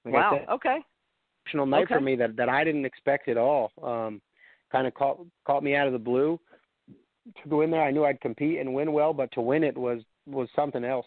Like 0.05 0.15
wow. 0.15 0.41
Okay. 0.51 0.79
Emotional 1.47 1.67
night 1.67 1.85
okay. 1.85 1.95
for 1.95 2.01
me 2.01 2.17
that 2.17 2.37
that 2.37 2.49
I 2.49 2.65
didn't 2.65 2.85
expect 2.85 3.29
at 3.29 3.37
all. 3.37 3.71
Um, 3.83 4.21
kind 4.73 4.87
of 4.87 4.95
caught 4.95 5.25
caught 5.47 5.63
me 5.63 5.77
out 5.77 5.87
of 5.87 5.93
the 5.93 5.99
blue. 5.99 6.41
To 7.43 7.49
go 7.49 7.61
in 7.61 7.71
there, 7.71 7.85
I 7.85 7.91
knew 7.91 8.05
I'd 8.05 8.21
compete 8.21 8.59
and 8.59 8.75
win 8.75 8.93
well, 8.93 9.13
but 9.13 9.31
to 9.33 9.41
win 9.41 9.63
it 9.63 9.77
was 9.77 10.03
was 10.27 10.49
something 10.57 10.85
else. 10.85 11.07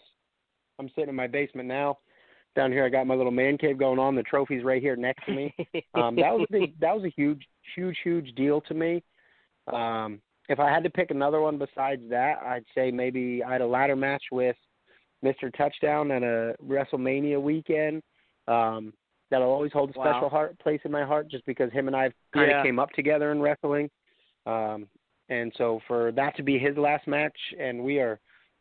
I'm 0.78 0.88
sitting 0.90 1.10
in 1.10 1.14
my 1.14 1.26
basement 1.26 1.68
now 1.68 1.98
down 2.54 2.72
here 2.72 2.84
I 2.84 2.88
got 2.88 3.06
my 3.06 3.14
little 3.14 3.32
man 3.32 3.56
cave 3.56 3.78
going 3.78 3.98
on. 3.98 4.14
The 4.14 4.22
trophy's 4.22 4.64
right 4.64 4.82
here 4.82 4.96
next 4.96 5.24
to 5.26 5.32
me. 5.32 5.54
Um, 5.94 6.16
that 6.16 6.32
was 6.32 6.46
a 6.48 6.52
big, 6.52 6.80
that 6.80 6.94
was 6.94 7.04
a 7.04 7.10
huge, 7.10 7.46
huge, 7.74 7.96
huge 8.02 8.34
deal 8.34 8.62
to 8.62 8.72
me. 8.74 9.02
Um, 9.72 10.20
if 10.48 10.58
I 10.58 10.70
had 10.70 10.82
to 10.84 10.90
pick 10.90 11.10
another 11.10 11.40
one 11.40 11.58
besides 11.58 12.02
that, 12.08 12.38
I'd 12.42 12.64
say 12.74 12.90
maybe 12.90 13.42
I 13.44 13.52
had 13.52 13.60
a 13.60 13.66
ladder 13.66 13.94
match 13.94 14.22
with 14.32 14.56
Mr. 15.22 15.54
Touchdown 15.54 16.10
at 16.10 16.22
a 16.22 16.54
WrestleMania 16.66 17.40
weekend. 17.40 18.02
Um, 18.48 18.94
that'll 19.30 19.50
always 19.50 19.72
hold 19.72 19.90
a 19.94 19.98
Wow. 19.98 20.12
special 20.12 20.28
heart 20.30 20.58
place 20.60 20.80
in 20.84 20.90
my 20.90 21.04
heart, 21.04 21.28
just 21.30 21.44
because 21.44 21.70
him 21.72 21.88
and 21.88 21.96
I 21.96 22.10
kind 22.32 22.50
of 22.50 22.56
Yeah. 22.56 22.62
came 22.62 22.78
up 22.78 22.90
together 22.92 23.32
in 23.32 23.40
wrestling. 23.40 23.90
Um, 24.46 24.88
and 25.28 25.52
so 25.56 25.80
for 25.86 26.10
that 26.12 26.34
to 26.36 26.42
be 26.42 26.58
his 26.58 26.76
last 26.76 27.06
match, 27.06 27.36
and 27.58 27.82
we 27.84 27.98
are 28.00 28.18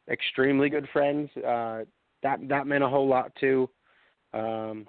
extremely 0.10 0.70
good 0.70 0.88
friends, 0.90 1.30
uh, 1.38 1.86
that 2.24 2.40
that 2.48 2.68
meant 2.68 2.84
a 2.84 2.90
whole 2.90 3.08
lot 3.08 3.32
too. 3.40 3.70
Um, 4.34 4.88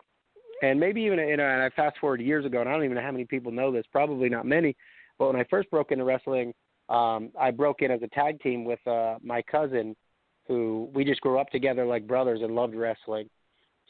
and 0.63 0.79
maybe 0.79 1.03
even 1.03 1.19
you 1.19 1.37
know, 1.37 1.45
and 1.45 1.63
I 1.63 1.71
fast 1.71 1.99
forward 1.99 2.21
years 2.21 2.45
ago, 2.45 2.61
and 2.61 2.69
I 2.69 2.73
don't 2.73 2.85
even 2.85 2.97
know 2.97 3.03
how 3.03 3.11
many 3.11 3.25
people 3.25 3.51
know 3.51 3.73
this. 3.73 3.85
Probably 3.91 4.29
not 4.29 4.47
many. 4.47 4.77
But 5.19 5.29
when 5.29 5.37
I 5.37 5.45
first 5.51 5.71
broke 5.71 5.93
into 5.93 6.05
wrestling, 6.05 6.55
um, 6.89 7.31
I 7.39 7.51
broke 7.51 7.83
in 7.83 7.91
as 7.91 8.03
a 8.03 8.09
tag 8.09 8.41
team 8.41 8.65
with 8.65 8.85
uh, 8.87 9.17
my 9.23 9.43
cousin, 9.43 9.97
who 10.47 10.89
we 10.95 11.05
just 11.05 11.21
grew 11.21 11.39
up 11.39 11.51
together 11.51 11.85
like 11.85 12.07
brothers 12.07 12.41
and 12.43 12.55
loved 12.55 12.75
wrestling. 12.75 13.29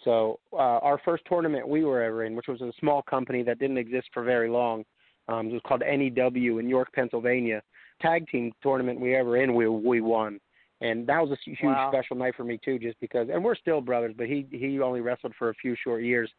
So 0.05 0.41
uh, 0.53 0.57
our 0.57 1.01
first 1.05 1.25
tournament 1.29 1.69
we 1.69 1.85
were 1.85 2.03
ever 2.03 2.25
in, 2.25 2.35
which 2.35 2.49
was 2.49 2.61
a 2.61 2.73
small 2.81 3.03
company 3.03 3.43
that 3.45 3.59
didn't 3.59 3.79
exist 3.79 4.09
for 4.13 4.25
very 4.25 4.49
long, 4.49 4.85
um, 5.29 5.49
it 5.49 5.53
was 5.53 5.63
called 5.67 5.83
NEW 5.83 6.59
in 6.59 6.69
York, 6.69 6.93
Pennsylvania. 6.93 7.63
Tag 8.01 8.27
team 8.29 8.53
tournament 8.63 9.01
we 9.01 9.15
ever 9.15 9.37
in, 9.37 9.55
we 9.55 9.69
we 9.69 10.01
won, 10.01 10.41
and 10.83 11.07
that 11.07 11.21
was 11.21 11.31
a 11.31 11.37
huge 11.45 11.61
Wow. 11.63 11.91
special 11.91 12.17
night 12.17 12.35
for 12.35 12.45
me 12.45 12.59
too, 12.59 12.79
just 12.79 12.99
because. 13.01 13.29
And 13.31 13.45
we're 13.45 13.55
still 13.55 13.81
brothers, 13.81 14.15
but 14.17 14.27
he 14.27 14.47
he 14.51 14.81
only 14.81 15.01
wrestled 15.01 15.35
for 15.39 15.51
a 15.51 15.55
few 15.55 15.77
short 15.77 16.03
years, 16.03 16.31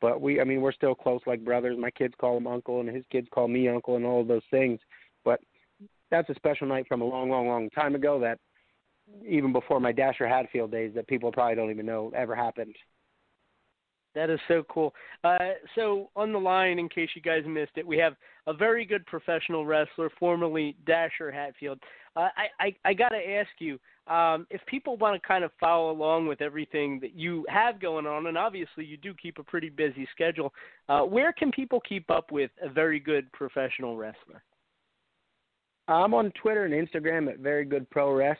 but 0.00 0.20
we 0.20 0.40
I 0.40 0.44
mean 0.44 0.60
we're 0.60 0.72
still 0.72 0.94
close 0.94 1.20
like 1.26 1.44
brothers. 1.44 1.76
My 1.78 1.90
kids 1.90 2.14
call 2.18 2.36
him 2.36 2.46
uncle, 2.46 2.80
and 2.80 2.88
his 2.88 3.04
kids 3.10 3.28
call 3.32 3.48
me 3.48 3.68
uncle, 3.68 3.96
and 3.96 4.04
all 4.04 4.20
of 4.20 4.28
those 4.28 4.42
things. 4.50 4.78
But 5.24 5.40
that's 6.10 6.28
a 6.28 6.34
special 6.34 6.66
night 6.66 6.86
from 6.86 7.02
a 7.02 7.04
long, 7.04 7.30
long, 7.30 7.48
long 7.48 7.70
time 7.70 7.94
ago 7.94 8.20
that 8.20 8.38
even 9.26 9.52
before 9.52 9.80
my 9.80 9.92
Dasher 9.92 10.28
Hatfield 10.28 10.70
days 10.70 10.92
that 10.94 11.06
people 11.06 11.32
probably 11.32 11.54
don't 11.54 11.70
even 11.70 11.86
know 11.86 12.12
ever 12.14 12.34
happened. 12.34 12.74
That 14.16 14.30
is 14.30 14.40
so 14.48 14.64
cool. 14.70 14.94
Uh, 15.24 15.36
so 15.74 16.08
on 16.16 16.32
the 16.32 16.38
line, 16.38 16.78
in 16.78 16.88
case 16.88 17.10
you 17.14 17.20
guys 17.20 17.42
missed 17.46 17.72
it, 17.76 17.86
we 17.86 17.98
have 17.98 18.14
a 18.46 18.54
very 18.54 18.86
good 18.86 19.04
professional 19.04 19.66
wrestler, 19.66 20.10
formerly 20.18 20.74
Dasher 20.86 21.30
Hatfield. 21.30 21.78
Uh, 22.16 22.28
I, 22.34 22.66
I 22.66 22.76
I 22.86 22.94
got 22.94 23.10
to 23.10 23.18
ask 23.18 23.50
you, 23.58 23.78
um, 24.06 24.46
if 24.48 24.64
people 24.64 24.96
want 24.96 25.20
to 25.20 25.28
kind 25.28 25.44
of 25.44 25.50
follow 25.60 25.90
along 25.90 26.28
with 26.28 26.40
everything 26.40 26.98
that 27.00 27.14
you 27.14 27.44
have 27.50 27.78
going 27.78 28.06
on, 28.06 28.26
and 28.26 28.38
obviously 28.38 28.86
you 28.86 28.96
do 28.96 29.12
keep 29.12 29.38
a 29.38 29.42
pretty 29.42 29.68
busy 29.68 30.08
schedule, 30.12 30.50
uh, 30.88 31.02
where 31.02 31.34
can 31.34 31.52
people 31.52 31.78
keep 31.86 32.10
up 32.10 32.32
with 32.32 32.50
a 32.62 32.70
very 32.70 32.98
good 32.98 33.30
professional 33.32 33.98
wrestler? 33.98 34.42
I'm 35.88 36.14
on 36.14 36.32
Twitter 36.40 36.64
and 36.64 36.72
Instagram 36.72 37.28
at 37.30 37.40
Very 37.40 37.66
Good 37.66 37.88
Pro 37.90 38.12
Res. 38.12 38.38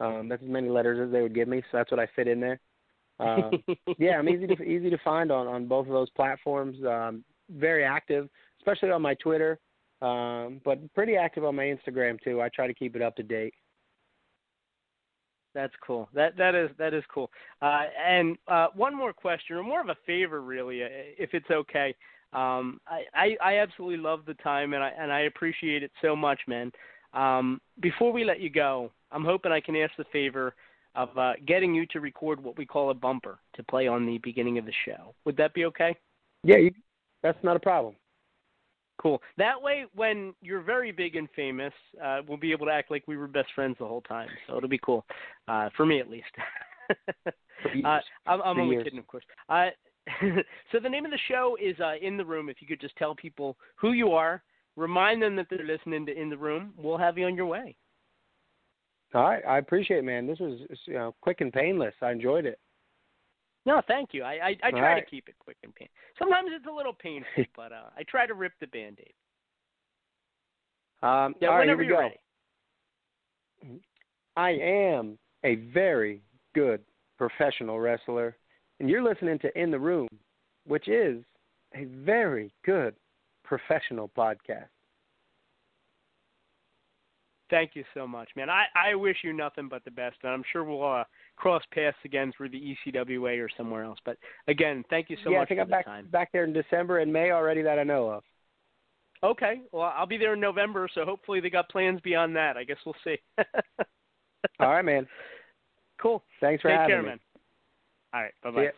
Um, 0.00 0.28
that's 0.28 0.42
as 0.42 0.48
many 0.48 0.68
letters 0.68 0.98
as 1.00 1.12
they 1.12 1.22
would 1.22 1.34
give 1.34 1.46
me, 1.46 1.62
so 1.70 1.78
that's 1.78 1.92
what 1.92 2.00
I 2.00 2.08
fit 2.16 2.26
in 2.26 2.40
there. 2.40 2.58
Uh, 3.20 3.50
yeah, 3.98 4.18
I'm 4.18 4.28
easy 4.28 4.46
to 4.46 4.62
easy 4.62 4.90
to 4.90 4.98
find 5.04 5.30
on 5.30 5.46
on 5.46 5.66
both 5.66 5.86
of 5.86 5.92
those 5.92 6.10
platforms. 6.10 6.76
Um, 6.84 7.24
very 7.50 7.84
active, 7.84 8.28
especially 8.60 8.90
on 8.90 9.02
my 9.02 9.14
Twitter, 9.14 9.58
um, 10.02 10.60
but 10.64 10.78
pretty 10.94 11.16
active 11.16 11.44
on 11.44 11.56
my 11.56 11.64
Instagram 11.64 12.20
too. 12.22 12.40
I 12.40 12.48
try 12.48 12.66
to 12.66 12.74
keep 12.74 12.96
it 12.96 13.02
up 13.02 13.16
to 13.16 13.22
date. 13.22 13.54
That's 15.54 15.74
cool. 15.84 16.08
That 16.14 16.36
that 16.36 16.54
is 16.54 16.70
that 16.78 16.94
is 16.94 17.04
cool. 17.12 17.30
Uh, 17.60 17.84
and 18.06 18.36
uh, 18.48 18.68
one 18.74 18.96
more 18.96 19.12
question, 19.12 19.56
or 19.56 19.62
more 19.62 19.80
of 19.80 19.88
a 19.88 19.96
favor, 20.06 20.42
really, 20.42 20.82
uh, 20.82 20.88
if 20.90 21.30
it's 21.34 21.50
okay. 21.50 21.94
Um, 22.32 22.80
I, 22.86 23.02
I 23.14 23.36
I 23.42 23.58
absolutely 23.58 23.98
love 23.98 24.20
the 24.26 24.34
time, 24.34 24.74
and 24.74 24.82
I 24.82 24.92
and 24.96 25.12
I 25.12 25.20
appreciate 25.20 25.82
it 25.82 25.90
so 26.00 26.14
much, 26.14 26.40
man. 26.46 26.70
Um, 27.12 27.60
before 27.80 28.12
we 28.12 28.24
let 28.24 28.40
you 28.40 28.50
go, 28.50 28.92
I'm 29.10 29.24
hoping 29.24 29.50
I 29.50 29.60
can 29.60 29.74
ask 29.74 29.92
the 29.98 30.04
favor 30.12 30.54
of 30.94 31.16
uh, 31.16 31.32
getting 31.46 31.74
you 31.74 31.86
to 31.86 32.00
record 32.00 32.42
what 32.42 32.58
we 32.58 32.66
call 32.66 32.90
a 32.90 32.94
bumper 32.94 33.38
to 33.54 33.62
play 33.64 33.86
on 33.86 34.06
the 34.06 34.18
beginning 34.18 34.58
of 34.58 34.64
the 34.64 34.72
show. 34.84 35.14
Would 35.24 35.36
that 35.36 35.54
be 35.54 35.64
okay? 35.66 35.96
Yeah, 36.42 36.56
you, 36.56 36.72
that's 37.22 37.42
not 37.42 37.56
a 37.56 37.60
problem. 37.60 37.94
Cool. 39.00 39.22
That 39.38 39.60
way, 39.60 39.86
when 39.94 40.34
you're 40.42 40.60
very 40.60 40.92
big 40.92 41.16
and 41.16 41.28
famous, 41.34 41.72
uh, 42.04 42.20
we'll 42.28 42.36
be 42.36 42.52
able 42.52 42.66
to 42.66 42.72
act 42.72 42.90
like 42.90 43.02
we 43.06 43.16
were 43.16 43.26
best 43.26 43.48
friends 43.54 43.76
the 43.78 43.86
whole 43.86 44.02
time. 44.02 44.28
So 44.46 44.58
it'll 44.58 44.68
be 44.68 44.80
cool, 44.84 45.06
uh, 45.48 45.70
for 45.74 45.86
me 45.86 46.00
at 46.00 46.10
least. 46.10 46.26
uh, 47.26 47.98
I'm, 48.26 48.42
I'm 48.42 48.58
only 48.58 48.74
years. 48.74 48.84
kidding, 48.84 48.98
of 48.98 49.06
course. 49.06 49.24
Uh, 49.48 49.68
so 50.72 50.80
the 50.82 50.88
name 50.88 51.06
of 51.06 51.12
the 51.12 51.18
show 51.28 51.56
is 51.62 51.78
uh, 51.80 51.94
In 52.02 52.18
the 52.18 52.24
Room. 52.24 52.50
If 52.50 52.60
you 52.60 52.66
could 52.66 52.80
just 52.80 52.96
tell 52.96 53.14
people 53.14 53.56
who 53.76 53.92
you 53.92 54.12
are, 54.12 54.42
remind 54.76 55.22
them 55.22 55.34
that 55.36 55.46
they're 55.48 55.64
listening 55.64 56.04
to 56.06 56.20
In 56.20 56.28
the 56.28 56.36
Room, 56.36 56.74
we'll 56.76 56.98
have 56.98 57.16
you 57.16 57.24
on 57.24 57.34
your 57.34 57.46
way. 57.46 57.76
All 59.14 59.22
right, 59.22 59.44
I 59.46 59.58
appreciate 59.58 59.98
it, 59.98 60.04
man. 60.04 60.26
This 60.26 60.38
was 60.38 60.58
you 60.86 60.94
know 60.94 61.14
quick 61.20 61.40
and 61.40 61.52
painless. 61.52 61.94
I 62.00 62.12
enjoyed 62.12 62.46
it. 62.46 62.58
No, 63.66 63.82
thank 63.86 64.10
you. 64.12 64.22
I 64.22 64.32
I, 64.32 64.56
I 64.62 64.70
try 64.70 64.94
right. 64.94 65.04
to 65.04 65.10
keep 65.10 65.28
it 65.28 65.34
quick 65.38 65.56
and 65.62 65.74
painful. 65.74 65.94
Sometimes 66.18 66.50
it's 66.52 66.66
a 66.66 66.72
little 66.72 66.92
painful, 66.94 67.44
but 67.56 67.72
uh, 67.72 67.90
I 67.96 68.02
try 68.04 68.26
to 68.26 68.34
rip 68.34 68.52
the 68.60 68.66
band-aid. 68.68 69.12
Um, 71.02 71.34
Yeah, 71.40 71.48
all 71.48 71.54
right, 71.54 71.60
whenever 71.60 71.82
you're 71.82 71.96
go. 71.96 72.02
ready. 72.02 73.80
I 74.36 74.50
am 74.50 75.18
a 75.44 75.56
very 75.72 76.22
good 76.54 76.80
professional 77.18 77.80
wrestler, 77.80 78.36
and 78.78 78.88
you're 78.88 79.02
listening 79.02 79.38
to 79.40 79.60
In 79.60 79.70
the 79.70 79.78
Room, 79.78 80.08
which 80.66 80.88
is 80.88 81.22
a 81.74 81.84
very 81.84 82.52
good 82.64 82.94
professional 83.44 84.08
podcast. 84.16 84.68
Thank 87.50 87.72
you 87.74 87.84
so 87.94 88.06
much, 88.06 88.28
man. 88.36 88.48
I, 88.48 88.64
I 88.76 88.94
wish 88.94 89.18
you 89.24 89.32
nothing 89.32 89.68
but 89.68 89.84
the 89.84 89.90
best, 89.90 90.16
and 90.22 90.32
I'm 90.32 90.44
sure 90.52 90.62
we'll 90.62 90.88
uh, 90.88 91.04
cross 91.36 91.62
paths 91.74 91.96
again 92.04 92.32
through 92.36 92.50
the 92.50 92.76
ECWA 92.86 93.44
or 93.44 93.48
somewhere 93.56 93.82
else. 93.82 93.98
But 94.04 94.16
again, 94.46 94.84
thank 94.88 95.10
you 95.10 95.16
so 95.24 95.30
yeah, 95.30 95.38
much 95.38 95.46
I 95.46 95.48
think 95.48 95.58
for 95.58 95.62
I'm 95.62 95.70
back 95.70 95.84
time. 95.84 96.08
back 96.10 96.32
there 96.32 96.44
in 96.44 96.52
December 96.52 97.00
and 97.00 97.12
May 97.12 97.32
already 97.32 97.62
that 97.62 97.78
I 97.78 97.82
know 97.82 98.08
of. 98.08 98.22
Okay, 99.22 99.60
well, 99.72 99.92
I'll 99.94 100.06
be 100.06 100.16
there 100.16 100.34
in 100.34 100.40
November, 100.40 100.88
so 100.94 101.04
hopefully 101.04 101.40
they 101.40 101.50
got 101.50 101.68
plans 101.68 102.00
beyond 102.02 102.34
that. 102.36 102.56
I 102.56 102.64
guess 102.64 102.78
we'll 102.86 102.94
see. 103.04 103.16
All 104.60 104.70
right, 104.70 104.84
man. 104.84 105.06
Cool. 106.00 106.22
Thanks 106.40 106.62
for 106.62 106.70
having 106.70 106.86
me. 106.86 106.88
Take 106.88 106.92
having 106.92 106.94
care, 106.94 107.02
me. 107.02 107.08
man. 107.08 107.20
All 108.14 108.22
right, 108.22 108.32
bye 108.42 108.50
bye. 108.50 108.70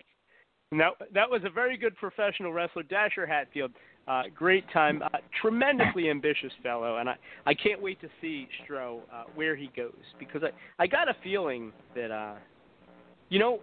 Now 0.73 0.93
that 1.13 1.31
was 1.31 1.43
a 1.45 1.51
very 1.51 1.77
good 1.77 1.95
professional 1.97 2.53
wrestler, 2.53 2.83
Dasher 2.83 3.27
Hatfield. 3.27 3.73
Uh, 4.09 4.23
great 4.35 4.65
time, 4.73 5.01
uh, 5.01 5.19
tremendously 5.41 6.11
ambitious 6.11 6.51
fellow, 6.61 6.97
and 6.97 7.09
I, 7.09 7.17
I 7.47 7.55
can't 7.55 7.81
wait 7.81 8.01
to 8.01 8.09
see 8.21 8.49
Stro 8.61 8.99
uh, 9.13 9.25
where 9.37 9.55
he 9.55 9.71
goes 9.77 9.93
because 10.19 10.43
I, 10.43 10.83
I 10.83 10.89
got 10.89 11.09
a 11.09 11.15
feeling 11.23 11.73
that 11.95 12.11
uh, 12.11 12.35
you 13.29 13.39
know 13.39 13.61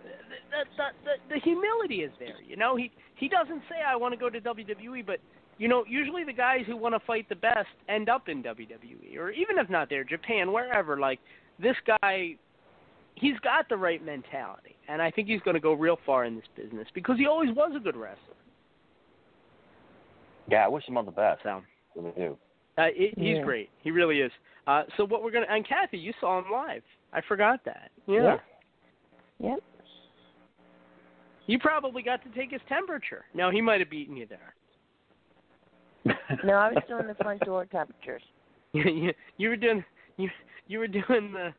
the, 0.50 0.64
the, 0.78 0.84
the, 1.04 1.36
the 1.36 1.42
humility 1.42 2.04
is 2.04 2.12
there. 2.20 2.42
You 2.48 2.56
know 2.56 2.78
he 2.78 2.90
he 3.16 3.28
doesn't 3.28 3.62
say 3.70 3.76
I 3.86 3.98
want 3.98 4.14
to 4.14 4.18
go 4.18 4.30
to 4.30 4.40
WWE, 4.40 5.06
but 5.06 5.20
you 5.58 5.68
know 5.68 5.84
usually 5.86 6.24
the 6.24 6.32
guys 6.32 6.62
who 6.68 6.78
want 6.78 6.96
to 6.96 7.06
fight 7.06 7.28
the 7.28 7.36
best 7.36 7.68
end 7.90 8.08
up 8.08 8.30
in 8.30 8.42
WWE 8.42 9.18
or 9.18 9.32
even 9.32 9.58
if 9.58 9.70
not 9.70 9.90
there, 9.90 10.06
Japan, 10.06 10.54
wherever. 10.54 10.98
Like 10.98 11.20
this 11.62 11.76
guy 12.02 12.38
he's 13.16 13.38
got 13.40 13.68
the 13.68 13.76
right 13.76 14.04
mentality, 14.06 14.78
and 14.88 15.02
I 15.02 15.12
think 15.12 15.28
he's 15.28 15.42
going 15.42 15.56
to 15.56 15.62
go 15.62 15.74
real 15.74 16.00
far 16.06 16.24
in 16.24 16.36
this 16.36 16.46
business 16.56 16.88
because 16.94 17.18
he 17.18 17.26
always 17.26 17.54
was 17.54 17.74
a 17.76 17.80
good 17.80 17.98
wrestler. 17.98 18.36
Yeah, 20.50 20.66
I 20.66 20.68
wish 20.68 20.88
him 20.88 20.97
all 20.97 21.04
the 21.04 21.12
best. 21.12 21.41
So. 21.43 21.62
Really 21.95 22.12
do. 22.16 22.38
Uh, 22.78 22.84
it, 22.88 23.18
he's 23.18 23.38
Yeah. 23.38 23.43
great. 23.43 23.70
He 23.82 23.91
really 23.91 24.22
is. 24.22 24.32
Uh, 24.68 24.84
so 24.97 25.06
what 25.06 25.24
we're 25.24 25.32
gonna 25.32 25.47
and 25.50 25.68
Kathy, 25.68 25.97
you 25.97 26.14
saw 26.20 26.39
him 26.39 26.45
live. 26.52 26.84
I 27.14 27.22
forgot 27.28 27.64
that. 27.66 27.91
Yeah. 28.08 28.38
Yep. 29.39 29.60
You 31.47 31.58
probably 31.60 32.04
got 32.04 32.22
to 32.24 32.30
take 32.30 32.52
his 32.52 32.62
temperature. 32.70 33.26
No, 33.34 33.50
he 33.50 33.60
might 33.62 33.80
have 33.80 33.89
beaten 33.89 34.16
you 34.16 34.28
there. 34.28 34.54
No, 36.43 36.54
I 36.54 36.72
was 36.72 36.84
doing 36.88 37.08
the 37.08 37.16
front 37.16 37.41
door 37.41 37.66
temperatures. 37.66 38.22
you, 38.74 39.12
you 39.38 39.50
were 39.50 39.56
doing 39.56 39.84
you 40.18 40.30
you 40.68 40.80
were 40.80 40.88
doing 40.88 41.34
the 41.34 41.54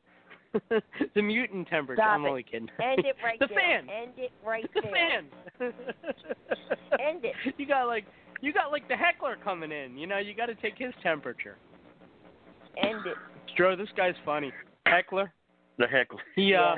the 1.15 1.23
mutant 1.23 1.69
temperature. 1.69 2.01
Stop 2.01 2.15
I'm 2.15 2.25
it. 2.25 2.29
only 2.29 2.43
kidding. 2.45 2.69
End 2.83 3.05
it 3.05 3.17
right 3.23 3.39
there. 3.39 3.49
the 3.49 3.55
there. 3.55 3.83
fan. 3.83 3.89
End 3.91 4.13
it 4.17 4.33
right 4.45 4.65
the 4.75 4.81
there. 4.81 5.23
The 5.59 5.73
fan. 5.73 7.01
End 7.01 7.25
it. 7.25 7.35
You 7.59 7.67
got 7.67 7.87
like 7.87 8.05
you 8.41 8.53
got 8.53 8.71
like 8.73 8.87
the 8.89 8.97
heckler 8.97 9.37
coming 9.43 9.73
in. 9.73 9.97
You 9.97 10.07
know, 10.07 10.19
you 10.19 10.35
got 10.35 10.47
to 10.47 10.55
take 10.55 10.75
his 10.79 10.93
temperature. 11.03 11.57
End 12.83 13.07
it. 13.07 13.17
Stro, 13.57 13.77
this 13.77 13.89
guy's 13.97 14.15
funny. 14.25 14.53
Heckler. 14.87 15.33
The 15.79 15.87
heckler. 15.87 16.21
He 16.37 16.55
uh 16.55 16.77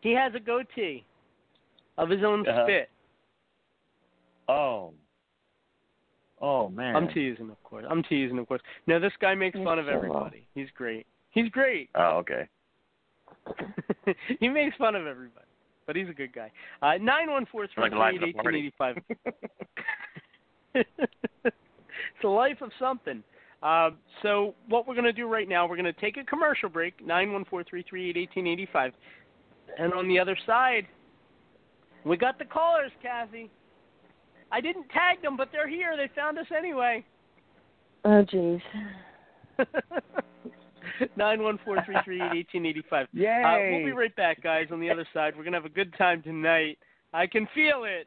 he 0.00 0.12
has 0.12 0.32
a 0.34 0.40
goatee 0.40 1.04
of 1.98 2.08
his 2.10 2.22
own 2.24 2.46
Uh-huh. 2.48 2.64
spit. 2.66 2.90
Oh. 4.48 4.92
Oh 6.40 6.68
man. 6.68 6.94
I'm 6.96 7.08
teasing, 7.08 7.50
of 7.50 7.62
course. 7.62 7.86
I'm 7.88 8.02
teasing, 8.02 8.38
of 8.38 8.46
course. 8.48 8.60
No, 8.86 8.98
this 9.00 9.12
guy 9.20 9.34
makes 9.34 9.58
fun 9.58 9.78
of 9.78 9.88
everybody. 9.88 10.46
He's 10.54 10.68
great. 10.76 11.06
He's 11.30 11.48
great. 11.50 11.88
Oh, 11.94 12.18
okay. 12.18 12.48
he 14.40 14.48
makes 14.48 14.76
fun 14.76 14.94
of 14.94 15.06
everybody, 15.06 15.46
but 15.86 15.96
he's 15.96 16.08
a 16.08 16.12
good 16.12 16.32
guy. 16.32 16.50
Uh, 16.82 16.94
nine 17.00 17.30
one 17.30 17.46
four 17.50 17.66
three 17.74 17.82
Like 17.84 17.92
the 17.92 17.98
life 17.98 18.14
three 18.14 18.16
of 18.16 18.28
eight 18.28 18.36
the 18.36 18.40
eighteen 18.48 18.54
eighty 18.54 18.72
five. 18.78 18.96
It's 20.74 22.22
the 22.22 22.28
life 22.28 22.60
of 22.60 22.70
something. 22.78 23.22
Uh, 23.62 23.90
so 24.22 24.54
what 24.68 24.86
we're 24.86 24.94
going 24.94 25.04
to 25.04 25.12
do 25.12 25.26
right 25.26 25.48
now, 25.48 25.66
we're 25.66 25.76
going 25.76 25.84
to 25.86 26.00
take 26.00 26.16
a 26.16 26.24
commercial 26.24 26.68
break. 26.68 27.04
Nine 27.04 27.32
one 27.32 27.44
four 27.46 27.64
three 27.64 27.84
three 27.88 28.10
eight 28.10 28.16
eighteen 28.16 28.46
eighty 28.46 28.68
five. 28.72 28.92
And 29.78 29.92
on 29.94 30.06
the 30.06 30.18
other 30.18 30.36
side, 30.46 30.86
we 32.04 32.16
got 32.16 32.38
the 32.38 32.44
callers, 32.44 32.92
Kathy. 33.02 33.50
I 34.52 34.60
didn't 34.60 34.88
tag 34.90 35.22
them, 35.22 35.36
but 35.36 35.48
they're 35.50 35.68
here. 35.68 35.96
They 35.96 36.10
found 36.14 36.38
us 36.38 36.46
anyway. 36.56 37.04
Oh, 38.04 38.24
jeez. 38.30 38.60
Nine 41.16 41.42
one 41.42 41.58
four 41.64 41.78
three 41.86 41.96
three 42.04 42.20
eight 42.22 42.36
eighteen 42.36 42.66
eighty 42.66 42.82
five. 42.88 43.08
Yay. 43.12 43.42
Uh, 43.44 43.76
we'll 43.76 43.86
be 43.86 43.92
right 43.92 44.14
back, 44.14 44.42
guys. 44.42 44.66
On 44.70 44.78
the 44.78 44.90
other 44.90 45.06
side, 45.14 45.34
we're 45.36 45.44
gonna 45.44 45.56
have 45.56 45.64
a 45.64 45.70
good 45.70 45.92
time 45.96 46.22
tonight. 46.22 46.78
I 47.12 47.26
can 47.26 47.48
feel 47.54 47.84
it. 47.84 48.06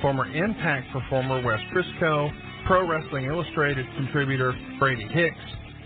former 0.00 0.26
Impact 0.34 0.92
performer 0.92 1.42
Wes 1.44 1.60
Briscoe, 1.72 2.30
Pro 2.66 2.88
Wrestling 2.88 3.24
Illustrated 3.26 3.86
contributor 3.96 4.54
Brady 4.78 5.06
Hicks, 5.08 5.36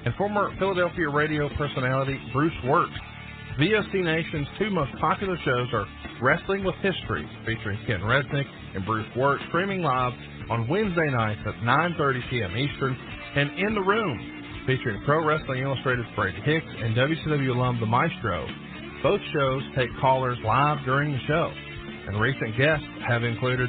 and 0.05 0.15
former 0.15 0.55
Philadelphia 0.59 1.09
radio 1.09 1.49
personality 1.57 2.19
Bruce 2.33 2.53
Wirt. 2.65 2.91
VOC 3.59 4.03
Nation's 4.03 4.49
two 4.59 4.71
most 4.71 4.91
popular 5.01 5.37
shows 5.45 5.69
are 5.73 5.87
Wrestling 6.23 6.65
with 6.65 6.75
History, 6.77 7.29
featuring 7.45 7.79
Ken 7.87 8.01
Resnick 8.01 8.47
and 8.75 8.85
Bruce 8.87 9.07
Wirt, 9.17 9.41
streaming 9.49 9.83
live 9.83 10.13
on 10.51 10.69
Wednesday 10.69 11.11
nights 11.11 11.41
at 11.47 11.55
9.30 11.63 12.31
p.m. 12.31 12.57
Eastern, 12.57 12.97
and 13.37 13.51
In 13.59 13.75
the 13.75 13.81
Room, 13.81 14.65
featuring 14.67 15.03
Pro 15.05 15.25
Wrestling 15.25 15.63
Illustrated's 15.63 16.09
Brady 16.17 16.41
Hicks 16.45 16.67
and 16.67 16.97
WCW 16.97 17.55
alum 17.55 17.79
The 17.81 17.87
Maestro. 17.87 18.47
Both 19.03 19.21
shows 19.33 19.63
take 19.77 19.91
callers 20.01 20.39
live 20.45 20.79
during 20.85 21.13
the 21.13 21.19
show, 21.27 21.51
and 22.09 22.21
recent 22.21 22.57
guests 22.57 22.87
have 23.07 23.25
included 23.25 23.69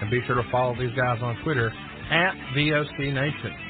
And 0.00 0.10
be 0.10 0.20
sure 0.26 0.36
to 0.36 0.50
follow 0.50 0.74
these 0.78 0.94
guys 0.96 1.18
on 1.22 1.36
Twitter 1.44 1.72
at 2.10 2.34
VOC 2.56 3.12
Nation. 3.12 3.69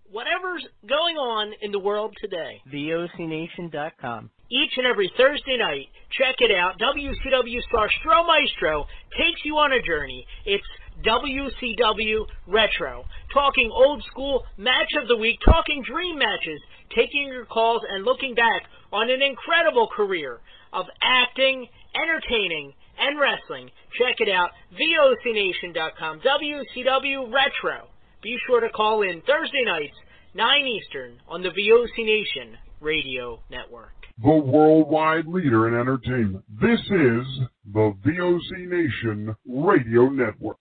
whatever's 0.11 0.65
going 0.87 1.15
on 1.15 1.53
in 1.61 1.71
the 1.71 1.79
world 1.79 2.15
today. 2.19 2.61
VOCNation.com. 2.71 4.29
Each 4.51 4.71
and 4.77 4.85
every 4.85 5.11
Thursday 5.17 5.57
night, 5.57 5.87
check 6.17 6.35
it 6.39 6.51
out. 6.51 6.77
WCW 6.79 7.61
star 7.69 7.87
Stro 7.87 8.27
Maestro 8.27 8.85
takes 9.17 9.41
you 9.45 9.55
on 9.55 9.71
a 9.71 9.81
journey. 9.81 10.25
It's 10.45 10.63
WCW 11.05 12.25
Retro. 12.47 13.05
Talking 13.33 13.71
old 13.71 14.03
school 14.11 14.43
match 14.57 14.91
of 15.01 15.07
the 15.07 15.15
week, 15.15 15.39
talking 15.45 15.83
dream 15.83 16.19
matches, 16.19 16.61
taking 16.95 17.27
your 17.27 17.45
calls 17.45 17.81
and 17.89 18.03
looking 18.03 18.35
back 18.35 18.63
on 18.91 19.09
an 19.09 19.21
incredible 19.21 19.87
career 19.87 20.39
of 20.73 20.85
acting, 21.01 21.67
entertaining, 21.95 22.73
and 22.99 23.19
wrestling. 23.19 23.69
Check 23.97 24.15
it 24.19 24.29
out. 24.29 24.49
VOCNation.com. 24.77 26.21
WCW 26.21 27.31
Retro. 27.33 27.87
Be 28.21 28.37
sure 28.45 28.59
to 28.61 28.69
call 28.69 29.01
in 29.01 29.21
Thursday 29.21 29.63
nights, 29.65 29.95
9 30.35 30.67
Eastern, 30.67 31.17
on 31.27 31.41
the 31.41 31.49
VOC 31.49 32.05
Nation 32.05 32.55
Radio 32.79 33.41
Network. 33.49 33.93
The 34.21 34.29
worldwide 34.29 35.25
leader 35.25 35.67
in 35.67 35.73
entertainment. 35.73 36.45
This 36.61 36.79
is 36.79 37.25
the 37.73 37.93
VOC 38.05 38.69
Nation 38.69 39.35
Radio 39.47 40.09
Network. 40.09 40.57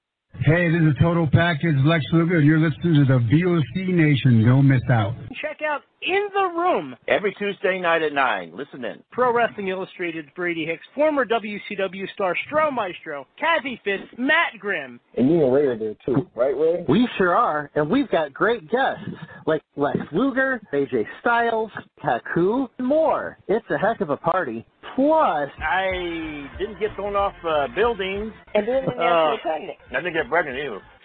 Hey, 0.46 0.70
this 0.70 0.80
is 0.80 0.94
Total 1.02 1.28
Package 1.30 1.76
Lex 1.84 2.02
Luger. 2.12 2.40
You're 2.40 2.60
listening 2.60 2.94
to 2.94 3.04
the 3.04 3.18
VOC 3.28 3.88
Nation. 3.92 4.42
Don't 4.42 4.66
miss 4.66 4.80
out. 4.90 5.14
Check 5.42 5.58
out 5.62 5.82
In 6.02 6.28
the 6.32 6.58
Room. 6.58 6.96
Every 7.08 7.34
Tuesday 7.34 7.78
night 7.78 8.00
at 8.02 8.12
9. 8.14 8.52
Listen 8.56 8.84
in. 8.84 9.02
Pro 9.12 9.34
Wrestling 9.34 9.68
Illustrated, 9.68 10.26
Brady 10.34 10.64
Hicks, 10.64 10.82
former 10.94 11.26
WCW 11.26 12.08
star 12.14 12.34
Stro 12.48 12.72
Maestro, 12.72 13.26
Kathy 13.38 13.78
Fitz, 13.84 14.04
Matt 14.16 14.58
Grimm. 14.58 14.98
And 15.18 15.28
you 15.30 15.44
and 15.44 15.52
Ray 15.52 15.66
are 15.66 15.78
there 15.78 15.94
too, 16.06 16.26
right, 16.34 16.56
Ray? 16.56 16.84
We 16.88 17.06
sure 17.18 17.36
are, 17.36 17.70
and 17.74 17.90
we've 17.90 18.10
got 18.10 18.32
great 18.32 18.70
guests 18.70 19.04
like 19.46 19.62
Lex 19.76 19.98
Luger, 20.12 20.60
AJ 20.72 21.04
Styles, 21.20 21.70
Haku, 22.02 22.68
and 22.78 22.86
more. 22.86 23.36
It's 23.48 23.66
a 23.70 23.76
heck 23.76 24.00
of 24.00 24.08
a 24.10 24.16
party. 24.16 24.64
Plus, 24.96 25.48
I 25.62 26.48
didn't 26.58 26.80
get 26.80 26.94
thrown 26.96 27.14
off 27.14 27.34
uh, 27.46 27.68
buildings. 27.76 28.32
And 28.54 28.66
didn't 28.66 28.86
get 28.86 28.98
Uh, 28.98 29.36
pregnant. 29.42 29.76
I 29.90 29.94
didn't 29.96 30.14
get 30.14 30.28
pregnant 30.28 30.58
either. 30.58 30.80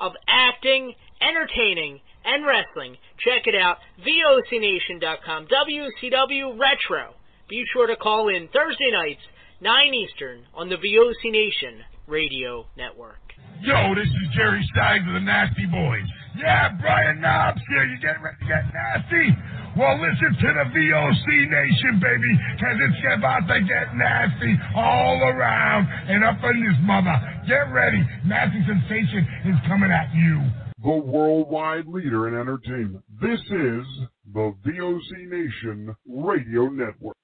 of 0.00 0.12
acting, 0.26 0.94
entertaining, 1.20 2.00
and 2.24 2.44
wrestling. 2.46 2.96
Check 3.18 3.46
it 3.46 3.54
out, 3.54 3.78
VOCNation.com, 4.00 5.46
WCW 5.46 6.58
Retro. 6.58 7.14
Be 7.48 7.64
sure 7.72 7.86
to 7.86 7.96
call 7.96 8.28
in 8.28 8.48
Thursday 8.48 8.90
nights, 8.90 9.20
9 9.60 9.94
Eastern, 9.94 10.46
on 10.54 10.68
the 10.68 10.76
VOC 10.76 11.30
Nation 11.30 11.84
Radio 12.06 12.66
Network. 12.76 13.18
Yo, 13.60 13.94
this 13.94 14.06
is 14.06 14.34
Jerry 14.34 14.66
Stein 14.72 15.06
of 15.06 15.14
the 15.14 15.20
Nasty 15.20 15.66
Boys. 15.66 16.08
Yeah, 16.36 16.70
Brian 16.80 17.20
Knobbs 17.20 17.60
here. 17.68 17.84
You 17.84 18.00
getting 18.00 18.22
ready 18.22 18.38
to 18.40 18.46
get 18.46 18.64
nasty? 18.72 19.36
Well, 19.76 20.00
listen 20.00 20.34
to 20.34 20.48
the 20.52 20.66
VOC 20.74 21.26
Nation, 21.48 22.00
baby, 22.02 22.32
because 22.56 22.76
it's 22.80 23.18
about 23.18 23.46
to 23.46 23.60
get 23.60 23.94
nasty 23.94 24.58
all 24.74 25.22
around 25.22 25.86
and 26.08 26.24
up 26.24 26.42
in 26.42 26.64
this 26.64 26.78
mother. 26.82 27.14
Get 27.46 27.72
ready. 27.72 28.04
Nasty 28.26 28.60
Sensation 28.66 29.26
is 29.46 29.56
coming 29.68 29.90
at 29.92 30.12
you. 30.12 30.42
The 30.82 30.90
worldwide 30.90 31.86
leader 31.86 32.26
in 32.26 32.34
entertainment. 32.34 33.04
This 33.20 33.40
is 33.40 33.86
the 34.32 34.54
VOC 34.66 35.30
Nation 35.30 35.94
Radio 36.06 36.68
Network. 36.68 37.16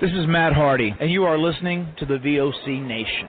This 0.00 0.10
is 0.10 0.26
Matt 0.26 0.52
Hardy, 0.52 0.94
and 1.00 1.10
you 1.10 1.24
are 1.24 1.38
listening 1.38 1.88
to 1.98 2.06
the 2.06 2.18
VOC 2.18 2.86
Nation. 2.86 3.28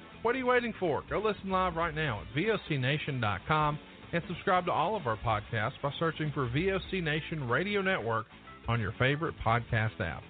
What 0.21 0.35
are 0.35 0.37
you 0.37 0.45
waiting 0.45 0.73
for? 0.79 1.03
Go 1.09 1.19
listen 1.19 1.49
live 1.49 1.75
right 1.75 1.95
now 1.95 2.21
at 2.21 2.37
VOCNation.com 2.37 3.79
and 4.13 4.23
subscribe 4.27 4.65
to 4.65 4.71
all 4.71 4.95
of 4.95 5.07
our 5.07 5.17
podcasts 5.17 5.81
by 5.81 5.91
searching 5.97 6.31
for 6.31 6.47
VOC 6.47 7.01
Nation 7.01 7.47
Radio 7.47 7.81
Network 7.81 8.27
on 8.67 8.79
your 8.79 8.93
favorite 8.99 9.33
podcast 9.43 9.99
app. 9.99 10.21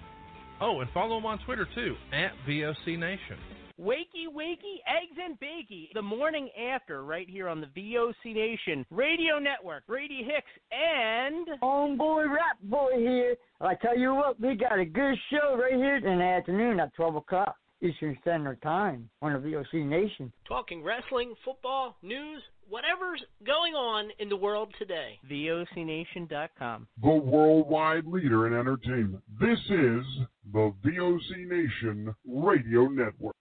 Oh, 0.62 0.80
and 0.80 0.88
follow 0.94 1.16
them 1.16 1.26
on 1.26 1.38
Twitter 1.44 1.68
too, 1.74 1.94
at 2.12 2.30
VOC 2.48 2.98
Nation. 2.98 3.36
Wakey, 3.78 4.32
wakey, 4.34 4.78
eggs 4.86 5.18
and 5.22 5.38
bakey. 5.40 5.88
The 5.92 6.00
morning 6.00 6.48
after, 6.72 7.04
right 7.04 7.28
here 7.28 7.48
on 7.48 7.60
the 7.60 7.66
VOC 7.66 8.34
Nation 8.34 8.86
Radio 8.90 9.38
Network. 9.38 9.86
Brady 9.86 10.22
Hicks 10.24 10.46
and. 10.70 11.48
Homeboy 11.60 12.28
Rap 12.28 12.58
Boy 12.62 12.92
here. 12.96 13.34
I 13.60 13.74
tell 13.74 13.98
you 13.98 14.14
what, 14.14 14.40
we 14.40 14.54
got 14.54 14.78
a 14.78 14.84
good 14.86 15.16
show 15.30 15.58
right 15.58 15.74
here 15.74 15.96
in 15.96 16.18
the 16.18 16.24
afternoon 16.24 16.80
at 16.80 16.94
12 16.94 17.16
o'clock. 17.16 17.56
Eastern 17.82 18.16
Standard 18.22 18.62
Time 18.62 19.10
on 19.20 19.32
the 19.32 19.38
VOC 19.38 19.84
Nation. 19.84 20.32
Talking 20.46 20.82
wrestling, 20.82 21.34
football, 21.44 21.96
news, 22.02 22.42
whatever's 22.68 23.22
going 23.44 23.74
on 23.74 24.10
in 24.18 24.28
the 24.28 24.36
world 24.36 24.72
today. 24.78 25.18
VOCNation.com. 25.30 26.86
The 27.02 27.08
worldwide 27.08 28.06
leader 28.06 28.46
in 28.46 28.54
entertainment. 28.54 29.22
This 29.40 29.58
is 29.68 30.04
the 30.52 30.72
VOC 30.84 31.48
Nation 31.48 32.14
Radio 32.26 32.86
Network. 32.86 33.34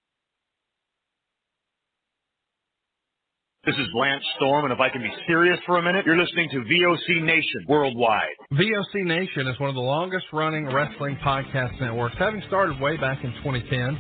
This 3.64 3.76
is 3.76 3.88
Lance 3.94 4.24
Storm, 4.38 4.66
and 4.66 4.74
if 4.74 4.80
I 4.80 4.90
can 4.90 5.04
be 5.04 5.14
serious 5.28 5.60
for 5.68 5.78
a 5.78 5.84
minute, 5.84 6.04
you're 6.04 6.18
listening 6.18 6.50
to 6.50 6.58
VOC 6.62 7.22
Nation 7.22 7.66
worldwide. 7.70 8.34
VOC 8.54 9.06
Nation 9.06 9.46
is 9.46 9.60
one 9.60 9.70
of 9.70 9.76
the 9.76 9.82
longest 9.82 10.26
running 10.34 10.66
wrestling 10.66 11.16
podcast 11.24 11.80
networks, 11.80 12.16
having 12.18 12.42
started 12.48 12.82
way 12.82 12.98
back 12.98 13.24
in 13.24 13.32
2010. 13.44 14.00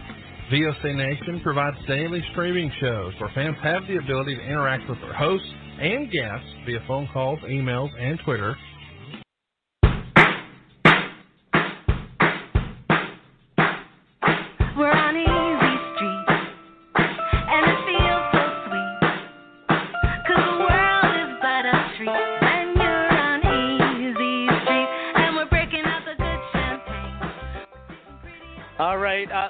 VOC 0.51 0.83
Nation 0.97 1.39
provides 1.43 1.77
daily 1.87 2.21
streaming 2.33 2.69
shows 2.81 3.13
where 3.21 3.31
fans 3.33 3.55
have 3.63 3.87
the 3.87 3.95
ability 3.95 4.35
to 4.35 4.41
interact 4.41 4.89
with 4.89 4.99
their 4.99 5.13
hosts 5.13 5.47
and 5.79 6.11
guests 6.11 6.45
via 6.65 6.83
phone 6.89 7.07
calls, 7.13 7.39
emails, 7.47 7.89
and 7.97 8.19
Twitter. 8.25 8.57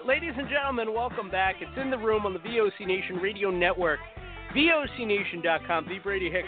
Ladies 0.05 0.33
and 0.37 0.49
gentlemen, 0.49 0.93
welcome 0.93 1.29
back. 1.29 1.55
It's 1.61 1.77
in 1.77 1.91
the 1.91 1.97
room 1.97 2.25
on 2.25 2.33
the 2.33 2.39
VOC 2.39 2.87
Nation 2.87 3.17
Radio 3.17 3.51
Network, 3.51 3.99
VOCNation.com, 4.55 5.85
TheBradyHicks.com, 5.85 6.43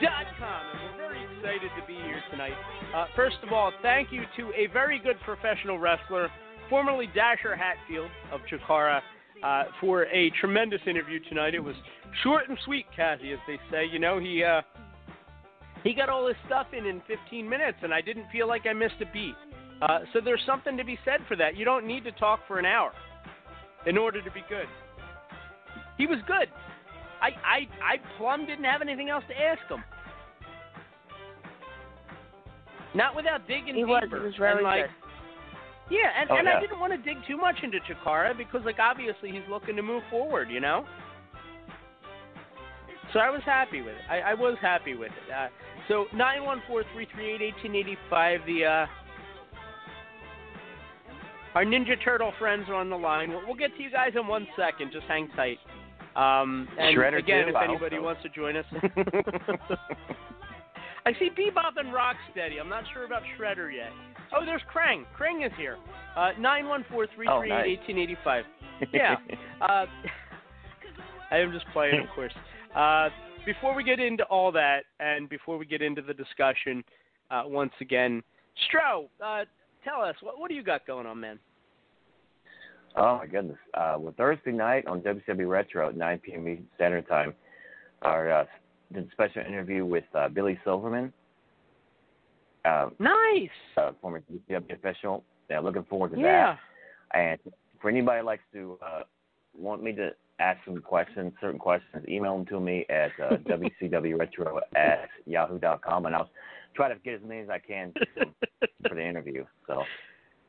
and 0.00 0.80
we're 0.82 0.96
very 0.96 1.22
excited 1.36 1.70
to 1.80 1.86
be 1.86 1.94
here 1.94 2.22
tonight. 2.30 2.52
Uh, 2.94 3.06
first 3.16 3.36
of 3.42 3.52
all, 3.52 3.72
thank 3.82 4.12
you 4.12 4.22
to 4.36 4.52
a 4.52 4.66
very 4.72 4.98
good 4.98 5.16
professional 5.24 5.78
wrestler, 5.78 6.28
formerly 6.68 7.08
Dasher 7.14 7.56
Hatfield 7.56 8.10
of 8.32 8.40
Chikara, 8.50 9.00
uh, 9.42 9.64
for 9.80 10.04
a 10.06 10.30
tremendous 10.40 10.80
interview 10.86 11.20
tonight. 11.28 11.54
It 11.54 11.60
was 11.60 11.76
short 12.22 12.48
and 12.48 12.58
sweet, 12.64 12.86
Kathy, 12.94 13.32
as 13.32 13.38
they 13.46 13.58
say. 13.70 13.84
You 13.90 13.98
know, 13.98 14.18
he 14.18 14.44
uh, 14.44 14.62
he 15.82 15.92
got 15.94 16.08
all 16.08 16.26
his 16.26 16.36
stuff 16.46 16.68
in 16.76 16.86
in 16.86 17.02
15 17.06 17.48
minutes, 17.48 17.78
and 17.82 17.92
I 17.92 18.00
didn't 18.00 18.26
feel 18.30 18.48
like 18.48 18.62
I 18.68 18.72
missed 18.72 19.00
a 19.00 19.06
beat. 19.12 19.34
Uh, 19.82 20.00
so 20.12 20.20
there's 20.24 20.40
something 20.46 20.76
to 20.76 20.84
be 20.84 20.98
said 21.04 21.20
for 21.28 21.36
that. 21.36 21.56
You 21.56 21.64
don't 21.64 21.86
need 21.86 22.04
to 22.04 22.12
talk 22.12 22.40
for 22.46 22.58
an 22.58 22.64
hour 22.66 22.92
in 23.86 23.98
order 23.98 24.22
to 24.22 24.30
be 24.30 24.42
good. 24.48 24.66
He 25.98 26.06
was 26.06 26.18
good. 26.26 26.48
I 27.20 27.28
I 27.44 27.58
I 27.82 27.96
plumb 28.18 28.46
didn't 28.46 28.64
have 28.64 28.82
anything 28.82 29.08
else 29.10 29.24
to 29.28 29.34
ask 29.40 29.62
him. 29.68 29.82
Not 32.94 33.16
without 33.16 33.46
digging 33.48 33.74
He 33.74 33.84
was- 33.84 34.02
deeper. 34.04 34.18
he 34.20 34.26
was 34.26 34.36
very 34.36 34.54
and 34.54 34.62
like, 34.62 34.82
good. 34.84 34.90
Yeah, 35.90 36.08
and, 36.18 36.30
Oh, 36.30 36.36
and 36.36 36.48
I 36.48 36.60
didn't 36.60 36.80
want 36.80 36.92
to 36.92 36.98
dig 36.98 37.18
too 37.26 37.36
much 37.36 37.56
into 37.62 37.78
Chikara 37.80 38.34
because 38.36 38.64
like 38.64 38.78
obviously 38.78 39.30
he's 39.30 39.46
looking 39.50 39.76
to 39.76 39.82
move 39.82 40.02
forward, 40.10 40.48
you 40.50 40.60
know. 40.60 40.86
So 43.12 43.18
I 43.20 43.28
was 43.30 43.42
happy 43.44 43.82
with 43.82 43.94
it. 43.94 44.00
I, 44.10 44.20
I 44.32 44.34
was 44.34 44.56
happy 44.62 44.94
with 44.94 45.12
it. 45.12 45.32
Uh, 45.32 45.48
so 45.88 46.06
nine 46.14 46.42
one 46.42 46.62
four 46.66 46.84
three 46.94 47.06
three 47.14 47.34
eight 47.34 47.42
eighteen 47.42 47.74
eighty 47.74 47.98
five. 48.08 48.40
The 48.46 48.64
uh, 48.64 48.86
our 51.54 51.64
Ninja 51.64 52.02
Turtle 52.02 52.32
friends 52.38 52.68
are 52.68 52.74
on 52.74 52.90
the 52.90 52.96
line. 52.96 53.30
We'll, 53.30 53.46
we'll 53.46 53.56
get 53.56 53.76
to 53.76 53.82
you 53.82 53.90
guys 53.90 54.12
in 54.18 54.26
one 54.26 54.46
second. 54.56 54.92
Just 54.92 55.06
hang 55.06 55.28
tight. 55.36 55.58
Um, 56.16 56.68
and 56.78 56.96
Shredder 56.96 57.18
again, 57.18 57.44
too? 57.46 57.50
if 57.50 57.56
anybody 57.56 57.96
so. 57.96 58.02
wants 58.02 58.22
to 58.22 58.28
join 58.28 58.56
us. 58.56 58.64
I 61.06 61.12
see 61.18 61.28
Bebop 61.30 61.76
and 61.76 61.88
Rocksteady. 61.88 62.58
I'm 62.60 62.68
not 62.68 62.84
sure 62.92 63.04
about 63.04 63.22
Shredder 63.38 63.74
yet. 63.74 63.90
Oh, 64.34 64.44
there's 64.44 64.62
Krang. 64.74 65.04
Krang 65.18 65.44
is 65.44 65.52
here. 65.58 65.76
Uh, 66.16 66.30
Nine 66.38 66.66
one 66.66 66.84
four 66.90 67.06
three 67.14 67.28
three 67.38 67.52
eight 67.52 67.78
eighteen 67.78 67.98
eighty 67.98 68.16
five. 68.24 68.44
Yeah. 68.92 69.16
Uh, 69.60 69.86
I 71.30 71.38
am 71.38 71.52
just 71.52 71.64
playing, 71.72 72.00
of 72.00 72.08
course. 72.14 72.32
Uh, 72.74 73.08
before 73.46 73.74
we 73.74 73.84
get 73.84 74.00
into 74.00 74.24
all 74.24 74.50
that, 74.52 74.80
and 74.98 75.28
before 75.28 75.58
we 75.58 75.66
get 75.66 75.80
into 75.80 76.02
the 76.02 76.12
discussion, 76.12 76.82
uh, 77.30 77.42
once 77.46 77.72
again, 77.80 78.22
Stro, 78.68 79.08
uh, 79.24 79.44
tell 79.84 80.00
us 80.02 80.16
what 80.20 80.38
what 80.38 80.48
do 80.48 80.54
you 80.54 80.62
got 80.62 80.86
going 80.86 81.06
on, 81.06 81.20
man? 81.20 81.38
Oh 82.96 83.18
my 83.18 83.26
goodness! 83.26 83.58
Uh, 83.74 83.96
well, 83.98 84.14
Thursday 84.16 84.52
night 84.52 84.86
on 84.86 85.00
WCW 85.00 85.48
Retro 85.48 85.88
at 85.88 85.96
9 85.96 86.18
p.m. 86.18 86.46
Eastern 86.48 86.66
Standard 86.76 87.08
Time, 87.08 87.34
our 88.02 88.30
uh, 88.30 88.44
did 88.92 89.08
a 89.08 89.10
special 89.12 89.42
interview 89.42 89.84
with 89.84 90.04
uh, 90.14 90.28
Billy 90.28 90.58
Silverman. 90.64 91.12
Uh, 92.64 92.88
nice. 92.98 93.48
Uh, 93.76 93.90
former 94.00 94.22
WCW 94.32 94.72
official. 94.74 95.24
Yeah, 95.50 95.58
looking 95.58 95.84
forward 95.84 96.12
to 96.12 96.18
Yeah. 96.20 96.56
that. 97.12 97.18
And 97.18 97.52
for 97.80 97.90
anybody 97.90 98.20
who 98.20 98.26
likes 98.26 98.42
to 98.52 98.78
uh, 98.84 99.02
want 99.58 99.82
me 99.82 99.92
to 99.92 100.10
ask 100.38 100.58
some 100.64 100.78
questions, 100.80 101.32
certain 101.40 101.58
questions, 101.58 102.04
email 102.08 102.36
them 102.36 102.46
to 102.46 102.60
me 102.60 102.86
at 102.88 103.10
uh, 103.22 103.36
WCWRetro 103.46 104.60
at 104.76 105.08
yahoo.com, 105.26 106.06
and 106.06 106.14
I'll 106.14 106.30
try 106.74 106.88
to 106.92 106.98
get 107.00 107.14
as 107.14 107.20
many 107.26 107.40
as 107.40 107.48
I 107.50 107.58
can 107.58 107.92
for 108.88 108.94
the 108.94 109.04
interview. 109.06 109.44
So 109.66 109.82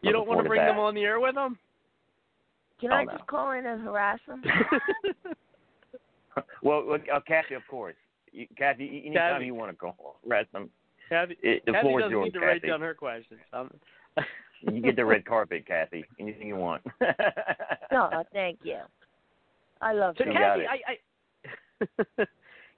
You 0.01 0.11
don't 0.11 0.27
want 0.27 0.41
to 0.43 0.47
bring 0.49 0.65
them 0.65 0.77
on. 0.79 0.87
on 0.87 0.95
the 0.95 1.01
air 1.03 1.19
with 1.19 1.35
them? 1.35 1.57
Can 2.81 2.91
Oh, 2.91 2.95
I 2.95 3.03
no. 3.05 3.11
just 3.13 3.27
call 3.27 3.51
in 3.51 3.65
and 3.65 3.81
harass 3.81 4.19
them? 4.27 4.43
Well, 6.61 6.85
look, 6.85 7.01
uh, 7.13 7.21
Kathy, 7.25 7.53
of 7.53 7.65
course. 7.69 7.95
You, 8.33 8.45
Kathy, 8.57 8.83
you- 8.85 9.01
anytime 9.05 9.35
Kathy. 9.35 9.45
you 9.45 9.53
want 9.55 9.71
to 9.71 9.77
call, 9.77 10.19
rest 10.25 10.51
them. 10.51 10.69
Kathy, 11.07 11.37
It- 11.41 11.65
the 11.65 11.71
Kathy 11.71 11.87
floor 11.87 11.99
is 11.99 12.03
doesn't 12.03 12.11
yours, 12.17 12.25
need 12.25 12.33
to 12.33 12.39
write 12.45 12.61
down 12.61 12.81
her 12.81 12.93
questions. 12.93 13.39
Um, 13.53 13.71
You 14.61 14.81
get 14.81 14.95
the 14.97 15.05
red 15.05 15.25
carpet, 15.25 15.65
Kathy. 15.65 16.03
Anything 16.19 16.47
you 16.47 16.55
want. 16.57 16.81
no, 17.91 18.23
thank 18.33 18.59
you. 18.63 18.79
I 19.79 19.93
love 19.93 20.15
So 20.17 20.25
You 20.25 20.31
you. 20.31 20.37
got 20.39 20.57
Kathy, 20.57 20.63
it. 20.63 20.69
I, 22.19 22.23
I 22.23 22.25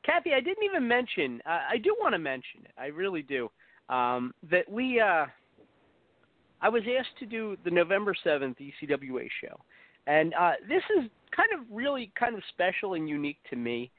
Kathy, 0.08 0.34
I 0.34 0.40
didn't 0.40 0.64
even 0.64 0.88
mention. 0.88 1.42
Uh, 1.46 1.60
I 1.70 1.78
do 1.78 1.94
want 2.00 2.14
to 2.14 2.20
mention 2.20 2.62
it. 2.64 2.72
I 2.78 2.88
really 2.88 3.22
do. 3.22 3.50
Um, 3.90 4.34
that 4.50 4.70
we, 4.70 5.02
uh, 5.02 5.26
I 6.62 6.70
was 6.70 6.82
asked 6.98 7.20
to 7.20 7.26
do 7.26 7.58
the 7.66 7.72
November 7.72 8.16
seventh 8.24 8.58
ECWA 8.58 9.28
show, 9.42 9.60
and 10.08 10.34
uh, 10.34 10.54
this 10.68 10.84
is 10.98 11.10
kind 11.36 11.50
of 11.54 11.60
really 11.70 12.12
kind 12.18 12.36
of 12.36 12.42
special 12.50 12.94
and 12.94 13.08
unique 13.08 13.38
to 13.50 13.58
me. 13.58 13.92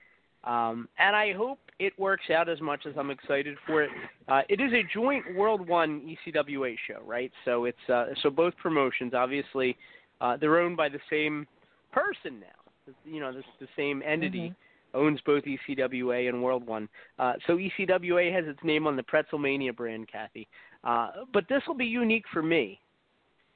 Um, 0.45 0.89
and 0.99 1.15
I 1.15 1.35
hope 1.35 1.59
it 1.79 1.93
works 1.99 2.31
out 2.35 2.49
as 2.49 2.61
much 2.61 2.87
as 2.87 2.95
I'm 2.99 3.11
excited 3.11 3.57
for 3.67 3.83
it. 3.83 3.91
Uh, 4.29 4.43
it 4.49 4.61
is 4.61 4.73
a 4.73 4.83
joint 4.95 5.25
World 5.37 5.69
One 5.69 6.17
ECWA 6.27 6.75
show, 6.87 7.03
right? 7.05 7.33
So 7.45 7.67
it's 7.67 7.91
uh, 7.93 8.07
so 8.23 8.31
both 8.31 8.57
promotions, 8.57 9.13
obviously, 9.15 9.77
uh, 10.23 10.39
they're 10.39 10.59
owned 10.59 10.77
by 10.77 10.89
the 10.89 11.01
same 11.11 11.47
person 11.93 12.41
now. 12.41 12.95
You 13.05 13.21
know, 13.21 13.33
the, 13.33 13.43
the 13.61 13.69
same 13.77 14.03
entity 14.07 14.55
owns 14.95 15.21
both 15.25 15.45
ECWA 15.45 16.29
and 16.29 16.43
World 16.43 16.67
One. 16.67 16.89
Uh, 17.19 17.35
so 17.47 17.57
ECWA 17.57 18.33
has 18.33 18.45
its 18.47 18.61
name 18.63 18.87
on 18.87 18.97
the 18.97 19.03
Pretzelmania 19.03 19.75
brand, 19.75 20.09
Kathy. 20.11 20.49
Uh, 20.85 21.09
but 21.33 21.45
this 21.49 21.63
will 21.67 21.77
be 21.77 21.87
unique 21.87 22.25
for 22.33 22.43
me 22.43 22.81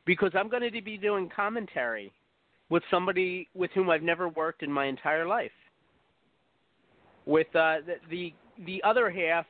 because 0.04 0.32
I'm 0.34 0.48
going 0.48 0.70
to 0.70 0.82
be 0.82 0.96
doing 0.96 1.30
commentary 1.34 2.12
with 2.68 2.82
somebody 2.90 3.48
with 3.54 3.70
whom 3.72 3.90
I've 3.90 4.02
never 4.02 4.28
worked 4.28 4.62
in 4.62 4.72
my 4.72 4.86
entire 4.86 5.26
life. 5.26 5.50
With 7.26 7.48
uh, 7.54 7.76
the, 7.86 7.94
the 8.10 8.34
the 8.66 8.82
other 8.82 9.10
half 9.10 9.46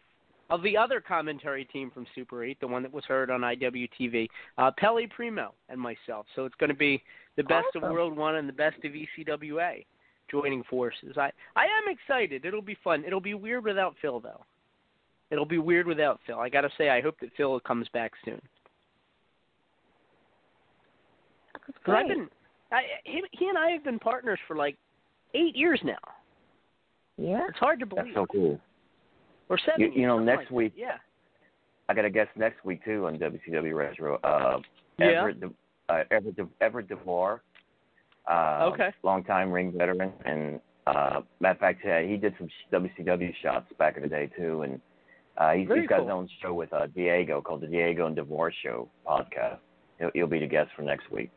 of 0.50 0.62
the 0.62 0.76
other 0.76 1.00
commentary 1.00 1.64
team 1.64 1.90
from 1.90 2.06
Super 2.14 2.44
8, 2.44 2.60
the 2.60 2.66
one 2.66 2.82
that 2.82 2.92
was 2.92 3.04
heard 3.06 3.30
on 3.30 3.40
IWTV, 3.40 4.28
uh, 4.58 4.70
Pele 4.76 5.06
Primo 5.06 5.54
and 5.70 5.80
myself. 5.80 6.26
So 6.36 6.44
it's 6.44 6.54
going 6.56 6.68
to 6.68 6.76
be 6.76 7.02
the 7.36 7.44
best 7.44 7.68
of 7.74 7.82
World 7.82 8.14
One 8.16 8.36
and 8.36 8.46
the 8.46 8.52
best 8.52 8.76
of 8.84 8.92
ECWA 8.92 9.84
joining 10.32 10.64
forces. 10.64 11.16
I 11.16 11.30
I 11.54 11.64
am 11.64 11.84
excited. 11.88 12.44
It'll 12.44 12.60
be 12.62 12.76
fun. 12.82 13.04
It'll 13.06 13.20
be 13.20 13.34
weird 13.34 13.64
without 13.64 13.94
Phil 14.02 14.18
though. 14.18 14.44
It'll 15.30 15.46
be 15.46 15.58
weird 15.58 15.86
without 15.86 16.18
Phil. 16.26 16.38
I 16.38 16.48
got 16.48 16.62
to 16.62 16.70
say 16.76 16.90
I 16.90 17.00
hope 17.00 17.16
that 17.20 17.30
Phil 17.36 17.60
comes 17.60 17.86
back 17.92 18.12
soon. 18.24 18.40
Cuz 21.64 21.94
I've 21.94 22.08
been 22.08 22.28
I 22.70 22.82
he, 23.04 23.22
he 23.32 23.48
and 23.48 23.58
I 23.58 23.70
have 23.70 23.84
been 23.84 23.98
partners 23.98 24.38
for 24.48 24.56
like 24.56 24.76
8 25.34 25.54
years 25.56 25.80
now. 25.84 25.98
Yeah. 27.18 27.46
It's 27.48 27.58
hard 27.58 27.78
to 27.80 27.86
believe. 27.86 28.06
That's 28.06 28.16
so 28.16 28.26
cool. 28.26 28.60
Or 29.48 29.58
7 29.58 29.80
You, 29.80 29.90
you 29.92 30.06
know, 30.06 30.18
next 30.18 30.38
like 30.38 30.48
that. 30.48 30.54
week, 30.54 30.72
Yeah. 30.76 30.96
I 31.88 31.94
got 31.94 32.02
to 32.02 32.10
guess 32.10 32.28
next 32.36 32.64
week 32.64 32.84
too 32.84 33.06
on 33.06 33.18
WCW 33.18 33.74
Retro. 33.76 34.16
Uh, 34.24 34.60
Yeah. 34.98 35.06
Everett, 35.06 35.40
De, 35.40 35.50
uh, 35.88 36.04
Everett, 36.10 36.36
De, 36.36 36.48
Everett 36.60 36.88
DeVore, 36.88 37.42
uh, 38.30 38.70
Okay. 38.72 38.90
longtime 39.02 39.50
ring 39.50 39.72
veteran, 39.76 40.12
and 40.24 40.60
uh, 40.86 41.20
matter 41.40 41.52
of 41.54 41.58
fact, 41.58 41.84
uh, 41.86 41.98
he 41.98 42.16
did 42.16 42.34
some 42.38 42.48
WCW 42.72 43.32
shots 43.42 43.66
back 43.78 43.96
in 43.96 44.02
the 44.02 44.08
day 44.08 44.28
too, 44.36 44.62
and 44.62 44.80
uh, 45.38 45.52
he's, 45.52 45.68
he's 45.68 45.86
got 45.88 45.98
cool. 45.98 46.06
his 46.06 46.12
own 46.12 46.28
show 46.40 46.52
with 46.54 46.72
uh, 46.72 46.86
Diego 46.94 47.40
called 47.40 47.60
the 47.62 47.66
Diego 47.66 48.06
and 48.06 48.14
DeVore 48.16 48.52
Show 48.62 48.88
podcast. 49.06 49.58
He'll, 49.98 50.10
he'll 50.14 50.26
be 50.26 50.38
the 50.40 50.46
guest 50.46 50.70
for 50.76 50.82
next 50.82 51.10
week. 51.10 51.30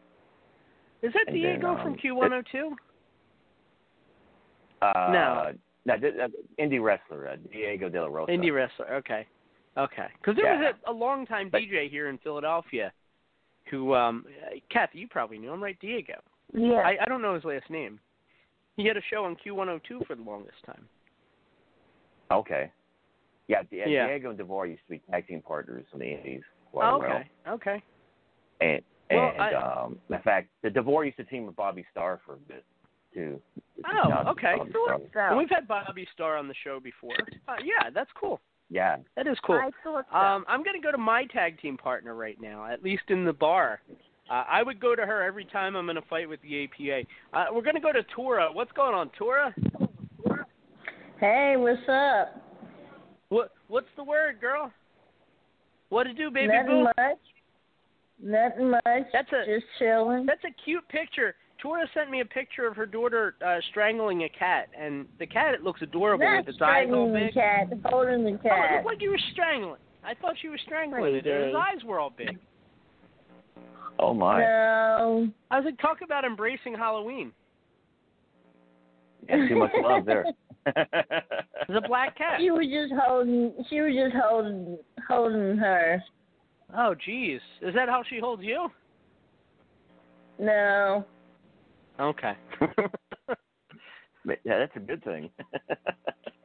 Is 1.02 1.14
that 1.14 1.28
And 1.28 1.36
then, 1.36 1.42
Diego 1.60 1.68
um, 1.76 1.82
from 1.82 1.96
Q102? 1.96 2.72
Uh, 4.82 5.12
No. 5.12 5.52
no, 5.86 5.94
uh, 5.94 6.28
indie 6.60 6.84
wrestler 6.84 7.30
uh, 7.30 7.36
Diego 7.52 7.90
De 7.90 8.02
La 8.02 8.08
Rosa. 8.08 8.32
Indie 8.32 8.54
wrestler. 8.54 8.94
Okay. 8.96 9.26
Okay. 9.78 10.08
Because 10.20 10.36
there 10.36 10.54
Yeah. 10.62 10.68
was 10.70 10.76
a, 10.88 10.92
a 10.92 10.94
longtime 10.94 11.52
DJ 11.52 11.90
here 11.90 12.10
in 12.10 12.18
Philadelphia 12.20 12.92
who, 13.70 13.94
um, 13.94 14.26
Kathy, 14.70 15.00
you 15.00 15.08
probably 15.08 15.38
knew 15.38 15.52
him, 15.54 15.62
right? 15.64 15.78
Diego. 15.80 16.16
Yeah. 16.56 16.78
I, 16.78 16.98
I 17.02 17.06
don't 17.06 17.22
know 17.22 17.36
his 17.36 17.44
last 17.44 17.70
name. 17.70 18.00
He 18.78 18.86
had 18.86 18.98
a 18.98 19.02
show 19.10 19.26
on 19.26 19.36
Q102 19.46 20.06
for 20.06 20.16
the 20.16 20.22
longest 20.24 20.58
time. 20.66 20.86
Okay. 22.32 22.72
Yeah, 23.48 23.62
Di- 23.70 23.84
Yeah. 23.88 24.08
Diego 24.08 24.30
and 24.30 24.38
DeVore 24.38 24.66
used 24.68 24.82
to 24.86 24.90
be 24.92 25.02
tag 25.12 25.28
team 25.28 25.42
partners 25.42 25.86
in 25.94 26.00
the 26.00 26.06
Indies. 26.06 26.42
quite 26.72 26.90
Oh, 26.90 26.98
well. 26.98 27.08
okay. 27.10 27.30
Okay. 27.48 27.84
And 28.60 28.82
Well, 29.12 29.30
and 29.32 29.42
I- 29.42 29.54
um, 29.54 30.00
in 30.10 30.20
fact, 30.24 30.50
the 30.62 30.70
DeVore 30.70 31.06
used 31.06 31.18
to 31.18 31.24
team 31.26 31.46
with 31.46 31.56
Bobby 31.56 31.86
Starr 31.92 32.20
for 32.26 32.34
a 32.34 32.38
bit 32.38 32.66
too. 33.14 33.42
Oh, 33.86 34.10
Not 34.10 34.28
okay. 34.30 34.56
Bobby 34.58 34.72
Starr. 35.12 35.30
And 35.30 35.38
we've 35.38 35.50
had 35.50 35.68
Bobby 35.68 36.08
Starr 36.14 36.38
on 36.38 36.48
the 36.48 36.56
show 36.64 36.80
before. 36.80 37.16
Uh, 37.48 37.56
yeah, 37.64 37.90
that's 37.94 38.10
cool. 38.20 38.42
Yeah. 38.70 38.98
That 39.16 39.28
is 39.28 39.38
cool. 39.42 39.56
I 39.56 39.70
thought 39.84 40.06
so. 40.12 40.18
Um, 40.18 40.44
I'm 40.48 40.64
going 40.64 40.76
to 40.76 40.82
go 40.84 40.92
to 40.92 40.98
my 40.98 41.26
tag 41.26 41.62
team 41.62 41.78
partner 41.78 42.16
right 42.16 42.42
now, 42.42 42.66
at 42.66 42.84
least 42.84 43.04
in 43.10 43.24
the 43.24 43.32
bar. 43.34 43.80
Uh, 44.30 44.44
I 44.50 44.64
would 44.64 44.80
go 44.80 44.96
to 44.96 45.04
her 45.06 45.22
every 45.24 45.46
time 45.46 45.76
I'm 45.76 45.90
in 45.90 45.98
a 45.98 46.02
fight 46.04 46.28
with 46.28 46.40
the 46.42 46.64
APA. 46.64 47.02
Uh, 47.34 47.46
we're 47.54 47.62
going 47.62 47.76
to 47.76 47.82
go 47.82 47.92
to 47.92 48.02
Tora. 48.16 48.50
What's 48.52 48.72
going 48.72 48.96
on, 48.96 49.12
Tora? 49.18 49.54
Hey, 51.20 51.56
what's 51.58 51.80
up? 51.88 52.42
What 53.30 53.52
What's 53.68 53.88
the 53.96 54.04
word, 54.04 54.40
girl? 54.42 54.72
What 55.90 56.04
to 56.06 56.14
do, 56.14 56.30
baby 56.32 56.48
Nothing 56.54 56.68
boo? 56.68 56.84
much. 56.98 57.18
Nothing 58.22 58.70
much. 58.72 59.08
That's 59.14 59.32
a 59.32 59.46
just 59.46 59.66
chilling. 59.80 60.26
That's 60.26 60.44
a 60.44 60.52
cute 60.64 60.88
picture. 60.90 61.36
Tora 61.62 61.86
sent 61.94 62.12
me 62.12 62.22
a 62.22 62.26
picture 62.26 62.68
of 62.68 62.76
her 62.76 62.86
daughter 62.86 63.36
uh, 63.46 63.58
strangling 63.72 64.24
a 64.24 64.30
cat, 64.30 64.68
and 64.78 65.06
the 65.20 65.26
cat 65.26 65.54
it 65.54 65.64
looks 65.64 65.82
adorable 65.82 66.26
Not 66.26 66.46
with 66.46 66.56
its 66.56 66.62
eyes 66.62 66.88
all 66.92 67.08
strangling 67.08 67.14
the 67.14 67.20
big. 67.28 67.34
cat, 67.34 67.68
holding 67.86 68.24
the 68.24 68.32
Oh, 68.32 68.34
it 68.36 68.42
cat. 68.44 68.72
looked 68.76 68.86
like 68.86 69.02
you 69.02 69.10
were 69.12 69.20
strangling. 69.32 69.80
I 70.04 70.14
thought 70.16 70.36
you 70.44 70.52
were 70.52 70.60
strangling 70.66 71.16
it. 71.16 71.26
His 71.26 71.56
eyes 71.56 71.84
were 71.86 72.00
all 72.00 72.12
big. 72.16 72.38
Oh 74.00 74.14
my. 74.14 74.40
No. 74.40 75.28
I 75.52 75.58
was 75.58 75.66
like, 75.66 75.80
talk 75.80 76.00
about 76.04 76.26
embracing 76.26 76.76
Halloween. 76.76 77.32
Yeah, 79.28 79.48
too 79.48 79.56
much 79.56 79.72
love 79.82 80.06
there. 80.06 80.26
It's 80.68 81.78
a 81.78 81.88
black 81.88 82.18
cat. 82.18 82.40
She 82.40 82.50
was 82.50 82.66
just 82.66 82.92
holding. 83.00 83.54
She 83.70 83.80
was 83.80 83.94
just 83.94 84.16
holding, 84.20 84.80
holding 85.08 85.58
her. 85.58 86.04
Oh, 86.76 86.96
jeez. 87.08 87.40
Is 87.62 87.76
that 87.76 87.88
how 87.88 88.02
she 88.10 88.20
holds 88.20 88.42
you? 88.44 88.68
No. 90.40 91.06
Okay. 92.00 92.34
Yeah, 94.44 94.58
that's 94.58 94.76
a 94.76 94.80
good 94.80 95.04
thing. 95.04 95.30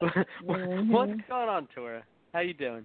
Mhm. 0.02 0.24
What's 0.90 1.12
going 1.28 1.48
on, 1.48 1.66
Tora? 1.74 2.02
How 2.34 2.40
you 2.40 2.52
doing? 2.52 2.84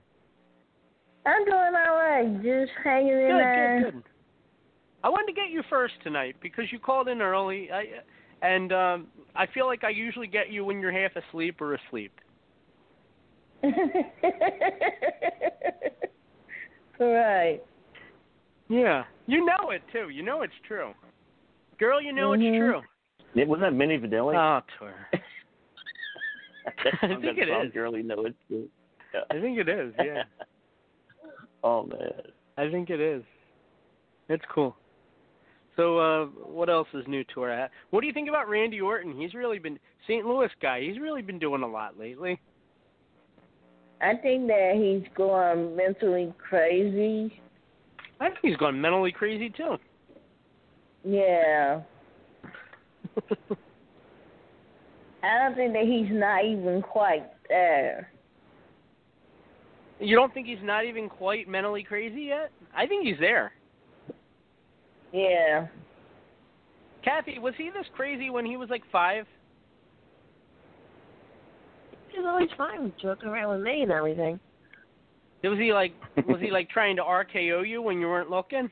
I'm 1.26 1.43
doing 1.43 1.74
all 1.76 1.95
right. 1.97 2.34
Just 2.41 2.72
hanging 2.84 3.09
in 3.09 3.28
there. 3.28 3.82
good, 3.84 3.93
good. 3.93 4.03
I 5.06 5.10
wanted 5.10 5.28
to 5.28 5.34
get 5.34 5.51
you 5.51 5.62
first 5.70 5.93
tonight 6.03 6.36
because 6.41 6.66
you 6.72 6.80
called 6.80 7.08
in 7.08 7.22
early, 7.22 7.70
I, 7.72 7.84
and 8.41 8.74
um, 8.74 9.06
I 9.36 9.45
feel 9.45 9.68
like 9.68 9.84
I 9.84 9.89
usually 9.89 10.26
get 10.26 10.49
you 10.49 10.66
when 10.66 10.80
you're 10.80 10.91
half 10.91 11.12
asleep 11.16 11.62
or 11.62 11.76
asleep. 11.76 12.12
right. 16.99 17.62
Yeah, 18.68 19.03
you 19.28 19.45
know 19.45 19.70
it 19.70 19.84
too. 19.93 20.10
You 20.10 20.24
know 20.24 20.41
it's 20.41 20.56
true. 20.68 20.91
Girl, 21.78 22.01
you 22.01 22.12
know 22.12 22.30
Mhm. 22.32 22.49
it's 22.49 22.58
true. 22.58 22.82
It 23.39 23.47
wasn't 23.47 23.78
that 23.78 23.78
Milli 23.78 23.99
Vanilli? 24.01 24.36
Oh, 24.36 24.62
Tora. 24.80 25.08
I 27.03 27.22
think 27.22 27.38
it 27.38 27.47
is. 27.47 27.72
Girl, 27.74 27.95
you 27.95 28.01
know 28.01 28.26
it's 28.26 28.39
true. 28.47 28.68
Yeah. 29.14 29.22
I 29.30 29.39
think 29.39 29.60
it 29.60 29.70
is. 29.70 29.93
Yeah, 30.03 30.24
oh 31.64 31.84
man. 31.84 32.12
I 32.58 32.72
think 32.72 32.89
it 32.89 32.99
is. 32.99 33.22
It's 34.30 34.45
cool. 34.51 34.76
So, 35.76 35.97
uh, 35.97 36.26
what 36.26 36.69
else 36.69 36.88
is 36.93 37.03
new, 37.07 37.23
Tora? 37.26 37.69
What 37.89 38.01
do 38.01 38.07
you 38.07 38.13
think 38.13 38.30
about 38.30 38.47
Randy 38.47 38.80
Orton? 38.80 39.13
He's 39.19 39.34
really 39.34 39.59
been 39.59 39.78
St. 40.07 40.26
Louis 40.26 40.49
guy. 40.61 40.82
He's 40.82 40.99
really 40.99 41.21
been 41.21 41.39
doing 41.39 41.63
a 41.63 41.67
lot 41.67 41.99
lately. 41.99 42.39
I 44.01 44.15
think 44.15 44.47
that 44.47 44.73
he's 44.76 45.07
going 45.15 45.76
mentally 45.76 46.34
crazy. 46.38 47.41
I 48.19 48.30
think 48.30 48.39
he's 48.41 48.57
gone 48.57 48.80
mentally 48.80 49.11
crazy 49.11 49.49
too. 49.49 49.78
Yeah. 51.03 51.82
I 55.23 55.39
don't 55.39 55.55
think 55.55 55.73
that 55.73 55.86
he's 55.86 56.11
not 56.11 56.45
even 56.45 56.82
quite 56.82 57.26
there. 57.49 58.11
You 59.99 60.15
don't 60.15 60.34
think 60.34 60.47
he's 60.47 60.57
not 60.61 60.86
even 60.86 61.09
quite 61.09 61.47
mentally 61.47 61.84
crazy 61.84 62.23
yet? 62.23 62.51
I 62.76 62.86
think 62.86 63.05
he's 63.05 63.19
there. 63.19 63.53
Yeah. 65.16 65.68
Kathy, 67.05 67.39
was 67.39 67.53
he 67.57 67.70
this 67.70 67.86
crazy 67.95 68.30
when 68.30 68.45
he 68.45 68.57
was 68.57 68.70
like 68.70 68.84
five? 68.91 69.26
He's 72.09 72.26
always 72.26 72.49
fine 72.57 72.84
with 72.84 72.99
joking 73.01 73.30
around 73.30 73.55
with 73.57 73.66
me 73.66 73.84
and 73.84 73.91
everything. 73.91 74.39
Was 75.43 75.57
he 75.57 75.72
like 75.72 75.93
was 76.28 76.41
he 76.41 76.51
like 76.51 76.70
trying 76.70 76.97
to 76.97 77.01
RKO 77.01 77.66
you 77.68 77.82
when 77.82 77.99
you 77.99 78.07
weren't 78.07 78.30
looking? 78.30 78.70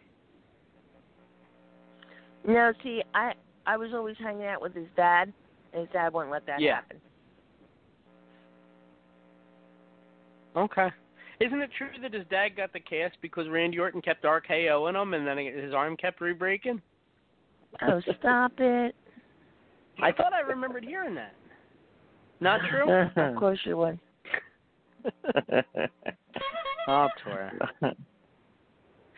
No, 2.45 2.73
see, 2.83 3.03
I 3.13 3.33
I 3.65 3.77
was 3.77 3.91
always 3.93 4.17
hanging 4.19 4.45
out 4.45 4.61
with 4.61 4.75
his 4.75 4.87
dad, 4.97 5.31
and 5.71 5.81
his 5.81 5.89
dad 5.93 6.11
wouldn't 6.11 6.31
let 6.31 6.45
that 6.47 6.59
Yeah. 6.59 6.75
happen. 6.75 6.97
Okay. 10.57 10.89
Isn't 11.43 11.61
it 11.61 11.71
true 11.77 11.89
that 12.01 12.13
his 12.13 12.25
dad 12.29 12.55
got 12.55 12.71
the 12.71 12.79
cast 12.79 13.17
because 13.21 13.49
Randy 13.49 13.77
Orton 13.77 14.01
kept 14.01 14.23
RKOing 14.23 15.01
him 15.01 15.13
and 15.13 15.27
then 15.27 15.37
his 15.37 15.73
arm 15.73 15.97
kept 15.97 16.21
re-breaking? 16.21 16.81
Oh, 17.81 18.01
stop 18.19 18.53
it. 18.59 18.95
I 20.01 20.13
thought 20.13 20.31
I 20.31 20.39
remembered 20.39 20.85
hearing 20.85 21.15
that. 21.15 21.33
Not 22.39 22.61
true? 22.69 22.89
of 23.17 23.35
course 23.35 23.59
you 23.65 23.75
would. 23.75 23.99
oh, 26.87 27.07
Tora. 27.23 27.51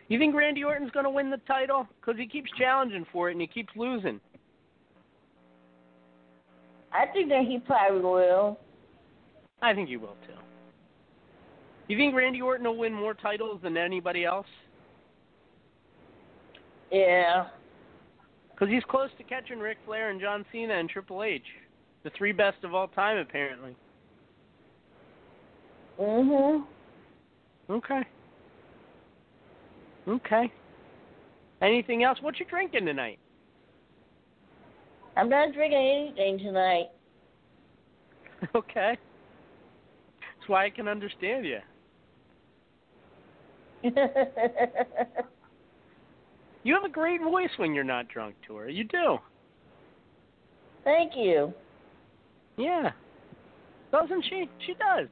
You 0.08 0.18
think 0.18 0.34
Randy 0.34 0.64
Orton's 0.64 0.90
going 0.90 1.04
to 1.04 1.10
win 1.10 1.30
the 1.30 1.40
title? 1.46 1.86
Because 2.00 2.18
he 2.18 2.26
keeps 2.26 2.50
challenging 2.58 3.06
for 3.12 3.28
it 3.28 3.32
and 3.32 3.40
he 3.40 3.46
keeps 3.46 3.70
losing. 3.76 4.20
I 6.92 7.06
think 7.12 7.28
that 7.28 7.44
he 7.46 7.60
probably 7.60 8.00
will. 8.00 8.58
I 9.62 9.74
think 9.74 9.88
he 9.88 9.96
will 9.96 10.16
too. 10.26 10.32
You 11.88 11.96
think 11.96 12.14
Randy 12.14 12.40
Orton 12.40 12.66
will 12.66 12.76
win 12.76 12.92
more 12.92 13.14
titles 13.14 13.60
than 13.62 13.76
anybody 13.76 14.24
else? 14.24 14.46
Yeah. 16.90 17.46
Because 18.50 18.68
he's 18.68 18.82
close 18.88 19.10
to 19.18 19.24
catching 19.24 19.58
Ric 19.58 19.78
Flair 19.84 20.10
and 20.10 20.20
John 20.20 20.44
Cena 20.50 20.74
and 20.74 20.88
Triple 20.88 21.22
H, 21.22 21.42
the 22.04 22.10
three 22.16 22.32
best 22.32 22.64
of 22.64 22.74
all 22.74 22.88
time, 22.88 23.18
apparently. 23.18 23.76
Mhm. 25.98 26.66
Okay. 27.70 28.02
Okay. 30.08 30.52
Anything 31.62 32.02
else? 32.02 32.20
What 32.20 32.38
you 32.38 32.46
drinking 32.46 32.86
tonight? 32.86 33.18
I'm 35.16 35.28
not 35.28 35.52
drinking 35.52 35.78
anything 35.78 36.38
tonight. 36.38 36.90
okay. 38.54 38.96
That's 40.20 40.48
why 40.48 40.66
I 40.66 40.70
can 40.70 40.88
understand 40.88 41.46
you. 41.46 41.60
You 46.66 46.74
have 46.74 46.82
a 46.82 46.88
great 46.88 47.22
voice 47.22 47.50
when 47.58 47.74
you're 47.74 47.84
not 47.84 48.08
drunk, 48.08 48.34
Tora. 48.44 48.72
You 48.72 48.82
do. 48.82 49.18
Thank 50.82 51.12
you. 51.14 51.54
Yeah. 52.56 52.90
Doesn't 53.92 54.24
she? 54.28 54.48
She 54.66 54.74
does. 54.74 55.06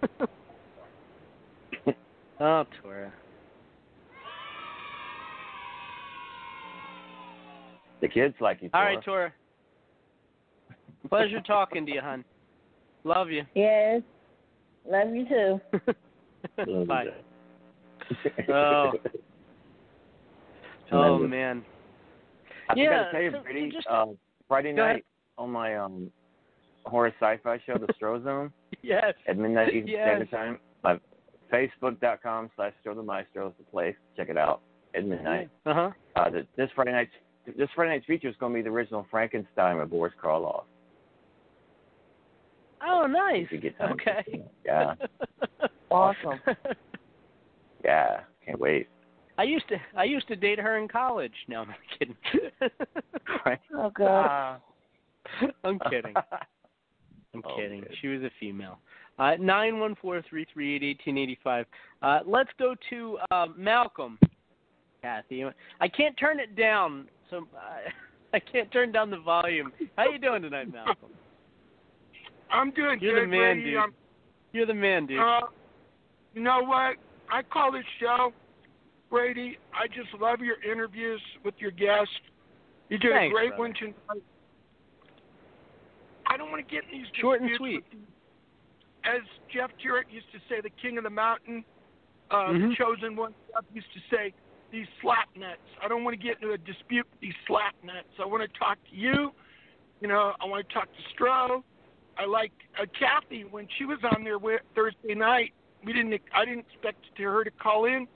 oh, 2.40 2.64
Tora. 2.80 3.12
The 8.00 8.06
kids 8.06 8.36
like 8.40 8.62
you. 8.62 8.70
All 8.72 8.82
right, 8.82 9.02
Tora. 9.02 9.32
Pleasure 11.08 11.40
talking 11.40 11.84
to 11.84 11.92
you, 11.92 12.00
hon. 12.00 12.24
Love 13.02 13.30
you. 13.30 13.42
Yes. 13.56 14.02
Love 14.86 15.14
you 15.14 15.26
too. 15.28 16.84
Bye. 16.86 17.06
Oh. 18.48 18.92
Oh 20.92 21.18
man. 21.18 21.62
I 22.70 22.74
Yeah, 22.76 22.86
forgot 22.86 23.04
to 23.04 23.12
tell 23.12 23.22
you, 23.22 23.30
so- 23.32 23.36
so 23.38 23.42
Brady, 23.42 23.70
just- 23.70 23.86
uh, 23.88 24.06
Friday 24.46 24.72
Go 24.74 24.82
ahead. 24.82 24.96
night 24.96 25.04
on 25.36 25.50
my 25.50 25.76
um 25.76 26.10
horror 26.86 27.12
sci-fi 27.20 27.58
show, 27.66 27.76
The 27.76 27.92
Stro 27.92 28.22
Zone, 28.24 28.50
Yes. 28.82 29.12
at 29.28 29.36
midnight 29.36 29.68
Eastern 29.74 29.88
Yes. 29.88 30.06
Standard 30.08 30.30
Time. 30.30 30.58
My 30.82 30.98
Facebook.com 31.52 32.50
slash 32.56 32.72
Stro 32.84 32.94
the 32.94 33.02
Maestro 33.02 33.48
is 33.48 33.54
the 33.58 33.64
place. 33.64 33.94
Check 34.16 34.30
it 34.30 34.38
out 34.38 34.62
at 34.94 35.04
midnight. 35.04 35.50
Uh 35.66 35.74
huh. 35.74 35.90
Uh, 36.16 36.30
the, 36.30 36.46
this 36.56 36.70
Friday 36.74 36.92
night's 36.92 37.10
this 37.58 37.68
Friday 37.74 37.90
night's 37.92 38.06
feature 38.06 38.28
is 38.28 38.36
going 38.40 38.52
to 38.52 38.58
be 38.58 38.62
the 38.62 38.70
original 38.70 39.06
Frankenstein 39.10 39.76
with 39.76 39.90
Boris 39.90 40.14
Karloff. 40.22 40.64
Oh, 42.86 43.06
nice. 43.06 43.46
If 43.46 43.52
you 43.52 43.58
get 43.60 43.78
time. 43.78 43.92
Okay. 43.92 44.42
Yeah, 44.64 44.94
Awesome. 45.90 46.40
yeah, 47.84 48.20
can't 48.44 48.58
wait. 48.60 48.88
I 49.38 49.44
used 49.44 49.68
to 49.68 49.76
I 49.96 50.04
used 50.04 50.26
to 50.28 50.36
date 50.36 50.58
her 50.58 50.78
in 50.78 50.88
college. 50.88 51.32
No, 51.48 51.60
I'm 51.62 51.74
kidding. 51.98 52.16
Right? 53.46 53.60
Oh 53.74 53.90
God. 53.90 54.60
I'm 55.64 55.78
kidding. 55.90 56.14
I'm 57.34 57.42
Oh, 57.44 57.56
kidding. 57.56 57.80
good. 57.82 57.94
She 58.00 58.08
was 58.08 58.22
a 58.22 58.30
female. 58.40 58.78
Uh, 59.18 59.32
nine 59.38 59.78
one 59.78 59.94
four 60.00 60.22
three 60.28 60.46
three 60.52 60.74
eight 60.76 60.82
eighteen 60.82 61.16
eighty 61.18 61.38
five. 61.44 61.66
Uh, 62.02 62.20
let's 62.26 62.50
go 62.58 62.74
to 62.90 63.18
uh, 63.30 63.46
Malcolm. 63.56 64.18
Kathy, 65.02 65.44
I 65.80 65.86
can't 65.88 66.16
turn 66.18 66.40
it 66.40 66.56
down, 66.56 67.08
so 67.30 67.46
uh, 67.54 67.88
I 68.34 68.40
can't 68.40 68.70
turn 68.72 68.90
down 68.90 69.10
the 69.10 69.20
volume. 69.20 69.72
How 69.96 70.10
you 70.10 70.18
doing 70.18 70.42
tonight, 70.42 70.72
Malcolm? 70.72 71.10
I'm 72.50 72.70
good. 72.70 73.00
You're 73.02 73.14
the 73.14 73.20
good, 73.22 73.30
man, 73.30 73.56
Brady. 73.56 73.70
dude. 73.70 73.76
I'm- 73.78 73.94
You're 74.52 74.66
the 74.66 74.74
man, 74.74 75.06
dude. 75.06 75.20
Uh, 75.20 75.40
you 76.34 76.40
know 76.42 76.62
what? 76.62 76.96
I 77.30 77.42
call 77.42 77.70
this 77.72 77.84
show, 78.00 78.32
Brady. 79.10 79.58
I 79.74 79.86
just 79.88 80.12
love 80.18 80.40
your 80.40 80.56
interviews 80.62 81.20
with 81.44 81.54
your 81.60 81.70
guests. 81.70 82.12
You 82.88 82.96
did 82.98 83.12
Thanks, 83.12 83.32
a 83.32 83.34
great 83.34 83.48
brother. 83.50 83.62
one 83.62 83.74
tonight. 83.74 84.22
I 86.26 86.36
don't 86.36 86.50
want 86.50 86.66
to 86.66 86.74
get 86.74 86.84
in 86.90 86.98
these 87.02 87.06
Short 87.20 87.40
and 87.40 87.50
sweet. 87.56 87.84
As 89.04 89.20
Jeff 89.52 89.70
Jarrett 89.82 90.10
used 90.10 90.30
to 90.32 90.38
say, 90.48 90.60
the 90.60 90.70
king 90.70 90.98
of 90.98 91.04
the 91.04 91.10
mountain, 91.10 91.64
uh, 92.30 92.48
Mhm. 92.48 92.70
the 92.70 92.74
chosen 92.76 93.16
one. 93.16 93.34
Jeff 93.52 93.64
used 93.72 93.92
to 93.92 94.00
say, 94.10 94.32
these 94.70 94.86
slap 95.00 95.34
nuts. 95.36 95.60
I 95.80 95.88
don't 95.88 96.04
want 96.04 96.12
to 96.18 96.22
get 96.22 96.36
into 96.36 96.52
a 96.52 96.58
dispute 96.58 97.06
with 97.10 97.20
these 97.20 97.34
slap 97.46 97.74
nuts. 97.82 98.08
I 98.18 98.26
want 98.26 98.42
to 98.42 98.58
talk 98.58 98.76
to 98.90 98.94
you. 98.94 99.32
You 100.00 100.08
know, 100.08 100.34
I 100.40 100.44
want 100.44 100.66
to 100.68 100.74
talk 100.74 100.88
to 100.94 101.02
Stro. 101.14 101.62
I 102.18 102.26
like 102.26 102.52
uh, 102.80 102.86
Kathy 102.98 103.44
when 103.44 103.68
she 103.78 103.84
was 103.84 103.98
on 104.14 104.24
there 104.24 104.38
with, 104.38 104.60
Thursday 104.74 105.14
night. 105.14 105.52
We 105.84 105.92
didn't. 105.92 106.20
I 106.34 106.44
didn't 106.44 106.66
expect 106.72 107.04
to 107.16 107.22
her 107.22 107.44
to 107.44 107.50
call 107.52 107.84
in. 107.84 108.08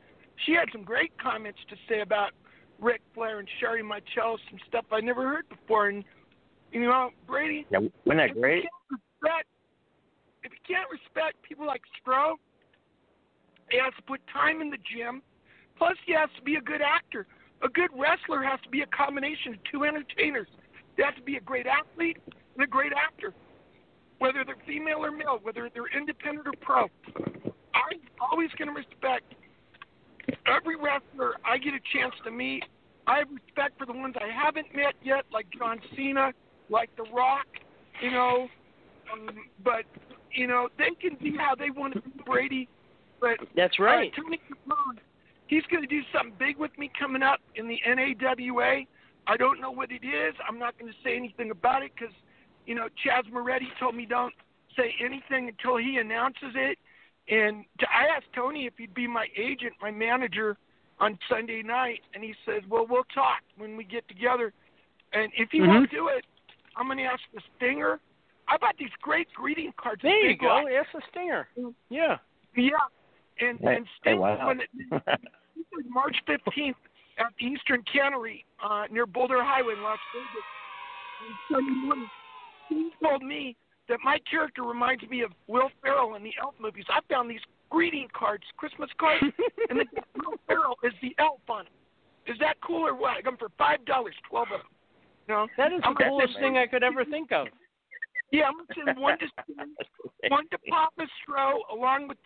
She 0.44 0.52
had 0.52 0.68
some 0.72 0.82
great 0.82 1.12
comments 1.18 1.60
to 1.70 1.76
say 1.88 2.00
about 2.00 2.32
Ric 2.80 3.00
Flair 3.14 3.38
and 3.38 3.48
Sherry 3.60 3.82
Michelle, 3.82 4.38
some 4.50 4.58
stuff 4.66 4.84
I 4.90 5.00
never 5.00 5.22
heard 5.22 5.48
before. 5.48 5.88
And 5.88 6.02
you 6.72 6.80
know, 6.80 7.10
Brady, 7.26 7.66
Yeah, 7.70 7.78
wasn't 8.04 8.28
that 8.28 8.40
great? 8.40 8.64
respect, 8.90 9.46
if 10.42 10.50
you 10.50 10.74
can't 10.74 10.90
respect 10.90 11.40
people 11.42 11.66
like 11.66 11.82
Stro, 12.00 12.34
he 13.70 13.78
has 13.78 13.92
to 13.96 14.02
put 14.02 14.20
time 14.32 14.60
in 14.60 14.70
the 14.70 14.78
gym. 14.78 15.22
Plus, 15.78 15.96
he 16.06 16.12
has 16.12 16.28
to 16.36 16.42
be 16.42 16.56
a 16.56 16.60
good 16.60 16.82
actor. 16.82 17.26
A 17.62 17.68
good 17.68 17.90
wrestler 17.96 18.42
has 18.42 18.58
to 18.64 18.68
be 18.68 18.82
a 18.82 18.86
combination 18.86 19.54
of 19.54 19.60
two 19.70 19.84
entertainers. 19.84 20.48
They 20.96 21.04
have 21.04 21.14
to 21.16 21.22
be 21.22 21.36
a 21.36 21.40
great 21.40 21.66
athlete 21.66 22.18
and 22.26 22.64
a 22.64 22.66
great 22.66 22.92
actor, 22.92 23.32
whether 24.22 24.44
they're 24.44 24.62
female 24.64 25.04
or 25.04 25.10
male, 25.10 25.40
whether 25.42 25.68
they're 25.74 25.90
independent 25.98 26.46
or 26.46 26.52
pro. 26.60 26.82
I'm 27.74 27.98
always 28.20 28.50
going 28.56 28.68
to 28.68 28.74
respect 28.74 29.34
every 30.46 30.76
wrestler 30.76 31.34
I 31.44 31.58
get 31.58 31.74
a 31.74 31.82
chance 31.92 32.14
to 32.24 32.30
meet. 32.30 32.62
I 33.08 33.18
have 33.18 33.28
respect 33.30 33.76
for 33.80 33.84
the 33.84 33.92
ones 33.92 34.14
I 34.20 34.30
haven't 34.32 34.72
met 34.76 34.94
yet, 35.02 35.24
like 35.32 35.46
John 35.58 35.80
Cena, 35.96 36.30
like 36.70 36.88
The 36.96 37.02
Rock, 37.12 37.46
you 38.00 38.12
know. 38.12 38.46
Um, 39.12 39.30
but 39.64 39.82
you 40.32 40.46
know 40.46 40.68
they 40.78 40.90
can 41.00 41.18
be 41.20 41.36
how 41.36 41.56
they 41.56 41.70
want 41.70 41.94
to 41.94 42.00
be, 42.00 42.12
Brady. 42.24 42.68
But 43.20 43.38
That's 43.56 43.80
right. 43.80 44.12
Uh, 44.16 44.22
Tony 44.22 44.40
Capone, 44.48 44.98
he's 45.48 45.64
going 45.64 45.82
to 45.82 45.88
do 45.88 46.00
something 46.14 46.34
big 46.38 46.58
with 46.58 46.70
me 46.78 46.92
coming 46.96 47.22
up 47.24 47.40
in 47.56 47.66
the 47.66 47.78
NAWA. 47.84 48.84
I 49.26 49.36
don't 49.36 49.60
know 49.60 49.72
what 49.72 49.90
it 49.90 50.04
is. 50.06 50.34
I'm 50.48 50.60
not 50.60 50.78
going 50.78 50.90
to 50.90 50.98
say 51.04 51.16
anything 51.16 51.50
about 51.50 51.82
it 51.82 51.90
because, 51.94 52.14
you 52.66 52.74
know, 52.74 52.88
Chaz 53.04 53.30
Moretti 53.30 53.68
told 53.78 53.94
me 53.94 54.06
don't 54.06 54.34
say 54.76 54.94
anything 55.04 55.48
until 55.48 55.76
he 55.76 55.98
announces 55.98 56.54
it. 56.54 56.78
And 57.28 57.64
to, 57.78 57.86
I 57.90 58.14
asked 58.16 58.26
Tony 58.34 58.66
if 58.66 58.74
he'd 58.76 58.94
be 58.94 59.06
my 59.06 59.26
agent, 59.36 59.74
my 59.80 59.90
manager, 59.90 60.56
on 60.98 61.18
Sunday 61.28 61.62
night, 61.62 62.00
and 62.14 62.22
he 62.22 62.34
says, 62.46 62.62
"Well, 62.68 62.86
we'll 62.88 63.04
talk 63.14 63.40
when 63.56 63.76
we 63.76 63.84
get 63.84 64.06
together." 64.08 64.52
And 65.12 65.32
if 65.36 65.50
he 65.50 65.58
Mhm. 65.58 65.68
won't 65.68 65.90
do 65.90 66.08
it, 66.08 66.24
I'm 66.76 66.86
going 66.86 66.98
to 66.98 67.04
ask 67.04 67.22
the 67.34 67.40
Stinger. 67.56 68.00
I 68.48 68.56
bought 68.56 68.76
these 68.76 68.90
great 69.00 69.32
greeting 69.34 69.72
cards. 69.76 70.02
There 70.02 70.16
you 70.30 70.36
go. 70.36 70.46
Rock. 70.48 70.66
Ask 70.70 70.92
the 70.92 71.00
stinger. 71.10 71.48
Yeah. 71.88 72.18
Yeah. 72.56 72.70
And 73.40 73.58
Hey, 73.60 73.76
and 73.76 73.88
hey, 74.04 74.14
wow. 74.14 74.46
when 74.46 74.60
it, 74.60 74.68
it 74.90 75.86
March 75.88 76.16
15th 76.26 76.74
at 77.18 77.26
the 77.38 77.46
Eastern 77.46 77.82
Cannery 77.84 78.44
uh, 78.62 78.86
near 78.90 79.06
Boulder 79.06 79.42
Highway 79.42 79.74
in 79.74 79.82
Las 79.82 79.98
Vegas. 80.12 80.44
On 81.20 81.38
Sunday 81.50 81.72
morning, 81.72 82.10
Sting 82.66 82.90
told 83.02 83.22
me 83.22 83.56
that 83.88 83.98
my 84.04 84.18
character 84.30 84.62
reminds 84.62 85.02
me 85.08 85.22
of 85.22 85.32
Will 85.46 85.70
Ferrell 85.82 86.14
in 86.14 86.22
the 86.22 86.32
Elf 86.40 86.54
movies. 86.60 86.84
I 86.88 87.00
found 87.12 87.30
these 87.30 87.40
greeting 87.70 88.08
cards, 88.12 88.44
Christmas 88.56 88.90
cards, 88.98 89.24
and 89.70 89.80
the 89.80 89.84
Will 90.24 90.38
Ferrell 90.46 90.76
is 90.82 90.92
the 91.02 91.14
elf 91.18 91.40
on 91.48 91.66
it. 91.66 92.30
Is 92.30 92.38
that 92.38 92.54
cool 92.60 92.86
or 92.86 92.94
what? 92.94 93.16
I 93.16 93.22
got 93.22 93.32
them 93.32 93.36
for 93.38 93.48
five 93.58 93.84
dollars, 93.84 94.14
twelve 94.28 94.48
of 94.54 94.60
them. 94.60 94.70
No, 95.28 95.46
That 95.56 95.72
is 95.72 95.80
the 95.80 95.88
I'm 95.88 95.94
coolest 95.96 96.38
thing 96.38 96.56
I 96.58 96.66
could 96.66 96.82
ever 96.82 97.04
think 97.04 97.32
of. 97.32 97.46
yeah, 98.30 98.44
I'm 98.46 98.54
gonna 98.54 98.84
send 98.86 98.98
one 99.00 99.18
to 99.18 99.26
one 100.28 100.48
to 100.50 100.58
Papa 100.68 101.02
Stro 101.22 101.60
along 101.72 102.08
with. 102.08 102.18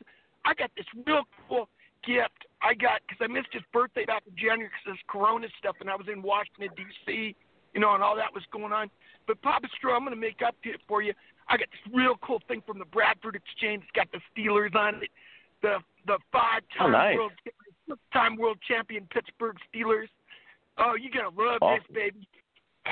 I 0.44 0.54
got 0.54 0.70
this 0.76 0.86
real 1.06 1.22
cool 1.48 1.68
gift 2.06 2.46
I 2.62 2.74
got 2.74 3.00
because 3.06 3.18
I 3.22 3.26
missed 3.26 3.48
his 3.52 3.62
birthday 3.72 4.04
back 4.04 4.22
in 4.28 4.34
January 4.36 4.68
because 4.68 4.86
of 4.86 4.92
this 4.94 5.02
Corona 5.08 5.48
stuff, 5.58 5.76
and 5.80 5.88
I 5.90 5.96
was 5.96 6.06
in 6.12 6.22
Washington 6.22 6.68
D.C. 6.76 7.34
You 7.76 7.82
know, 7.82 7.92
and 7.92 8.02
all 8.02 8.16
that 8.16 8.32
was 8.32 8.42
going 8.50 8.72
on. 8.72 8.88
But 9.26 9.42
Papa 9.42 9.68
Stro, 9.76 9.94
I'm 9.94 10.02
gonna 10.02 10.16
make 10.16 10.40
up 10.40 10.54
to 10.64 10.70
it 10.70 10.80
for 10.88 11.02
you. 11.02 11.12
I 11.46 11.58
got 11.58 11.68
this 11.70 11.92
real 11.94 12.14
cool 12.22 12.40
thing 12.48 12.62
from 12.66 12.78
the 12.78 12.86
Bradford 12.86 13.36
Exchange. 13.36 13.82
It's 13.82 13.92
got 13.92 14.08
the 14.12 14.20
Steelers 14.32 14.74
on 14.74 15.02
it, 15.02 15.10
the 15.60 15.76
the 16.06 16.16
five-time 16.32 16.86
Oh, 16.86 16.88
nice. 16.90 17.16
world 17.18 17.32
time 18.14 18.36
world 18.38 18.56
champion 18.66 19.06
Pittsburgh 19.12 19.58
Steelers. 19.68 20.08
Oh, 20.78 20.94
you 20.94 21.10
gotta 21.10 21.28
love 21.36 21.58
Awesome. 21.60 21.84
this, 21.92 21.94
baby. 21.94 22.26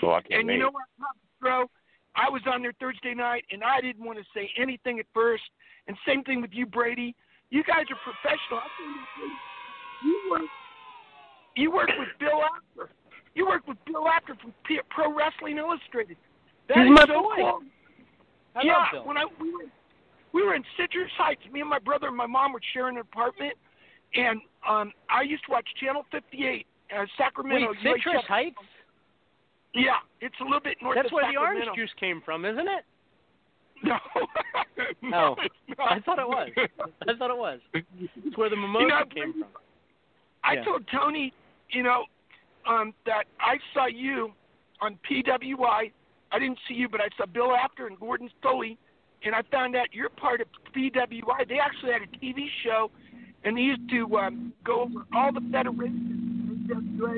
So 0.00 0.12
I 0.12 0.20
can't 0.22 0.42
And 0.42 0.48
you 0.50 0.58
know 0.58 0.70
what, 0.70 0.84
Papa 0.96 1.18
Stro? 1.42 1.68
I 2.14 2.30
was 2.30 2.42
on 2.46 2.62
there 2.62 2.72
Thursday 2.78 3.14
night, 3.14 3.44
and 3.50 3.64
I 3.64 3.80
didn't 3.80 4.04
want 4.04 4.18
to 4.18 4.24
say 4.32 4.48
anything 4.56 5.00
at 5.00 5.06
first. 5.12 5.42
And 5.88 5.96
same 6.06 6.22
thing 6.22 6.40
with 6.40 6.52
you, 6.52 6.66
Brady. 6.66 7.16
You 7.50 7.64
guys 7.64 7.86
are 7.90 7.98
professional. 8.04 8.58
I 8.60 8.68
think 8.78 9.32
you 10.04 10.30
work, 10.30 10.42
you 11.56 11.70
work 11.72 11.90
with 11.98 12.08
Bill 12.20 12.42
Apter. 12.44 12.90
You 13.34 13.46
worked 13.46 13.68
with 13.68 13.78
Bill 13.86 14.06
Apter 14.08 14.36
from 14.40 14.52
Pro 14.90 15.12
Wrestling 15.14 15.58
Illustrated. 15.58 16.16
That 16.68 16.78
He's 16.78 16.86
is 16.86 16.90
my 16.94 17.06
so 17.06 17.22
boy. 17.22 17.34
cool. 17.36 17.60
I 18.56 18.62
yeah, 18.62 19.02
when 19.04 19.16
I 19.18 19.24
we 19.40 19.52
were 19.52 19.64
we 20.32 20.42
were 20.42 20.54
in 20.54 20.64
Citrus 20.76 21.10
Heights. 21.18 21.40
Me 21.52 21.60
and 21.60 21.68
my 21.68 21.78
brother 21.80 22.06
and 22.08 22.16
my 22.16 22.26
mom 22.26 22.52
were 22.52 22.60
sharing 22.72 22.96
an 22.96 23.00
apartment, 23.02 23.54
and 24.14 24.40
um 24.68 24.92
I 25.10 25.22
used 25.22 25.44
to 25.46 25.52
watch 25.52 25.66
Channel 25.80 26.04
58, 26.12 26.66
uh, 26.96 27.04
Sacramento. 27.18 27.68
Wait, 27.68 27.76
Citrus 27.82 28.22
UHF. 28.22 28.24
Heights? 28.26 28.56
Yeah, 29.74 29.96
it's 30.20 30.36
a 30.40 30.44
little 30.44 30.60
bit 30.60 30.76
north 30.80 30.96
That's 30.96 31.12
where 31.12 31.30
the 31.30 31.36
orange 31.36 31.64
Sacramento. 31.64 31.82
juice 31.82 31.90
came 31.98 32.22
from, 32.24 32.44
isn't 32.44 32.68
it? 32.68 32.84
No. 33.82 33.98
Oh, 35.12 35.36
it's. 35.42 35.54
I 35.78 36.00
thought 36.00 36.18
it 36.18 36.26
was. 36.26 36.48
I 36.56 37.14
thought 37.18 37.30
it 37.30 37.36
was. 37.36 37.60
It's 37.74 38.36
where 38.36 38.48
the 38.48 38.56
mimosa 38.56 38.82
You 38.84 38.88
know, 38.88 39.04
came 39.12 39.32
from. 39.34 39.48
I 40.42 40.54
Yeah. 40.54 40.64
told 40.64 40.84
Tony, 40.90 41.32
you 41.70 41.82
know, 41.82 42.04
um, 42.68 42.92
that 43.06 43.24
I 43.40 43.56
saw 43.72 43.86
you 43.86 44.32
on 44.80 44.98
PWI. 45.10 45.92
I 46.32 46.38
didn't 46.38 46.58
see 46.68 46.74
you, 46.74 46.88
but 46.88 47.00
I 47.00 47.08
saw 47.16 47.26
Bill 47.26 47.54
Apter 47.54 47.86
and 47.86 47.98
Gordon 47.98 48.28
Stoley, 48.42 48.76
and 49.24 49.34
I 49.34 49.42
found 49.50 49.76
out 49.76 49.86
you're 49.92 50.08
part 50.10 50.40
of 50.40 50.48
PWI. 50.76 51.48
They 51.48 51.58
actually 51.58 51.92
had 51.92 52.02
a 52.02 52.06
TV 52.24 52.46
show, 52.64 52.90
and 53.44 53.56
they 53.56 53.60
used 53.62 53.88
to 53.90 54.16
um, 54.18 54.52
go 54.64 54.82
over 54.82 55.04
all 55.14 55.32
the 55.32 55.40
federations, 55.52 56.68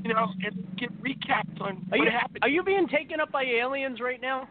you 0.04 0.14
know, 0.14 0.28
and 0.46 0.78
give 0.78 0.90
recaps 1.02 1.60
on 1.62 1.78
Are 1.92 1.98
what 1.98 2.06
you 2.06 2.12
happened. 2.12 2.40
are 2.42 2.50
you 2.50 2.64
being 2.64 2.88
taken 2.88 3.20
up 3.20 3.32
by 3.32 3.44
aliens 3.44 4.00
right 4.02 4.22
now? 4.22 4.48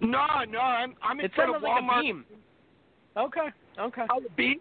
No, 0.00 0.26
no, 0.48 0.58
I'm 0.58 0.94
I'm 1.02 1.18
in 1.20 1.26
It 1.26 1.34
front 1.34 1.54
of 1.56 1.62
like 1.62 1.82
a 1.82 2.00
beam. 2.02 2.24
Okay. 3.16 3.48
Okay. 3.78 4.02
A 4.02 4.30
beam? 4.36 4.60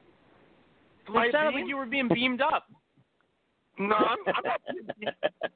Am 1.07 1.17
I 1.17 1.25
a 1.25 1.27
It 1.29 1.31
sounded 1.33 1.51
beam? 1.51 1.61
like 1.61 1.69
you 1.69 1.77
were 1.77 1.85
being 1.85 2.09
beamed 2.13 2.41
up. 2.41 2.65
No, 3.79 3.95
I'm, 3.95 4.17
I'm 4.27 4.43
not. 4.43 4.61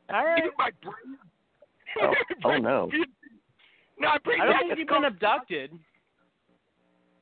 All 0.13 0.25
right. 0.25 0.39
Even 0.39 0.51
my 0.57 0.69
brain. 0.81 1.17
Oh, 2.01 2.13
oh 2.45 2.57
no. 2.61 2.89
No, 3.99 4.09
I 4.09 4.17
bring 4.23 4.39
I 4.39 4.45
don't 4.45 4.59
think 4.59 4.73
the 4.73 4.77
you've 4.77 4.87
been 4.89 5.05
abducted. 5.05 5.71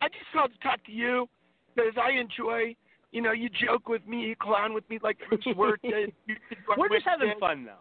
I 0.02 0.10
just 0.10 0.26
called 0.34 0.52
to 0.52 0.60
talk 0.60 0.84
to 0.86 0.92
you 0.92 1.26
because 1.74 1.94
I 1.96 2.12
enjoy. 2.20 2.76
You 3.14 3.22
know, 3.22 3.32
you 3.32 3.48
joke 3.66 3.88
with 3.88 4.06
me, 4.06 4.24
you 4.24 4.36
clown 4.36 4.74
with 4.74 4.84
me 4.90 5.00
like 5.02 5.18
Bruce 5.30 5.46
Wirt 5.56 5.80
did. 5.84 6.12
You 6.28 6.36
did 6.50 6.58
what 6.66 6.78
We're 6.78 6.90
just 6.90 7.06
having 7.08 7.30
did. 7.30 7.40
fun 7.40 7.64
now. 7.64 7.80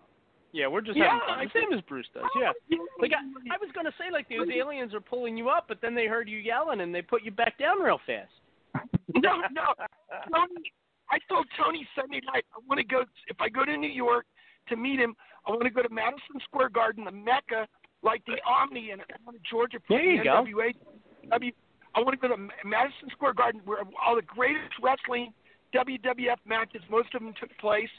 Yeah, 0.53 0.69
we're 0.69 0.81
just 0.81 0.97
Yeah, 0.97 1.07
having 1.11 1.27
fun. 1.27 1.39
I 1.41 1.45
The 1.47 1.51
same 1.55 1.73
as 1.77 1.81
Bruce 1.89 2.07
does. 2.15 2.23
Yeah. 2.41 2.53
Like 3.01 3.11
I, 3.11 3.53
I 3.53 3.59
was 3.59 3.69
gonna 3.75 3.91
say, 3.99 4.13
like 4.13 4.29
those 4.29 4.47
aliens 4.57 4.95
are 4.95 5.01
pulling 5.01 5.37
you 5.37 5.49
up, 5.49 5.65
but 5.67 5.79
then 5.83 5.97
they 5.97 6.07
heard 6.07 6.29
you 6.29 6.39
yelling 6.39 6.81
and 6.83 6.95
they 6.95 7.03
put 7.03 7.25
you 7.25 7.33
back 7.33 7.59
down 7.59 7.81
real 7.83 7.99
fast. 8.07 8.31
No, 9.15 9.41
no. 9.53 9.73
Tony, 10.33 10.73
I 11.11 11.19
told 11.29 11.47
Tony 11.57 11.87
Sunday 11.95 12.21
night 12.27 12.45
I 12.53 12.59
want 12.67 12.79
to 12.79 12.85
go. 12.85 13.05
If 13.29 13.41
I 13.41 13.49
go 13.49 13.65
to 13.65 13.77
New 13.77 13.89
York 13.89 14.27
to 14.69 14.77
meet 14.77 14.99
him, 14.99 15.15
I 15.47 15.51
want 15.51 15.63
to 15.65 15.71
go 15.71 15.83
to 15.83 15.89
Madison 15.89 16.41
Square 16.43 16.71
Garden, 16.71 17.05
the 17.05 17.13
Mecca, 17.13 17.69
like 18.03 18.25
the 18.27 18.37
Omni 18.47 18.91
in 18.91 19.01
Atlanta, 19.01 19.39
Georgia. 19.49 19.79
There 19.89 20.03
you 20.03 20.19
the 20.19 20.25
go. 20.25 20.45
NWA. 20.45 20.75
W, 21.31 21.53
I 21.95 22.01
want 22.01 22.21
to 22.21 22.29
go 22.29 22.35
to 22.35 22.41
Ma- 22.41 22.53
Madison 22.65 23.09
Square 23.13 23.35
Garden 23.35 23.61
where 23.65 23.79
all 24.05 24.17
the 24.17 24.23
greatest 24.23 24.75
wrestling 24.83 25.33
WWF 25.75 26.43
matches, 26.45 26.83
most 26.91 27.15
of 27.15 27.23
them 27.23 27.35
took 27.41 27.57
place. 27.59 27.91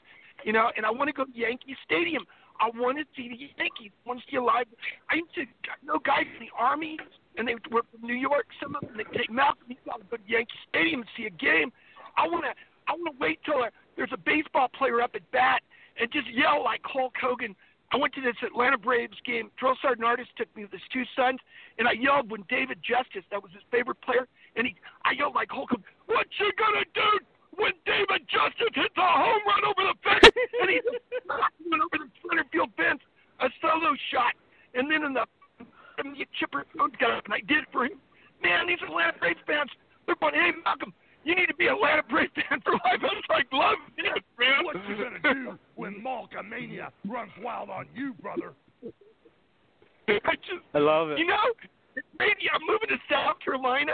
You 0.43 0.51
know, 0.53 0.69
and 0.75 0.85
I 0.85 0.91
want 0.91 1.07
to 1.07 1.13
go 1.13 1.23
to 1.23 1.31
Yankee 1.33 1.75
Stadium. 1.85 2.25
I 2.59 2.69
want 2.75 2.97
to 2.97 3.05
see 3.15 3.29
the 3.29 3.35
Yankees. 3.35 3.91
I 3.91 4.07
want 4.07 4.19
to 4.21 4.25
see 4.29 4.37
a 4.37 4.43
live. 4.43 4.65
I 5.09 5.15
used 5.15 5.33
to 5.35 5.45
know 5.83 5.99
guys 5.99 6.25
in 6.39 6.47
the 6.47 6.51
Army, 6.57 6.97
and 7.37 7.47
they 7.47 7.55
were 7.71 7.83
from 7.91 8.07
New 8.07 8.15
York. 8.15 8.47
Some 8.61 8.75
of 8.75 8.81
them 8.81 8.95
they 8.97 9.03
take 9.17 9.31
Malcolm. 9.31 9.65
He's 9.67 9.77
got 9.85 9.97
to 9.99 10.05
go 10.09 10.17
to 10.17 10.23
Yankee 10.27 10.59
Stadium 10.69 11.01
and 11.01 11.09
see 11.17 11.25
a 11.25 11.35
game. 11.35 11.71
I 12.17 12.27
want 12.27 12.45
to. 12.45 12.53
I 12.87 12.93
want 12.93 13.17
to 13.17 13.19
wait 13.19 13.39
till 13.43 13.63
a, 13.63 13.69
there's 13.97 14.13
a 14.13 14.17
baseball 14.17 14.69
player 14.69 15.01
up 15.01 15.15
at 15.15 15.25
bat 15.31 15.61
and 15.99 16.11
just 16.11 16.29
yell 16.29 16.63
like 16.63 16.81
Hulk 16.83 17.13
Hogan. 17.19 17.55
I 17.91 17.97
went 17.97 18.13
to 18.13 18.21
this 18.21 18.35
Atlanta 18.45 18.77
Braves 18.77 19.17
game. 19.25 19.49
Drill 19.57 19.75
Sergeant 19.81 20.05
Artist 20.05 20.29
took 20.37 20.53
me 20.55 20.63
with 20.63 20.71
his 20.71 20.85
two 20.91 21.03
sons, 21.15 21.39
and 21.79 21.87
I 21.87 21.93
yelled 21.93 22.29
when 22.29 22.43
David 22.49 22.79
Justice, 22.83 23.23
that 23.31 23.41
was 23.41 23.51
his 23.53 23.61
favorite 23.71 24.01
player, 24.01 24.27
and 24.55 24.67
he, 24.67 24.75
I 25.03 25.13
yelled 25.17 25.33
like 25.33 25.49
Hulk 25.49 25.69
Hogan, 25.71 25.83
"What 26.05 26.27
you 26.39 26.51
gonna 26.57 26.85
do 26.93 27.25
when 27.57 27.73
David 27.85 28.27
Justice 28.27 28.73
hits 28.73 28.95
a 28.97 29.01
home 29.01 29.41
run 29.45 29.63
over 29.65 29.83
the 29.91 29.95
fence?" 30.03 30.29
and 30.61 30.69
he 30.69 30.79
went 31.69 31.81
over 31.81 31.97
the 32.03 32.09
center 32.27 32.45
field 32.51 32.71
fence, 32.77 33.01
a 33.39 33.49
solo 33.61 33.95
shot, 34.11 34.33
and 34.73 34.89
then 34.89 35.03
in 35.03 35.13
the, 35.13 35.25
and 35.99 36.15
the 36.15 36.25
chipper 36.39 36.65
Jones 36.75 36.93
got 36.99 37.11
up, 37.11 37.25
and 37.25 37.33
I 37.33 37.39
did 37.39 37.63
it 37.63 37.69
for 37.71 37.85
him. 37.85 37.99
man, 38.41 38.67
these 38.67 38.81
Atlanta 38.83 39.17
Braves 39.19 39.39
fans, 39.47 39.69
they're 40.05 40.15
going, 40.21 40.35
hey, 40.35 40.51
Malcolm, 40.63 40.93
you 41.23 41.35
need 41.35 41.47
to 41.47 41.55
be 41.55 41.67
an 41.67 41.75
Atlanta 41.75 42.03
Braves 42.03 42.31
fan 42.35 42.61
for 42.61 42.73
life. 42.73 43.01
I 43.01 43.09
was 43.09 43.23
like, 43.29 43.47
love 43.51 43.81
this, 43.97 44.05
man. 44.37 44.65
What 44.65 44.75
you 44.87 44.95
gonna 44.95 45.33
do 45.33 45.57
when 45.75 46.03
Malcolmania 46.03 46.89
runs 47.07 47.31
wild 47.41 47.69
on 47.69 47.87
you, 47.95 48.13
brother? 48.21 48.53
I 50.07 50.35
just, 50.45 50.61
I 50.75 50.79
love 50.79 51.09
it. 51.09 51.17
You 51.17 51.25
know, 51.25 51.49
maybe 52.19 52.45
I'm 52.53 52.61
moving 52.67 52.89
to 52.89 52.97
South 53.09 53.39
Carolina. 53.43 53.93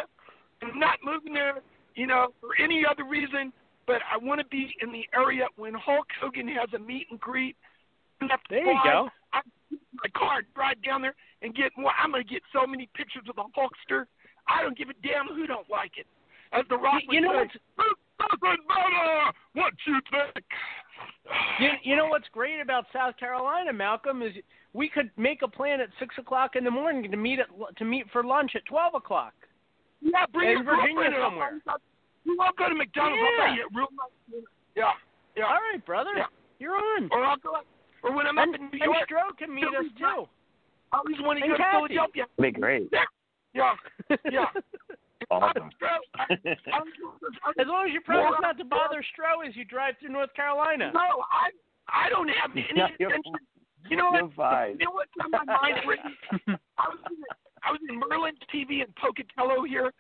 I'm 0.62 0.78
not 0.78 1.00
moving 1.04 1.34
there, 1.34 1.62
you 1.96 2.08
know, 2.08 2.28
for 2.40 2.50
any 2.62 2.84
other 2.90 3.04
reason, 3.04 3.52
but 3.88 4.02
I 4.12 4.18
want 4.18 4.40
to 4.40 4.48
be 4.48 4.76
in 4.82 4.92
the 4.92 5.06
area 5.14 5.48
when 5.56 5.74
Hulk 5.74 6.08
Hogan 6.22 6.48
has 6.50 6.70
a 6.74 6.80
meet 6.80 7.08
and 7.12 7.20
greet. 7.20 7.56
There 8.50 8.60
you 8.60 8.80
go. 8.84 9.10
I 9.34 9.42
my 9.72 10.10
car, 10.18 10.42
drive 10.56 10.82
down 10.84 11.02
there, 11.02 11.16
and 11.42 11.54
get 11.56 11.72
more. 11.78 11.92
I'm 12.02 12.12
gonna 12.12 12.24
get 12.24 12.42
so 12.54 12.66
many 12.66 12.90
pictures 12.96 13.24
of 13.30 13.36
the 13.36 13.44
Hulkster. 13.58 14.06
I 14.48 14.62
don't 14.62 14.78
give 14.78 14.90
a 14.90 14.94
damn 15.06 15.28
who 15.28 15.48
don't 15.48 15.70
like 15.70 15.98
it. 15.98 16.08
As 16.54 16.66
the 16.70 16.78
Rock 16.78 17.02
You- 17.08 17.22
you 17.22 17.28
would 17.28 17.34
know 17.34 17.48
say, 17.48 17.60
doesn't 18.20 18.68
matter 18.68 19.32
what 19.54 19.74
you 19.86 20.00
think. 20.12 20.46
You, 21.60 21.70
you 21.84 21.96
know 21.96 22.08
what's 22.08 22.28
great 22.30 22.60
about 22.60 22.86
South 22.92 23.18
Carolina, 23.18 23.74
Malcolm, 23.74 24.22
is 24.22 24.34
we 24.74 24.90
could 24.90 25.10
make 25.18 25.42
a 25.42 25.48
plan 25.48 25.80
at 25.82 25.90
six 26.00 26.18
o'clock 26.18 26.56
in 26.56 26.64
the 26.64 26.72
morning 26.72 27.10
to 27.10 27.18
meet 27.18 27.40
at 27.40 27.48
to 27.78 27.86
meet 27.86 28.10
for 28.12 28.24
lunch 28.24 28.56
at 28.56 28.66
twelve 28.66 28.94
o'clock. 28.96 29.34
Yeah, 30.02 30.26
bring 30.34 30.50
in 30.50 30.64
your 30.64 30.76
Virginia 30.76 30.96
girlfriend 30.96 31.14
and 31.14 31.24
I'll 31.24 31.30
somewhere. 31.30 31.54
you- 32.26 32.34
You 32.34 32.38
all 32.42 32.52
go 32.58 32.70
to 32.70 32.76
McDonald's. 32.76 33.22
I'll 33.22 33.38
buy 33.38 33.48
Yeah. 33.48 33.56
you 33.56 33.68
real 33.74 33.88
nice. 33.94 34.44
Yeah, 34.76 34.94
yeah. 35.36 35.46
All 35.46 35.54
right, 35.72 35.84
brother, 35.86 36.12
Yeah. 36.16 36.26
you're 36.60 36.76
on. 36.76 37.10
Or 37.12 37.24
I'll 37.26 37.38
go. 37.38 37.58
Or 38.04 38.12
when 38.12 38.26
I'm 38.28 38.38
and, 38.38 38.56
up 38.56 38.62
in 38.62 38.68
New 38.68 38.84
and 38.84 38.94
York, 38.94 39.10
Stro 39.10 39.38
can 39.38 39.54
meet 39.54 39.66
us 39.66 39.86
too. 39.98 40.28
I 40.92 40.98
always 40.98 41.20
want 41.22 41.40
to 41.40 41.46
And 41.46 41.54
go 41.54 41.58
to 41.58 41.64
Kathy. 41.64 41.78
Philadelphia. 41.78 42.26
Be 42.40 42.52
great. 42.52 42.90
Yeah, 42.92 43.06
yeah, 43.54 43.76
yeah. 44.30 44.46
Awesome. 45.30 45.70
As 46.20 47.68
long 47.68 47.88
as 47.88 47.94
you 47.94 48.02
promise 48.02 48.40
not 48.42 48.58
to 48.58 48.66
bother 48.66 49.02
Stro 49.16 49.48
as 49.48 49.56
you 49.56 49.64
drive 49.64 49.96
through 50.00 50.10
North 50.10 50.34
Carolina. 50.34 50.92
No, 50.94 51.00
I 51.00 51.52
I 51.88 52.10
don't 52.10 52.28
have 52.28 52.52
any 52.56 52.66
you're- 52.76 53.14
intention. 53.16 53.34
You 53.90 53.98
know 53.98 54.12
what? 54.12 54.20
you're 54.22 54.32
fine. 54.32 54.78
You 54.80 54.86
know 54.86 54.92
what's 54.92 55.12
on 55.24 55.32
my 55.32 55.44
mind? 55.46 55.80
I 56.78 56.90
was 56.90 57.00
in, 57.10 57.26
I 57.64 57.72
was 57.72 57.80
in 57.88 58.00
Merlin's 58.00 58.42
TV 58.54 58.82
in 58.82 58.90
Pocatello 58.98 59.64
here, 59.64 59.94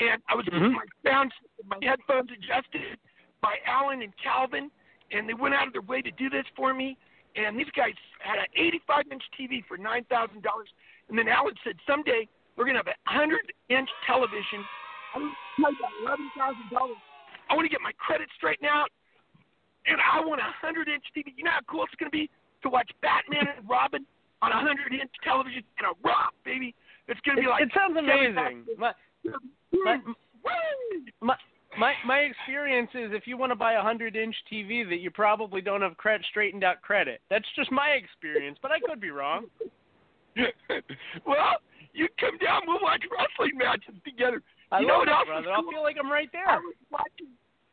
and 0.00 0.22
I 0.28 0.34
was 0.34 0.44
Mm-hmm. 0.46 0.72
my 0.72 0.84
sound, 1.04 1.32
my 1.66 1.78
headphones 1.82 2.30
adjusted 2.30 2.98
by 3.40 3.56
Alan 3.66 4.02
and 4.02 4.12
Calvin, 4.22 4.70
and 5.12 5.28
they 5.28 5.34
went 5.34 5.54
out 5.54 5.66
of 5.66 5.72
their 5.72 5.82
way 5.82 6.02
to 6.02 6.10
do 6.12 6.28
this 6.28 6.44
for 6.56 6.74
me. 6.74 6.96
And 7.36 7.58
these 7.58 7.70
guys 7.76 7.92
had 8.20 8.38
an 8.38 8.48
85 8.56 9.04
inch 9.12 9.22
TV 9.38 9.60
for 9.68 9.76
nine 9.76 10.04
thousand 10.08 10.42
dollars, 10.42 10.68
and 11.08 11.18
then 11.18 11.28
Alan 11.28 11.52
said 11.64 11.76
someday 11.86 12.28
we're 12.56 12.64
gonna 12.64 12.80
have 12.80 12.88
a 12.88 12.96
hundred 13.04 13.44
inch 13.68 13.88
television. 14.06 14.64
I 15.14 15.20
pay 15.60 15.76
eleven 16.00 16.30
thousand 16.36 16.68
dollars. 16.72 16.96
I 17.48 17.54
want 17.54 17.66
to 17.66 17.72
get 17.72 17.80
my 17.84 17.92
credit 18.00 18.28
straightened 18.36 18.68
out, 18.68 18.88
and 19.84 20.00
I 20.00 20.24
want 20.24 20.40
a 20.40 20.48
hundred 20.60 20.88
inch 20.88 21.04
TV. 21.16 21.32
You 21.36 21.44
know 21.44 21.52
how 21.52 21.64
cool 21.68 21.84
it's 21.84 21.94
gonna 22.00 22.10
be 22.10 22.30
to 22.62 22.68
watch 22.68 22.88
Batman 23.02 23.52
and 23.56 23.68
Robin 23.68 24.06
on 24.40 24.52
a 24.52 24.60
hundred 24.60 24.92
inch 24.96 25.12
television 25.22 25.62
in 25.78 25.84
a 25.84 25.92
rock, 26.02 26.32
baby. 26.44 26.74
It's 27.08 27.20
gonna 27.20 27.40
be 27.40 27.46
It- 27.46 27.50
like 27.50 27.62
it 27.62 27.70
sounds 27.74 27.96
amazing. 27.96 28.64
My, 28.78 28.92
my, 29.72 29.98
my, 31.20 31.36
my 31.78 31.92
my 32.06 32.18
experience 32.20 32.90
is 32.94 33.12
if 33.12 33.26
you 33.26 33.36
want 33.36 33.50
to 33.52 33.56
buy 33.56 33.74
a 33.74 33.82
hundred 33.82 34.16
inch 34.16 34.34
TV 34.50 34.88
that 34.88 34.98
you 35.00 35.10
probably 35.10 35.60
don't 35.60 35.82
have 35.82 35.96
credit 35.96 36.26
straightened 36.30 36.64
out 36.64 36.80
credit. 36.82 37.20
That's 37.30 37.46
just 37.54 37.70
my 37.70 37.90
experience, 37.90 38.58
but 38.62 38.70
I 38.72 38.80
could 38.80 39.00
be 39.00 39.10
wrong. 39.10 39.46
well, 41.26 41.56
you 41.92 42.08
come 42.20 42.36
down, 42.38 42.62
we'll 42.66 42.80
watch 42.82 43.02
wrestling 43.10 43.56
matches 43.56 43.94
together. 44.04 44.42
I 44.72 44.80
you 44.80 44.86
know 44.86 44.94
love 44.94 45.06
what 45.06 45.08
it, 45.08 45.12
else 45.12 45.26
brother. 45.26 45.48
is 45.48 45.54
I'll 45.56 45.70
feel 45.70 45.82
like 45.82 45.96
I'm 46.02 46.10
right 46.10 46.28
there. 46.32 46.48
I 46.48 46.56
was 46.58 46.74
watching, 46.90 47.28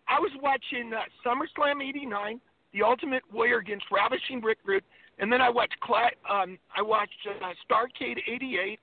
I 0.08 0.20
was 0.20 0.32
watching 0.42 0.92
uh, 0.94 1.02
SummerSlam 1.26 1.84
'89, 1.84 2.40
The 2.74 2.84
Ultimate 2.84 3.24
Warrior 3.32 3.58
against 3.58 3.86
Ravishing 3.92 4.42
Rick 4.42 4.60
Rude, 4.66 4.84
and 5.20 5.32
then 5.32 5.42
I 5.42 5.50
watched 5.50 5.80
Cla- 5.82 6.12
um, 6.30 6.58
I 6.76 6.82
watched 6.82 7.18
uh, 7.28 7.48
Starcade 7.70 8.18
'88, 8.32 8.80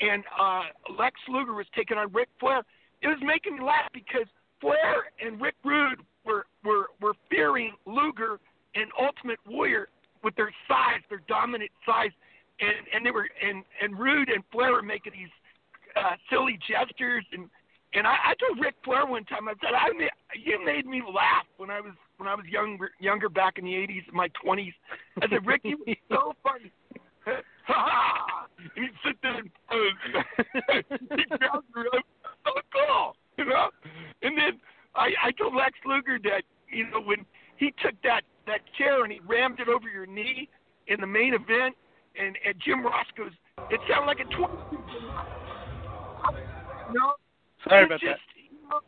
and 0.00 0.22
uh, 0.38 0.62
Lex 0.98 1.14
Luger 1.28 1.54
was 1.54 1.66
taking 1.74 1.96
on 1.98 2.12
Ric 2.12 2.28
Flair. 2.38 2.62
It 3.02 3.08
was 3.08 3.18
making 3.22 3.58
me 3.58 3.64
laugh 3.64 3.90
because 3.92 4.26
Flair 4.60 5.10
and 5.24 5.40
Rick 5.40 5.54
Rude 5.64 6.00
were 6.24 6.46
were 6.64 6.86
were 7.00 7.14
fearing 7.30 7.72
Luger 7.86 8.38
and 8.74 8.90
Ultimate 9.00 9.38
Warrior 9.46 9.88
with 10.22 10.34
their 10.36 10.52
size, 10.66 11.00
their 11.08 11.22
dominant 11.28 11.70
size, 11.86 12.10
and 12.60 12.70
and 12.94 13.06
they 13.06 13.10
were 13.10 13.28
and 13.42 13.64
and 13.82 13.98
Rude 13.98 14.28
and 14.28 14.42
Flair 14.52 14.72
were 14.72 14.82
making 14.82 15.12
these 15.12 15.30
uh, 15.96 16.16
silly 16.30 16.58
gestures 16.68 17.24
and 17.32 17.48
and 17.94 18.06
I, 18.06 18.16
I 18.26 18.34
told 18.34 18.60
Ric 18.60 18.74
Flair 18.84 19.06
one 19.06 19.24
time 19.24 19.48
I 19.48 19.54
said 19.60 19.74
I 19.74 19.88
you 20.36 20.64
made 20.64 20.86
me 20.86 21.02
laugh 21.02 21.46
when 21.56 21.70
I 21.70 21.80
was 21.80 21.92
when 22.18 22.28
I 22.28 22.34
was 22.34 22.46
younger 22.46 22.90
younger 23.00 23.28
back 23.28 23.58
in 23.58 23.64
the 23.64 23.74
eighties 23.74 24.02
in 24.08 24.16
my 24.16 24.28
twenties. 24.42 24.74
I 25.22 25.28
said 25.28 25.46
Rick, 25.46 25.62
you 25.64 25.78
were 25.86 25.94
so 26.10 26.34
funny. 26.42 26.72
He'd 28.74 28.90
sit 29.04 29.16
there 29.22 29.38
and 29.38 29.50
pose. 29.70 29.92
He'd 30.88 31.28
bounce 31.40 31.66
around. 31.76 32.04
so 32.44 32.52
cool, 32.72 33.16
you 33.36 33.44
know. 33.44 33.70
And 34.22 34.36
then 34.36 34.60
I 34.94 35.10
I 35.22 35.30
told 35.32 35.54
Lex 35.54 35.72
Luger 35.84 36.18
that 36.24 36.42
you 36.70 36.88
know 36.90 37.00
when 37.00 37.24
he 37.56 37.72
took 37.82 37.94
that 38.02 38.22
that 38.46 38.60
chair 38.76 39.04
and 39.04 39.12
he 39.12 39.20
rammed 39.26 39.60
it 39.60 39.68
over 39.68 39.88
your 39.88 40.06
knee 40.06 40.48
in 40.86 41.00
the 41.00 41.06
main 41.06 41.34
event, 41.34 41.76
and 42.18 42.36
and 42.44 42.54
Jim 42.64 42.84
Ross 42.84 43.06
goes, 43.16 43.32
it 43.70 43.80
sounded 43.88 44.06
like 44.06 44.20
a 44.20 44.24
twenty. 44.24 44.54
You 44.72 44.78
know? 46.94 47.12
Sorry 47.68 47.84
about 47.84 48.00
just, 48.00 48.20
You 48.36 48.68
know, 48.68 48.80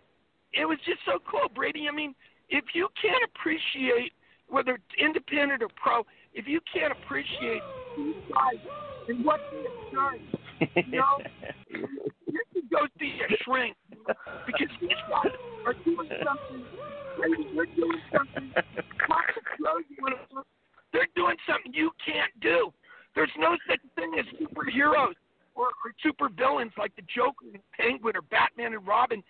it 0.52 0.64
was 0.64 0.78
just 0.86 0.98
so 1.04 1.18
cool, 1.30 1.48
Brady. 1.54 1.86
I 1.90 1.94
mean, 1.94 2.14
if 2.48 2.64
you 2.74 2.88
can't 3.00 3.22
appreciate 3.34 4.12
whether 4.48 4.74
it's 4.74 4.84
independent 4.98 5.62
or 5.62 5.68
pro, 5.76 6.04
if 6.34 6.46
you 6.46 6.60
can't 6.72 6.92
appreciate 6.92 7.62
these 7.96 8.14
guys 8.32 8.60
and 9.08 9.24
what 9.24 9.40
they 9.50 9.62
have 9.62 9.92
done, 9.92 10.84
you 10.90 10.98
know, 10.98 11.18
you 12.26 12.42
can 12.52 12.62
go 12.70 12.86
see 12.98 13.18
a 13.20 13.44
shrink 13.44 13.76
because 14.46 14.68
these 14.80 14.90
guys 15.08 15.32
are 15.66 15.74
doing 15.84 16.08
something. 16.24 16.64
They're 17.54 17.66
doing 17.76 18.00
something. 18.14 18.52
Marcus 19.08 19.42
Rose, 19.60 19.84
one 19.98 20.12
of 20.12 20.18
them, 20.32 20.44
They're 20.92 21.08
doing 21.16 21.36
something 21.48 21.72
you 21.74 21.90
can't 22.04 22.32
do. 22.40 22.72
There's 23.14 23.32
no 23.38 23.56
such 23.68 23.80
thing 23.96 24.12
as 24.18 24.24
superheroes 24.38 25.18
or, 25.54 25.66
or 25.66 25.92
super 26.02 26.28
villains 26.28 26.72
like 26.78 26.94
the 26.96 27.02
Joker 27.14 27.50
and 27.52 27.62
Penguin 27.78 28.16
or 28.16 28.22
Batman 28.22 28.72
and 28.74 28.86
Robin. 28.86 29.22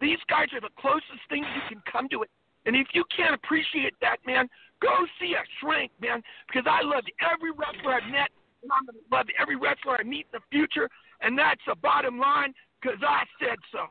These 0.00 0.18
guys 0.28 0.46
are 0.52 0.60
the 0.60 0.74
closest 0.78 1.22
things 1.28 1.46
you 1.54 1.62
can 1.68 1.82
come 1.90 2.08
to 2.10 2.22
it. 2.22 2.30
And 2.66 2.76
if 2.76 2.88
you 2.92 3.04
can't 3.14 3.34
appreciate 3.34 3.94
that, 4.00 4.18
man, 4.26 4.48
go 4.80 5.06
see 5.20 5.34
a 5.34 5.44
shrink, 5.60 5.90
man, 6.00 6.22
because 6.46 6.66
I 6.70 6.82
loved 6.82 7.10
every 7.20 7.50
wrestler 7.50 7.94
I've 7.94 8.10
met, 8.10 8.30
and 8.62 8.72
I'm 8.72 8.86
going 8.86 8.96
to 8.96 9.16
love 9.16 9.26
every 9.40 9.56
wrestler 9.56 9.98
I 9.98 10.02
meet 10.02 10.26
in 10.32 10.40
the 10.40 10.44
future, 10.50 10.88
and 11.20 11.38
that's 11.38 11.60
the 11.66 11.74
bottom 11.76 12.18
line, 12.18 12.54
because 12.80 12.98
I 13.06 13.24
said 13.40 13.58
so. 13.72 13.86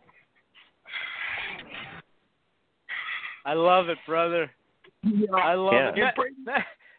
I 3.45 3.53
love 3.53 3.89
it, 3.89 3.97
brother. 4.05 4.51
I 5.35 5.53
love 5.53 5.73
Yeah. 5.73 5.89
it. 5.89 5.93
And 5.93 5.99
Ma- 5.99 6.11
Brady, 6.15 6.35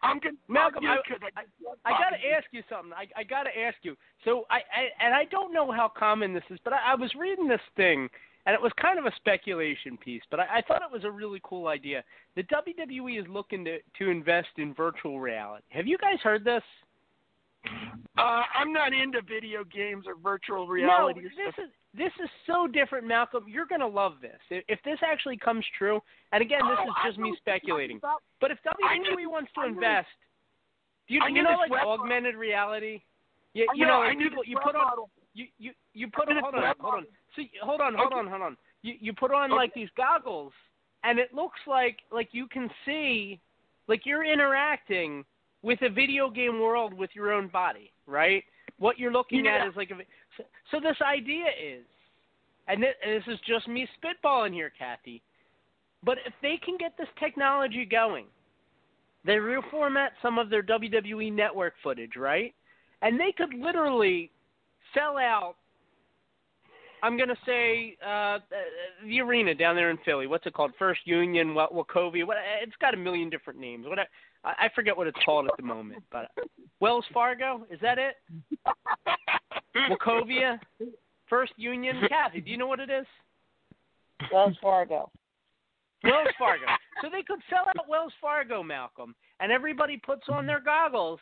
I'm 0.03 0.19
going 0.21 0.37
to 0.37 0.41
Malcolm, 0.49 0.87
I, 0.87 0.97
because 1.05 1.23
I, 1.37 1.43
I 1.85 1.99
got 1.99 2.11
to 2.11 2.31
ask 2.35 2.47
you 2.53 2.63
something. 2.71 2.93
I, 2.93 3.07
I 3.17 3.25
got 3.25 3.43
to 3.43 3.59
ask 3.59 3.77
you. 3.83 3.97
So 4.25 4.47
I, 4.51 4.59
I 4.59 5.05
and 5.05 5.15
I 5.15 5.25
don't 5.25 5.53
know 5.53 5.71
how 5.71 5.89
common 5.89 6.33
this 6.33 6.45
is, 6.51 6.59
but 6.65 6.73
I, 6.73 6.93
I 6.93 6.95
was 6.95 7.13
reading 7.19 7.49
this 7.49 7.61
thing, 7.77 8.09
and 8.47 8.55
it 8.55 8.61
was 8.61 8.73
kind 8.81 8.99
of 8.99 9.05
a 9.05 9.13
speculation 9.17 9.97
piece, 9.99 10.23
but 10.31 10.41
I, 10.41 10.59
I 10.59 10.63
thought 10.63 10.83
it 10.83 10.93
was 10.93 11.05
a 11.05 11.11
really 11.11 11.41
cool 11.43 11.67
idea. 11.69 12.03
The 12.37 12.45
WWE 12.45 13.21
is 13.21 13.27
looking 13.29 13.65
to 13.65 13.79
to 13.99 14.11
invest 14.11 14.49
in 14.57 14.75
virtual 14.75 15.21
reality. 15.21 15.65
Have 15.71 15.87
you 15.87 15.99
guys 15.99 16.19
heard 16.23 16.45
this? 16.45 16.63
Uh, 18.17 18.43
I'm 18.55 18.73
not 18.73 18.93
into 18.93 19.21
video 19.23 19.65
games 19.65 20.05
or 20.07 20.15
virtual 20.15 20.67
reality. 20.67 21.21
No, 21.23 21.29
this 21.29 21.55
is 21.65 21.71
this 21.95 22.13
is 22.23 22.31
so 22.47 22.67
different, 22.67 23.07
Malcolm. 23.07 23.45
You're 23.49 23.67
gonna 23.67 23.87
love 23.87 24.15
this. 24.23 24.39
If, 24.51 24.65
if 24.69 24.79
this 24.85 24.99
actually 25.05 25.37
comes 25.37 25.65
true, 25.77 26.01
and 26.33 26.43
again, 26.43 26.61
this 26.69 26.79
Oh, 26.81 26.89
is 26.89 26.95
just 27.07 27.19
me 27.19 27.35
speculating. 27.39 28.01
But 28.41 28.51
if 28.51 28.59
WWE 28.65 29.29
wants 29.31 29.51
to 29.55 29.67
invest, 29.67 30.09
do 31.09 31.15
you, 31.15 31.23
you 31.33 31.43
know 31.43 31.57
like 31.59 31.73
augmented 31.73 32.37
reality? 32.37 33.01
You, 33.55 33.67
you 33.75 33.87
know, 33.87 33.95
know, 33.95 34.03
I 34.03 34.09
like 34.09 34.19
knew 34.19 34.29
people, 34.29 34.45
you 34.45 34.59
put 34.63 34.77
on 34.77 34.85
model. 34.85 35.11
you 35.35 35.47
you 35.59 35.73
you 35.95 36.09
put 36.09 36.29
knew 36.29 36.39
hold 36.41 36.55
on 36.55 36.75
hold 36.79 36.95
on 36.95 37.07
see 37.39 37.51
hold 37.63 37.81
on 37.81 37.95
hold 37.95 38.13
Okay. 38.13 38.19
on 38.21 38.27
hold 38.29 38.43
on 38.43 38.57
you 38.83 38.95
you 39.01 39.13
put 39.13 39.33
on 39.33 39.51
like 39.51 39.73
these 39.75 39.89
goggles 39.97 40.53
and 41.05 41.19
it 41.19 41.33
looks 41.35 41.61
like 41.67 41.99
like 42.13 42.29
you 42.33 42.47
can 42.47 42.69
see 42.85 43.41
like 43.87 44.05
you're 44.05 44.25
interacting 44.25 45.25
with 45.63 45.81
a 45.83 45.89
video 45.89 46.31
game 46.31 46.61
world 46.61 46.93
with 46.93 47.11
your 47.15 47.33
own 47.33 47.49
body 47.49 47.91
right 48.07 48.45
what 48.79 48.99
you're 48.99 49.13
looking 49.13 49.45
Yeah. 49.47 49.63
at 49.63 49.69
is 49.69 49.77
like 49.77 49.91
a 49.91 49.97
so, 50.37 50.45
so 50.71 50.81
this 50.81 50.97
idea 51.03 51.47
is 51.61 51.85
and 52.69 52.83
this, 52.83 52.95
and 53.05 53.13
this 53.17 53.35
is 53.35 53.41
just 53.47 53.67
me 53.69 53.89
spitballing 54.03 54.53
here 54.53 54.73
Kathy 54.79 55.23
but 56.05 56.19
if 56.27 56.35
they 56.43 56.59
can 56.65 56.77
get 56.77 56.97
this 56.99 57.09
technology 57.19 57.85
going 57.85 58.27
they 59.25 59.35
reformat 59.35 60.11
some 60.23 60.39
of 60.39 60.49
their 60.49 60.63
WWE 60.63 61.33
network 61.33 61.75
footage, 61.83 62.17
right? 62.17 62.55
And 63.03 63.19
they 63.19 63.33
could 63.37 63.53
literally 63.53 64.31
sell 64.95 65.19
out 65.19 65.57
I'm 67.03 67.19
gonna 67.19 67.37
say 67.47 67.97
uh, 68.07 68.39
the 69.05 69.21
arena 69.21 69.55
down 69.55 69.77
there 69.77 69.91
in 69.91 69.99
Philly. 70.05 70.27
What's 70.27 70.47
it 70.47 70.55
called? 70.55 70.73
First 70.79 71.01
Union, 71.05 71.55
Wa- 71.55 71.69
Wachovia. 71.69 72.27
What? 72.27 72.37
It's 72.63 72.77
got 72.81 72.95
a 72.95 72.97
million 72.97 73.31
different 73.31 73.59
names. 73.59 73.87
What? 73.87 73.99
I, 73.99 74.07
I 74.45 74.69
forget 74.75 74.97
what 74.97 75.07
it's 75.07 75.19
called 75.25 75.47
at 75.47 75.57
the 75.57 75.63
moment. 75.63 76.03
But 76.11 76.31
Wells 76.81 77.05
Fargo 77.13 77.67
is 77.71 77.81
that 77.81 77.99
it? 77.99 78.17
Wachovia, 79.91 80.59
First 81.29 81.53
Union. 81.57 81.97
Kathy, 82.09 82.41
do 82.41 82.51
you 82.51 82.57
know 82.57 82.67
what 82.67 82.81
it 82.81 82.91
is? 82.91 83.07
Wells 84.33 84.57
Fargo. 84.61 85.11
Wells 86.05 86.29
Fargo. 86.39 86.67
So 87.03 87.09
they 87.11 87.23
could 87.23 87.41
sell 87.51 87.65
out 87.69 87.89
Wells 87.89 88.13
Fargo, 88.21 88.63
Malcolm, 88.63 89.15
and 89.41 89.51
everybody 89.53 89.97
puts 89.97 90.29
on 90.29 90.47
their 90.47 90.61
goggles, 90.61 91.21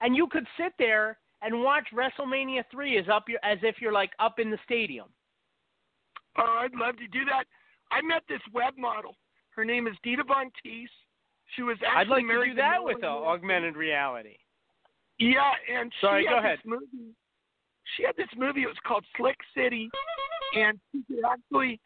and 0.00 0.16
you 0.16 0.26
could 0.26 0.46
sit 0.56 0.72
there 0.78 1.18
and 1.42 1.62
watch 1.62 1.86
WrestleMania 1.94 2.64
three 2.70 2.98
as 2.98 3.06
up 3.08 3.28
your, 3.28 3.38
as 3.42 3.58
if 3.62 3.76
you're 3.80 3.92
like 3.92 4.10
up 4.18 4.38
in 4.38 4.50
the 4.50 4.58
stadium. 4.64 5.06
Oh, 6.36 6.58
I'd 6.60 6.74
love 6.74 6.96
to 6.98 7.06
do 7.08 7.24
that. 7.24 7.44
I 7.90 8.02
met 8.02 8.22
this 8.28 8.40
web 8.52 8.74
model. 8.76 9.16
Her 9.50 9.64
name 9.64 9.86
is 9.86 9.94
Dita 10.02 10.24
Von 10.24 10.50
Teese. 10.64 10.86
She 11.56 11.62
was 11.62 11.76
actually 11.86 12.00
I'd 12.00 12.08
like 12.08 12.22
to 12.22 12.26
married 12.26 12.50
do 12.50 12.56
that 12.56 12.82
with 12.82 13.02
uh, 13.02 13.06
augmented 13.06 13.76
reality. 13.76 14.36
Yeah, 15.18 15.50
and 15.72 15.92
Sorry, 16.00 16.22
she 16.22 16.28
go 16.28 16.36
had 16.36 16.44
ahead. 16.44 16.58
this 16.58 16.64
movie. 16.66 17.14
She 17.96 18.04
had 18.04 18.16
this 18.16 18.28
movie. 18.36 18.62
It 18.62 18.66
was 18.66 18.76
called 18.86 19.04
Slick 19.16 19.36
City, 19.56 19.90
and 20.54 20.78
she 20.92 21.02
could 21.08 21.24
actually, 21.24 21.80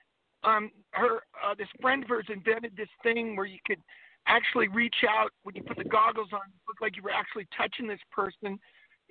um, 0.44 0.70
her 0.90 1.22
uh, 1.42 1.54
this 1.56 1.68
friend 1.80 2.02
of 2.02 2.08
hers 2.08 2.26
invented 2.28 2.76
this 2.76 2.88
thing 3.02 3.36
where 3.36 3.46
you 3.46 3.58
could 3.66 3.78
actually 4.26 4.68
reach 4.68 4.96
out 5.08 5.30
when 5.44 5.54
you 5.54 5.62
put 5.62 5.78
the 5.78 5.84
goggles 5.84 6.28
on. 6.32 6.40
It 6.40 6.60
looked 6.68 6.82
like 6.82 6.96
you 6.96 7.02
were 7.02 7.10
actually 7.10 7.46
touching 7.56 7.86
this 7.86 8.00
person, 8.10 8.58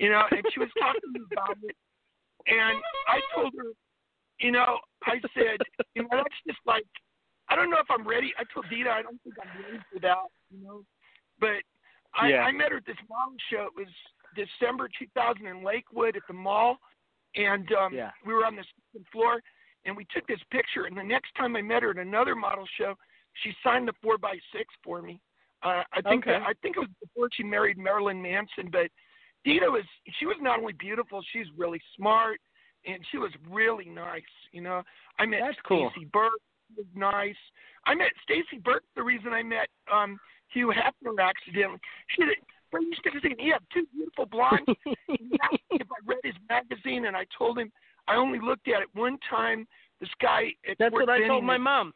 you 0.02 0.10
know. 0.10 0.24
And 0.32 0.44
she 0.54 0.60
was 0.60 0.70
talking 0.80 1.02
to 1.02 1.20
me 1.20 1.26
about 1.32 1.58
it, 1.64 1.76
and 2.48 2.78
I 3.08 3.22
told 3.36 3.54
her, 3.58 3.72
you 4.40 4.52
know, 4.52 4.80
I 5.06 5.22
said, 5.36 5.58
you 5.96 6.02
know, 6.04 6.10
that's 6.12 6.42
just 6.48 6.60
like, 6.66 6.84
I 7.50 7.56
don't 7.56 7.70
know 7.70 7.78
if 7.80 7.90
I'm 7.90 8.08
ready. 8.08 8.34
I 8.40 8.44
told 8.54 8.66
Dita, 8.70 8.90
I 8.90 9.02
don't 9.02 9.22
think 9.24 9.36
I'm 9.42 9.54
ready 9.62 9.80
for 9.94 10.00
that, 10.02 10.18
you 10.50 10.64
know. 10.66 10.82
But 11.40 11.62
I, 12.16 12.30
Yeah. 12.30 12.44
I 12.44 12.52
met 12.52 12.72
her 12.72 12.78
at 12.78 12.86
this 12.86 12.98
model 13.10 13.36
show. 13.50 13.68
It 13.70 13.76
was 13.78 13.88
December 14.36 14.90
2000 14.98 15.46
in 15.46 15.64
Lakewood 15.64 16.16
at 16.16 16.24
the 16.28 16.34
mall, 16.34 16.78
and 17.36 17.72
um, 17.74 17.94
Yeah. 17.94 18.12
we 18.26 18.34
were 18.34 18.46
on 18.46 18.56
the 18.56 18.64
second 18.64 19.06
floor, 19.12 19.42
and 19.86 19.96
we 19.96 20.06
took 20.14 20.26
this 20.28 20.42
picture. 20.52 20.86
And 20.86 20.98
the 20.98 21.04
next 21.04 21.34
time 21.36 21.56
I 21.56 21.62
met 21.62 21.84
her 21.84 21.92
at 21.92 21.98
another 21.98 22.36
model 22.36 22.66
show, 22.78 22.96
she 23.44 23.54
signed 23.64 23.88
the 23.88 23.94
four 24.02 24.18
by 24.18 24.38
six 24.52 24.74
for 24.84 25.02
me. 25.02 25.22
Uh, 25.64 25.84
I 25.94 26.02
think 26.02 26.26
Okay. 26.28 26.36
I 26.44 26.54
think 26.62 26.76
it 26.78 26.80
was 26.80 26.90
before 27.00 27.30
she 27.32 27.44
married 27.44 27.78
Marilyn 27.78 28.20
Manson, 28.22 28.70
but 28.72 28.90
Dita 29.44 29.66
was 29.66 29.84
she 30.20 30.26
was 30.26 30.38
not 30.42 30.60
only 30.60 30.74
beautiful, 30.74 31.22
she's 31.32 31.48
really 31.58 31.82
smart, 31.96 32.40
and 32.86 33.00
she 33.12 33.18
was 33.18 33.32
really 33.50 33.86
nice. 33.86 34.22
You 34.52 34.62
know, 34.62 34.84
I 35.20 35.26
met 35.26 35.42
That's 35.46 35.58
cool. 35.68 35.90
Stacy 35.92 36.08
Burke. 36.12 36.42
She 36.70 36.82
was 36.82 36.88
nice. 36.96 37.36
I 37.86 37.96
met 37.96 38.12
Stacy 38.24 38.62
Burke. 38.64 38.84
The 38.96 39.04
reason 39.04 39.34
I 39.34 39.44
met 39.44 39.68
um 39.92 40.20
Hugh 40.54 40.72
Hefner 40.76 41.20
accidentally. 41.20 41.80
She 42.16 42.24
did. 42.26 42.36
Brady 42.72 42.88
used 42.88 43.04
to 43.04 43.12
say, 43.22 43.36
"You 43.40 43.54
have 43.54 43.64
two 43.74 43.86
beautiful 43.94 44.26
blondes." 44.26 44.66
He 45.08 45.38
asked 45.44 45.64
me 45.72 45.78
if 45.82 45.88
I 45.92 46.00
read 46.06 46.20
his 46.24 46.36
magazine, 46.50 47.06
and 47.06 47.16
I 47.18 47.26
told 47.38 47.58
him 47.60 47.72
I 48.08 48.16
only 48.16 48.40
looked 48.40 48.68
at 48.68 48.82
it 48.82 48.88
one 48.94 49.18
time. 49.30 49.68
This 50.00 50.10
guy 50.22 50.54
at 50.70 50.78
That's 50.80 50.92
Fort 50.92 51.08
what 51.08 51.10
I 51.14 51.28
told 51.28 51.44
my 51.44 51.58
mom. 51.58 51.94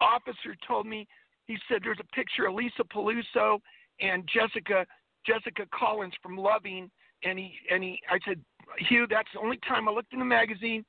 officer 0.00 0.56
told 0.66 0.86
me 0.86 1.06
he 1.46 1.56
said 1.68 1.80
there's 1.82 2.00
a 2.00 2.16
picture 2.16 2.46
of 2.46 2.54
Lisa 2.54 2.82
Peluso 2.84 3.60
and 4.00 4.28
Jessica 4.32 4.84
Jessica 5.26 5.66
Collins 5.72 6.14
from 6.22 6.36
Loving 6.36 6.90
and 7.24 7.38
he 7.38 7.54
and 7.70 7.82
he 7.82 8.00
I 8.10 8.18
said 8.26 8.40
Hugh 8.88 9.06
that's 9.08 9.28
the 9.34 9.40
only 9.40 9.58
time 9.68 9.88
I 9.88 9.92
looked 9.92 10.12
in 10.12 10.18
the 10.18 10.24
magazine 10.24 10.84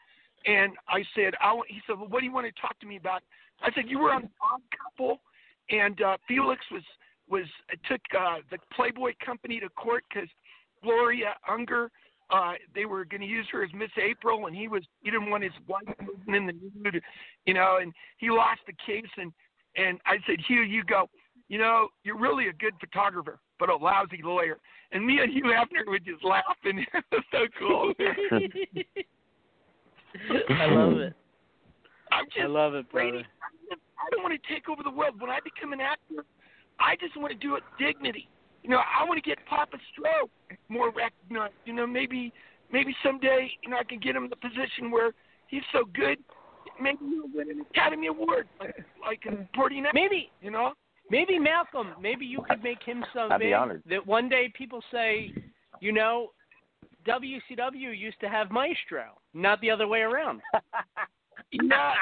and 0.46 0.74
I 0.88 1.04
said 1.16 1.34
I 1.42 1.60
he 1.68 1.82
said 1.88 1.98
well 1.98 2.08
what 2.10 2.20
do 2.20 2.26
you 2.26 2.32
want 2.32 2.48
to 2.48 2.62
talk 2.62 2.80
to 2.80 2.86
me 2.88 2.98
about? 2.98 3.22
I 3.62 3.72
said 3.74 3.86
you 3.88 4.00
were 4.00 4.12
on 4.12 4.30
Odd 4.42 4.62
Couple 4.84 5.22
and 5.70 6.02
uh 6.02 6.18
Felix 6.28 6.62
was 6.72 6.84
was 7.30 7.46
took 7.90 8.02
uh 8.18 8.38
the 8.52 8.58
Playboy 8.76 9.14
company 9.24 9.60
to 9.60 9.70
court 9.70 10.04
cuz 10.14 10.30
Gloria 10.84 11.36
Unger 11.50 11.90
uh 12.30 12.54
they 12.76 12.86
were 12.86 13.06
going 13.06 13.22
to 13.22 13.28
use 13.28 13.48
her 13.52 13.64
as 13.64 13.74
Miss 13.74 13.92
April 13.98 14.48
and 14.48 14.56
he 14.56 14.68
was 14.68 14.84
he 15.02 15.12
didn't 15.12 15.30
want 15.30 15.44
his 15.44 15.54
wife 15.68 15.84
moving 16.02 16.36
in 16.36 16.46
the 16.46 16.54
nude 16.76 17.02
you 17.46 17.54
know 17.54 17.78
and 17.82 17.94
he 18.18 18.30
lost 18.30 18.62
the 18.68 18.74
case 18.86 19.12
and 19.18 19.32
and 19.76 20.00
I 20.06 20.18
said 20.28 20.40
Hugh 20.48 20.62
you 20.62 20.84
go 20.84 21.10
you 21.48 21.58
know 21.58 21.88
you're 22.04 22.18
really 22.18 22.48
a 22.48 22.54
good 22.54 22.74
photographer 22.80 23.40
but 23.60 23.70
a 23.70 23.76
lousy 23.76 24.22
lawyer 24.24 24.58
and 24.92 25.06
me 25.06 25.20
and 25.20 25.32
Hugh 25.32 25.46
Hefner 25.46 25.88
would 25.88 26.06
just 26.06 26.24
laugh 26.24 26.58
and 26.64 26.80
it 26.94 27.06
was 27.12 27.24
so 27.32 27.48
cool 27.60 27.94
I 30.50 30.66
love 30.68 30.98
it. 30.98 31.14
I'm 32.12 32.26
just 32.26 32.40
I 32.40 32.48
love 32.48 32.74
it, 32.74 32.90
Brady. 32.92 33.20
I 33.20 34.10
don't 34.12 34.24
want 34.24 34.40
to 34.42 34.54
take 34.54 34.70
over 34.70 34.84
the 34.84 34.92
world. 34.92 35.20
When 35.20 35.30
I 35.30 35.40
become 35.44 35.74
an 35.74 35.82
actor, 35.82 36.24
I 36.80 36.96
just 36.96 37.18
want 37.18 37.34
to 37.34 37.38
do 37.38 37.56
it 37.56 37.64
with 37.64 37.80
dignity. 37.80 38.30
You 38.64 38.70
know, 38.70 38.80
I 38.80 39.04
want 39.04 39.22
to 39.22 39.28
get 39.28 39.38
Papa 39.48 39.78
Stro 39.92 40.30
more 40.70 40.92
recognized. 40.92 41.54
You 41.66 41.74
know, 41.74 41.88
maybe 41.88 42.34
maybe 42.72 42.96
someday, 43.04 43.50
you 43.64 43.70
know, 43.70 43.78
I 43.78 43.84
can 43.84 44.00
get 44.00 44.16
him 44.16 44.24
in 44.24 44.30
the 44.30 44.36
position 44.36 44.92
where 44.92 45.12
he's 45.48 45.64
so 45.72 45.84
good, 45.94 46.18
maybe 46.82 47.00
he'll 47.02 47.30
win 47.34 47.50
an 47.50 47.66
Academy 47.72 48.08
Award, 48.08 48.48
like 48.60 48.76
like 49.02 49.26
in 49.26 49.38
mm. 49.38 49.48
Porty 49.56 49.82
Next. 49.82 49.94
Maybe 49.94 50.32
you 50.42 50.52
know. 50.52 50.74
Maybe 51.10 51.40
Malcolm. 51.40 51.94
Maybe 52.02 52.26
you 52.26 52.42
could 52.50 52.62
make 52.64 52.84
him 52.84 53.04
some. 53.14 53.32
I'd 53.32 53.40
be 53.40 53.54
honored. 53.54 53.82
that 53.90 54.06
one 54.06 54.28
day 54.30 54.52
people 54.56 54.82
say, 54.92 55.32
you 55.80 55.92
know, 55.92 56.32
WCW 57.08 57.98
used 57.98 58.20
to 58.20 58.28
have 58.30 58.52
Maestro, 58.52 59.18
not 59.34 59.62
the 59.62 59.72
other 59.72 59.88
way 59.88 60.02
around. 60.02 60.42
Yeah, 61.52 61.94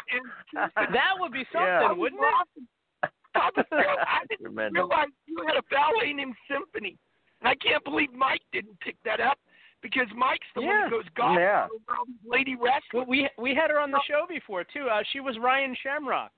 that 0.91 1.11
would 1.19 1.31
be 1.33 1.43
something, 1.51 1.67
Yeah. 1.67 1.91
wouldn't 1.91 2.19
it? 3.03 3.09
Papa 3.33 3.63
Stro, 3.71 3.83
I 3.99 4.25
didn't 4.29 4.45
Tremendous. 4.45 4.73
realize 4.73 5.07
you 5.27 5.43
had 5.45 5.57
a 5.57 5.61
ballet 5.69 6.13
named 6.13 6.33
Symphony, 6.49 6.97
and 7.41 7.49
I 7.49 7.55
can't 7.55 7.83
believe 7.83 8.11
Mike 8.13 8.41
didn't 8.53 8.79
pick 8.79 8.95
that 9.03 9.19
up 9.19 9.37
because 9.83 10.07
Mike's 10.15 10.47
the 10.55 10.61
one 10.61 10.69
Yeah. 10.69 10.83
who 10.89 10.89
goes 10.89 11.09
God 11.15 11.35
Yeah. 11.37 11.65
over 11.65 11.97
all 11.99 12.05
these 12.05 12.15
lady 12.25 12.55
wrestlers. 12.55 13.05
We 13.07 13.29
we 13.37 13.53
had 13.53 13.69
her 13.69 13.79
on 13.79 13.91
the 13.91 14.01
show 14.07 14.25
before 14.27 14.63
too. 14.63 14.89
Uh, 14.89 15.03
she 15.11 15.19
was 15.19 15.37
Ryan 15.37 15.75
Shamrock. 15.75 16.31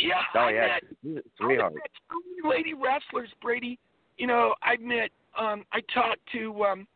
Yeah, 0.00 0.14
Oh 0.34 0.38
I 0.40 0.50
yeah, 0.52 0.66
met 0.66 0.82
a 1.04 1.18
I 1.18 1.22
sweetheart. 1.44 1.74
met 1.74 1.90
so 2.10 2.16
many 2.42 2.56
lady 2.56 2.74
wrestlers, 2.74 3.28
Brady. 3.42 3.78
You 4.16 4.26
know, 4.26 4.54
I 4.62 4.76
met 4.78 5.10
um 5.38 5.64
I 5.72 5.80
talked 5.92 6.20
to 6.32 6.64
um 6.64 6.86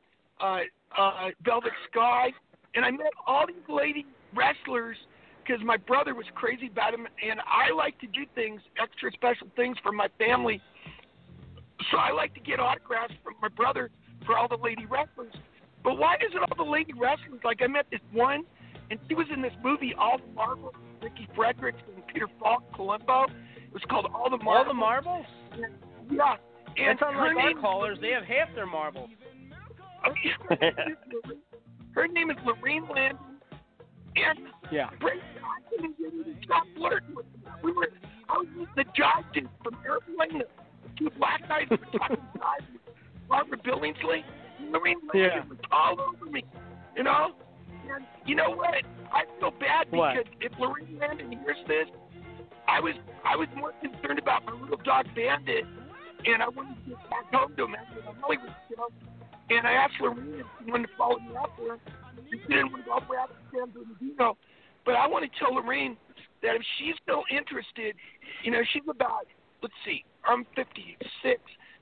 uh 0.40 0.60
uh 0.96 1.28
Velvet 1.44 1.72
Sky 1.90 2.32
and 2.74 2.84
I 2.84 2.90
met 2.90 3.12
all 3.26 3.46
these 3.46 3.56
lady 3.68 4.06
wrestlers 4.34 4.96
because 5.44 5.62
my 5.64 5.76
brother 5.76 6.14
was 6.14 6.26
crazy 6.34 6.68
about 6.68 6.94
him 6.94 7.06
and 7.22 7.40
I 7.40 7.74
like 7.74 7.98
to 8.00 8.06
do 8.06 8.22
things, 8.34 8.60
extra 8.80 9.10
special 9.12 9.48
things 9.56 9.76
for 9.82 9.92
my 9.92 10.08
family. 10.18 10.60
So 11.90 11.98
I 11.98 12.12
like 12.12 12.32
to 12.34 12.40
get 12.40 12.60
autographs 12.60 13.14
from 13.24 13.34
my 13.42 13.48
brother 13.48 13.90
for 14.24 14.38
all 14.38 14.46
the 14.48 14.56
lady 14.56 14.86
wrestlers. 14.86 15.34
But 15.82 15.98
why 15.98 16.14
is 16.16 16.32
it 16.32 16.38
all 16.38 16.64
the 16.64 16.70
lady 16.70 16.92
wrestlers? 16.92 17.40
Like 17.44 17.60
I 17.60 17.66
met 17.66 17.86
this 17.90 18.00
one 18.12 18.44
and 18.90 19.00
she 19.08 19.14
was 19.14 19.26
in 19.34 19.42
this 19.42 19.52
movie 19.64 19.94
All 19.98 20.18
the 20.18 20.32
Marbles, 20.34 20.74
Ricky 21.02 21.28
Fredericks 21.34 21.78
and 21.94 22.06
Peter 22.06 22.28
Falk, 22.38 22.62
Columbo. 22.74 23.24
It 23.24 23.72
was 23.72 23.82
called 23.88 24.06
All 24.14 24.30
the 24.30 24.36
Marbles. 24.36 24.66
All 24.68 24.72
the 24.72 24.78
marbles? 24.78 25.26
Yeah. 26.10 26.36
And 26.76 26.98
It's 26.98 27.02
unlike 27.04 27.36
our 27.36 27.60
callers. 27.60 27.98
They 28.00 28.10
have 28.10 28.24
half 28.24 28.54
their 28.54 28.66
marbles. 28.66 29.10
Oh, 30.06 30.56
her 31.94 32.08
name 32.08 32.30
is 32.30 32.36
Lorraine 32.44 32.86
Landon. 32.88 33.18
And 34.16 34.38
Yeah. 34.70 34.88
Brady, 35.00 35.20
I 35.42 35.68
couldn't 35.70 35.98
get 35.98 36.12
her 36.12 36.24
to 36.24 36.34
stop 36.44 36.64
flirting 36.76 37.14
with 37.14 37.26
me. 37.26 37.50
We 37.62 37.72
were, 37.72 37.88
I 38.28 38.38
was 38.38 38.46
with 38.58 38.68
the 38.76 38.84
job 38.96 39.24
dude 39.32 39.48
from 39.62 39.76
Airplane, 39.86 40.38
the 40.38 40.44
two 40.98 41.10
black 41.18 41.46
guys 41.48 41.66
were 41.70 41.76
talking 41.98 42.16
with 42.34 42.48
Barbara 43.28 43.58
Billingsley. 43.58 44.22
Lorraine 44.70 44.98
Landon 45.12 45.32
Yeah. 45.44 45.44
was 45.48 45.58
all 45.70 46.00
over 46.00 46.26
me, 46.30 46.44
you 46.96 47.02
know? 47.02 47.32
You 48.26 48.34
know 48.34 48.50
what? 48.50 48.82
I 49.12 49.24
feel 49.40 49.50
bad 49.50 49.90
What? 49.90 50.14
because 50.14 50.32
if 50.40 50.52
Lorraine 50.58 50.98
Landon 50.98 51.32
hears 51.32 51.56
this, 51.66 51.88
I 52.68 52.80
was 52.80 52.94
I 53.24 53.36
was 53.36 53.48
more 53.56 53.72
concerned 53.82 54.18
about 54.18 54.44
my 54.44 54.52
little 54.52 54.78
dog 54.78 55.06
Bandit, 55.14 55.64
and 56.24 56.42
I 56.42 56.48
wanted 56.48 56.76
to 56.84 56.90
get 56.90 57.10
back 57.10 57.26
home 57.32 57.54
to 57.56 57.64
him 57.64 57.74
after 57.74 58.00
the 58.00 58.12
Hollywood 58.20 58.54
show. 58.70 58.88
And 59.50 59.66
I 59.66 59.72
asked 59.72 59.94
Lorraine 60.00 60.40
if 60.40 60.46
she 60.64 60.70
wanted 60.70 60.86
to 60.86 60.92
follow 60.96 61.18
me 61.18 61.36
out 61.36 61.50
there. 61.58 61.78
She 62.30 62.38
didn't 62.48 62.72
want 62.72 62.84
to 62.84 62.88
go 62.90 62.96
over 62.96 63.16
after 63.18 63.34
San 63.52 63.70
Bernardino. 63.70 64.38
But 64.84 64.94
I 64.94 65.06
want 65.06 65.24
to 65.26 65.30
tell 65.38 65.54
Lorraine 65.54 65.96
that 66.42 66.56
if 66.56 66.62
she's 66.78 66.94
still 67.02 67.22
interested, 67.30 67.94
you 68.42 68.50
know, 68.50 68.62
she's 68.72 68.82
about, 68.88 69.26
let's 69.62 69.74
see, 69.84 70.04
I'm 70.24 70.46
56. 70.56 70.96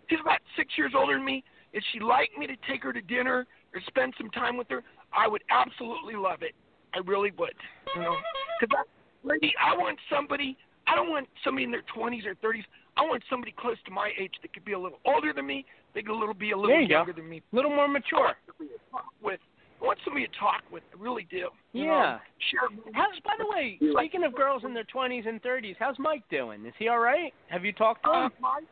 She's 0.09 0.19
about 0.20 0.41
six 0.57 0.74
years 0.77 0.93
older 0.97 1.15
than 1.15 1.24
me. 1.24 1.45
If 1.73 1.85
she'd 1.93 2.03
like 2.03 2.31
me 2.37 2.47
to 2.49 2.57
take 2.69 2.82
her 2.82 2.93
to 2.93 3.01
dinner 3.01 3.47
or 3.73 3.81
spend 3.87 4.15
some 4.19 4.28
time 4.31 4.57
with 4.57 4.66
her, 4.70 4.82
I 5.16 5.27
would 5.28 5.43
absolutely 5.51 6.15
love 6.15 6.43
it. 6.43 6.55
I 6.95 6.99
really 6.99 7.31
would. 7.39 7.55
You 7.95 8.03
know, 8.03 8.16
because 8.61 8.85
I, 9.27 9.73
I 9.73 9.77
want 9.77 9.99
somebody. 10.12 10.57
I 10.87 10.95
don't 10.97 11.11
want 11.11 11.28
somebody 11.45 11.65
in 11.65 11.70
their 11.70 11.85
20s 11.97 12.27
or 12.27 12.35
30s. 12.37 12.65
I 12.97 13.03
want 13.03 13.23
somebody 13.31 13.55
close 13.57 13.77
to 13.87 13.91
my 13.93 14.11
age 14.19 14.32
that 14.43 14.53
could 14.53 14.65
be 14.65 14.73
a 14.73 14.78
little 14.78 14.99
older 15.07 15.32
than 15.32 15.47
me. 15.47 15.65
They 15.95 16.03
could 16.03 16.11
a 16.15 16.19
little 16.19 16.35
be 16.35 16.51
a 16.51 16.57
little 16.57 16.70
There 16.70 16.81
you 16.81 16.89
go. 16.89 16.95
younger 16.97 17.12
than 17.12 17.28
me. 17.28 17.43
A 17.53 17.57
little 17.57 17.70
more 17.70 17.87
mature. 17.89 18.19
want 18.19 18.37
to 18.59 18.91
talk 18.91 19.05
with 19.23 19.41
I 19.81 19.85
want 19.87 19.99
somebody 20.05 20.27
to 20.27 20.32
talk 20.39 20.62
with. 20.70 20.82
I 20.93 21.03
really 21.03 21.27
do. 21.31 21.49
Yeah. 21.73 22.15
Um, 22.15 22.20
share. 22.51 22.93
How's, 22.93 23.19
by 23.24 23.32
the 23.39 23.47
way, 23.49 23.78
speaking 23.97 24.24
of 24.24 24.35
girls 24.35 24.62
in 24.66 24.74
their 24.74 24.85
20s 24.85 25.27
and 25.27 25.41
30s, 25.43 25.77
how's 25.78 25.99
Mike 25.99 26.23
doing? 26.31 26.66
Is 26.66 26.74
he 26.78 26.89
all 26.89 26.99
right? 26.99 27.32
Have 27.49 27.65
you 27.65 27.73
talked 27.73 28.03
to 28.05 28.11
Uh, 28.11 28.24
him? 28.27 28.32
Mike, 28.43 28.65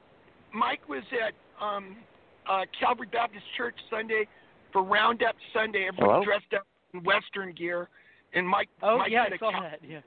Mike 0.53 0.89
was 0.89 1.03
at 1.27 1.33
um, 1.65 1.97
uh, 2.51 2.65
Calvary 2.79 3.09
Baptist 3.11 3.45
Church 3.57 3.75
Sunday 3.89 4.27
for 4.73 4.83
Roundup 4.83 5.35
Sunday. 5.53 5.87
Everybody 5.89 6.11
Hello? 6.13 6.25
dressed 6.25 6.53
up 6.57 6.67
in 6.95 7.03
Western 7.05 7.53
gear, 7.53 7.89
and 8.35 8.47
Mike. 8.49 8.69
Oh, 8.83 8.99
Mike 8.99 9.11
yeah, 9.11 9.25
had 9.25 9.33
I 9.33 9.37
a 9.37 9.39
saw 9.39 9.51
cow- 9.53 9.61
that. 9.63 9.81
Yeah. 9.87 10.01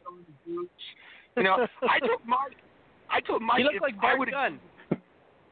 You 0.48 1.44
know, 1.44 1.66
I 1.88 2.00
told 2.08 2.22
Mike. 2.26 2.58
I 3.10 3.20
told 3.22 3.42
Mike 3.42 3.58
He 3.60 3.64
looked 3.64 3.76
if 3.78 3.82
like 3.82 3.96
I 3.98 4.02
Bart 4.02 4.20
would 4.20 4.32
Gunn. 4.32 4.60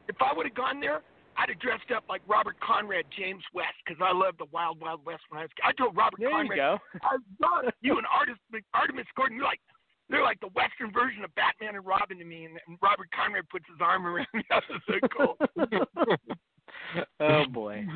if 0.08 0.16
I 0.20 0.32
would 0.34 0.46
have 0.46 0.54
gone 0.54 0.80
there, 0.80 1.02
I'd 1.36 1.48
have 1.50 1.58
dressed 1.60 1.90
up 1.94 2.04
like 2.08 2.22
Robert 2.26 2.56
Conrad, 2.60 3.04
James 3.16 3.42
West, 3.54 3.74
because 3.84 4.00
I 4.02 4.12
loved 4.12 4.38
the 4.38 4.46
Wild 4.52 4.80
Wild 4.80 5.04
West 5.04 5.22
when 5.30 5.40
I 5.40 5.44
was. 5.44 5.50
I 5.64 5.72
told 5.72 5.96
Robert 5.96 6.18
There 6.20 6.28
you 6.30 6.36
Conrad, 6.36 6.56
go. 6.58 6.78
I 7.02 7.16
love 7.40 7.72
you 7.80 7.96
and 7.98 8.06
Artemus, 8.06 8.62
Artemus 8.74 9.06
Gordon. 9.16 9.36
You're 9.36 9.46
like 9.46 9.60
they're 10.08 10.22
like 10.24 10.40
the 10.40 10.48
Western 10.48 10.92
version 10.92 11.22
of 11.22 11.32
Batman 11.36 11.76
and 11.76 11.86
Robin 11.86 12.18
to 12.18 12.24
me, 12.24 12.44
and, 12.44 12.58
and 12.66 12.76
Robert 12.82 13.08
Conrad 13.14 13.48
puts 13.48 13.64
his 13.70 13.78
arm 13.80 14.06
around 14.06 14.26
me. 14.34 14.42
That 14.50 14.62
was 14.68 14.82
so 14.88 14.98
cool. 15.16 15.36
oh 17.20 17.44
boy. 17.46 17.86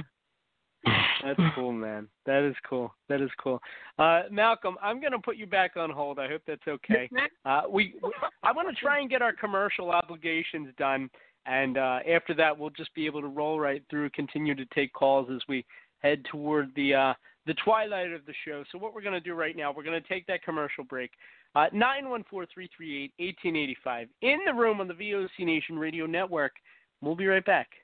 That's 1.25 1.41
cool, 1.55 1.73
man. 1.73 2.09
That 2.27 2.47
is 2.47 2.55
cool. 2.69 2.95
That 3.09 3.21
is 3.21 3.31
cool. 3.43 3.61
Uh, 3.99 4.23
Malcolm, 4.31 4.77
I'm 4.83 5.01
going 5.01 5.13
to 5.13 5.19
put 5.19 5.37
you 5.37 5.47
back 5.47 5.77
on 5.77 5.91
hold. 5.91 6.19
I 6.19 6.29
hope 6.29 6.43
that's 6.47 6.67
okay. 6.69 7.09
Uh, 7.45 7.63
we, 7.71 7.95
I 8.43 8.53
want 8.53 8.69
to 8.69 8.75
try 8.75 9.01
and 9.01 9.09
get 9.09 9.23
our 9.23 9.33
commercial 9.33 9.91
obligations 9.91 10.69
done, 10.79 11.09
and 11.47 11.79
uh, 11.79 12.01
after 12.11 12.35
that, 12.35 12.59
we'll 12.59 12.71
just 12.71 12.95
be 12.95 13.07
able 13.07 13.21
to 13.23 13.29
roll 13.29 13.59
right 13.59 13.83
through, 13.89 14.11
continue 14.11 14.55
to 14.55 14.67
take 14.75 14.93
calls 14.93 15.29
as 15.35 15.41
we 15.49 15.65
head 16.01 16.25
toward 16.31 16.71
the 16.77 16.95
uh, 16.95 17.15
the 17.47 17.55
twilight 17.65 18.13
of 18.13 18.25
the 18.27 18.35
show. 18.47 18.65
So 18.73 18.79
what 18.79 18.95
we're 18.95 19.03
going 19.03 19.15
to 19.15 19.21
do 19.21 19.35
right 19.35 19.57
now, 19.57 19.73
we're 19.73 19.83
going 19.83 20.01
to 20.01 20.09
take 20.09 20.27
that 20.27 20.43
commercial 20.43 20.85
break. 20.85 21.11
Uh, 21.55 21.67
Nine 21.73 22.09
one 22.09 22.25
four 22.29 22.47
three 22.53 22.69
three 22.77 23.05
eight 23.05 23.13
eighteen 23.19 23.57
eighty 23.57 23.77
five 23.85 24.09
in 24.23 24.39
the 24.47 24.53
room 24.53 24.81
on 24.81 24.89
the 24.89 24.95
VOC 24.95 25.29
Nation 25.41 25.79
Radio 25.79 26.07
Network. 26.07 26.53
We'll 27.01 27.17
be 27.17 27.27
right 27.27 27.45
back. 27.45 27.69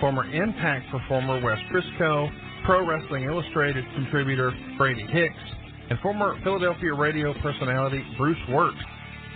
former 0.00 0.24
Impact 0.32 0.90
performer 0.90 1.40
Wes 1.42 1.58
Briscoe, 1.70 2.28
Pro 2.64 2.86
Wrestling 2.86 3.24
Illustrated 3.24 3.84
contributor 3.94 4.52
Brady 4.76 5.06
Hicks, 5.06 5.34
and 5.90 5.98
former 6.00 6.38
Philadelphia 6.42 6.94
radio 6.94 7.32
personality 7.42 8.02
Bruce 8.18 8.38
Wirt. 8.48 8.74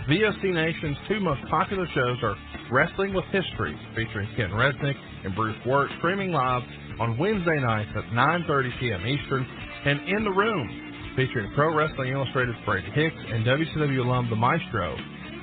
VOC 0.09 0.53
Nation's 0.53 0.97
two 1.07 1.19
most 1.19 1.41
popular 1.49 1.87
shows 1.93 2.17
are 2.23 2.35
Wrestling 2.71 3.13
with 3.13 3.25
History, 3.25 3.77
featuring 3.95 4.27
Ken 4.35 4.49
Resnick 4.49 4.95
and 5.23 5.35
Bruce 5.35 5.57
Wirt, 5.65 5.89
streaming 5.99 6.31
live 6.31 6.63
on 6.99 7.17
Wednesday 7.17 7.59
nights 7.59 7.89
at 7.95 8.03
9.30 8.11 8.79
p.m. 8.79 9.05
Eastern, 9.05 9.45
and 9.85 9.99
In 10.09 10.23
the 10.23 10.31
Room, 10.31 11.13
featuring 11.15 11.51
Pro 11.53 11.75
Wrestling 11.75 12.13
Illustrated's 12.13 12.57
Brady 12.65 12.89
Hicks 12.91 13.15
and 13.29 13.45
WCW 13.45 14.05
alum 14.05 14.29
The 14.29 14.35
Maestro. 14.35 14.95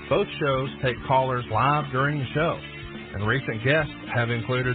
Both 0.08 0.26
shows 0.40 0.68
take 0.82 0.96
callers 1.06 1.44
live 1.52 1.84
during 1.92 2.18
the 2.18 2.26
show, 2.34 2.58
and 3.14 3.26
recent 3.26 3.62
guests 3.64 3.92
have 4.14 4.30
included 4.30 4.74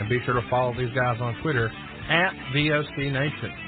And 0.00 0.08
be 0.08 0.18
sure 0.24 0.34
to 0.34 0.48
follow 0.48 0.74
these 0.76 0.94
guys 0.94 1.18
on 1.20 1.34
Twitter 1.42 1.70
at 2.08 2.32
VOC 2.54 3.12
Nation. 3.12 3.67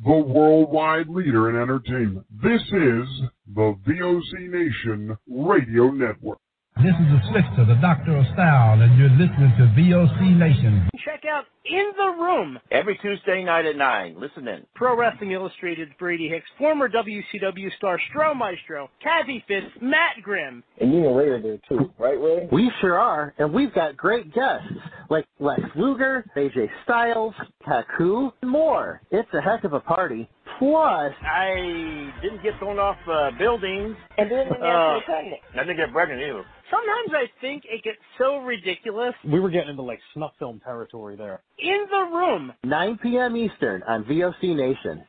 The 0.00 0.10
worldwide 0.10 1.08
leader 1.08 1.48
in 1.50 1.56
entertainment. 1.56 2.26
This 2.42 2.60
is 2.62 3.08
the 3.54 3.76
VOC 3.86 4.50
Nation 4.50 5.16
Radio 5.28 5.90
Network. 5.90 6.38
This 6.76 6.94
is 6.98 7.06
the 7.12 7.20
Slickster, 7.30 7.66
the 7.66 7.78
Doctor 7.80 8.16
of 8.16 8.24
Style, 8.32 8.80
and 8.80 8.98
you're 8.98 9.10
listening 9.10 9.52
to 9.58 9.64
VOC 9.78 10.36
Nation. 10.36 10.88
Check 11.04 11.22
out 11.30 11.44
In 11.64 11.92
the 11.96 12.22
Room. 12.22 12.58
Every 12.72 12.98
Tuesday 13.02 13.44
night 13.44 13.66
at 13.66 13.76
9. 13.76 14.16
Listen 14.18 14.48
in. 14.48 14.66
Pro 14.74 14.96
Wrestling 14.98 15.30
Illustrated's 15.30 15.92
Brady 15.98 16.28
Hicks, 16.28 16.46
former 16.58 16.88
WCW 16.88 17.68
star 17.76 18.00
Stro 18.10 18.34
Maestro, 18.34 18.90
Kathy 19.00 19.44
Fitz, 19.46 19.66
Matt 19.80 20.22
Grimm. 20.22 20.64
And 20.80 20.92
you 20.92 21.06
and 21.06 21.16
Ray 21.16 21.28
are 21.28 21.42
there 21.42 21.58
too, 21.68 21.92
right, 21.98 22.18
Ray? 22.18 22.48
We 22.50 22.72
sure 22.80 22.98
are, 22.98 23.34
and 23.38 23.52
we've 23.52 23.72
got 23.74 23.96
great 23.96 24.34
guests 24.34 24.66
like 25.08 25.26
Lex 25.38 25.60
Luger, 25.76 26.24
AJ 26.36 26.68
Styles, 26.84 27.34
Taku, 27.64 28.30
and 28.40 28.50
more. 28.50 29.02
It's 29.12 29.28
a 29.34 29.40
heck 29.40 29.64
of 29.64 29.74
a 29.74 29.80
party. 29.80 30.28
Plus, 30.58 31.12
I 31.22 32.12
didn't 32.22 32.42
get 32.42 32.58
thrown 32.58 32.78
off 32.78 32.96
uh, 33.10 33.30
buildings. 33.38 33.96
And 34.18 34.28
didn't 34.28 34.48
get 34.48 34.62
uh, 34.62 35.00
pregnant. 35.04 35.40
I 35.54 35.58
didn't 35.64 35.76
get 35.76 35.92
pregnant 35.92 36.20
either. 36.22 36.44
Sometimes 36.70 37.10
I 37.12 37.40
think 37.40 37.64
it 37.66 37.84
gets 37.84 37.98
so 38.18 38.38
ridiculous. 38.38 39.14
we 39.24 39.40
were 39.40 39.50
getting 39.50 39.70
into 39.70 39.82
like 39.82 40.00
snuff 40.14 40.32
film 40.38 40.60
territory 40.64 41.16
there. 41.16 41.42
In 41.58 41.86
the 41.90 42.16
Room. 42.16 42.52
9 42.64 42.98
p.m. 43.02 43.36
Eastern 43.36 43.82
on 43.84 44.04
VOC 44.04 44.56
Nation. 44.56 45.04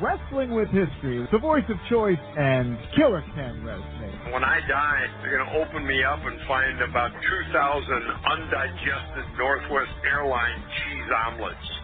Wrestling 0.00 0.54
with 0.54 0.68
History, 0.68 1.26
the 1.32 1.38
voice 1.40 1.64
of 1.68 1.76
choice, 1.90 2.22
and 2.38 2.78
Killer 2.94 3.24
Ken 3.34 3.66
Resnick. 3.66 4.32
When 4.32 4.44
I 4.44 4.60
die, 4.68 5.06
they're 5.22 5.36
going 5.38 5.50
to 5.50 5.58
open 5.58 5.84
me 5.84 6.04
up 6.04 6.20
and 6.22 6.38
find 6.46 6.80
about 6.82 7.10
2,000 7.10 7.90
undigested 8.30 9.26
Northwest 9.36 9.90
Airline 10.06 10.62
cheese 10.70 11.10
omelets. 11.26 11.66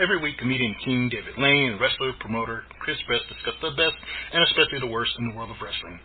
Every 0.00 0.16
week, 0.22 0.38
comedian 0.38 0.74
King 0.86 1.10
David 1.10 1.36
Lane 1.36 1.72
and 1.72 1.80
wrestler 1.80 2.12
promoter 2.20 2.64
Chris 2.80 2.96
Best 3.08 3.28
discuss 3.28 3.60
the 3.60 3.76
best 3.76 3.92
and 4.32 4.42
especially 4.44 4.80
the 4.80 4.86
worst 4.86 5.12
in 5.18 5.28
the 5.28 5.36
world 5.36 5.50
of 5.50 5.60
wrestling. 5.60 6.00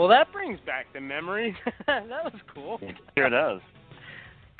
Well, 0.00 0.08
that 0.08 0.32
brings 0.32 0.58
back 0.60 0.86
the 0.94 1.00
memories. 1.02 1.54
that 1.86 2.08
was 2.08 2.40
cool. 2.54 2.80
Sure 3.18 3.28
does. 3.28 3.60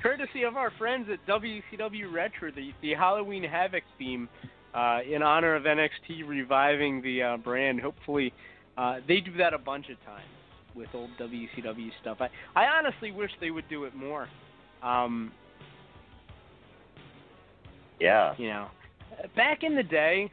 Courtesy 0.03 0.43
of 0.43 0.59
our 0.59 0.71
friends 0.77 1.09
at 1.11 1.27
WCW 1.27 2.13
Retro, 2.13 2.51
the, 2.55 2.73
the 2.83 2.93
Halloween 2.93 3.43
Havoc 3.45 3.83
theme 3.99 4.29
uh, 4.75 4.99
in 5.11 5.23
honor 5.23 5.57
of 5.57 5.63
NXT 5.63 6.29
reviving 6.29 7.01
the 7.01 7.23
uh, 7.23 7.37
brand. 7.39 7.81
Hopefully, 7.81 8.35
uh, 8.77 8.97
they 9.09 9.21
do 9.21 9.35
that 9.39 9.55
a 9.55 9.59
bunch 9.59 9.87
of 9.89 9.97
times 10.05 10.29
with 10.75 10.89
old 10.93 11.09
WCW 11.19 11.89
stuff. 12.03 12.19
I, 12.21 12.29
I 12.55 12.67
honestly 12.67 13.11
wish 13.11 13.31
they 13.41 13.51
would 13.51 13.69
do 13.71 13.85
it 13.85 13.95
more. 13.95 14.29
Um, 14.83 15.33
Yeah. 17.99 18.35
you 18.37 18.49
know, 18.49 18.69
back 19.35 19.63
in 19.63 19.75
the 19.75 19.83
day 19.83 20.31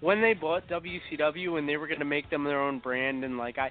when 0.00 0.22
they 0.22 0.32
bought 0.32 0.66
WCW 0.68 1.58
and 1.58 1.68
they 1.68 1.76
were 1.76 1.86
going 1.86 1.98
to 1.98 2.06
make 2.06 2.30
them 2.30 2.44
their 2.44 2.62
own 2.62 2.78
brand, 2.78 3.22
and 3.22 3.36
like 3.36 3.58
I, 3.58 3.70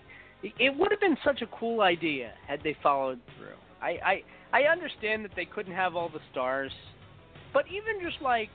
it- 0.59 0.75
would 0.77 0.91
have 0.91 0.99
been 0.99 1.17
such 1.23 1.41
a 1.41 1.47
cool 1.47 1.81
idea 1.81 2.33
had 2.47 2.61
they 2.63 2.75
followed 2.83 3.19
through. 3.37 3.55
I, 3.81 4.21
I, 4.53 4.59
I 4.61 4.61
understand 4.71 5.23
that 5.25 5.31
they 5.35 5.45
couldn't 5.45 5.73
have 5.73 5.95
all 5.95 6.09
the 6.09 6.19
stars, 6.31 6.71
but 7.53 7.65
even 7.67 8.01
just 8.01 8.21
like 8.21 8.49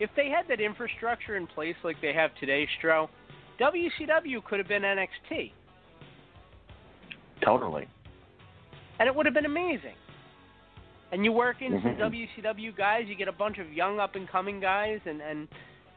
if 0.00 0.10
they 0.16 0.28
had 0.28 0.46
that 0.48 0.60
infrastructure 0.60 1.36
in 1.36 1.46
place 1.46 1.76
like 1.84 1.96
they 2.02 2.12
have 2.12 2.30
today, 2.38 2.68
Stro, 2.80 3.08
WCW 3.60 4.44
could 4.44 4.58
have 4.58 4.68
been 4.68 4.82
NXT, 4.82 5.52
Totally. 7.42 7.86
and 8.98 9.06
it 9.08 9.14
would 9.14 9.26
have 9.26 9.34
been 9.34 9.46
amazing. 9.46 9.94
And 11.12 11.24
you 11.24 11.32
work 11.32 11.62
in 11.62 11.80
some 11.82 11.94
Mhm. 11.94 11.98
WCW 11.98 12.72
guys, 12.72 13.06
you 13.06 13.14
get 13.14 13.28
a 13.28 13.32
bunch 13.32 13.58
of 13.58 13.72
young 13.72 14.00
up 14.00 14.16
and 14.16 14.28
coming 14.28 14.60
guys, 14.60 15.00
and 15.06 15.20
and 15.22 15.48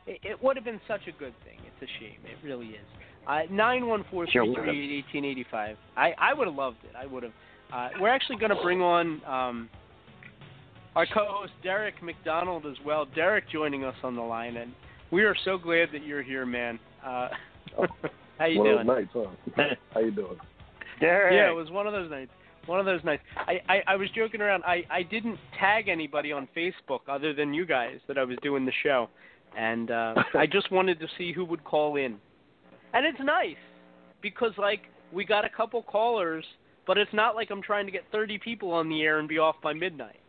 it, 0.05 0.19
it 0.23 0.43
would 0.43 0.55
have 0.55 0.63
been 0.65 0.80
such 0.88 1.07
a 1.07 1.11
good 1.11 1.34
thing. 1.43 1.59
It's 1.65 1.81
a 1.91 1.99
shame, 1.99 2.19
it 2.26 2.38
really 2.43 2.67
is. 2.69 2.85
Uh, 3.30 3.41
nine 3.51 3.85
one 3.85 4.03
four 4.10 4.27
Sure 4.27 4.43
three 4.43 4.49
would 4.49 4.57
have. 4.57 4.65
three 4.65 4.97
eight 4.97 5.06
eighteen 5.07 5.23
eighty 5.23 5.45
five. 5.51 5.77
I 5.95 6.14
I 6.18 6.34
would 6.34 6.47
have 6.47 6.56
loved 6.56 6.77
it. 6.84 6.95
I 6.99 7.06
would 7.06 7.22
have. 7.23 7.31
Uh, 7.72 7.89
we're 8.01 8.10
actually 8.10 8.38
going 8.38 8.49
to 8.49 8.61
bring 8.64 8.81
on 8.81 9.23
um, 9.26 9.69
our 10.95 11.06
co-host 11.06 11.51
Derek 11.61 12.01
McDonald 12.01 12.65
as 12.65 12.76
well. 12.84 13.06
Derek 13.14 13.47
joining 13.51 13.84
us 13.84 13.93
on 14.01 14.15
the 14.15 14.22
line, 14.22 14.57
and 14.57 14.73
we 15.11 15.23
are 15.23 15.35
so 15.45 15.60
glad 15.60 15.89
that 15.93 16.03
you're 16.03 16.23
here, 16.23 16.47
man. 16.47 16.80
Uh, 17.06 17.27
how 18.39 18.45
you 18.45 18.64
doing? 18.64 18.88
nights, 18.88 19.10
huh? 19.14 19.26
How 19.93 19.99
you 19.99 20.10
doing? 20.10 20.38
Derek. 20.99 21.34
Yeah, 21.34 21.51
it 21.51 21.56
was 21.56 21.69
one 21.69 21.85
of 21.85 21.93
those 21.93 22.10
nights. 22.10 22.31
One 22.65 22.80
of 22.80 22.88
those 22.88 23.03
nights. 23.03 23.22
I, 23.35 23.61
I, 23.69 23.81
I 23.88 23.95
was 23.95 24.10
joking 24.15 24.41
around. 24.41 24.64
I, 24.64 24.84
I 24.89 25.03
didn't 25.03 25.38
tag 25.60 25.88
anybody 25.88 26.31
on 26.31 26.47
Facebook 26.57 27.01
other 27.07 27.34
than 27.34 27.53
you 27.53 27.68
guys 27.68 27.99
that 28.07 28.18
I 28.18 28.23
was 28.23 28.38
doing 28.41 28.65
the 28.65 28.73
show, 28.81 29.10
and 29.56 29.91
uh, 29.91 30.15
I 30.34 30.47
just 30.47 30.72
wanted 30.72 30.99
to 30.99 31.07
see 31.18 31.31
who 31.31 31.45
would 31.45 31.64
call 31.64 31.95
in. 31.95 32.18
And 32.93 33.05
it's 33.05 33.19
nice 33.23 33.55
because 34.21 34.51
like 34.57 34.81
we 35.11 35.25
got 35.25 35.45
a 35.45 35.49
couple 35.49 35.81
callers, 35.83 36.45
but 36.87 36.97
it's 36.97 37.13
not 37.13 37.35
like 37.35 37.49
I'm 37.51 37.61
trying 37.61 37.85
to 37.85 37.91
get 37.91 38.03
30 38.11 38.37
people 38.39 38.71
on 38.71 38.89
the 38.89 39.01
air 39.01 39.19
and 39.19 39.27
be 39.27 39.37
off 39.37 39.55
by 39.61 39.73
midnight. 39.73 40.19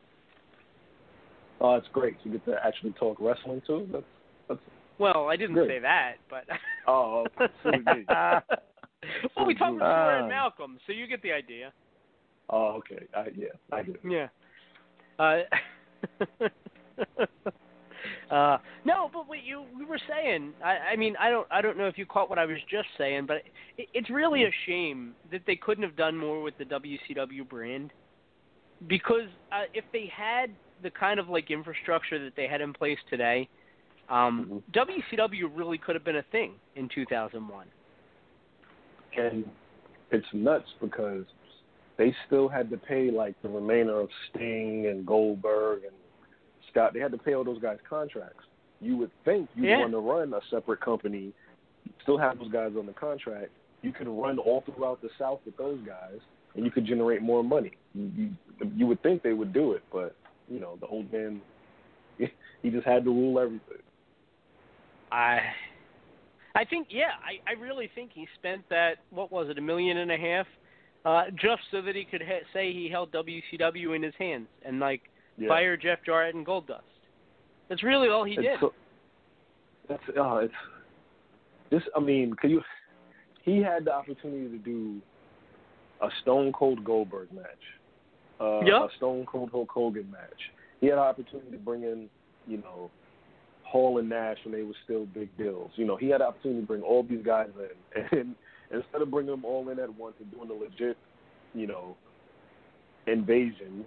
Oh, 1.60 1.74
it's 1.74 1.88
great. 1.92 2.16
You 2.24 2.32
get 2.32 2.44
to 2.46 2.56
actually 2.64 2.92
talk 2.98 3.18
wrestling 3.20 3.62
too. 3.66 3.86
That's 3.92 4.04
that's. 4.48 4.60
Well, 4.98 5.28
I 5.28 5.36
didn't 5.36 5.54
Good. 5.56 5.68
say 5.68 5.78
that, 5.80 6.14
but 6.28 6.44
Oh, 6.86 7.26
okay. 7.40 7.52
So 7.62 7.70
did 7.70 7.86
me. 7.86 8.04
well, 9.36 9.46
we 9.46 9.54
talked 9.54 9.72
good. 9.72 9.78
before 9.78 10.20
Ah. 10.22 10.28
Malcolm, 10.28 10.78
so 10.86 10.92
you 10.92 11.06
get 11.06 11.22
the 11.22 11.32
idea. 11.32 11.72
Oh, 12.50 12.78
okay. 12.78 13.06
I, 13.14 13.26
yeah, 13.36 13.48
I 13.72 13.82
get 13.82 13.94
it. 13.94 14.00
Yeah. 14.04 14.28
Uh, 15.18 15.42
uh, 18.30 18.58
no, 18.84 19.10
but 19.12 19.28
what 19.28 19.42
you 19.44 19.64
we 19.76 19.84
were 19.84 20.00
saying, 20.08 20.52
I, 20.64 20.92
I 20.92 20.96
mean, 20.96 21.16
I 21.18 21.30
don't, 21.30 21.46
I 21.50 21.60
don't 21.60 21.76
know 21.76 21.86
if 21.86 21.98
you 21.98 22.06
caught 22.06 22.30
what 22.30 22.38
I 22.38 22.46
was 22.46 22.58
just 22.70 22.88
saying, 22.96 23.26
but 23.26 23.38
it, 23.76 23.88
it's 23.92 24.08
really 24.08 24.44
a 24.44 24.50
shame 24.66 25.14
that 25.32 25.42
they 25.46 25.56
couldn't 25.56 25.82
have 25.82 25.96
done 25.96 26.16
more 26.16 26.40
with 26.40 26.54
the 26.56 26.64
WCW 26.64 27.48
brand, 27.48 27.92
because 28.86 29.28
uh, 29.52 29.62
if 29.74 29.84
they 29.92 30.10
had 30.14 30.50
the 30.82 30.90
kind 30.90 31.18
of 31.18 31.28
like 31.28 31.50
infrastructure 31.50 32.22
that 32.24 32.34
they 32.36 32.46
had 32.46 32.60
in 32.60 32.72
place 32.72 32.98
today, 33.08 33.48
um, 34.08 34.62
WCW 34.72 35.50
really 35.54 35.78
could 35.78 35.96
have 35.96 36.04
been 36.04 36.16
a 36.16 36.24
thing 36.30 36.52
in 36.76 36.88
2001. 36.94 37.66
And 39.16 39.44
it's 40.12 40.26
nuts 40.32 40.68
because 40.80 41.24
they 41.98 42.14
still 42.26 42.48
had 42.48 42.70
to 42.70 42.76
pay 42.76 43.10
like 43.10 43.34
the 43.42 43.48
remainder 43.48 44.00
of 44.00 44.08
Sting 44.30 44.86
and 44.86 45.04
Goldberg 45.04 45.82
and 45.82 45.92
Scott. 46.70 46.92
They 46.94 47.00
had 47.00 47.12
to 47.12 47.18
pay 47.18 47.34
all 47.34 47.44
those 47.44 47.60
guys 47.60 47.78
contracts. 47.88 48.44
You 48.80 48.96
would 48.96 49.10
think 49.24 49.48
you 49.54 49.64
Yeah. 49.64 49.78
want 49.80 49.92
to 49.92 49.98
run 49.98 50.32
a 50.34 50.40
separate 50.50 50.80
company, 50.80 51.32
still 52.02 52.18
have 52.18 52.38
those 52.38 52.50
guys 52.50 52.72
on 52.78 52.86
the 52.86 52.92
contract. 52.92 53.50
You 53.82 53.92
could 53.92 54.08
run 54.08 54.38
all 54.38 54.62
throughout 54.62 55.00
the 55.02 55.10
South 55.18 55.40
with 55.44 55.56
those 55.56 55.80
guys, 55.86 56.18
and 56.54 56.64
you 56.64 56.70
could 56.70 56.84
generate 56.86 57.22
more 57.22 57.42
money. 57.42 57.72
You 57.94 58.10
you, 58.16 58.30
you 58.76 58.86
would 58.86 59.02
think 59.02 59.22
they 59.22 59.32
would 59.32 59.52
do 59.52 59.72
it, 59.72 59.82
but 59.92 60.14
you 60.48 60.60
know 60.60 60.76
the 60.80 60.86
old 60.86 61.12
man, 61.12 61.40
he 62.18 62.70
just 62.70 62.86
had 62.86 63.04
to 63.04 63.10
rule 63.10 63.38
everything. 63.38 63.82
I 65.12 65.40
I 66.54 66.64
think 66.64 66.88
yeah, 66.90 67.12
I, 67.24 67.50
I 67.50 67.54
really 67.60 67.90
think 67.94 68.10
he 68.14 68.26
spent 68.38 68.68
that 68.70 68.98
what 69.10 69.30
was 69.30 69.48
it, 69.48 69.58
a 69.58 69.62
million 69.62 69.98
and 69.98 70.10
a 70.10 70.16
half, 70.16 70.46
uh, 71.04 71.30
just 71.30 71.62
so 71.70 71.80
that 71.82 71.94
he 71.94 72.04
could 72.04 72.22
ha- 72.22 72.44
say 72.52 72.72
he 72.72 72.88
held 72.88 73.12
WCW 73.12 73.94
in 73.96 74.02
his 74.02 74.14
hands 74.18 74.48
and 74.64 74.80
like 74.80 75.02
Yeah. 75.40 75.48
fire 75.48 75.76
Jeff 75.76 75.98
Jarrett 76.04 76.34
and 76.34 76.46
Goldust. 76.46 76.80
That's 77.68 77.82
really 77.82 78.08
all 78.08 78.24
he 78.24 78.34
It's 78.34 78.42
did. 78.42 78.60
so- 78.60 78.74
That's 79.88 80.02
uh, 80.16 80.36
it's 80.36 80.54
this. 81.70 81.82
I 81.96 82.00
mean, 82.00 82.34
could 82.34 82.50
you 82.50 82.62
he 83.42 83.58
had 83.62 83.86
the 83.86 83.92
opportunity 83.94 84.48
to 84.48 84.58
do 84.58 85.00
a 86.02 86.08
Stone 86.22 86.52
Cold 86.52 86.84
Goldberg 86.84 87.32
match, 87.32 87.44
uh, 88.40 88.60
Yep. 88.64 88.74
a 88.82 88.88
Stone 88.98 89.26
Cold 89.26 89.50
Hulk 89.50 89.70
Hogan 89.70 90.10
match. 90.10 90.50
He 90.80 90.86
had 90.86 90.94
an 90.98 91.04
opportunity 91.04 91.50
to 91.52 91.58
bring 91.58 91.82
in, 91.82 92.08
you 92.46 92.58
know, 92.58 92.90
Hall 93.64 93.98
and 93.98 94.08
Nash 94.08 94.38
when 94.44 94.52
they 94.54 94.62
were 94.62 94.74
still 94.84 95.06
big 95.06 95.28
deals. 95.36 95.70
You 95.76 95.86
know, 95.86 95.96
he 95.96 96.08
had 96.08 96.20
the 96.20 96.26
opportunity 96.28 96.60
to 96.62 96.66
bring 96.66 96.82
all 96.82 97.02
these 97.02 97.24
guys 97.24 97.48
in, 97.94 98.18
and 98.18 98.34
instead 98.70 99.02
of 99.02 99.10
bringing 99.10 99.30
them 99.30 99.44
all 99.44 99.68
in 99.70 99.78
at 99.78 99.92
once 99.94 100.16
and 100.20 100.30
doing 100.30 100.50
a 100.50 100.54
legit, 100.54 100.96
you 101.54 101.66
know, 101.66 101.96
invasion, 103.06 103.84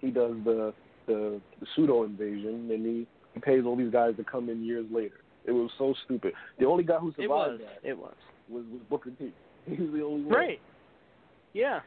he 0.00 0.10
does 0.10 0.34
the 0.44 0.72
the, 1.06 1.40
the 1.60 1.66
pseudo 1.74 2.04
invasion, 2.04 2.68
and 2.70 2.84
he, 2.84 3.06
he 3.32 3.40
pays 3.40 3.64
all 3.64 3.74
these 3.76 3.90
guys 3.90 4.14
to 4.16 4.24
come 4.24 4.48
in 4.50 4.64
years 4.64 4.86
later. 4.92 5.20
It 5.46 5.52
was 5.52 5.70
so 5.78 5.94
stupid. 6.04 6.34
The 6.58 6.66
only 6.66 6.84
guy 6.84 6.98
who 6.98 7.12
survived 7.12 7.22
It 7.22 7.28
was. 7.28 7.60
that 7.60 7.88
It 7.88 7.98
was. 7.98 8.14
was, 8.48 8.64
was 8.70 8.80
Booker 8.90 9.10
T. 9.18 9.32
He 9.66 9.82
was 9.82 9.92
the 9.92 10.02
only 10.04 10.24
one. 10.24 10.34
Right. 10.34 10.60
Yeah. 11.54 11.80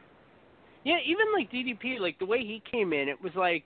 Yeah, 0.84 0.96
even 1.06 1.26
like 1.32 1.50
DDP, 1.52 2.00
like 2.00 2.18
the 2.18 2.26
way 2.26 2.40
he 2.40 2.62
came 2.70 2.92
in, 2.92 3.08
it 3.08 3.20
was 3.22 3.32
like 3.36 3.64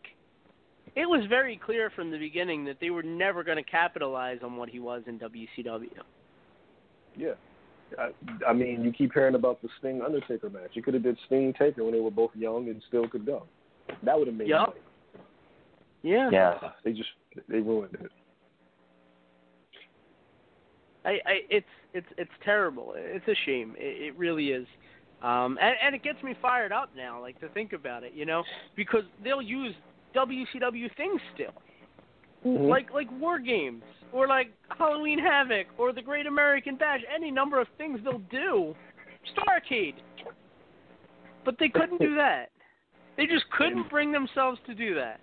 it 0.94 1.06
was 1.06 1.24
very 1.28 1.60
clear 1.62 1.90
from 1.90 2.10
the 2.10 2.18
beginning 2.18 2.64
that 2.66 2.76
they 2.80 2.90
were 2.90 3.02
never 3.02 3.42
going 3.42 3.56
to 3.56 3.70
capitalize 3.70 4.38
on 4.42 4.56
what 4.56 4.68
he 4.68 4.78
was 4.78 5.02
in 5.06 5.18
WCW. 5.18 5.88
Yeah. 7.16 7.32
I, 7.98 8.10
I 8.46 8.52
mean, 8.52 8.82
you 8.82 8.92
keep 8.92 9.12
hearing 9.14 9.34
about 9.34 9.62
the 9.62 9.68
Sting 9.78 10.02
Undertaker 10.02 10.50
match. 10.50 10.70
You 10.72 10.82
could 10.82 10.94
have 10.94 11.02
did 11.02 11.18
Sting 11.26 11.54
Taker 11.58 11.84
when 11.84 11.92
they 11.92 12.00
were 12.00 12.10
both 12.10 12.30
young 12.34 12.68
and 12.68 12.82
still 12.88 13.08
could 13.08 13.24
go. 13.24 13.46
That 14.02 14.18
would 14.18 14.26
have 14.28 14.36
made 14.36 14.48
Yup. 14.48 14.68
money. 14.68 14.80
Yeah. 16.02 16.30
Yeah. 16.30 16.54
They 16.84 16.92
just 16.92 17.08
they 17.48 17.58
ruined 17.58 17.94
it. 18.00 18.10
I, 21.04 21.10
I 21.10 21.40
it's 21.50 21.66
it's 21.94 22.06
it's 22.18 22.30
terrible. 22.44 22.94
It's 22.96 23.26
a 23.28 23.34
shame. 23.44 23.74
It, 23.78 24.08
it 24.08 24.18
really 24.18 24.48
is. 24.48 24.66
Um 25.22 25.58
and, 25.60 25.74
and 25.82 25.94
it 25.94 26.02
gets 26.02 26.22
me 26.22 26.34
fired 26.42 26.72
up 26.72 26.90
now, 26.96 27.20
like 27.20 27.40
to 27.40 27.48
think 27.50 27.72
about 27.72 28.02
it, 28.04 28.12
you 28.14 28.26
know, 28.26 28.42
because 28.76 29.04
they'll 29.24 29.42
use 29.42 29.74
WCW 30.14 30.94
things 30.96 31.20
still. 31.34 31.52
Mhm. 32.44 32.68
Like 32.68 32.92
like 32.92 33.08
war 33.20 33.38
games 33.38 33.82
or 34.12 34.26
like 34.28 34.52
Halloween 34.78 35.18
Havoc 35.18 35.66
or 35.78 35.92
the 35.92 36.02
Great 36.02 36.26
American 36.26 36.76
Bash, 36.76 37.00
any 37.14 37.30
number 37.30 37.60
of 37.60 37.66
things 37.78 37.98
they'll 38.04 38.18
do. 38.30 38.74
Starcade. 39.34 39.94
But 41.44 41.56
they 41.58 41.68
couldn't 41.68 42.00
do 42.00 42.14
that. 42.16 42.50
They 43.16 43.26
just 43.26 43.44
couldn't 43.50 43.88
bring 43.88 44.12
themselves 44.12 44.58
to 44.66 44.74
do 44.74 44.94
that. 44.94 45.20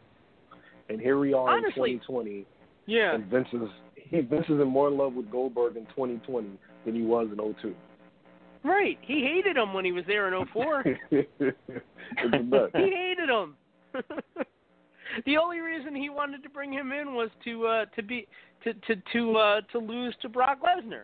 And 0.89 0.99
here 0.99 1.17
we 1.19 1.33
are 1.33 1.49
Honestly. 1.49 1.93
in 1.93 1.99
2020, 1.99 2.45
Yeah. 2.87 3.13
and 3.15 3.25
Vince 3.25 3.47
is 3.53 3.61
he, 3.95 4.21
Vince 4.21 4.45
is 4.45 4.59
in 4.59 4.67
more 4.67 4.89
love 4.89 5.13
with 5.13 5.31
Goldberg 5.31 5.77
in 5.77 5.85
2020 5.87 6.49
than 6.85 6.95
he 6.95 7.01
was 7.03 7.27
in 7.31 7.37
02. 7.37 7.75
Right. 8.63 8.97
He 9.01 9.21
hated 9.21 9.57
him 9.57 9.73
when 9.73 9.85
he 9.85 9.91
was 9.91 10.03
there 10.07 10.27
in 10.33 10.45
04. 10.47 10.83
it's 11.11 11.29
nuts. 12.21 12.71
he 12.75 12.91
hated 12.95 13.29
him. 13.29 13.55
the 15.25 15.37
only 15.37 15.59
reason 15.59 15.95
he 15.95 16.09
wanted 16.09 16.43
to 16.43 16.49
bring 16.49 16.71
him 16.71 16.91
in 16.91 17.13
was 17.13 17.29
to 17.43 17.67
uh 17.67 17.85
to 17.95 18.01
be 18.01 18.27
to 18.63 18.73
to 18.73 18.95
to 19.11 19.37
uh 19.37 19.61
to 19.71 19.77
lose 19.79 20.15
to 20.21 20.29
Brock 20.29 20.59
Lesnar. 20.61 21.03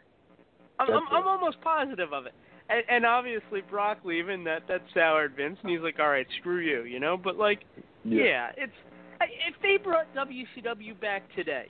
I'm 0.80 0.90
I'm, 0.92 1.04
I'm 1.12 1.28
almost 1.28 1.60
positive 1.62 2.14
of 2.14 2.26
it. 2.26 2.34
And, 2.70 2.84
and 2.88 3.06
obviously 3.06 3.62
Brock 3.62 4.00
leaving 4.04 4.44
that 4.44 4.68
that 4.68 4.82
soured 4.94 5.36
Vince, 5.36 5.58
and 5.64 5.72
he's 5.72 5.82
like, 5.82 6.00
"All 6.00 6.10
right, 6.10 6.28
screw 6.40 6.60
you," 6.60 6.84
you 6.84 7.00
know. 7.00 7.18
But 7.18 7.38
like, 7.38 7.62
Yeah. 8.04 8.24
yeah, 8.24 8.52
it's 8.58 8.74
if 9.22 9.56
they 9.62 9.78
brought 9.78 10.06
WCW 10.16 11.00
back 11.02 11.24
today, 11.36 11.68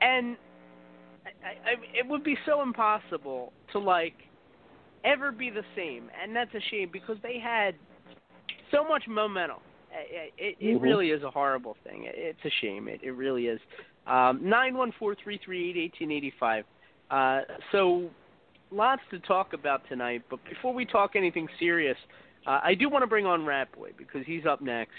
and 0.00 0.36
I, 1.44 1.70
I, 1.70 1.74
it 1.94 2.06
would 2.08 2.24
be 2.24 2.36
so 2.46 2.62
impossible 2.62 3.52
to 3.72 3.78
like 3.78 4.14
ever 5.04 5.30
be 5.32 5.50
the 5.50 5.64
same, 5.76 6.10
and 6.20 6.34
that's 6.34 6.52
a 6.54 6.60
shame 6.70 6.88
because 6.92 7.16
they 7.22 7.38
had 7.38 7.74
so 8.70 8.84
much 8.88 9.04
momentum. 9.06 9.58
It, 9.92 10.32
it, 10.38 10.56
it 10.60 10.78
Mhm. 10.78 10.82
really 10.82 11.10
is 11.10 11.22
a 11.22 11.30
horrible 11.30 11.76
thing. 11.84 12.04
It, 12.04 12.14
it's 12.16 12.44
a 12.44 12.50
shame. 12.60 12.88
It, 12.88 13.00
it 13.02 13.12
really 13.12 13.46
is. 13.46 13.60
Um, 14.06 14.40
nine 14.42 14.76
one 14.76 14.92
four 14.98 15.14
three 15.14 15.38
three 15.44 15.70
eight 15.70 15.76
eighteen 15.76 16.10
eighty 16.10 16.32
five. 16.40 16.64
Uh, 17.10 17.42
so 17.72 18.10
lots 18.70 19.02
to 19.10 19.18
talk 19.20 19.52
about 19.52 19.82
tonight. 19.88 20.22
But 20.30 20.40
before 20.48 20.72
we 20.74 20.84
talk 20.84 21.12
anything 21.16 21.48
serious, 21.58 21.96
uh, 22.46 22.60
I 22.62 22.74
do 22.74 22.88
want 22.88 23.02
to 23.02 23.06
bring 23.06 23.26
on 23.26 23.44
Rat 23.44 23.68
Boy 23.76 23.90
because 23.96 24.22
he's 24.26 24.46
up 24.46 24.60
next. 24.60 24.92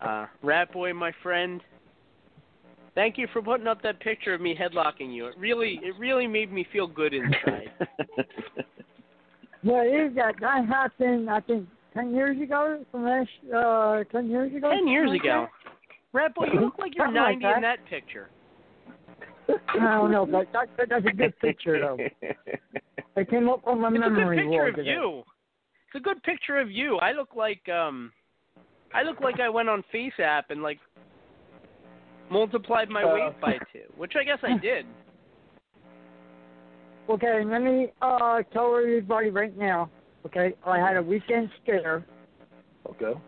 Uh, 0.00 0.26
Rat 0.42 0.72
Boy, 0.72 0.92
my 0.92 1.12
friend, 1.22 1.60
thank 2.94 3.18
you 3.18 3.26
for 3.32 3.42
putting 3.42 3.66
up 3.66 3.82
that 3.82 4.00
picture 4.00 4.34
of 4.34 4.40
me 4.40 4.56
headlocking 4.56 5.14
you. 5.14 5.26
It 5.26 5.34
really, 5.38 5.80
it 5.82 5.94
really 5.98 6.26
made 6.26 6.52
me 6.52 6.66
feel 6.72 6.86
good 6.86 7.14
inside. 7.14 7.70
Yeah, 9.62 9.82
it 9.82 10.10
is 10.10 10.16
that. 10.16 10.34
That 10.40 10.66
happened, 10.66 11.28
I 11.28 11.40
think, 11.40 11.68
10 11.94 12.14
years 12.14 12.40
ago, 12.40 12.84
from 12.90 13.04
last, 13.04 13.28
uh, 13.54 14.04
10 14.12 14.30
years 14.30 14.54
ago? 14.54 14.70
Ten 14.70 14.86
years 14.86 15.10
ago. 15.10 15.40
like 15.40 15.50
Rat 16.12 16.34
Boy, 16.34 16.46
you 16.52 16.60
look 16.60 16.78
like 16.78 16.94
you're 16.94 17.06
Something 17.06 17.22
like 17.22 17.40
90 17.40 17.56
in 17.56 17.62
that 17.62 17.84
picture. 17.86 18.28
That. 19.48 19.56
I 19.68 19.94
don't 19.96 20.10
know, 20.12 20.24
but 20.26 20.46
that, 20.52 20.68
that, 20.76 20.88
that's 20.88 21.06
a 21.06 21.16
good 21.16 21.38
picture, 21.40 21.80
though. 21.80 21.98
It 23.16 23.28
came 23.30 23.48
up 23.48 23.66
on 23.66 23.80
my 23.80 23.88
It's 23.88 23.96
a 23.96 24.10
good 24.10 24.36
picture 24.36 24.68
of 24.68 24.76
today. 24.76 24.90
you. 24.92 25.22
It's 25.88 25.96
a 25.96 26.00
good 26.00 26.22
picture 26.22 26.58
of 26.58 26.70
you. 26.70 26.98
I 26.98 27.10
look 27.10 27.30
like 27.34 27.68
um 27.68 28.12
I 28.94 29.02
look 29.02 29.20
like 29.20 29.40
I 29.40 29.48
went 29.48 29.68
on 29.68 29.82
Face 29.90 30.12
FaceApp 30.16 30.44
and 30.50 30.62
like 30.62 30.78
multiplied 32.30 32.88
my 32.90 33.02
Uh. 33.02 33.14
weight 33.14 33.40
by 33.40 33.52
two, 33.72 33.82
which 33.96 34.12
I 34.16 34.22
guess 34.22 34.38
I 34.44 34.56
did. 34.62 34.86
Okay, 37.10 37.42
let 37.44 37.62
me 37.62 37.88
uh, 38.02 38.42
tell 38.52 38.76
everybody 38.76 39.30
right 39.30 39.56
now. 39.56 39.90
Okay, 40.26 40.52
I 40.64 40.78
had 40.78 40.96
a 40.96 41.02
weekend 41.02 41.50
scare. 41.62 42.04
Okay. 42.90 43.18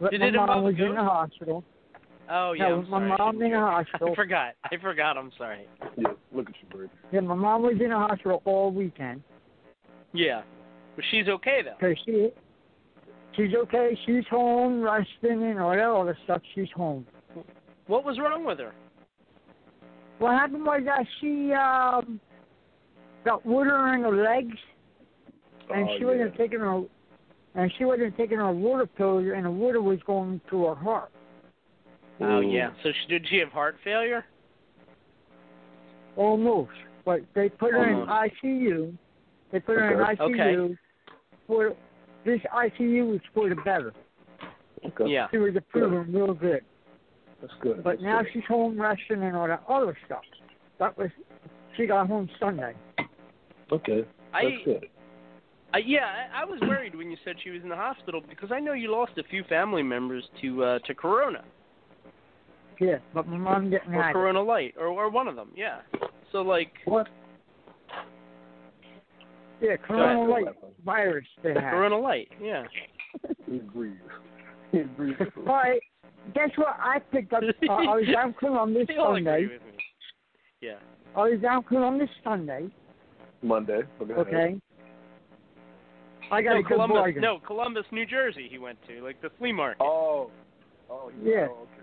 But 0.00 0.10
Did 0.12 0.20
my 0.20 0.26
it 0.28 0.34
mom 0.34 0.42
involve 0.42 0.62
a 0.62 0.66
was 0.66 0.74
in 0.78 0.94
the 0.94 1.02
hospital. 1.02 1.64
Oh 2.30 2.52
yeah, 2.52 2.68
No, 2.68 2.74
I'm 2.76 2.90
my 2.90 2.98
sorry. 2.98 3.08
Mom 3.08 3.18
shouldn't 3.34 3.42
in 3.44 3.50
the 3.50 3.56
joke. 3.56 3.70
hospital. 3.86 4.08
I 4.10 4.14
forgot. 4.22 4.52
I 4.72 4.76
forgot. 4.80 5.16
I'm 5.18 5.32
sorry. 5.36 5.66
Yeah, 5.96 6.08
look 6.32 6.48
at 6.48 6.54
you, 6.62 6.76
Bird. 6.76 6.90
Yeah, 7.12 7.20
my 7.20 7.34
mom 7.34 7.62
was 7.62 7.74
in 7.80 7.90
the 7.90 7.96
hospital 7.96 8.40
all 8.44 8.70
weekend. 8.70 9.22
Yeah, 10.12 10.42
but 10.96 11.04
she's 11.10 11.28
okay 11.28 11.60
though. 11.64 11.86
Okay, 11.86 12.00
she 12.06 12.30
she's 13.36 13.54
okay. 13.54 13.98
She's 14.06 14.24
home, 14.30 14.80
resting 14.82 15.42
and 15.42 15.60
all 15.60 15.72
that 15.72 15.88
other 15.90 16.16
stuff. 16.24 16.40
She's 16.54 16.70
home. 16.74 17.06
What 17.86 18.04
was 18.04 18.18
wrong 18.18 18.44
with 18.44 18.58
her? 18.58 18.72
What 20.18 20.32
happened 20.32 20.64
was 20.64 20.80
that 20.86 21.04
she 21.20 21.52
um 21.52 22.20
got 23.24 23.44
water 23.44 23.92
in 23.94 24.02
her 24.02 24.16
legs, 24.24 24.56
and 25.74 25.88
Oh, 25.88 25.94
she 25.98 26.04
wasn't 26.04 26.36
taking 26.36 26.60
her, 26.60 26.82
and 27.54 27.72
she 27.76 27.84
wasn't 27.84 28.16
taking 28.16 28.38
her 28.38 28.52
water 28.52 28.86
pills, 28.86 29.24
and 29.34 29.44
the 29.44 29.50
water 29.50 29.82
was 29.82 29.98
going 30.06 30.40
to 30.50 30.64
her 30.66 30.74
heart. 30.74 31.10
Oh 32.20 32.40
yeah. 32.40 32.70
So 32.82 32.90
she, 32.90 33.08
did 33.08 33.26
she 33.28 33.38
have 33.38 33.48
heart 33.50 33.76
failure? 33.82 34.24
Almost, 36.16 36.70
but 37.04 37.20
they 37.34 37.48
put 37.48 37.72
her 37.72 37.88
in 37.90 38.06
ICU. 38.06 38.96
They 39.50 39.60
put 39.60 39.76
her 39.76 39.92
in 40.10 40.16
ICU. 40.16 40.54
Okay. 40.64 40.78
For 41.46 41.74
this 42.24 42.40
ICU 42.54 43.10
was 43.10 43.20
for 43.34 43.48
the 43.48 43.56
better. 43.56 43.92
Okay. 44.84 45.10
Yeah. 45.10 45.26
She 45.30 45.38
was 45.38 45.56
improving 45.56 46.12
real 46.14 46.34
good. 46.34 46.60
That's 47.40 47.52
good. 47.60 47.82
But 47.82 47.94
That's 47.96 48.02
now 48.02 48.22
good. 48.22 48.30
she's 48.32 48.44
home 48.46 48.80
resting 48.80 49.22
and 49.22 49.36
all 49.36 49.48
that 49.48 49.64
other 49.68 49.96
stuff. 50.06 50.22
That 50.78 50.96
was 50.96 51.10
she 51.76 51.86
got 51.86 52.06
home 52.06 52.28
Sunday. 52.38 52.74
Okay. 53.72 54.04
I- 54.32 54.42
That's 54.44 54.64
good. 54.64 54.86
Uh, 55.74 55.78
yeah, 55.84 56.26
I, 56.32 56.42
I 56.42 56.44
was 56.44 56.60
worried 56.60 56.94
when 56.94 57.10
you 57.10 57.16
said 57.24 57.34
she 57.42 57.50
was 57.50 57.60
in 57.64 57.68
the 57.68 57.74
hospital 57.74 58.22
because 58.28 58.52
I 58.52 58.60
know 58.60 58.74
you 58.74 58.92
lost 58.92 59.18
a 59.18 59.24
few 59.24 59.42
family 59.44 59.82
members 59.82 60.22
to 60.40 60.62
uh, 60.62 60.78
to 60.86 60.94
Corona 60.94 61.42
Yeah, 62.80 62.96
but 63.12 63.26
my 63.28 63.36
mom 63.36 63.70
didn't 63.70 63.94
or 63.94 64.02
have 64.02 64.10
it. 64.10 64.12
Corona 64.14 64.42
Light 64.42 64.74
or 64.78 64.86
or 64.88 65.08
one 65.10 65.28
of 65.28 65.36
them. 65.36 65.50
Yeah. 65.56 65.80
So 66.32 66.42
like 66.42 66.72
what? 66.84 67.06
Yeah, 69.60 69.76
Corona 69.76 70.18
ahead. 70.32 70.44
Light 70.44 70.54
virus 70.84 71.26
they 71.42 71.50
had. 71.54 71.70
Corona 71.70 71.98
Light. 71.98 72.28
Yeah. 72.42 72.64
He 73.48 73.56
agrees. 73.56 73.94
He. 74.72 74.82
But 75.46 75.78
guess 76.34 76.50
what? 76.56 76.76
I 76.80 76.98
picked 77.12 77.32
up. 77.32 77.42
Uh, 77.68 77.72
I 77.72 77.96
was 77.96 78.06
down 78.12 78.34
Columbus 78.38 78.86
They 78.88 78.96
all 78.96 79.14
Sunday. 79.14 79.44
agree 79.44 79.54
with 79.58 79.62
me. 79.62 79.72
Yeah. 80.60 80.74
I 81.16 81.20
was 81.30 81.40
down 81.40 81.62
Columbus 81.62 82.08
Sunday. 82.24 82.66
Monday. 83.42 83.82
Okay. 84.02 84.12
Okay. 84.14 84.60
I 86.32 86.42
got 86.42 86.54
no, 86.54 86.58
a 86.58 86.62
good 86.62 86.68
Columbus, 86.72 86.94
bargain. 86.96 87.22
no, 87.22 87.38
Columbus, 87.46 87.84
New 87.92 88.04
Jersey. 88.06 88.48
He 88.50 88.58
went 88.58 88.78
to 88.88 89.00
like 89.04 89.20
the 89.22 89.30
flea 89.38 89.52
market. 89.52 89.80
Oh. 89.82 90.30
Oh. 90.90 91.10
he- 91.22 91.30
Yeah. 91.30 91.46
Oh, 91.50 91.62
okay. 91.62 91.73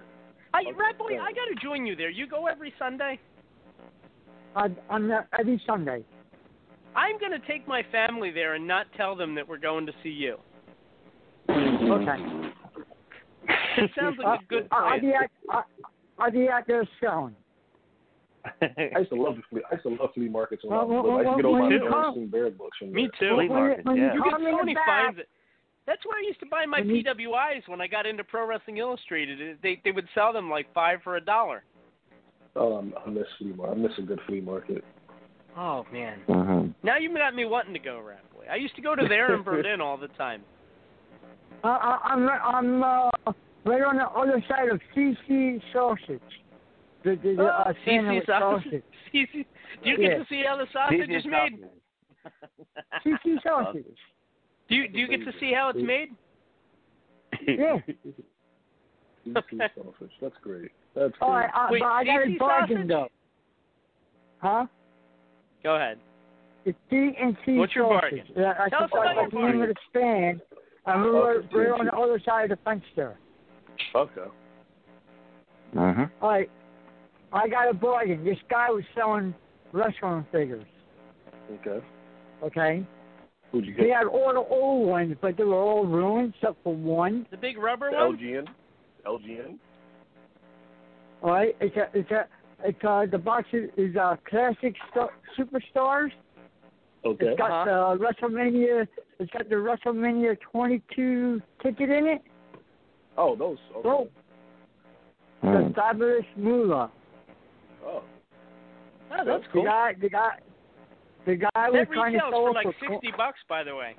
I, 0.54 0.62
okay, 0.62 0.72
Rat 0.78 0.98
Boy. 0.98 1.14
I 1.20 1.32
got 1.32 1.46
to 1.54 1.56
join 1.62 1.86
you 1.86 1.96
there. 1.96 2.10
You 2.10 2.28
go 2.28 2.48
every 2.48 2.74
Sunday. 2.78 3.20
I, 4.56 4.68
I'm 4.90 5.08
there 5.08 5.28
every 5.40 5.62
Sunday. 5.66 6.04
I'm 6.96 7.18
going 7.20 7.32
to 7.32 7.40
take 7.48 7.68
my 7.68 7.84
family 7.92 8.32
there 8.32 8.56
and 8.56 8.68
not 8.68 8.86
tell 8.98 9.16
them 9.16 9.34
that 9.36 9.48
we're 9.48 9.58
going 9.58 9.86
to 9.86 9.94
see 10.04 10.10
you. 10.10 10.36
Okay. 11.50 12.52
It 13.78 13.92
sounds 13.98 14.18
like 14.18 14.26
a 14.26 14.30
uh, 14.30 14.38
good 14.50 14.68
I, 14.72 14.76
I'll 14.76 14.88
plan. 14.90 15.02
be 15.02 15.08
at. 15.14 15.32
I, 15.50 15.62
I'll 16.20 16.32
be 16.32 16.50
out 16.50 16.64
there 16.68 16.88
selling. 17.00 17.36
I 18.62 19.00
used 19.00 19.10
to 19.12 19.16
love 19.22 19.36
the 19.38 19.44
flea. 19.50 19.62
I 19.72 19.76
used 19.76 19.84
to 19.84 19.90
love 19.90 20.10
flea 20.14 20.28
markets 20.28 20.64
when 20.66 20.74
I 20.74 20.84
Well, 20.84 20.88
was 20.88 21.06
little. 21.06 21.16
I 21.18 21.22
used 21.22 21.32
to 21.32 21.42
get 21.42 21.46
well, 21.46 21.54
all 21.56 21.60
my 21.60 21.62
when 21.62 21.72
you 21.72 21.78
Ernest 21.78 21.94
come- 21.94 22.18
and 22.18 22.32
Bear 22.32 22.50
books 22.52 22.78
from 22.78 22.92
Me 22.92 23.10
there. 23.20 23.30
too. 23.30 23.36
Flea 23.38 23.48
market, 23.48 23.86
when 23.86 23.96
yeah. 23.98 24.04
you 24.04 24.14
You 24.20 24.24
get 24.24 24.32
come 24.34 24.42
in 24.48 24.52
so 24.54 24.58
the 24.58 24.64
many 24.66 24.74
back, 24.74 24.86
finds. 25.16 25.20
That's 25.88 26.06
where 26.06 26.18
I 26.18 26.22
used 26.26 26.40
to 26.42 26.46
buy 26.46 26.66
my 26.66 26.80
When 26.80 26.90
you- 26.90 27.04
PWIs 27.04 27.68
when 27.68 27.82
I 27.82 27.88
got 27.88 28.06
into 28.06 28.24
Pro 28.24 28.46
Wrestling 28.48 28.78
Illustrated. 28.78 29.58
They 29.62 29.82
they 29.84 29.92
would 29.92 30.08
sell 30.14 30.32
them 30.34 30.50
like 30.50 30.72
five 30.74 31.02
for 31.04 31.16
a 31.18 31.22
dollar. 31.22 31.64
Oh, 32.56 32.76
I'm- 32.76 32.94
I 33.06 33.10
miss 33.10 33.28
flea 33.38 33.54
market. 33.54 33.72
I 33.72 33.76
miss 33.76 33.98
a 33.98 34.02
good 34.02 34.20
flea 34.28 34.42
market. 34.42 34.84
Oh 35.58 35.86
man. 35.92 36.22
Mm-hmm. 36.30 36.72
Now 36.84 36.98
you 36.98 37.14
got 37.16 37.36
me 37.36 37.46
wanting 37.46 37.74
to 37.74 37.80
go, 37.80 38.00
Rat 38.00 38.24
Boy. 38.34 38.46
I 38.50 38.56
used 38.56 38.76
to 38.76 38.82
go 38.82 38.96
to 38.96 39.08
there 39.08 39.36
in 39.36 39.42
Berlin 39.52 39.82
all 39.82 39.98
the 39.98 40.08
time. 40.10 40.44
I, 41.64 41.70
I, 41.70 42.00
I'm 42.14 42.30
I'm 42.30 42.84
uh, 42.84 43.10
right 43.66 43.84
on 43.84 43.98
the 43.98 44.08
other 44.10 44.44
side 44.48 44.70
of 44.70 44.80
CC 44.96 45.62
Sausage. 45.74 46.22
The, 47.04 47.16
the, 47.24 47.36
the 47.36 47.44
uh, 47.44 47.64
Oh, 47.68 47.74
CC 47.86 48.26
sausage. 48.26 48.84
CC. 49.14 49.32
Do 49.84 49.90
you 49.90 49.98
get 49.98 50.12
Yeah. 50.12 50.18
to 50.20 50.26
see 50.30 50.44
how 50.48 50.56
the 50.58 50.68
sausage 50.72 51.10
is 51.10 51.26
made? 51.26 51.64
CC 53.06 53.42
Sausage. 53.44 53.86
Do 54.72 54.78
you 54.78 54.88
do 54.88 54.98
you 55.00 55.08
get 55.08 55.26
to 55.26 55.34
see 55.40 55.54
how 55.54 55.70
it's 55.70 55.80
made? 55.86 56.10
Yeah. 57.46 57.78
CC 59.28 59.46
sausage. 59.76 60.12
That's 60.22 60.36
great. 60.42 60.72
That's 60.96 61.14
great. 61.20 61.30
I, 61.30 61.50
I, 61.54 61.72
Wait, 61.72 61.82
but 61.82 61.88
I 61.88 62.04
got 62.06 62.22
CC 62.22 62.34
it 62.34 62.40
bargained 62.40 62.70
sausage? 62.80 62.88
though. 62.88 63.08
Huh? 64.40 64.66
Go 65.62 65.76
ahead. 65.76 65.98
It's 66.64 66.78
D 66.90 67.12
and 67.22 67.36
C 67.46 67.58
What's 67.58 67.76
your 67.76 67.90
sausage. 67.90 68.20
bargain? 68.20 68.34
Yeah, 68.36 68.54
I 68.60 68.70
Tell 68.70 68.84
us 68.84 68.90
think 68.94 69.04
about 69.04 69.16
that's 69.22 69.34
your 69.34 69.42
the 69.42 69.52
name 69.52 69.62
of 69.62 69.68
the 69.68 69.76
stand. 69.90 70.42
I'm 70.86 71.02
right, 71.04 71.36
Okay, 71.38 71.58
right 71.58 71.80
on 71.80 71.86
the 71.86 71.94
other 71.94 72.22
side 72.26 72.50
of 72.50 72.58
the 72.58 72.64
fence 72.64 72.84
there. 72.96 73.18
Okay. 73.94 74.22
Mm-hmm. 75.76 76.04
All 76.22 76.30
right. 76.30 76.50
I 77.34 77.48
got 77.50 77.70
a 77.70 77.74
bargain. 77.74 78.24
This 78.24 78.38
guy 78.50 78.70
was 78.70 78.84
selling 78.96 79.36
wrestling 79.74 80.26
figures. 80.32 80.66
Okay. 81.60 81.86
Okay. 82.44 82.86
Who'd 83.52 83.66
you 83.66 83.74
He 83.74 83.84
get? 83.88 83.98
had 83.98 84.08
all 84.08 84.32
the 84.34 84.40
old 84.40 84.88
ones, 84.88 85.16
but 85.22 85.36
they 85.38 85.44
were 85.44 85.56
all 85.56 85.86
ruined 85.86 86.34
except 86.36 86.64
for 86.64 86.74
one. 86.76 87.26
The 87.32 87.38
big 87.38 87.58
rubber 87.58 87.90
The 87.92 87.98
one. 87.98 88.18
LJN. 88.18 88.48
LJN. 89.06 89.58
All 91.22 91.32
right. 91.32 91.56
It's 91.60 91.76
a, 91.76 91.90
it's 91.94 92.12
a, 92.12 92.28
it's 92.64 92.84
uh 92.84 93.06
the 93.12 93.18
box 93.18 93.48
is, 93.54 93.70
is 93.78 93.96
uh 93.96 94.16
classic 94.30 94.76
st- 94.94 95.10
superstars. 95.38 96.10
Okay. 97.04 97.26
It's 97.28 97.38
got 97.38 97.68
Uh-huh. 97.68 97.96
the 97.98 98.06
WrestleMania. 98.06 98.88
It's 99.20 99.32
got 99.32 99.50
the 99.50 99.56
WrestleMania 99.56 100.38
22 100.52 101.42
ticket 101.62 101.90
in 101.90 102.06
it. 102.08 102.22
Oh, 103.18 103.36
those. 103.36 103.58
Okay. 103.78 103.90
Oh, 103.90 104.08
the 105.44 105.74
fabulous 105.76 106.26
Moolah. 106.38 106.92
Oh. 107.84 108.04
Oh, 109.12 109.26
that's 109.26 109.44
The 109.44 109.50
cool. 109.52 109.64
guy, 109.64 109.94
the 110.00 110.10
guy, 110.10 110.38
the 111.26 111.36
guy 111.36 111.70
was 111.70 111.86
That 111.88 111.94
trying 111.94 112.14
to 112.14 112.18
retails 112.18 112.32
sell 112.32 112.42
for 112.42 112.50
it 112.50 112.54
like 112.54 112.66
for 112.66 112.74
co- 112.88 112.94
sixty 112.94 113.12
bucks, 113.18 113.40
by 113.48 113.64
the 113.64 113.76
way. 113.76 113.96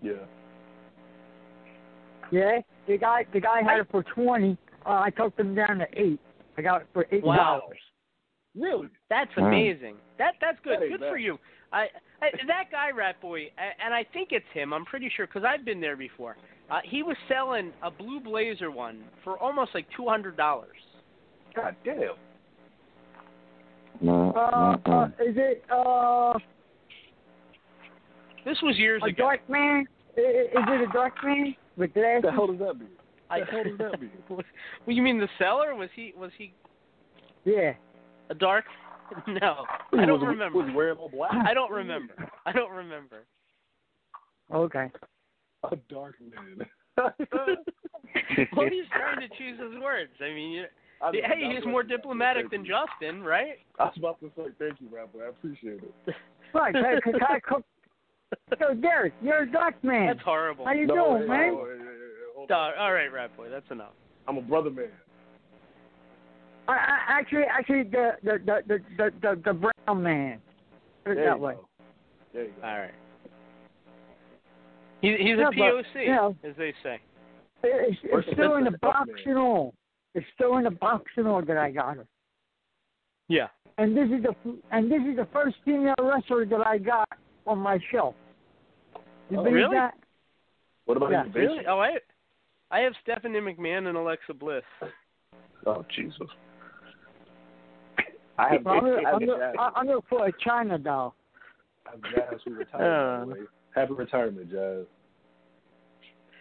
Yeah. 0.00 0.12
Yeah, 2.30 2.60
the 2.88 2.96
guy, 2.96 3.26
the 3.32 3.40
guy 3.40 3.62
had 3.62 3.80
it 3.80 3.88
for 3.90 4.02
twenty. 4.02 4.56
Uh, 4.86 5.00
I 5.04 5.10
took 5.10 5.36
them 5.36 5.54
down 5.54 5.78
to 5.78 5.86
eight. 5.94 6.18
I 6.56 6.62
got 6.62 6.82
it 6.82 6.86
for 6.92 7.06
eight 7.10 7.22
dollars. 7.22 7.38
Wow. 7.38 7.60
dollars. 7.60 7.78
Really? 8.54 8.88
That's 9.10 9.30
Mm. 9.34 9.46
amazing. 9.48 9.96
That 10.18 10.34
that's 10.40 10.58
good. 10.64 10.80
That 10.80 10.88
Good 10.88 11.00
bad. 11.00 11.10
for 11.10 11.18
you. 11.18 11.38
I, 11.72 11.86
I 12.20 12.30
that 12.46 12.70
guy 12.70 12.90
Rat 12.90 13.20
Boy, 13.20 13.50
and 13.82 13.94
I 13.94 14.04
think 14.12 14.28
it's 14.32 14.46
him. 14.52 14.72
I'm 14.72 14.84
pretty 14.84 15.10
sure 15.16 15.26
because 15.26 15.44
I've 15.44 15.64
been 15.64 15.80
there 15.80 15.96
before. 15.96 16.36
Uh, 16.70 16.80
he 16.84 17.02
was 17.02 17.16
selling 17.28 17.72
a 17.82 17.90
blue 17.90 18.20
blazer 18.20 18.70
one 18.70 19.04
for 19.24 19.38
almost 19.38 19.74
like 19.74 19.86
two 19.96 20.06
hundred 20.06 20.36
dollars. 20.36 20.76
God 21.54 21.76
damn. 21.84 22.14
Mm, 24.02 24.34
Uh, 24.36 24.90
uh, 24.90 25.06
is 25.20 25.36
it 25.36 25.64
uh 25.70 26.38
This 28.44 28.60
was 28.62 28.76
years 28.78 29.02
a 29.04 29.08
ago. 29.08 29.16
dark 29.24 29.48
man? 29.48 29.86
I- 30.16 30.20
i- 30.20 30.24
Is 30.24 30.50
it 30.68 30.88
a 30.88 30.92
dark 30.92 31.14
man 31.22 31.54
with 31.76 31.90
What 31.90 31.94
glasses? 31.94 32.22
the 32.24 32.32
hell 32.32 32.46
does 32.48 32.58
that 32.58 32.74
mean? 32.78 32.88
I, 33.30 33.40
the 33.40 33.46
hell 33.46 33.64
does 33.64 33.78
that 33.78 34.00
mean? 34.00 34.10
well, 34.28 34.42
you 34.86 35.02
mean 35.02 35.18
the 35.18 35.28
seller? 35.38 35.74
Was 35.74 35.90
he 35.94 36.12
was 36.16 36.30
he 36.38 36.52
Yeah. 37.44 37.74
a 38.30 38.34
dark? 38.34 38.64
No, 39.26 39.66
I 39.92 40.06
don't 40.06 40.20
he- 40.20 40.26
remember. 40.26 40.58
Was 40.58 40.70
wearing 40.74 40.96
all 40.96 41.10
black? 41.10 41.32
I 41.34 41.52
don't 41.52 41.70
remember. 41.70 42.14
I 42.46 42.52
don't 42.52 42.70
remember. 42.72 43.24
Okay. 44.50 44.90
A 45.70 45.76
dark 45.90 46.14
man. 46.20 46.66
well, 46.96 48.68
he's 48.70 48.88
trying 48.90 49.20
to 49.20 49.28
choose 49.36 49.58
his 49.60 49.78
words. 49.82 50.12
I 50.20 50.32
mean, 50.34 50.50
you, 50.52 50.64
I 51.02 51.10
mean, 51.10 51.22
hey, 51.24 51.54
he's 51.54 51.64
more 51.66 51.82
diplomatic 51.82 52.50
than. 52.50 52.64
Justin, 52.64 53.22
right? 53.22 53.58
I 53.78 53.84
was 53.84 53.94
about 53.96 54.20
to 54.20 54.30
say 54.36 54.44
thank 54.58 54.80
you, 54.80 54.88
Rapper. 54.90 55.24
I 55.24 55.28
appreciate 55.30 55.82
it. 55.82 56.14
Right. 56.54 56.74
Can, 56.74 56.84
can, 57.02 57.12
can 57.14 57.22
I 57.22 57.40
cook? 57.40 57.64
So 58.58 58.74
Derek, 58.74 59.14
you're 59.22 59.44
a 59.44 59.50
dark 59.50 59.82
man. 59.82 60.08
That's 60.08 60.20
horrible. 60.22 60.66
How 60.66 60.72
you 60.72 60.86
no, 60.86 61.16
doing, 61.16 61.22
hey, 61.22 61.28
man? 61.28 61.54
oh, 61.54 61.64
hey, 61.64 61.78
hey, 61.78 61.84
hey, 61.84 62.36
hold 62.36 62.50
on. 62.50 62.72
all 62.78 62.92
right, 62.92 63.10
Rat 63.10 63.34
Boy, 63.38 63.48
that's 63.48 63.70
enough. 63.70 63.92
I'm 64.28 64.36
a 64.36 64.42
brother 64.42 64.68
man. 64.68 64.88
I, 66.68 66.72
I 66.72 66.98
actually, 67.08 67.44
actually, 67.50 67.84
the 67.84 68.10
the 68.22 68.38
the 68.44 68.60
the 68.68 68.78
the, 68.98 69.10
the, 69.22 69.42
the 69.46 69.52
brown 69.54 70.02
man. 70.02 70.40
Put 71.04 71.12
it 71.12 71.14
There 71.14 71.24
that 71.24 71.36
you 71.36 71.42
way. 71.42 71.54
go. 71.54 71.68
There 72.34 72.44
you 72.44 72.52
go. 72.60 72.68
All 72.68 72.78
right. 72.78 72.90
He, 75.00 75.08
he's 75.18 75.38
Yeah, 75.38 75.48
a 75.48 75.50
but, 75.50 75.56
POC, 75.56 76.04
you 76.04 76.06
know, 76.14 76.36
as 76.44 76.54
they 76.58 76.74
say. 76.82 77.00
It's, 77.64 77.98
Where's 78.10 78.24
it's 78.26 78.34
still 78.34 78.56
in 78.56 78.64
the 78.64 78.76
box 78.82 79.08
Man? 79.08 79.16
and 79.26 79.38
all. 79.38 79.74
It's 80.14 80.26
still 80.34 80.56
in 80.58 80.64
the 80.64 80.70
box 80.70 81.04
and 81.16 81.26
all 81.26 81.42
that 81.42 81.56
I 81.56 81.70
got 81.70 81.96
her. 81.96 82.06
Yeah. 83.28 83.48
And 83.78 83.96
this 83.96 84.06
is 84.06 84.22
the 84.22 84.34
and 84.70 84.90
this 84.90 85.00
is 85.08 85.16
the 85.16 85.26
first 85.32 85.56
female 85.64 85.94
wrestler 85.98 86.44
that 86.46 86.66
I 86.66 86.78
got 86.78 87.08
on 87.46 87.58
my 87.58 87.78
shelf. 87.90 88.14
You 89.30 89.38
Oh, 89.40 89.44
really? 89.44 89.74
that? 89.76 89.94
What 90.84 90.96
about 90.96 91.10
Yeah. 91.12 91.24
his 91.24 91.34
Really? 91.34 91.66
Oh, 91.66 91.78
I, 91.78 91.92
I 92.70 92.80
have 92.80 92.92
Stephanie 93.02 93.40
McMahon 93.40 93.88
and 93.88 93.96
Alexa 93.96 94.34
Bliss. 94.34 94.64
Oh 95.64 95.84
Jesus. 95.94 96.28
I 98.38 98.48
have, 98.54 98.66
I'm 98.66 98.80
gonna, 98.80 98.96
I 98.96 99.02
have 99.04 99.14
I'm 99.14 99.26
gonna, 99.26 99.38
Jazz. 99.38 99.72
I'm 99.76 99.86
gonna 99.86 100.00
put 100.02 100.22
a 100.22 100.32
China 100.44 100.78
doll. 100.78 101.14
I 101.86 101.90
have 101.92 102.02
Jazz 102.02 102.40
who 102.44 102.54
retired. 102.54 102.82
Uh. 102.82 103.24
by 103.26 103.34
the. 103.34 103.46
Happy 103.74 103.92
retirement, 103.94 104.50
Jazz. 104.50 104.84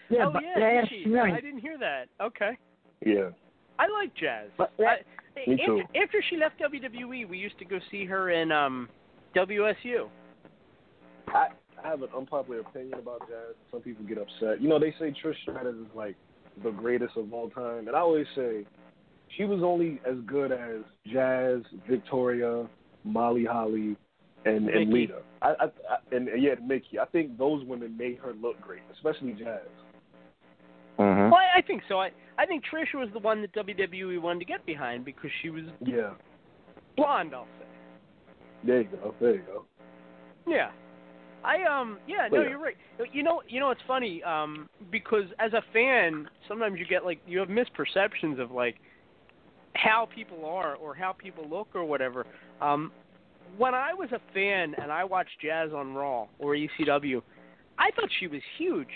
Yeah, 0.09 0.25
oh, 0.27 0.31
but 0.31 0.43
yeah, 0.43 0.61
last 0.61 0.89
did 0.89 1.03
she? 1.03 1.09
night. 1.09 1.33
I 1.33 1.39
didn't 1.39 1.59
hear 1.59 1.77
that. 1.77 2.07
Okay. 2.21 2.57
Yeah. 3.05 3.29
I 3.81 3.87
like 3.87 4.13
Jazz. 4.15 4.49
But 4.57 4.71
I, 4.79 4.97
Me 5.47 5.53
after, 5.53 5.65
too. 5.65 5.81
after 6.01 6.23
she 6.29 6.37
left 6.37 6.59
WWE, 6.59 7.27
we 7.27 7.37
used 7.37 7.57
to 7.57 7.65
go 7.65 7.79
see 7.89 8.05
her 8.05 8.29
in 8.29 8.51
um 8.51 8.87
WSU. 9.35 10.07
I, 11.27 11.47
I 11.83 11.87
have 11.87 12.03
an 12.03 12.09
unpopular 12.15 12.59
opinion 12.59 12.99
about 12.99 13.21
Jazz. 13.21 13.55
Some 13.71 13.81
people 13.81 14.05
get 14.05 14.19
upset. 14.19 14.61
You 14.61 14.69
know, 14.69 14.79
they 14.79 14.93
say 14.99 15.13
Trish 15.23 15.35
Stratus 15.41 15.75
is 15.75 15.87
like 15.95 16.15
the 16.63 16.69
greatest 16.71 17.17
of 17.17 17.33
all 17.33 17.49
time, 17.49 17.87
and 17.87 17.95
I 17.95 17.99
always 17.99 18.27
say 18.35 18.65
she 19.35 19.45
was 19.45 19.61
only 19.63 19.99
as 20.05 20.17
good 20.27 20.51
as 20.51 20.81
Jazz, 21.11 21.61
Victoria, 21.89 22.67
Molly 23.03 23.45
Holly, 23.45 23.95
and 24.45 24.69
and 24.69 24.89
Mickie. 24.89 24.91
Lita. 24.91 25.21
I, 25.41 25.47
I, 25.47 25.63
I 25.63 26.15
and 26.15 26.27
and 26.27 26.43
yeah, 26.43 26.55
Mickie. 26.63 26.99
I 26.99 27.05
think 27.05 27.35
those 27.37 27.65
women 27.65 27.97
made 27.97 28.19
her 28.19 28.33
look 28.33 28.61
great, 28.61 28.81
especially 28.93 29.33
Jazz. 29.33 29.61
Mm-hmm. 31.01 31.31
Well, 31.31 31.39
I, 31.55 31.59
I 31.59 31.61
think 31.61 31.81
so. 31.89 31.99
I 31.99 32.11
I 32.37 32.45
think 32.45 32.63
Trish 32.71 32.93
was 32.93 33.09
the 33.13 33.19
one 33.19 33.41
that 33.41 33.53
WWE 33.53 34.21
wanted 34.21 34.39
to 34.39 34.45
get 34.45 34.65
behind 34.65 35.05
because 35.05 35.29
she 35.41 35.49
was 35.49 35.63
Yeah. 35.85 36.11
blonde. 36.95 37.33
I'll 37.33 37.47
say. 37.59 37.65
There 38.65 38.81
you 38.81 38.87
go. 39.01 39.15
There 39.19 39.35
you 39.35 39.41
go. 39.41 39.65
Yeah. 40.47 40.71
I 41.43 41.63
um 41.63 41.97
yeah, 42.07 42.27
no, 42.31 42.41
Yeah. 42.41 42.49
you're 42.49 42.59
right. 42.59 42.75
You 43.11 43.23
know 43.23 43.41
you 43.47 43.59
know 43.59 43.71
it's 43.71 43.81
funny, 43.87 44.21
um, 44.23 44.69
because 44.91 45.25
as 45.39 45.53
a 45.53 45.63
fan, 45.73 46.29
sometimes 46.47 46.77
you 46.79 46.85
get 46.85 47.03
like 47.03 47.19
you 47.27 47.39
have 47.39 47.49
misperceptions 47.49 48.39
of 48.39 48.51
like 48.51 48.75
how 49.73 50.07
people 50.13 50.45
are 50.45 50.75
or 50.75 50.93
how 50.93 51.13
people 51.13 51.47
look 51.49 51.69
or 51.73 51.83
whatever. 51.85 52.25
Um 52.61 52.91
when 53.57 53.73
I 53.73 53.93
was 53.93 54.09
a 54.13 54.21
fan 54.33 54.75
and 54.81 54.91
I 54.91 55.03
watched 55.03 55.41
Jazz 55.41 55.71
on 55.73 55.93
Raw 55.93 56.27
or 56.39 56.55
ECW, 56.55 57.21
I 57.77 57.89
thought 57.95 58.09
she 58.19 58.27
was 58.27 58.41
huge. 58.57 58.87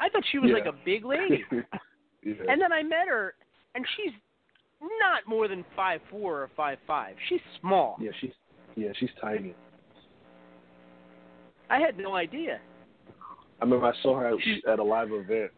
I 0.00 0.08
thought 0.08 0.22
she 0.32 0.38
was 0.38 0.48
Yeah. 0.50 0.56
like 0.56 0.66
a 0.66 0.76
big 0.84 1.04
lady. 1.04 1.44
yeah. 1.52 2.32
And 2.48 2.60
then 2.60 2.72
I 2.72 2.82
met 2.82 3.06
her 3.06 3.34
and 3.74 3.84
she's 3.96 4.12
not 4.98 5.26
more 5.26 5.46
than 5.46 5.64
five 5.76 6.00
four 6.10 6.40
or 6.42 6.50
five 6.56 6.78
five. 6.86 7.14
She's 7.28 7.40
small. 7.60 7.96
yeah, 8.00 8.10
she's 8.20 8.32
yeah, 8.76 8.90
she's 8.98 9.10
tiny. 9.20 9.54
I 11.68 11.78
had 11.78 11.98
no 11.98 12.14
idea. 12.14 12.60
I 13.60 13.64
remember 13.64 13.86
I 13.86 13.92
saw 14.02 14.18
her 14.18 14.36
at, 14.66 14.78
a 14.78 14.82
live 14.82 15.12
event, 15.12 15.50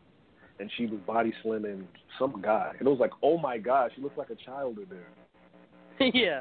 and 0.58 0.70
she 0.76 0.86
was 0.86 0.98
body 1.06 1.32
slamming 1.42 1.86
some 2.18 2.40
guy, 2.42 2.72
and 2.78 2.86
it 2.86 2.90
was 2.90 2.98
like, 2.98 3.12
oh 3.22 3.38
my 3.38 3.58
gosh, 3.58 3.92
she 3.94 4.02
looked 4.02 4.18
like 4.18 4.30
a 4.30 4.34
child 4.34 4.78
in 4.78 4.86
there. 4.90 6.10
yeah. 6.14 6.40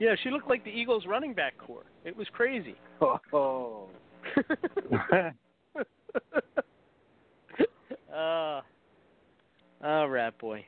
Yeah, 0.00 0.14
she 0.22 0.30
looked 0.30 0.48
like 0.48 0.64
the 0.64 0.70
Eagles 0.70 1.04
running 1.06 1.34
back 1.34 1.58
core. 1.58 1.84
It 2.04 2.16
was 2.16 2.26
crazy. 2.32 2.76
Oh, 3.32 3.88
uh, 8.14 8.60
oh, 9.84 10.06
rat 10.06 10.38
boy. 10.38 10.64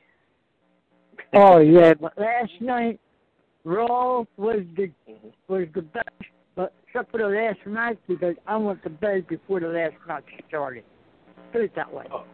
oh 1.35 1.59
yeah, 1.59 1.95
but 1.95 2.17
last 2.19 2.53
night 2.61 3.01
Raw 3.65 4.25
was 4.37 4.61
the 4.77 4.91
was 5.49 5.67
the 5.75 5.83
best, 5.83 6.09
but 6.57 6.73
except 6.87 7.11
for 7.11 7.19
the 7.19 7.27
last 7.27 7.59
match 7.67 7.99
because 8.09 8.35
I 8.47 8.57
went 8.57 8.83
to 8.85 8.91
bed 8.91 9.27
before 9.29 9.61
the 9.61 9.69
last 9.69 9.95
match 10.07 10.25
started. 10.49 10.85
Put 11.53 11.63
it 11.63 11.75
that 11.77 11.93
way. 11.93 12.07
Oh, 12.13 12.25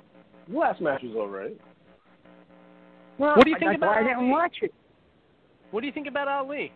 last 0.49 0.81
match 0.81 1.03
was 1.03 1.15
all 1.16 1.28
right. 1.28 1.57
Well, 3.19 3.37
What 3.37 3.45
do 3.45 3.51
you 3.51 3.57
think 3.59 3.70
that's 3.73 3.78
about 3.78 3.97
why 3.97 4.01
I 4.01 4.03
didn't 4.03 4.31
watch 4.31 4.57
it. 4.61 4.74
What 5.70 5.81
do 5.81 5.87
you 5.87 5.93
think 5.93 6.07
about 6.07 6.28
Ali? 6.28 6.73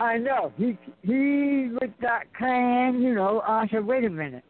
I 0.00 0.16
know 0.16 0.50
he 0.56 0.78
he 1.02 1.68
looked 1.72 2.00
that 2.00 2.24
kind, 2.36 3.02
you 3.02 3.14
know. 3.14 3.42
I 3.46 3.68
said, 3.70 3.84
wait 3.84 4.04
a 4.04 4.10
minute, 4.10 4.44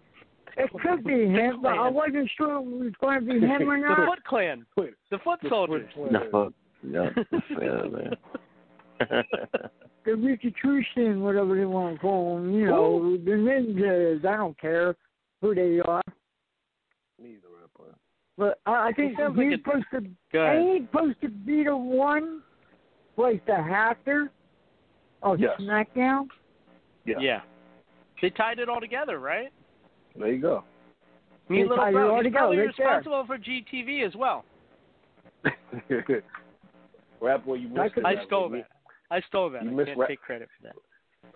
it 0.56 0.70
could 0.82 1.02
be 1.04 1.24
him, 1.26 1.60
but 1.60 1.76
I 1.76 1.88
wasn't 1.88 2.30
sure 2.36 2.56
it 2.58 2.62
was 2.64 2.92
going 3.00 3.20
to 3.20 3.26
be 3.26 3.40
him 3.40 3.68
or 3.68 3.76
not. 3.78 3.96
The 3.96 4.02
not. 4.04 4.08
Foot 4.14 4.24
Clan. 4.24 4.64
The 4.76 5.18
Foot 5.24 5.40
Soldiers. 5.48 5.90
No, 5.96 6.52
no, 6.84 7.10
yeah, 7.50 7.82
man. 7.88 8.14
the 10.04 10.10
Rikikushi, 10.10 11.20
whatever 11.20 11.56
they 11.56 11.64
want 11.64 11.96
to 11.96 12.00
call 12.00 12.36
them, 12.36 12.54
you 12.54 12.66
know, 12.66 13.16
the 13.16 13.30
ninjas. 13.32 14.24
I 14.24 14.36
don't 14.36 14.58
care 14.60 14.94
who 15.42 15.54
they 15.54 15.80
are. 15.80 16.02
Neither 17.20 17.40
rapper. 17.60 17.94
But 18.38 18.60
I, 18.66 18.88
I 18.88 18.92
think 18.92 19.16
He 19.16 19.22
he's 19.22 19.36
like 19.36 19.46
a- 19.48 19.56
supposed 19.58 19.84
to. 19.92 20.10
Go 20.32 20.40
ahead. 20.42 20.56
Ain't 20.58 20.80
he 20.82 20.86
supposed 20.86 21.20
to 21.22 21.28
be 21.28 21.64
the 21.64 21.76
one, 21.76 22.40
like 23.16 23.44
the 23.46 23.56
hacker 23.56 24.30
Oh, 25.22 25.34
of 25.34 25.40
Yes. 25.40 25.58
SmackDown? 25.60 26.26
Yeah. 27.04 27.18
Yeah. 27.20 27.40
They 28.22 28.30
tied 28.30 28.58
it 28.58 28.68
all 28.68 28.80
together, 28.80 29.18
right? 29.18 29.50
There 30.16 30.32
you 30.32 30.40
go. 30.40 30.64
Me 31.48 31.58
They 31.58 31.62
little 31.62 31.76
tied 31.78 31.88
it 31.90 31.92
bro. 31.94 32.10
all 32.10 32.16
He's 32.16 32.24
together, 32.24 32.38
probably 32.40 32.58
right 32.58 32.74
there. 32.76 32.86
responsible 32.86 33.24
for 33.26 33.38
GTV 33.38 34.06
as 34.06 34.14
well. 34.14 34.44
Rap 37.20 37.44
boy, 37.44 37.54
you 37.54 37.68
missed 37.68 37.96
it. 37.96 38.04
I 38.04 38.24
stole 38.26 38.48
that. 38.50 38.66
I 39.10 39.20
stole 39.28 39.50
that. 39.50 39.62
You 39.64 39.70
I 39.70 39.72
missed 39.72 39.86
can't 39.88 39.98
rap- 39.98 40.08
take 40.08 40.20
credit 40.20 40.48
for 40.60 40.68
that. 40.68 40.76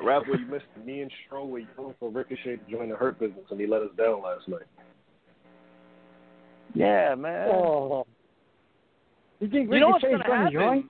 Rap 0.04 0.26
boy, 0.26 0.34
you 0.34 0.46
missed 0.46 0.64
me 0.84 1.00
and 1.02 1.10
Stro 1.30 1.48
were 1.48 1.58
young 1.60 1.94
for 2.00 2.10
Ricochet 2.10 2.56
to 2.56 2.70
join 2.70 2.88
the 2.90 2.96
Hurt 2.96 3.18
business, 3.18 3.44
and 3.50 3.60
he 3.60 3.66
let 3.66 3.82
us 3.82 3.88
down 3.96 4.22
last 4.22 4.46
night. 4.48 4.62
Yeah, 6.74 7.14
man. 7.14 7.48
Oh. 7.52 8.06
You 9.40 9.48
think 9.48 9.70
You 9.70 9.80
know 9.80 9.88
what's 9.90 10.04
Ricochet's 10.04 10.26
going 10.28 10.46
to 10.46 10.52
join? 10.52 10.88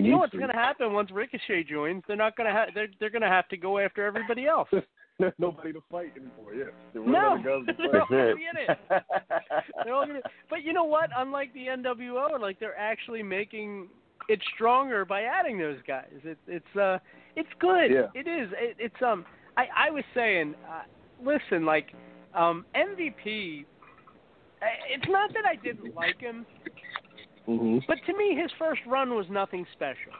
He 0.00 0.06
You 0.06 0.12
know 0.12 0.18
what's 0.18 0.32
going 0.34 0.48
to 0.50 0.54
happen 0.54 0.92
once 0.92 1.10
Ricochet 1.10 1.64
joins? 1.64 2.02
They're 2.06 2.16
not 2.16 2.36
going 2.36 2.48
to 2.48 2.52
have. 2.52 2.68
They're 2.74 2.88
they're 3.00 3.10
going 3.10 3.22
to 3.22 3.28
have 3.28 3.48
to 3.48 3.56
go 3.56 3.78
after 3.78 4.04
everybody 4.06 4.46
else. 4.46 4.68
There's 5.20 5.32
nobody 5.38 5.72
to 5.72 5.80
fight 5.90 6.12
anymore. 6.16 6.54
Yeah, 6.54 6.64
They're 6.92 7.02
running 7.02 7.12
No, 7.12 7.18
out 7.32 7.38
of 7.38 7.44
guns 7.44 7.66
to 7.66 7.88
they're 7.90 8.00
all 8.02 8.06
gonna 8.08 8.34
be 8.36 8.42
in 8.42 8.70
it. 8.70 8.78
They're 9.84 9.94
all 9.94 10.06
gonna, 10.06 10.20
but 10.48 10.62
you 10.62 10.72
know 10.72 10.84
what? 10.84 11.10
Unlike 11.16 11.54
the 11.54 11.66
NWO, 11.66 12.40
like 12.40 12.60
they're 12.60 12.78
actually 12.78 13.24
making 13.24 13.88
it 14.28 14.40
stronger 14.54 15.04
by 15.04 15.22
adding 15.22 15.58
those 15.58 15.78
guys. 15.88 16.06
It, 16.22 16.38
it's 16.46 16.76
uh, 16.76 16.98
it's 17.34 17.48
good. 17.58 17.90
Yeah. 17.90 18.06
It 18.14 18.28
is. 18.28 18.50
It, 18.56 18.76
it's 18.78 19.02
um. 19.04 19.24
I 19.56 19.66
I 19.88 19.90
was 19.90 20.04
saying, 20.14 20.54
uh, 20.70 20.82
listen, 21.20 21.66
like 21.66 21.88
um 22.34 22.64
MVP. 22.76 23.64
uh, 24.62 24.66
It's 24.88 25.08
not 25.08 25.32
that 25.34 25.44
I 25.44 25.56
didn't 25.56 25.96
like 25.96 26.20
him, 26.20 26.46
Mm-hmm. 27.48 27.78
but 27.88 27.96
to 28.06 28.16
me, 28.16 28.36
his 28.40 28.50
first 28.58 28.82
run 28.86 29.14
was 29.14 29.26
nothing 29.30 29.64
special. 29.72 30.12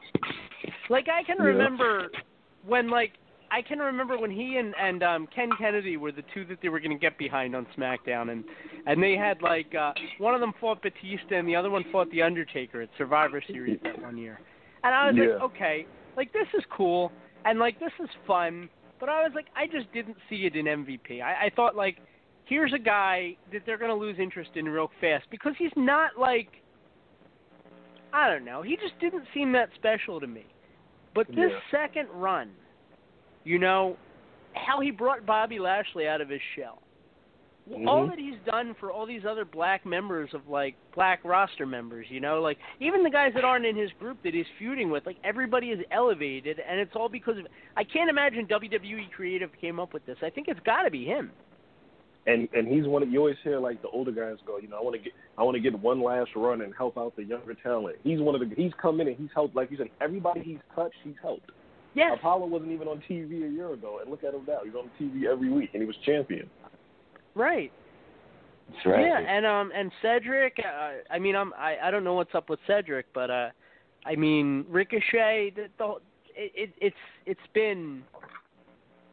Like 0.89 1.09
I 1.09 1.23
can 1.23 1.37
Yeah. 1.39 1.45
remember 1.45 2.11
when 2.67 2.89
like 2.89 3.13
I 3.51 3.63
can 3.63 3.79
remember 3.79 4.19
when 4.19 4.31
he 4.31 4.57
and 4.57 4.75
and 4.81 5.03
um 5.03 5.27
Ken 5.35 5.51
Kennedy 5.59 5.97
were 5.97 6.13
the 6.13 6.25
two 6.35 6.45
that 6.47 6.59
they 6.63 6.69
were 6.71 6.81
going 6.81 6.91
to 6.93 6.99
get 6.99 7.19
behind 7.19 7.55
on 7.55 7.67
SmackDown 7.77 8.31
and 8.31 8.45
and 8.87 9.03
they 9.03 9.17
had 9.17 9.43
like 9.43 9.75
uh 9.75 9.93
one 10.19 10.35
of 10.35 10.41
them 10.41 10.53
fought 10.61 10.83
Batista 10.83 11.35
and 11.37 11.47
the 11.47 11.55
other 11.57 11.71
one 11.71 11.85
fought 11.93 12.11
the 12.11 12.23
Undertaker 12.23 12.81
at 12.81 12.89
Survivor 12.97 13.43
Series 13.47 13.79
that 13.83 14.01
one 14.03 14.17
year. 14.17 14.41
And 14.85 14.95
I 14.95 15.09
was 15.09 15.17
Yeah. 15.17 15.35
like, 15.35 15.43
okay, 15.43 15.87
like 16.17 16.33
this 16.33 16.49
is 16.57 16.65
cool 16.71 17.13
and 17.45 17.59
like 17.59 17.79
this 17.79 17.93
is 18.03 18.09
fun, 18.27 18.71
but 19.01 19.09
I 19.11 19.23
was 19.23 19.33
like 19.35 19.47
I 19.55 19.67
just 19.67 19.93
didn't 19.93 20.17
see 20.31 20.47
it 20.47 20.57
in 20.57 20.65
MVP. 20.65 21.21
I, 21.23 21.47
I 21.47 21.51
thought 21.55 21.77
like 21.77 21.99
here's 22.47 22.73
a 22.73 22.79
guy 22.79 23.37
that 23.53 23.63
they're 23.67 23.77
going 23.79 23.91
to 23.91 23.95
lose 23.97 24.19
interest 24.19 24.53
in 24.55 24.67
real 24.67 24.91
fast 25.03 25.27
because 25.31 25.53
he's 25.59 25.73
not 25.77 26.13
like 26.19 26.49
I 28.13 28.29
don't 28.29 28.45
know. 28.45 28.63
He 28.63 28.77
just 28.77 28.99
didn't 29.01 29.25
seem 29.35 29.53
that 29.53 29.71
special 29.75 30.21
to 30.21 30.27
me. 30.27 30.47
But 31.15 31.27
this 31.29 31.53
Yeah. 31.53 31.61
second 31.71 32.09
run, 32.11 32.55
you 33.45 33.59
know, 33.59 33.97
how 34.55 34.81
he 34.81 34.91
brought 34.91 35.27
Bobby 35.27 35.59
Lashley 35.59 36.09
out 36.09 36.21
of 36.21 36.29
his 36.29 36.43
shell. 36.55 36.83
All 37.87 38.07
Mhm. 38.07 38.11
that 38.11 38.19
he's 38.19 38.39
done 38.47 38.73
for 38.75 38.91
all 38.91 39.05
these 39.05 39.27
other 39.27 39.45
black 39.45 39.85
members 39.85 40.33
of 40.33 40.49
like 40.49 40.75
black 40.95 41.23
roster 41.23 41.67
members, 41.67 42.11
you 42.11 42.19
know, 42.19 42.41
like 42.41 42.59
even 42.81 43.03
the 43.03 43.11
guys 43.11 43.35
that 43.35 43.45
aren't 43.45 43.67
in 43.67 43.77
his 43.77 43.93
group 43.93 44.23
that 44.23 44.33
he's 44.33 44.49
feuding 44.59 44.89
with, 44.89 45.05
like 45.05 45.19
everybody 45.23 45.71
is 45.71 45.85
elevated 45.91 46.61
and 46.61 46.81
it's 46.81 46.97
all 46.97 47.11
because 47.11 47.37
of 47.37 47.47
I 47.77 47.85
can't 47.85 48.09
imagine 48.09 48.47
WWE 48.47 49.11
creative 49.11 49.53
came 49.61 49.79
up 49.79 49.93
with 49.93 50.07
this. 50.07 50.17
I 50.23 50.31
think 50.31 50.49
it's 50.49 50.61
got 50.61 50.85
to 50.85 50.91
be 50.91 51.05
him. 51.05 51.31
And 52.27 52.49
and 52.53 52.69
he's 52.69 52.87
one 52.87 53.03
of 53.03 53.11
you 53.11 53.19
always 53.19 53.37
hear 53.43 53.59
like 53.59 53.81
the 53.83 53.89
older 53.89 54.13
guys 54.13 54.37
go, 54.47 54.59
you 54.59 54.69
know, 54.69 54.77
I 54.79 54.83
want 54.83 54.97
to 54.97 55.03
get 55.03 55.13
I 55.37 55.43
want 55.43 55.55
to 55.57 55.61
get 55.61 55.79
one 55.79 56.03
last 56.03 56.31
run 56.37 56.63
and 56.63 56.75
help 56.77 56.99
out 56.99 57.17
the 57.17 57.25
younger 57.25 57.55
talent. 57.55 57.97
He's 58.03 58.21
one 58.21 58.35
of 58.35 58.41
the 58.41 58.55
he's 58.55 58.73
come 58.81 59.01
in 59.01 59.09
and 59.09 59.17
he's 59.17 59.31
helped 59.35 59.57
like 59.57 59.71
you 59.71 59.77
said 59.77 59.89
everybody 60.01 60.43
he's 60.43 60.59
touched 60.75 60.97
he's 61.05 61.15
helped. 61.23 61.51
Yes. 61.95 62.13
Apollo 62.19 62.47
wasn't 62.47 62.73
even 62.73 62.87
on 62.87 63.03
TV 63.09 63.49
a 63.49 63.51
year 63.51 63.73
ago, 63.73 63.99
and 64.01 64.11
look 64.11 64.23
at 64.23 64.35
him 64.35 64.43
now. 64.47 64.61
He's 64.63 64.75
on 64.75 64.91
TV 65.01 65.25
every 65.25 65.51
week, 65.51 65.71
and 65.73 65.83
he 65.83 65.87
was 65.87 65.97
champion. 66.05 66.49
Right. 67.35 67.73
That's 68.71 68.87
right. 68.87 69.07
Yeah, 69.07 69.19
and 69.19 69.47
um 69.47 69.73
and 69.75 69.91
Cedric, 70.03 70.59
uh, 70.59 71.13
I 71.13 71.19
mean 71.19 71.35
I'm 71.35 71.53
I 71.55 71.77
I 71.83 71.91
don't 71.91 72.05
know 72.05 72.15
what's 72.15 72.35
up 72.35 72.51
with 72.51 72.61
Cedric, 72.67 73.07
but 73.15 73.31
uh 73.31 73.49
I 74.05 74.17
mean 74.17 74.67
Ricochet, 74.69 75.55
the, 75.57 75.69
the 75.79 75.95
it, 76.37 76.53
it 76.55 76.73
it's 76.81 76.97
it's 77.27 77.41
been 77.55 78.03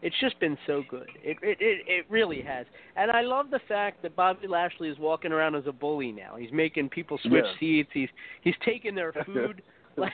it's 0.05 0.15
just 0.21 0.39
been 0.39 0.55
so 0.67 0.83
good. 0.87 1.07
It, 1.23 1.37
it 1.41 1.57
it 1.59 1.77
it 1.87 2.05
really 2.09 2.41
has. 2.43 2.65
And 2.95 3.09
I 3.09 3.21
love 3.21 3.49
the 3.49 3.59
fact 3.67 4.01
that 4.03 4.15
Bobby 4.15 4.47
Lashley 4.47 4.87
is 4.89 4.99
walking 4.99 5.31
around 5.31 5.55
as 5.55 5.63
a 5.67 5.71
bully 5.71 6.11
now. 6.11 6.35
He's 6.37 6.51
making 6.53 6.89
people 6.89 7.17
switch 7.23 7.43
Yeah. 7.45 7.59
seats. 7.59 7.89
He's 7.93 8.09
he's 8.41 8.53
taking 8.63 8.93
their 8.95 9.13
food. 9.25 9.61
like 9.97 10.11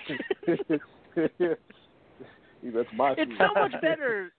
That's 2.63 2.89
my. 2.95 3.11
it's 3.17 3.31
food. 3.31 3.37
so 3.39 3.59
much 3.59 3.73
better. 3.81 4.31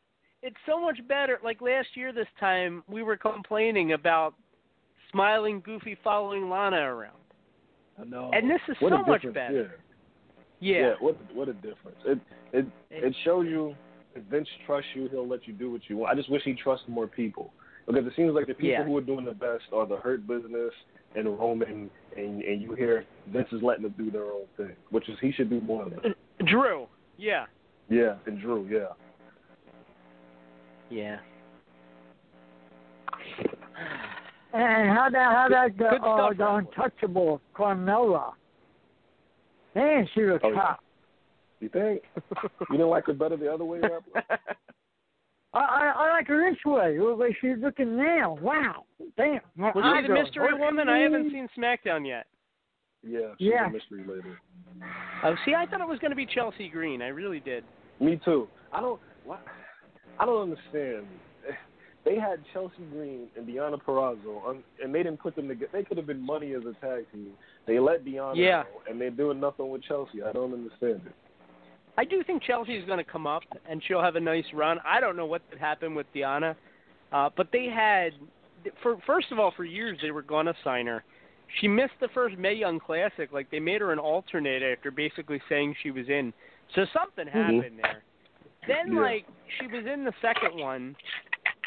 It's 0.42 0.56
so 0.66 0.80
much 0.80 0.98
better. 1.06 1.38
Like 1.44 1.60
last 1.60 1.88
year, 1.94 2.12
this 2.12 2.26
time 2.40 2.82
we 2.88 3.02
were 3.02 3.16
complaining 3.16 3.92
about 3.92 4.34
smiling 5.10 5.60
Goofy 5.64 5.96
following 6.02 6.48
Lana 6.48 6.78
around, 6.78 7.16
I 8.00 8.04
know. 8.04 8.30
and 8.32 8.48
this 8.50 8.60
is 8.68 8.76
What 8.80 8.90
so 8.92 9.02
much 9.04 9.22
better. 9.34 9.72
Yeah. 10.60 10.78
Yeah. 10.80 10.94
What 11.00 11.16
what 11.34 11.48
a 11.48 11.52
difference. 11.54 11.98
It 12.06 12.18
it 12.52 12.66
it 12.90 13.14
shows 13.24 13.46
you 13.46 13.74
if 14.14 14.22
Vince 14.24 14.48
trusts 14.66 14.90
you, 14.94 15.08
he'll 15.10 15.26
let 15.28 15.46
you 15.46 15.52
do 15.52 15.70
what 15.70 15.82
you 15.88 15.96
want. 15.98 16.12
I 16.12 16.14
just 16.16 16.30
wish 16.30 16.42
he 16.44 16.54
trusted 16.54 16.88
more 16.88 17.06
people 17.06 17.52
because 17.86 18.06
it 18.06 18.12
seems 18.16 18.32
like 18.34 18.46
the 18.46 18.54
people 18.54 18.70
Yeah. 18.70 18.84
who 18.84 18.96
are 18.96 19.00
doing 19.02 19.24
the 19.24 19.32
best 19.32 19.64
are 19.72 19.86
the 19.86 19.96
Hurt 19.96 20.26
Business 20.26 20.72
and 21.14 21.26
Roman, 21.38 21.90
and 22.16 22.42
and 22.42 22.62
you 22.62 22.74
hear 22.74 23.04
Vince 23.28 23.48
is 23.52 23.62
letting 23.62 23.82
them 23.82 23.94
do 23.98 24.10
their 24.10 24.24
own 24.32 24.46
thing, 24.56 24.74
which 24.90 25.08
is 25.08 25.18
he 25.20 25.32
should 25.32 25.50
do 25.50 25.60
more 25.60 25.84
of 25.84 25.90
that. 25.90 26.14
Drew. 26.46 26.86
Yeah. 27.16 27.46
Yeah, 27.88 28.16
and 28.26 28.40
Drew. 28.40 28.66
Yeah. 28.70 28.88
Yeah. 30.90 31.18
And 34.54 34.90
how 34.90 35.08
that 35.10 35.32
how 35.34 35.48
that 35.50 35.78
the, 35.78 35.86
uh, 35.86 36.32
the 36.34 36.54
untouchable 36.56 37.40
Carmella? 37.56 38.32
Man, 39.74 40.06
she 40.14 40.22
was 40.22 40.40
Oh, 40.42 40.50
yeah. 40.50 40.60
hot. 40.60 40.80
You 41.62 41.68
think 41.68 42.02
you 42.42 42.76
didn't 42.76 42.88
like 42.88 43.06
her 43.06 43.12
better 43.12 43.36
the 43.36 43.50
other 43.52 43.64
way 43.64 43.80
up? 43.84 44.02
I, 45.54 45.58
I 45.60 45.92
I 45.96 46.10
like 46.10 46.26
her 46.26 46.50
this 46.50 46.58
way, 46.64 46.96
the 46.98 47.14
way 47.14 47.36
she's 47.40 47.56
looking 47.62 47.96
now. 47.96 48.36
Wow, 48.42 48.84
damn. 49.16 49.40
My 49.54 49.70
Was 49.72 49.84
she 50.02 50.08
the 50.08 50.12
mystery 50.12 50.48
hurt 50.48 50.58
woman? 50.58 50.88
I 50.88 50.98
haven't 50.98 51.30
seen 51.30 51.48
SmackDown 51.56 52.06
yet. 52.06 52.26
Yeah, 53.06 53.34
she's 53.38 53.48
Yeah. 53.52 53.66
a 53.68 53.70
mystery 53.70 54.02
lady. 54.06 54.34
Oh, 55.22 55.36
see, 55.44 55.54
I 55.54 55.66
thought 55.66 55.80
it 55.80 55.86
was 55.86 56.00
going 56.00 56.10
to 56.10 56.16
be 56.16 56.26
Chelsea 56.26 56.68
Green. 56.68 57.00
I 57.00 57.08
really 57.08 57.38
did. 57.38 57.62
Me 58.00 58.20
too. 58.24 58.48
I 58.72 58.80
don't. 58.80 59.00
What, 59.24 59.40
I 60.18 60.26
don't 60.26 60.42
understand. 60.42 61.06
They 62.04 62.16
had 62.16 62.40
Chelsea 62.52 62.82
Green 62.90 63.28
and 63.36 63.46
Deonna 63.46 63.80
Purrazzo, 63.80 64.56
and 64.82 64.92
they 64.92 65.04
didn't 65.04 65.20
put 65.20 65.36
them 65.36 65.46
together. 65.46 65.70
They 65.72 65.84
could 65.84 65.96
have 65.98 66.06
been 66.08 66.20
money 66.26 66.52
as 66.52 66.62
a 66.64 66.72
tag 66.84 67.04
team. 67.12 67.28
They 67.64 67.78
let 67.78 68.04
Deonna 68.04 68.34
Yeah. 68.34 68.64
go, 68.64 68.90
and 68.90 69.00
they're 69.00 69.10
doing 69.12 69.38
nothing 69.38 69.70
with 69.70 69.84
Chelsea. 69.84 70.20
I 70.20 70.32
don't 70.32 70.52
understand 70.52 71.02
it. 71.06 71.12
I 71.98 72.04
do 72.04 72.22
think 72.24 72.42
Chelsea 72.42 72.74
is 72.76 72.86
going 72.86 72.98
to 72.98 73.10
come 73.10 73.26
up 73.26 73.42
and 73.68 73.82
she'll 73.86 74.02
have 74.02 74.16
a 74.16 74.20
nice 74.20 74.44
run. 74.54 74.78
I 74.84 75.00
don't 75.00 75.16
know 75.16 75.26
what 75.26 75.42
happened 75.60 75.94
with 75.94 76.06
Diana, 76.14 76.56
uh, 77.12 77.28
but 77.36 77.48
they 77.52 77.66
had, 77.66 78.12
for 78.82 78.96
first 79.06 79.30
of 79.30 79.38
all, 79.38 79.52
for 79.56 79.64
years 79.64 79.98
they 80.00 80.10
were 80.10 80.22
going 80.22 80.46
to 80.46 80.54
sign 80.64 80.86
her. 80.86 81.04
She 81.60 81.68
missed 81.68 81.92
the 82.00 82.08
first 82.14 82.38
Mae 82.38 82.54
Young 82.54 82.80
Classic. 82.80 83.30
Like 83.30 83.50
they 83.50 83.60
made 83.60 83.82
her 83.82 83.92
an 83.92 83.98
alternate 83.98 84.62
after 84.62 84.90
basically 84.90 85.40
saying 85.48 85.74
she 85.82 85.90
was 85.90 86.08
in. 86.08 86.32
So 86.74 86.86
something 86.94 87.26
happened 87.26 87.78
there. 87.82 88.02
Then 88.66 88.94
Yeah. 88.94 89.00
like 89.00 89.26
she 89.60 89.66
was 89.66 89.84
in 89.86 90.04
the 90.04 90.14
second 90.22 90.58
one, 90.58 90.96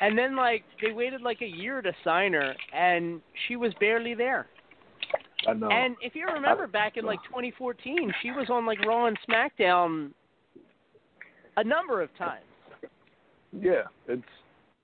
and 0.01 0.17
then 0.17 0.35
like 0.35 0.63
they 0.81 0.91
waited 0.91 1.21
like 1.21 1.41
a 1.41 1.47
year 1.47 1.81
to 1.83 1.91
sign 2.03 2.33
her, 2.33 2.55
and 2.73 3.21
she 3.47 3.57
was 3.57 3.73
barely 3.79 4.15
there. 4.15 4.47
I 5.47 5.53
know. 5.53 5.69
And 5.69 5.95
if 6.01 6.15
you 6.15 6.25
remember 6.27 6.67
back 6.67 6.97
in 6.97 7.05
like 7.05 7.23
2014, 7.23 8.11
she 8.21 8.31
was 8.31 8.47
on 8.49 8.65
like 8.65 8.83
Raw 8.85 9.07
and 9.07 9.17
SmackDown 9.27 10.11
a 11.57 11.63
number 11.63 12.01
of 12.01 12.15
times. 12.17 12.43
Yeah, 13.51 13.83
it's. 14.07 14.23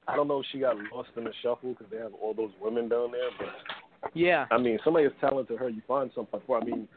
I 0.08 0.16
don't 0.16 0.28
know 0.28 0.40
if 0.40 0.46
she 0.52 0.60
got 0.60 0.76
lost 0.94 1.10
in 1.16 1.24
the 1.24 1.34
shuffle 1.44 1.74
because 1.74 1.88
they 1.92 1.98
have 1.98 2.14
all 2.22 2.34
those 2.34 2.52
women 2.60 2.90
down 2.90 3.12
there, 3.12 3.30
but 3.38 4.10
Yeah. 4.14 4.46
I 4.52 4.58
mean, 4.58 4.80
somebody 4.84 5.06
as 5.06 5.12
talented 5.22 5.60
her, 5.60 5.70
you 5.70 5.82
find 5.88 6.10
something 6.16 6.40
for. 6.46 6.60
I 6.60 6.66
mean, 6.66 6.88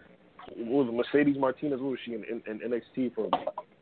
what 0.57 0.87
was 0.87 0.89
it, 0.89 0.97
Mercedes 0.97 1.39
Martinez? 1.39 1.81
What 1.81 1.91
was 1.91 1.99
she 2.05 2.15
in, 2.15 2.25
in, 2.25 2.43
in 2.47 2.71
NXT 2.71 3.15
for 3.15 3.29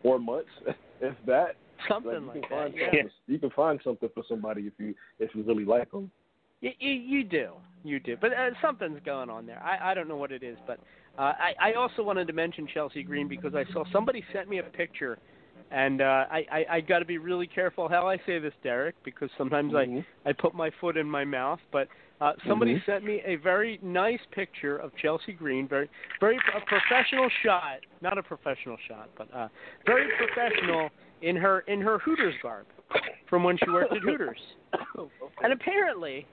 four 0.02 0.18
months? 0.18 0.50
if 1.00 1.14
that, 1.26 1.56
Something 1.88 2.26
like, 2.26 2.36
you 2.36 2.56
like 2.56 2.74
that, 2.74 2.92
yeah. 2.92 3.02
You 3.26 3.38
can 3.38 3.50
find 3.50 3.80
something 3.82 4.08
for 4.14 4.22
somebody 4.28 4.62
if 4.62 4.72
you 4.78 4.94
if 5.18 5.34
you 5.34 5.42
really 5.42 5.64
like 5.64 5.90
them. 5.90 6.10
You, 6.62 6.70
you, 6.78 6.92
you 6.92 7.24
do, 7.24 7.48
you 7.82 7.98
do, 8.00 8.16
but 8.20 8.32
uh, 8.32 8.50
something's 8.62 9.00
going 9.04 9.28
on 9.28 9.46
there. 9.46 9.60
I, 9.62 9.90
I 9.90 9.94
don't 9.94 10.06
know 10.08 10.16
what 10.16 10.30
it 10.30 10.42
is, 10.44 10.56
but 10.66 10.78
uh, 11.18 11.32
I, 11.38 11.54
I 11.60 11.72
also 11.74 12.02
wanted 12.02 12.28
to 12.28 12.32
mention 12.32 12.68
Chelsea 12.72 13.02
Green 13.02 13.26
because 13.28 13.54
I 13.54 13.64
saw 13.72 13.84
somebody 13.92 14.24
sent 14.32 14.48
me 14.48 14.58
a 14.58 14.62
picture, 14.62 15.18
and 15.72 16.00
uh, 16.00 16.24
I, 16.30 16.46
I, 16.52 16.64
I 16.76 16.80
got 16.80 17.00
to 17.00 17.04
be 17.04 17.18
really 17.18 17.48
careful 17.48 17.88
how 17.88 18.08
I 18.08 18.16
say 18.26 18.38
this, 18.38 18.54
Derek, 18.62 18.94
because 19.04 19.28
sometimes 19.36 19.74
I, 19.74 19.86
I 20.24 20.32
put 20.32 20.54
my 20.54 20.70
foot 20.80 20.96
in 20.96 21.06
my 21.10 21.24
mouth. 21.24 21.58
But 21.72 21.88
uh, 22.20 22.34
somebody 22.46 22.74
Mhm. 22.76 22.86
sent 22.86 23.04
me 23.04 23.20
a 23.26 23.34
very 23.36 23.80
nice 23.82 24.20
picture 24.30 24.76
of 24.76 24.92
Chelsea 24.96 25.32
Green, 25.32 25.66
very, 25.66 25.90
very 26.20 26.38
a 26.54 26.60
professional 26.60 27.28
shot, 27.42 27.80
not 28.00 28.18
a 28.18 28.22
professional 28.22 28.76
shot, 28.86 29.10
but 29.18 29.26
uh, 29.34 29.48
very 29.84 30.06
professional 30.16 30.90
in 31.22 31.34
her 31.34 31.60
in 31.66 31.80
her 31.80 31.98
Hooters 31.98 32.34
garb 32.40 32.66
from 33.28 33.42
when 33.42 33.58
she 33.58 33.68
worked 33.70 33.92
at 33.96 34.02
Hooters. 34.02 34.38
And 35.42 35.52
apparently, 35.52 36.26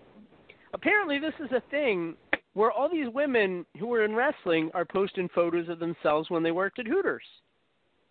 apparently 0.73 1.19
this 1.19 1.33
is 1.43 1.51
a 1.51 1.61
thing 1.69 2.15
where 2.53 2.71
all 2.71 2.89
these 2.89 3.07
women 3.13 3.65
who 3.79 3.87
were 3.87 4.03
in 4.03 4.15
wrestling 4.15 4.69
are 4.73 4.85
posting 4.85 5.29
photos 5.33 5.69
of 5.69 5.79
themselves 5.79 6.29
when 6.29 6.43
they 6.43 6.51
worked 6.51 6.79
at 6.79 6.87
Hooters. 6.87 7.23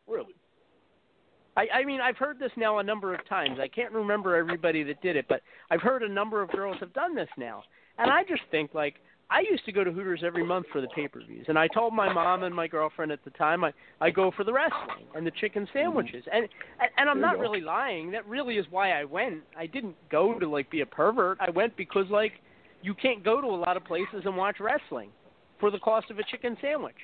Really? 0.07 0.35
I, 1.57 1.67
I 1.75 1.85
mean, 1.85 2.01
I've 2.01 2.17
heard 2.17 2.39
this 2.39 2.53
now 2.57 2.79
a 2.79 2.83
number 2.83 3.15
of 3.15 3.27
times. 3.29 3.59
I 3.61 3.69
can't 3.69 3.93
remember 3.93 4.37
everybody 4.37 4.85
that 4.85 5.03
did 5.03 5.17
it, 5.17 5.27
but 5.29 5.43
I've 5.71 5.83
heard 5.83 6.03
a 6.03 6.09
number 6.09 6.41
of 6.41 6.51
girls 6.51 6.77
have 6.81 6.93
done 6.93 7.15
this 7.15 7.29
now. 7.37 7.63
And 7.99 8.11
I 8.11 8.23
just 8.23 8.43
think, 8.53 8.75
like, 8.75 8.95
I 9.31 9.41
used 9.41 9.65
to 9.67 9.73
go 9.73 9.85
to 9.85 9.93
Hooters 9.93 10.23
every 10.25 10.45
month 10.45 10.67
for 10.73 10.81
the 10.81 10.87
pay-per-views, 10.89 11.47
and 11.49 11.59
I 11.59 11.69
told 11.69 11.93
my 11.93 12.11
mom 12.11 12.45
and 12.45 12.55
my 12.55 12.67
girlfriend 12.67 13.13
at 13.13 13.23
the 13.25 13.31
time 13.31 13.63
I 13.63 13.73
I 14.01 14.09
go 14.11 14.31
for 14.35 14.43
the 14.43 14.53
wrestling 14.53 15.05
and 15.15 15.27
the 15.27 15.31
chicken 15.33 15.69
sandwiches, 15.73 16.25
and 16.33 16.49
and, 16.81 16.91
and 16.97 17.11
I'm 17.11 17.21
not 17.21 17.39
really 17.39 17.61
lying. 17.61 18.11
That 18.11 18.27
really 18.27 18.57
is 18.57 18.65
why 18.71 18.93
I 18.93 19.05
went. 19.05 19.43
I 19.55 19.67
didn't 19.67 19.97
go 20.11 20.39
to 20.39 20.49
like 20.49 20.71
be 20.71 20.81
a 20.81 20.87
pervert. 20.87 21.37
I 21.41 21.51
went 21.51 21.77
because 21.77 22.07
like 22.09 22.33
you 22.83 22.95
can't 22.95 23.25
go 23.25 23.41
to 23.41 23.47
a 23.47 23.57
lot 23.57 23.77
of 23.77 23.85
places 23.85 24.23
and 24.25 24.37
watch 24.37 24.57
wrestling 24.61 25.11
for 25.61 25.71
the 25.71 25.79
cost 25.79 26.11
of 26.11 26.19
a 26.19 26.23
chicken 26.25 26.57
sandwich. 26.61 26.95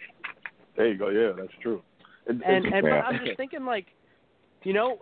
There 0.76 0.88
you 0.88 0.98
go. 0.98 1.08
Yeah, 1.08 1.32
that's 1.36 1.52
true. 1.62 1.82
It, 2.26 2.30
And 2.44 2.64
it's- 2.66 2.72
and 2.72 2.82
but 2.82 2.92
I'm 2.92 3.24
just 3.24 3.36
thinking 3.36 3.64
like, 3.64 3.86
you 4.62 4.72
know, 4.72 4.98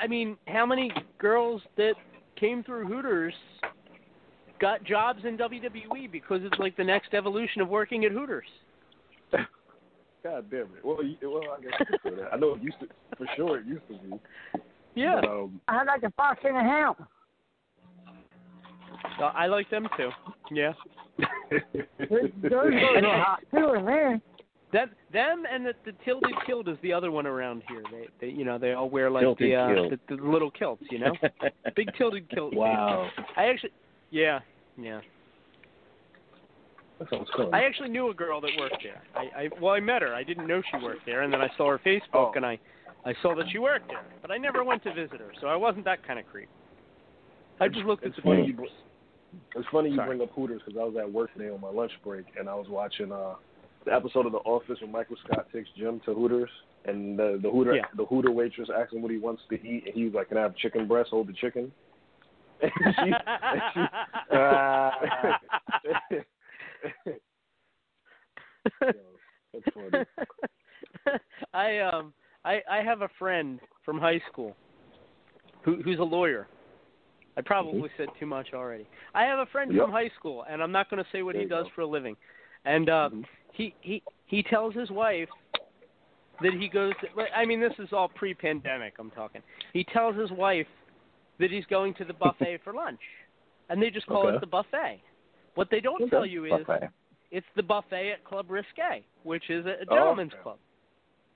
I 0.00 0.06
mean, 0.06 0.36
how 0.46 0.64
many 0.64 0.90
girls 1.18 1.60
that 1.76 1.94
came 2.36 2.62
through 2.62 2.86
Hooters 2.86 3.34
got 4.58 4.82
jobs 4.84 5.24
in 5.24 5.36
WWE 5.36 6.10
because 6.10 6.40
it's 6.44 6.58
like 6.58 6.76
the 6.76 6.84
next 6.84 7.12
evolution 7.14 7.60
of 7.60 7.68
working 7.68 8.04
at 8.04 8.12
Hooters. 8.12 8.46
God 9.32 10.48
damn 10.50 10.60
it. 10.60 10.84
Well, 10.84 11.02
you, 11.02 11.16
well, 11.22 11.42
I 11.58 11.62
guess 11.62 11.72
you 11.80 11.86
could 11.86 12.00
say 12.04 12.22
that. 12.22 12.32
I 12.32 12.36
know 12.36 12.54
it 12.54 12.62
used 12.62 12.78
to, 12.80 12.86
for 13.18 13.26
sure, 13.36 13.58
it 13.58 13.66
used 13.66 13.86
to 13.88 13.94
be. 13.94 14.60
Yeah. 14.94 15.20
But, 15.20 15.30
um, 15.30 15.60
I 15.68 15.82
like 15.84 16.00
the 16.00 16.12
fox 16.16 16.40
in 16.48 16.54
the 16.54 16.60
house. 16.60 16.96
Uh, 19.20 19.24
I 19.34 19.46
like 19.46 19.68
them 19.70 19.86
too. 19.96 20.10
Yeah. 20.50 20.72
Those 21.50 22.30
girls 22.48 22.74
are 23.04 23.22
hot 23.22 23.40
too, 23.50 23.80
man. 23.84 24.20
Them, 24.72 24.90
them, 25.12 25.42
and 25.52 25.66
the, 25.66 25.74
the 25.84 25.92
tilted 26.02 26.32
kilt 26.46 26.66
is 26.66 26.78
the 26.82 26.94
other 26.94 27.10
one 27.10 27.26
around 27.26 27.62
here. 27.68 27.82
They, 27.90 28.08
they, 28.20 28.32
you 28.32 28.44
know, 28.46 28.56
they 28.56 28.72
all 28.72 28.88
wear 28.88 29.10
like 29.10 29.22
Tilted 29.22 29.50
the, 29.50 29.54
uh, 29.54 29.74
kilt. 29.74 29.90
the 30.08 30.16
the 30.16 30.22
little 30.22 30.50
kilts, 30.50 30.82
you 30.90 30.98
know, 30.98 31.12
big 31.76 31.90
tilted 31.98 32.30
kilt. 32.30 32.54
Wow. 32.54 33.10
I 33.36 33.44
actually, 33.48 33.72
yeah, 34.10 34.40
yeah. 34.78 35.00
that 36.98 37.10
sounds 37.10 37.28
fun. 37.36 37.52
I 37.52 37.64
actually 37.64 37.90
knew 37.90 38.08
a 38.08 38.14
girl 38.14 38.40
that 38.40 38.50
worked 38.58 38.82
there. 38.82 39.02
I, 39.14 39.42
I 39.44 39.48
well, 39.60 39.74
I 39.74 39.80
met 39.80 40.00
her. 40.00 40.14
I 40.14 40.22
didn't 40.24 40.46
know 40.46 40.62
she 40.70 40.82
worked 40.82 41.04
there, 41.04 41.20
and 41.20 41.30
then 41.30 41.42
I 41.42 41.48
saw 41.58 41.68
her 41.68 41.78
Facebook, 41.84 42.00
Oh. 42.14 42.32
and 42.34 42.46
I, 42.46 42.58
I 43.04 43.12
saw 43.20 43.34
that 43.34 43.44
she 43.52 43.58
worked 43.58 43.88
there. 43.88 44.04
But 44.22 44.30
I 44.30 44.38
never 44.38 44.64
went 44.64 44.82
to 44.84 44.94
visit 44.94 45.20
her, 45.20 45.32
so 45.42 45.48
I 45.48 45.56
wasn't 45.56 45.84
that 45.84 46.06
kind 46.06 46.18
of 46.18 46.26
creep. 46.26 46.48
I 47.60 47.68
just 47.68 47.84
looked 47.84 48.04
at 48.06 48.16
the 48.16 48.22
funny 48.22 48.46
pictures. 48.46 48.70
It's 49.54 49.66
funny 49.70 49.90
you 49.90 49.96
Sorry. 49.96 50.08
bring 50.08 50.22
up 50.22 50.30
Hooters 50.34 50.62
because 50.64 50.78
I 50.80 50.84
was 50.84 50.94
at 50.98 51.10
work 51.10 51.32
today 51.32 51.50
on 51.50 51.60
my 51.60 51.70
lunch 51.70 51.92
break 52.04 52.26
and 52.38 52.48
I 52.48 52.54
was 52.54 52.68
watching 52.68 53.12
uh 53.12 53.34
the 53.84 53.92
episode 53.92 54.26
of 54.26 54.32
The 54.32 54.38
Office 54.38 54.78
when 54.80 54.92
Michael 54.92 55.16
Scott 55.24 55.48
takes 55.52 55.68
Jim 55.76 56.00
to 56.06 56.14
Hooters 56.14 56.50
and 56.84 57.18
the 57.18 57.38
the 57.42 57.50
Hooter 57.50 57.74
Yeah. 57.74 57.86
the 57.96 58.04
Hooter 58.04 58.30
waitress 58.30 58.68
asks 58.74 58.92
him 58.92 59.02
what 59.02 59.10
he 59.10 59.18
wants 59.18 59.42
to 59.50 59.54
eat 59.56 59.84
and 59.86 59.94
he 59.94 60.04
was 60.04 60.14
like, 60.14 60.28
"Can 60.28 60.38
I 60.38 60.42
have 60.42 60.56
chicken 60.56 60.86
breast? 60.86 61.10
Hold 61.10 61.28
the 61.28 61.32
chicken." 61.32 61.72
And 62.62 62.94
she, 62.94 63.12
and 63.42 63.62
she, 63.74 63.80
that's 69.52 69.64
funny. 69.74 70.04
I 71.54 71.78
um 71.80 72.14
I 72.44 72.60
I 72.70 72.82
have 72.82 73.02
a 73.02 73.08
friend 73.18 73.60
from 73.84 73.98
high 73.98 74.20
school 74.30 74.56
who 75.64 75.82
who's 75.82 75.98
a 75.98 76.04
lawyer. 76.04 76.46
I 77.36 77.40
probably 77.40 77.88
said 77.96 78.08
too 78.20 78.26
much 78.26 78.48
already. 78.52 78.86
I 79.14 79.24
have 79.24 79.38
a 79.38 79.46
friend 79.46 79.70
Mm-hmm. 79.70 79.78
Yep. 79.78 79.86
from 79.86 79.92
high 79.92 80.10
school 80.18 80.44
and 80.48 80.62
I'm 80.62 80.72
not 80.72 80.90
going 80.90 81.02
to 81.02 81.10
say 81.10 81.22
what 81.22 81.34
There 81.34 81.42
he 81.42 81.48
does 81.48 81.66
go. 81.66 81.70
for 81.74 81.80
a 81.82 81.86
living. 81.86 82.16
And 82.64 82.88
uh 82.88 83.10
Mhm. 83.12 83.24
he 83.52 83.74
he 83.80 84.02
he 84.26 84.42
tells 84.42 84.74
his 84.74 84.90
wife 84.90 85.28
that 86.40 86.52
he 86.54 86.68
goes 86.68 86.92
to, 87.00 87.08
I 87.34 87.44
mean 87.44 87.60
this 87.60 87.72
is 87.78 87.92
all 87.92 88.08
pre-pandemic 88.08 88.94
I'm 88.98 89.10
talking. 89.10 89.42
He 89.72 89.84
tells 89.84 90.16
his 90.16 90.30
wife 90.32 90.66
that 91.38 91.50
he's 91.50 91.66
going 91.66 91.94
to 91.94 92.04
the 92.04 92.12
buffet 92.24 92.58
for 92.64 92.72
lunch. 92.72 93.00
And 93.68 93.80
they 93.80 93.90
just 93.90 94.06
call 94.06 94.26
Okay. 94.26 94.36
it 94.36 94.40
the 94.40 94.46
buffet. 94.46 95.00
What 95.54 95.68
they 95.70 95.80
don't 95.80 96.02
Okay. 96.02 96.10
tell 96.10 96.26
you 96.26 96.44
is 96.46 96.50
Buffet. 96.66 96.88
it's 97.30 97.46
the 97.56 97.62
buffet 97.62 98.12
at 98.12 98.24
Club 98.24 98.50
Risque, 98.50 99.04
which 99.22 99.48
is 99.50 99.64
a 99.66 99.84
Oh, 99.90 99.94
gentleman's 99.94 100.32
okay. 100.34 100.42
club. 100.42 100.58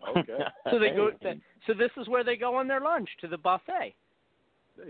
Okay. 0.08 0.44
So 0.70 0.78
they 0.80 0.90
go. 0.90 1.10
Hey. 1.20 1.38
So 1.66 1.74
this 1.74 1.90
is 1.96 2.08
where 2.08 2.24
they 2.24 2.36
go 2.36 2.56
on 2.56 2.66
their 2.68 2.80
lunch 2.80 3.08
to 3.20 3.28
the 3.28 3.38
buffet, 3.38 3.94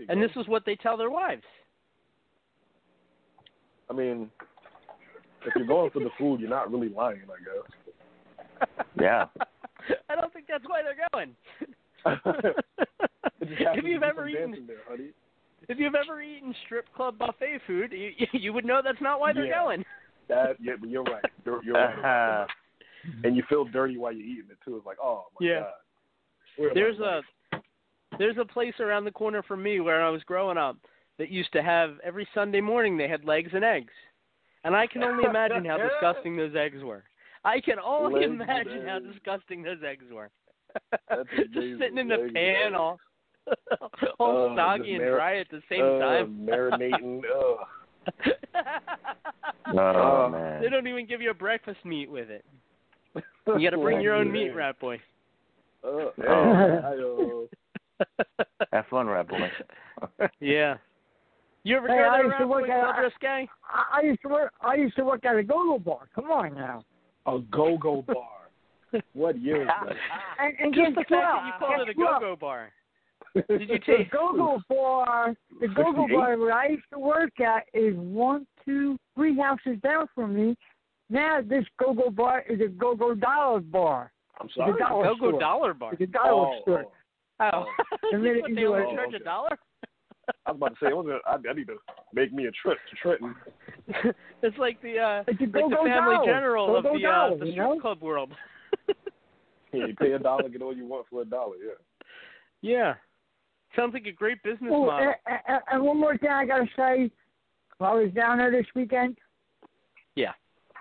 and 0.09 0.19
go. 0.21 0.27
this 0.27 0.35
is 0.35 0.47
what 0.47 0.63
they 0.65 0.75
tell 0.75 0.97
their 0.97 1.09
wives. 1.09 1.43
I 3.89 3.93
mean, 3.93 4.29
if 5.45 5.53
you're 5.55 5.65
going 5.67 5.91
for 5.91 5.99
the 5.99 6.09
food, 6.17 6.39
you're 6.41 6.49
not 6.49 6.71
really 6.71 6.89
lying, 6.89 7.21
I 7.23 7.43
guess. 7.43 8.67
Yeah. 8.99 9.25
I 10.09 10.15
don't 10.15 10.33
think 10.33 10.45
that's 10.49 10.63
why 10.67 10.81
they're 10.81 11.07
going. 11.13 11.35
It 13.39 13.49
just 13.49 13.61
happens 13.61 13.83
if 13.85 13.91
you've 13.91 14.01
ever 14.01 14.27
eaten, 14.27 14.49
dancing 14.49 14.65
there, 14.67 14.77
honey. 14.89 15.09
if 15.69 15.77
you've 15.77 15.93
ever 15.93 16.21
eaten 16.21 16.55
strip 16.65 16.85
club 16.95 17.19
buffet 17.19 17.59
food, 17.67 17.91
you, 17.91 18.09
you 18.33 18.51
would 18.53 18.65
know 18.65 18.81
that's 18.83 18.99
not 19.01 19.19
why 19.19 19.31
they're 19.33 19.45
Yeah. 19.45 19.61
going. 19.63 19.85
That 20.27 20.55
yeah, 20.59 20.73
but 20.79 20.89
you're 20.89 21.03
right. 21.03 21.23
You're, 21.45 21.63
you're 21.63 21.75
right. 21.75 21.93
about 21.99 22.01
that. 22.03 23.09
Uh-huh. 23.09 23.21
and 23.23 23.35
you 23.37 23.43
feel 23.47 23.63
dirty 23.65 23.97
while 23.97 24.11
you're 24.11 24.25
eating 24.25 24.49
it 24.49 24.57
too. 24.65 24.75
It's 24.77 24.85
like, 24.87 24.97
oh 25.01 25.25
my 25.39 25.47
Yeah. 25.47 25.59
god. 25.61 25.71
Where 26.57 26.69
am 26.69 26.75
There's 26.75 26.99
I? 26.99 27.17
a 27.19 27.21
there's 28.17 28.37
a 28.39 28.45
place 28.45 28.73
around 28.79 29.05
the 29.05 29.11
corner 29.11 29.43
from 29.43 29.61
me 29.63 29.79
where 29.79 30.03
I 30.03 30.09
was 30.09 30.23
growing 30.23 30.57
up 30.57 30.77
that 31.17 31.29
used 31.29 31.51
to 31.53 31.63
have 31.63 31.95
every 32.03 32.27
Sunday 32.33 32.61
morning 32.61 32.97
they 32.97 33.07
had 33.07 33.25
legs 33.25 33.51
and 33.53 33.63
eggs, 33.63 33.93
and 34.63 34.75
I 34.75 34.87
can 34.87 35.03
only 35.03 35.23
imagine 35.25 35.65
how 35.65 35.77
disgusting 35.77 36.35
those 36.37 36.55
eggs 36.55 36.83
were. 36.83 37.03
I 37.43 37.59
can 37.61 37.77
only 37.83 38.21
Legs 38.27 38.31
imagine 38.41 38.85
how 38.85 38.99
disgusting 38.99 39.63
those 39.63 39.79
eggs 39.87 40.05
were. 40.11 40.29
Just 41.53 41.79
sitting 41.79 41.97
in 41.97 42.07
the 42.07 42.17
Legs 42.17 42.33
pan 42.33 42.75
all 42.75 42.99
all 44.19 44.49
Oh, 44.51 44.55
soggy 44.55 44.93
and 44.95 45.03
mar- 45.03 45.15
dry 45.15 45.37
at 45.39 45.47
the 45.49 45.61
same 45.69 45.83
uh, 45.83 45.99
time. 45.99 46.37
marinating. 46.49 47.21
Oh, 47.33 47.57
Oh 49.73 50.25
Uh, 50.25 50.29
man. 50.29 50.61
they 50.61 50.69
don't 50.69 50.87
even 50.87 51.05
give 51.05 51.21
you 51.21 51.29
a 51.31 51.33
breakfast 51.33 51.79
meat 51.85 52.09
with 52.09 52.29
it. 52.29 52.45
You 53.15 53.61
got 53.63 53.69
to 53.71 53.77
bring 53.77 54.01
your 54.01 54.13
own 54.15 54.31
meat, 54.31 54.49
rat 54.49 54.79
boy. 54.79 54.99
Uh, 55.83 56.09
hey, 56.17 56.23
Oh. 56.27 57.47
I, 58.19 58.23
Have 58.73 58.85
fun, 58.89 59.07
Rat 59.07 59.27
Boy. 59.27 59.49
Yeah. 60.39 60.77
You 61.63 61.77
ever 61.77 61.87
Hey, 61.87 61.97
go 61.97 62.09
I 62.09 62.17
to 62.21 62.23
used 62.23 62.37
to 62.37 62.43
Rat 62.45 62.49
work 62.49 62.67
Boy 62.67 62.73
at- 62.73 62.81
Club 62.81 62.95
Risque? 63.03 63.27
I, 63.27 63.47
I 63.93 64.01
used 64.01 64.21
to 64.21 64.27
work. 64.29 64.53
I 64.61 64.75
used 64.75 64.95
to 64.95 65.03
work 65.03 65.25
at 65.25 65.35
a 65.35 65.43
go-go 65.43 65.79
bar. 65.79 66.07
Come 66.15 66.25
on 66.31 66.53
now. 66.55 66.83
a 67.25 67.39
go-go 67.51 68.03
bar. 68.03 69.01
What 69.13 69.39
year 69.41 69.63
is 69.63 69.67
that? 69.67 69.95
And, 70.39 70.53
and 70.59 70.73
Just 70.73 70.89
the 70.95 71.01
fact 71.01 71.09
that 71.09 71.45
you 71.45 71.51
called 71.59 71.81
it 71.81 71.89
a 71.89 71.93
Guess 71.93 71.97
what? 71.97 72.21
go-go 72.21 72.35
bar. 72.37 72.71
Did 73.35 73.61
you 73.61 73.67
The 73.67 73.79
take? 73.79 74.11
go-go 74.11 74.59
bar, 74.69 75.35
the 75.59 75.67
go-go 75.67 76.07
bar 76.07 76.37
where 76.37 76.53
I 76.53 76.69
used 76.69 76.83
to 76.93 76.99
work 76.99 77.39
at 77.41 77.63
is 77.73 77.93
one, 77.97 78.47
two, 78.63 78.97
three 79.15 79.37
houses 79.37 79.77
down 79.83 80.07
from 80.15 80.33
me. 80.35 80.55
Now 81.09 81.39
this 81.43 81.65
go-go 81.79 82.09
bar 82.09 82.43
is 82.49 82.61
a 82.61 82.67
go-go 82.69 83.13
dollar 83.15 83.59
bar. 83.59 84.11
I'm 84.39 84.45
It's 84.45 84.55
sorry. 84.55 84.71
a 84.73 84.77
dollar 84.77 85.03
Go-go 85.07 85.29
store. 85.31 85.39
dollar 85.39 85.73
bar. 85.73 85.93
It's 85.93 86.01
a 86.01 86.05
dollar 86.07 86.55
Oh, 86.55 86.61
store. 86.61 86.85
Oh. 87.39 87.49
Oh, 87.53 87.65
And 88.13 88.23
then 88.25 88.37
what 88.41 88.49
you 88.49 88.55
they 88.55 88.61
do 88.61 88.75
only 88.75 88.91
it- 88.91 88.95
charge 88.95 89.13
a 89.13 89.19
dollar? 89.23 89.57
I 90.45 90.51
was 90.51 90.57
about 90.57 90.67
to 90.69 90.75
say, 90.81 90.87
I, 90.91 90.93
was 90.93 91.05
gonna, 91.05 91.19
I, 91.25 91.49
I 91.49 91.53
need 91.53 91.67
to 91.67 91.77
make 92.13 92.33
me 92.33 92.47
a 92.47 92.51
trip 92.51 92.77
to 92.89 92.95
Trenton. 92.97 93.33
it's 94.43 94.57
like 94.57 94.81
the 94.81 94.99
uh, 94.99 95.23
It's 95.25 95.39
a 95.39 95.43
like 95.45 95.53
the 95.53 95.59
go-go 95.61 95.83
family 95.85 96.15
dollar. 96.15 96.25
general 96.25 96.75
of 96.77 96.83
Go-go 96.83 96.99
the 96.99 97.05
uh, 97.05 97.11
dollar, 97.11 97.37
the 97.37 97.45
you 97.45 97.51
strip 97.53 97.67
know? 97.69 97.79
club 97.79 98.01
world. 98.01 98.33
Yeah, 99.73 99.87
you 99.87 99.95
pay 99.95 100.13
a 100.13 100.19
dollar, 100.19 100.47
get 100.49 100.61
all 100.61 100.75
you 100.75 100.85
want 100.85 101.07
for 101.09 101.21
a 101.21 101.25
dollar. 101.25 101.55
Yeah. 101.57 101.73
yeah, 102.61 102.93
sounds 103.75 103.93
like 103.93 104.05
a 104.05 104.11
great 104.13 104.41
business 104.43 104.71
Oh, 104.73 104.85
model. 104.85 105.13
and, 105.27 105.39
and, 105.47 105.61
and 105.71 105.83
one 105.83 105.99
more 105.99 106.17
thing 106.17 106.29
I 106.29 106.45
gotta 106.45 106.65
say. 106.77 107.11
While 107.77 107.97
I 107.97 108.03
was 108.03 108.13
down 108.13 108.37
there 108.37 108.49
this 108.49 108.65
weekend, 108.75 109.17
Yeah. 110.15 110.31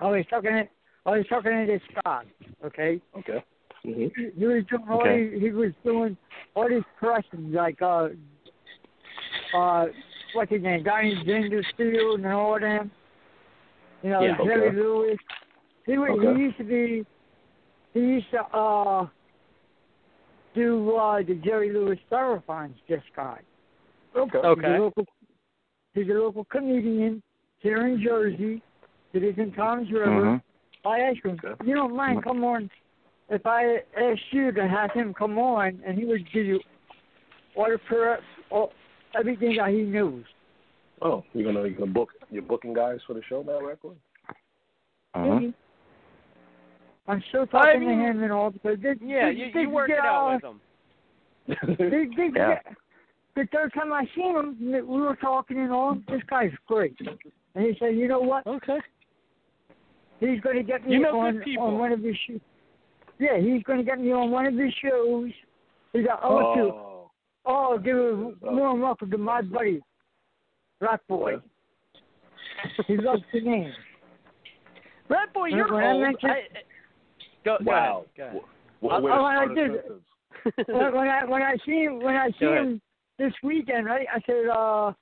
I 0.00 0.06
was 0.08 0.24
talking 0.30 0.50
to 0.52 0.68
I 1.04 1.10
was 1.18 1.26
talking 1.28 1.50
to 1.52 1.66
this 1.66 1.82
guy. 2.04 2.22
Okay. 2.64 3.00
Okay. 3.18 3.44
Hmm 3.86 4.06
He, 4.16 4.30
he 4.38 4.44
was 4.46 4.64
doing 4.68 4.84
all 4.90 5.00
Okay. 5.00 5.30
these, 5.30 5.42
he 5.42 5.50
was 5.50 5.72
doing 5.84 6.16
all 6.54 6.68
these 6.68 6.82
questions 6.98 7.54
like 7.54 7.80
uh 7.82 8.08
uh 9.56 9.86
what's 10.34 10.50
his 10.50 10.62
name, 10.62 10.82
Donnie 10.82 11.22
Gingerfield 11.24 12.16
and 12.16 12.26
all 12.26 12.58
them. 12.58 12.90
You 14.02 14.10
know, 14.10 14.22
Yeah. 14.22 14.36
Jerry 14.44 14.68
Okay. 14.68 14.76
Lewis. 14.76 15.18
He 15.86 15.98
was 15.98 16.10
Okay. 16.10 16.34
he 16.34 16.38
used 16.40 16.58
to 16.58 16.64
be 16.64 17.06
he 17.94 18.00
used 18.00 18.30
to 18.30 18.40
uh 18.56 19.06
do 20.54 20.96
uh 20.96 21.18
the 21.18 21.34
Jerry 21.44 21.72
Lewis 21.72 21.98
Styrofoams 22.10 22.74
this 22.88 23.02
guy. 23.14 23.40
Okay. 24.16 24.38
He's 24.42 24.64
a 24.64 24.78
local 24.78 25.04
he's 25.94 26.08
a 26.08 26.12
local 26.12 26.44
comedian 26.44 27.22
here 27.60 27.86
in 27.86 28.02
Jersey. 28.02 28.62
He 29.12 29.20
lives 29.20 29.38
in 29.38 29.52
Tom's 29.52 29.90
River. 29.92 30.42
I 30.84 31.00
asked 31.00 31.24
him, 31.24 31.40
you 31.64 31.74
don't 31.74 31.96
mind 31.96 32.22
come 32.22 32.44
on 32.44 32.70
if 33.28 33.44
I 33.46 33.78
asked 33.96 34.20
you 34.32 34.52
to 34.52 34.68
have 34.68 34.92
him 34.92 35.14
come 35.14 35.38
on 35.38 35.80
and 35.86 35.98
he 35.98 36.04
would 36.04 36.30
give 36.32 36.46
you 36.46 36.60
all 37.56 37.68
the 37.70 37.78
per 37.78 38.18
all, 38.50 38.72
everything 39.18 39.56
that 39.56 39.70
he 39.70 39.82
knows. 39.82 40.22
Oh, 41.02 41.24
you're 41.32 41.52
gonna 41.52 41.66
you're 41.68 41.78
gonna 41.78 41.90
book 41.90 42.10
you're 42.30 42.42
booking 42.42 42.72
guys 42.72 42.98
for 43.06 43.14
the 43.14 43.22
show 43.28 43.42
now, 43.42 43.60
Record? 43.60 43.96
Uh-huh. 45.14 45.34
Maybe. 45.34 45.54
I'm 47.08 47.22
still 47.28 47.46
talking 47.46 47.80
mean, 47.80 47.98
to 47.98 48.04
him 48.04 48.22
and 48.22 48.32
all 48.32 48.50
because 48.50 48.78
this, 48.82 48.96
yeah, 49.00 49.28
this, 49.28 49.38
you, 49.38 49.46
this 49.46 49.62
you 49.62 49.70
work 49.70 49.90
it 49.90 49.98
out 49.98 50.34
with 50.34 50.42
them. 50.42 50.60
This, 51.78 52.08
this, 52.16 52.32
Yeah. 52.34 52.58
The 53.36 53.46
third 53.52 53.72
time 53.74 53.92
I 53.92 54.08
seen 54.16 54.34
him, 54.34 54.56
we 54.60 54.80
were 55.00 55.14
talking 55.16 55.58
and 55.58 55.70
all. 55.70 55.98
This 56.08 56.22
guy's 56.28 56.50
great, 56.66 56.96
and 57.54 57.64
he 57.64 57.76
said, 57.78 57.94
"You 57.94 58.08
know 58.08 58.20
what? 58.20 58.46
Okay. 58.46 58.78
He's 60.20 60.40
going 60.40 60.56
to 60.56 60.62
get 60.62 60.86
me 60.86 60.94
You 60.94 61.00
know 61.00 61.12
good 61.12 61.18
on 61.18 61.38
people. 61.40 61.64
on 61.64 61.78
one 61.78 61.92
of 61.92 62.00
his 62.00 62.16
shows. 62.26 62.40
Yeah, 63.18 63.38
he's 63.38 63.62
going 63.62 63.78
to 63.78 63.84
get 63.84 63.98
me 64.00 64.12
on 64.12 64.30
one 64.30 64.46
of 64.46 64.54
his 64.54 64.72
shows. 64.82 65.30
He 65.92 66.02
got 66.02 66.22
I 66.22 66.28
want 66.28 66.58
to 66.58 66.62
Oh, 66.64 67.10
oh 67.46 67.78
give 67.78 67.96
a 67.96 68.52
warm 68.52 68.80
welcome 68.80 69.10
to 69.10 69.18
my 69.18 69.40
buddy, 69.42 69.80
Rock 70.80 71.00
Boy. 71.08 71.36
he 72.86 72.96
loves 72.96 73.22
the 73.32 73.40
name. 73.40 73.72
Rat 75.08 75.32
boy, 75.32 75.46
you're 75.46 75.72
when 75.72 75.84
I 75.84 75.92
old. 75.92 76.02
mentioned- 76.02 76.32
I, 76.32 76.42
go, 77.44 77.56
wow. 77.60 78.04
Go 78.16 78.22
ahead. 78.22 78.32
Go 78.32 78.38
ahead. 78.38 78.42
What 78.80 78.96
a 78.96 79.00
way 79.00 79.10
to 79.10 79.16
Oh, 79.16 79.24
I 79.24 79.46
did. 79.54 79.70
when, 80.66 80.92
when 80.94 81.08
I 81.08 81.24
when 81.24 81.42
I 81.42 81.54
see 81.64 81.84
him 81.84 82.00
when 82.00 82.16
I 82.16 82.30
see 82.38 82.46
him 82.46 82.80
this 83.18 83.32
weekend, 83.42 83.86
right? 83.86 84.06
I 84.12 84.20
said, 84.26 84.48
uh, 84.52 84.92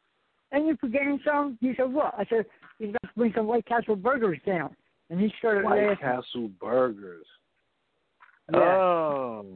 "And 0.52 0.66
you 0.68 0.76
forgetting 0.80 1.18
something?" 1.24 1.58
He 1.60 1.74
said, 1.76 1.92
"What?" 1.92 2.14
I 2.18 2.24
said, 2.28 2.44
"He's 2.78 2.92
got 2.92 3.02
to 3.02 3.08
bring 3.16 3.32
some 3.34 3.46
White 3.46 3.66
Castle 3.66 3.96
burgers 3.96 4.38
down." 4.46 4.76
And 5.10 5.18
he 5.20 5.32
started 5.38 5.64
White 5.64 5.82
laughing. 5.88 5.96
Castle 6.00 6.50
burgers. 6.60 7.26
Yeah. 8.52 8.58
Oh. 8.58 9.46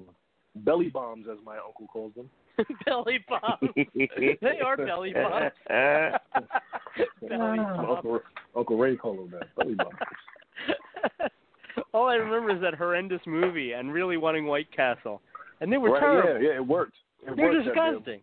Belly 0.57 0.89
bombs, 0.89 1.27
as 1.31 1.39
my 1.45 1.57
uncle 1.59 1.87
calls 1.87 2.13
them. 2.15 2.29
belly 2.87 3.25
bombs. 3.29 3.71
they 3.95 4.61
are 4.65 4.77
belly 4.77 5.13
bombs. 5.13 5.53
belly 7.29 7.59
bombs. 7.59 7.89
uncle, 7.89 8.21
uncle 8.57 8.77
Ray 8.77 8.97
called 8.97 9.19
them 9.19 9.31
that. 9.39 9.55
Belly 9.57 9.75
bombs. 9.75 9.95
All 11.95 12.09
I 12.09 12.15
remember 12.15 12.51
is 12.55 12.61
that 12.61 12.75
horrendous 12.75 13.21
movie 13.27 13.73
and 13.73 13.93
really 13.93 14.17
wanting 14.17 14.47
White 14.47 14.71
Castle, 14.75 15.23
and 15.61 15.73
they 15.73 15.77
were 15.77 15.93
right, 15.93 16.01
terrible. 16.01 16.43
Yeah, 16.43 16.51
yeah, 16.51 16.57
it 16.57 16.67
worked. 16.67 16.97
It 17.27 17.37
They're 17.37 17.53
worked, 17.53 17.67
disgusting. 17.67 18.21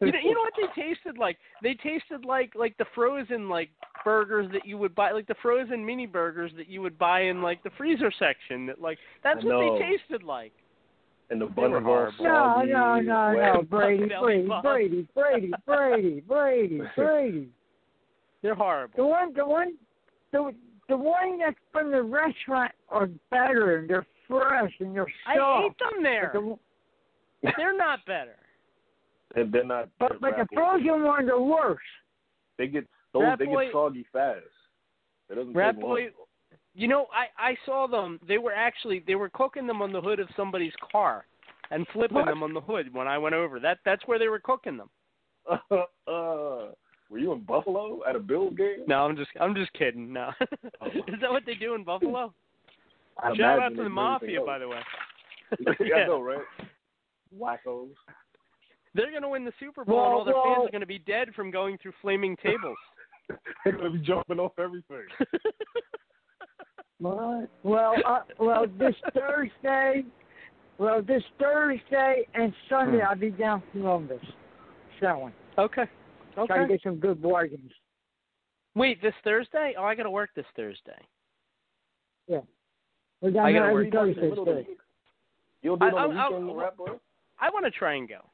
You 0.00 0.12
know, 0.12 0.18
you 0.22 0.34
know 0.34 0.40
what 0.40 0.52
they 0.56 0.82
tasted 0.82 1.18
like? 1.18 1.38
They 1.62 1.74
tasted 1.74 2.24
like 2.24 2.52
like 2.54 2.76
the 2.78 2.84
frozen 2.94 3.48
like 3.48 3.70
burgers 4.04 4.48
that 4.52 4.64
you 4.64 4.78
would 4.78 4.94
buy, 4.94 5.10
like 5.10 5.26
the 5.26 5.34
frozen 5.42 5.84
mini 5.84 6.06
burgers 6.06 6.52
that 6.56 6.68
you 6.68 6.82
would 6.82 6.98
buy 6.98 7.22
in 7.22 7.42
like 7.42 7.62
the 7.64 7.70
freezer 7.76 8.12
section. 8.16 8.66
That 8.66 8.80
like 8.80 8.98
that's 9.24 9.42
what 9.44 9.78
they 9.78 9.86
tasted 9.86 10.22
like. 10.22 10.52
And 11.30 11.40
the 11.40 11.46
They 11.46 11.52
buns 11.52 11.72
were 11.72 11.80
were 11.80 12.10
horrible. 12.12 12.24
No, 12.24 12.62
no, 12.62 13.00
no, 13.00 13.34
wet. 13.36 13.54
no, 13.54 13.62
Brady, 13.62 14.08
Brady. 14.20 14.48
Brady, 14.62 15.08
Brady, 15.14 15.54
Brady, 15.66 16.20
Brady, 16.28 16.80
Brady. 16.96 17.48
They're 18.42 18.54
horrible. 18.54 18.94
The 18.96 19.06
one, 19.06 19.34
the 19.34 19.46
one, 19.46 19.74
the 20.32 20.54
the 20.88 20.96
one 20.96 21.38
that's 21.38 21.56
from 21.72 21.90
the 21.90 22.02
restaurant 22.02 22.72
are 22.88 23.08
better 23.30 23.78
and 23.78 23.90
they're 23.90 24.06
fresh 24.28 24.72
and 24.80 24.94
they're 24.94 25.06
soft. 25.24 25.26
I 25.26 25.36
soft. 25.36 25.64
ate 25.66 25.78
them 25.78 26.02
there. 26.02 26.30
The, 26.32 27.52
They're 27.56 27.76
not 27.76 28.04
better. 28.06 28.36
And 29.36 29.52
they're 29.52 29.64
not. 29.64 29.88
but, 29.98 30.20
but 30.20 30.32
the 30.36 30.46
frozen 30.54 31.02
ones 31.04 31.28
are 31.28 31.40
worse. 31.40 31.78
They 32.56 32.66
get 32.66 32.86
those. 33.12 33.24
They 33.38 33.44
Boy- 33.46 33.64
get 33.66 33.72
soggy 33.72 34.06
fast. 34.12 34.40
It 35.30 35.34
doesn't 35.34 35.52
Rat 35.52 35.74
take 35.74 35.82
Boy, 35.82 36.00
long. 36.00 36.10
you 36.74 36.88
know, 36.88 37.06
I 37.12 37.50
I 37.50 37.56
saw 37.66 37.86
them. 37.86 38.18
They 38.26 38.38
were 38.38 38.52
actually 38.54 39.04
they 39.06 39.14
were 39.14 39.28
cooking 39.28 39.66
them 39.66 39.82
on 39.82 39.92
the 39.92 40.00
hood 40.00 40.18
of 40.20 40.28
somebody's 40.36 40.72
car 40.90 41.26
and 41.70 41.86
flipping 41.92 42.16
What? 42.16 42.26
them 42.26 42.42
on 42.42 42.54
the 42.54 42.60
hood 42.62 42.92
when 42.94 43.06
I 43.06 43.18
went 43.18 43.34
over. 43.34 43.60
That 43.60 43.78
that's 43.84 44.06
where 44.06 44.18
they 44.18 44.28
were 44.28 44.38
cooking 44.40 44.78
them. 44.78 44.88
uh, 45.70 45.84
were 47.10 47.18
you 47.18 47.32
in 47.32 47.40
Buffalo 47.40 48.00
at 48.08 48.16
a 48.16 48.18
Bills 48.18 48.54
game? 48.56 48.84
No, 48.86 49.04
I'm 49.04 49.16
just 49.16 49.30
I'm 49.40 49.54
just 49.54 49.72
kidding. 49.74 50.12
No, 50.12 50.30
is 50.40 51.20
that 51.20 51.30
what 51.30 51.44
they 51.44 51.54
do 51.54 51.74
in 51.74 51.84
Buffalo? 51.84 52.32
I 53.22 53.34
Shout 53.36 53.60
out 53.62 53.76
to 53.76 53.82
the 53.82 53.88
mafia, 53.90 54.40
by 54.44 54.58
the 54.58 54.68
way. 54.68 54.78
yeah, 55.60 55.72
Yeah. 55.80 55.94
I 55.96 56.06
know, 56.06 56.22
right? 56.22 56.38
Wackos. 57.38 57.88
They're 58.94 59.12
gonna 59.12 59.28
win 59.28 59.44
the 59.44 59.52
Super 59.60 59.84
Bowl, 59.84 59.96
Well, 59.96 60.04
and 60.06 60.14
all 60.14 60.24
their 60.24 60.34
fans 60.56 60.68
are 60.68 60.72
gonna 60.72 60.86
be 60.86 60.98
dead 60.98 61.34
from 61.34 61.50
going 61.50 61.78
through 61.78 61.92
flaming 62.02 62.36
tables. 62.42 62.76
They're 63.64 63.76
gonna 63.76 63.90
be 63.90 63.98
jumping 63.98 64.38
off 64.40 64.52
everything. 64.58 65.04
Well, 67.00 67.46
well, 67.62 67.94
uh, 68.04 68.20
well, 68.40 68.66
this 68.78 68.94
Thursday, 69.14 70.04
well, 70.78 71.00
this 71.00 71.22
Thursday 71.38 72.26
and 72.34 72.52
Sunday 72.68 73.02
I'll 73.02 73.14
be 73.14 73.30
down 73.30 73.62
Columbus 73.72 74.18
selling. 75.00 75.32
okay. 75.58 75.84
Okay. 76.36 76.46
Try 76.54 76.62
to 76.62 76.68
get 76.68 76.82
some 76.82 76.96
good 76.96 77.20
bargains. 77.22 77.70
Wait, 78.74 79.00
this 79.02 79.14
Thursday? 79.24 79.74
Oh, 79.78 79.84
I 79.84 79.94
gotta 79.94 80.10
work 80.10 80.30
this 80.36 80.44
Thursday. 80.56 80.98
Yeah. 82.28 82.40
We're 83.20 83.30
down 83.30 83.46
I 83.46 83.52
gotta 83.52 83.66
every 83.70 83.84
work 83.84 83.92
Thursday. 83.92 84.30
Thursday. 84.34 84.66
You'll 85.62 85.76
do 85.76 85.86
it 85.86 85.94
on 85.94 86.14
the 86.14 86.20
I- 86.20 86.26
I- 86.26 86.30
weekend, 86.30 86.58
Rat 86.58 86.76
Boy? 86.76 86.86
I 87.40 87.50
want 87.50 87.64
to 87.64 87.70
try 87.70 87.94
and 87.94 88.08
go. 88.08 88.28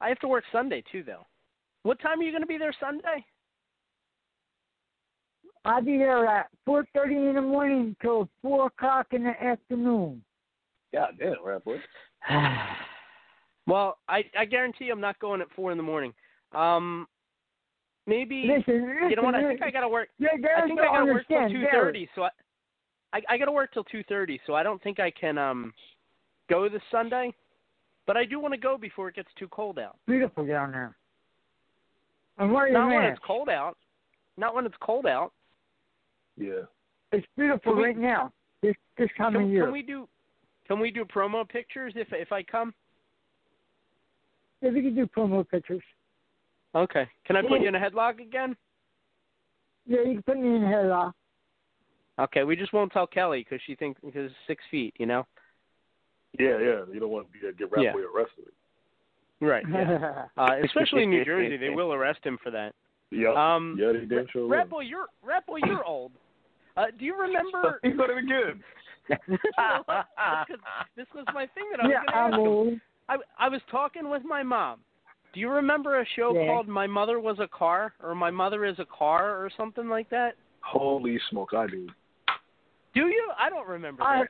I 0.00 0.08
have 0.08 0.18
to 0.20 0.28
work 0.28 0.44
Sunday 0.52 0.82
too, 0.90 1.02
though. 1.02 1.26
What 1.82 2.00
time 2.00 2.20
are 2.20 2.22
you 2.22 2.32
gonna 2.32 2.46
be 2.46 2.58
there 2.58 2.74
Sunday? 2.78 3.24
I'll 5.64 5.82
be 5.82 5.98
there 5.98 6.26
at 6.26 6.48
four 6.64 6.86
thirty 6.94 7.16
in 7.16 7.34
the 7.34 7.42
morning 7.42 7.96
till 8.00 8.28
four 8.42 8.66
o'clock 8.66 9.08
in 9.12 9.24
the 9.24 9.42
afternoon. 9.42 10.22
God 10.92 11.10
damn, 11.18 11.34
Boy. 11.64 11.78
well, 13.66 13.98
I 14.08 14.24
I 14.38 14.44
guarantee 14.44 14.86
you 14.86 14.92
I'm 14.92 15.00
not 15.00 15.18
going 15.18 15.40
at 15.40 15.50
four 15.54 15.70
in 15.70 15.76
the 15.76 15.82
morning. 15.82 16.12
Um, 16.52 17.06
maybe 18.06 18.44
Listen, 18.46 19.08
you 19.08 19.16
know 19.16 19.22
what? 19.22 19.34
I 19.34 19.46
think 19.46 19.62
I 19.62 19.70
gotta 19.70 19.88
work. 19.88 20.08
Yeah, 20.18 20.28
I 20.56 20.66
think 20.66 20.80
to 20.80 20.86
I 20.86 20.98
gotta 20.98 21.12
work 21.12 21.28
till 21.28 21.48
two 21.48 21.64
thirty. 21.70 22.08
So 22.14 22.22
I, 22.22 22.30
I 23.12 23.20
I 23.28 23.38
gotta 23.38 23.52
work 23.52 23.72
till 23.72 23.84
two 23.84 24.02
thirty. 24.04 24.40
So 24.46 24.54
I 24.54 24.62
don't 24.62 24.82
think 24.82 24.98
I 24.98 25.10
can 25.10 25.38
um 25.38 25.72
go 26.48 26.68
this 26.68 26.82
Sunday. 26.90 27.34
But 28.10 28.16
I 28.16 28.24
do 28.24 28.40
want 28.40 28.52
to 28.54 28.58
go 28.58 28.76
before 28.76 29.08
it 29.08 29.14
gets 29.14 29.28
too 29.38 29.46
cold 29.52 29.78
out. 29.78 29.96
Beautiful 30.08 30.44
down 30.44 30.72
there. 30.72 30.96
And 32.38 32.50
where 32.50 32.64
are 32.64 32.66
you 32.66 32.74
Not 32.74 32.88
when 32.88 33.04
it's 33.04 33.20
cold 33.24 33.48
out. 33.48 33.76
Not 34.36 34.52
when 34.52 34.66
it's 34.66 34.74
cold 34.80 35.06
out. 35.06 35.32
Yeah. 36.36 36.62
It's 37.12 37.24
beautiful 37.36 37.74
Can 37.74 37.80
we- 37.80 37.84
right 37.84 37.96
now. 37.96 38.32
This 38.62 38.74
this 38.98 39.08
time 39.16 39.34
Can, 39.34 39.42
of 39.42 39.50
year. 39.50 39.62
can 39.62 39.72
we 39.72 39.82
do? 39.82 40.08
Can 40.66 40.80
we 40.80 40.90
do 40.90 41.04
promo 41.04 41.48
pictures 41.48 41.92
if 41.94 42.12
if 42.12 42.32
I 42.32 42.42
come? 42.42 42.74
Yeah, 44.60 44.70
we 44.70 44.82
can 44.82 44.96
do 44.96 45.06
promo 45.06 45.48
pictures. 45.48 45.84
Okay. 46.74 47.08
Can 47.26 47.36
I 47.36 47.42
put 47.42 47.60
you 47.60 47.68
in 47.68 47.76
a 47.76 47.78
headlock 47.78 48.20
again? 48.20 48.56
Yeah, 49.86 50.00
you 50.00 50.14
can 50.14 50.22
put 50.24 50.36
me 50.36 50.56
in 50.56 50.64
a 50.64 50.66
headlock. 50.66 51.12
Okay, 52.18 52.42
we 52.42 52.56
just 52.56 52.72
won't 52.72 52.90
tell 52.90 53.06
Kelly 53.06 53.46
because 53.48 53.62
she 53.68 53.76
thinks 53.76 54.00
because 54.04 54.32
it's 54.32 54.46
six 54.48 54.64
feet, 54.68 54.94
you 54.98 55.06
know. 55.06 55.28
Yeah, 56.38 56.58
yeah. 56.58 56.80
You 56.92 57.00
don't 57.00 57.10
want 57.10 57.26
to 57.26 57.32
be, 57.32 57.46
uh, 57.46 57.50
get 57.58 57.70
Rat 57.72 57.84
Yeah. 57.84 57.92
Boy 57.92 58.02
arrested. 58.14 58.52
Right. 59.40 59.64
Yeah. 59.70 60.26
uh, 60.36 60.56
especially 60.64 61.04
in 61.04 61.10
New 61.10 61.24
Jersey, 61.24 61.56
they 61.56 61.70
will 61.70 61.92
arrest 61.92 62.20
him 62.22 62.38
for 62.42 62.50
that. 62.50 62.74
Yeah. 63.10 63.32
Um, 63.36 63.76
yeah, 63.80 63.92
they 63.92 64.04
damn 64.06 64.26
sure 64.32 64.46
Rat 64.46 64.66
will. 64.70 64.78
Boy, 64.78 64.84
you're 64.84 65.06
Rat 65.22 65.46
Boy, 65.46 65.58
you're 65.66 65.84
old. 65.84 66.12
Uh, 66.76 66.86
do 66.98 67.04
you 67.04 67.18
remember? 67.18 67.80
He 67.82 67.90
said 67.90 68.10
it 68.10 68.18
again. 68.18 68.62
this 70.96 71.06
was 71.14 71.24
my 71.34 71.46
thing 71.48 71.64
that 71.72 71.80
I 71.80 71.86
was 71.86 71.92
yeah, 71.92 71.98
going 71.98 72.06
to 72.06 72.14
I'm 72.16 72.32
ask 72.32 72.40
him. 72.40 72.46
old. 72.46 72.74
I 73.08 73.16
I 73.38 73.48
was 73.48 73.60
talking 73.70 74.08
with 74.08 74.22
my 74.24 74.42
mom, 74.44 74.78
Do 75.34 75.40
you 75.40 75.50
remember 75.50 76.00
a 76.00 76.06
show 76.16 76.32
Yeah. 76.34 76.46
called 76.46 76.68
My 76.68 76.86
Mother 76.86 77.18
Was 77.18 77.38
a 77.40 77.48
Car 77.48 77.92
or 78.02 78.14
My 78.14 78.30
Mother 78.30 78.64
Is 78.64 78.78
a 78.78 78.84
Car 78.84 79.30
or 79.44 79.50
something 79.56 79.88
like 79.88 80.08
that? 80.10 80.34
Holy 80.60 81.18
smoke, 81.30 81.54
I 81.56 81.66
do. 81.66 81.88
Do 82.94 83.06
you? 83.08 83.30
I 83.38 83.50
don't 83.50 83.66
remember 83.68 84.02
I- 84.02 84.20
that. 84.20 84.28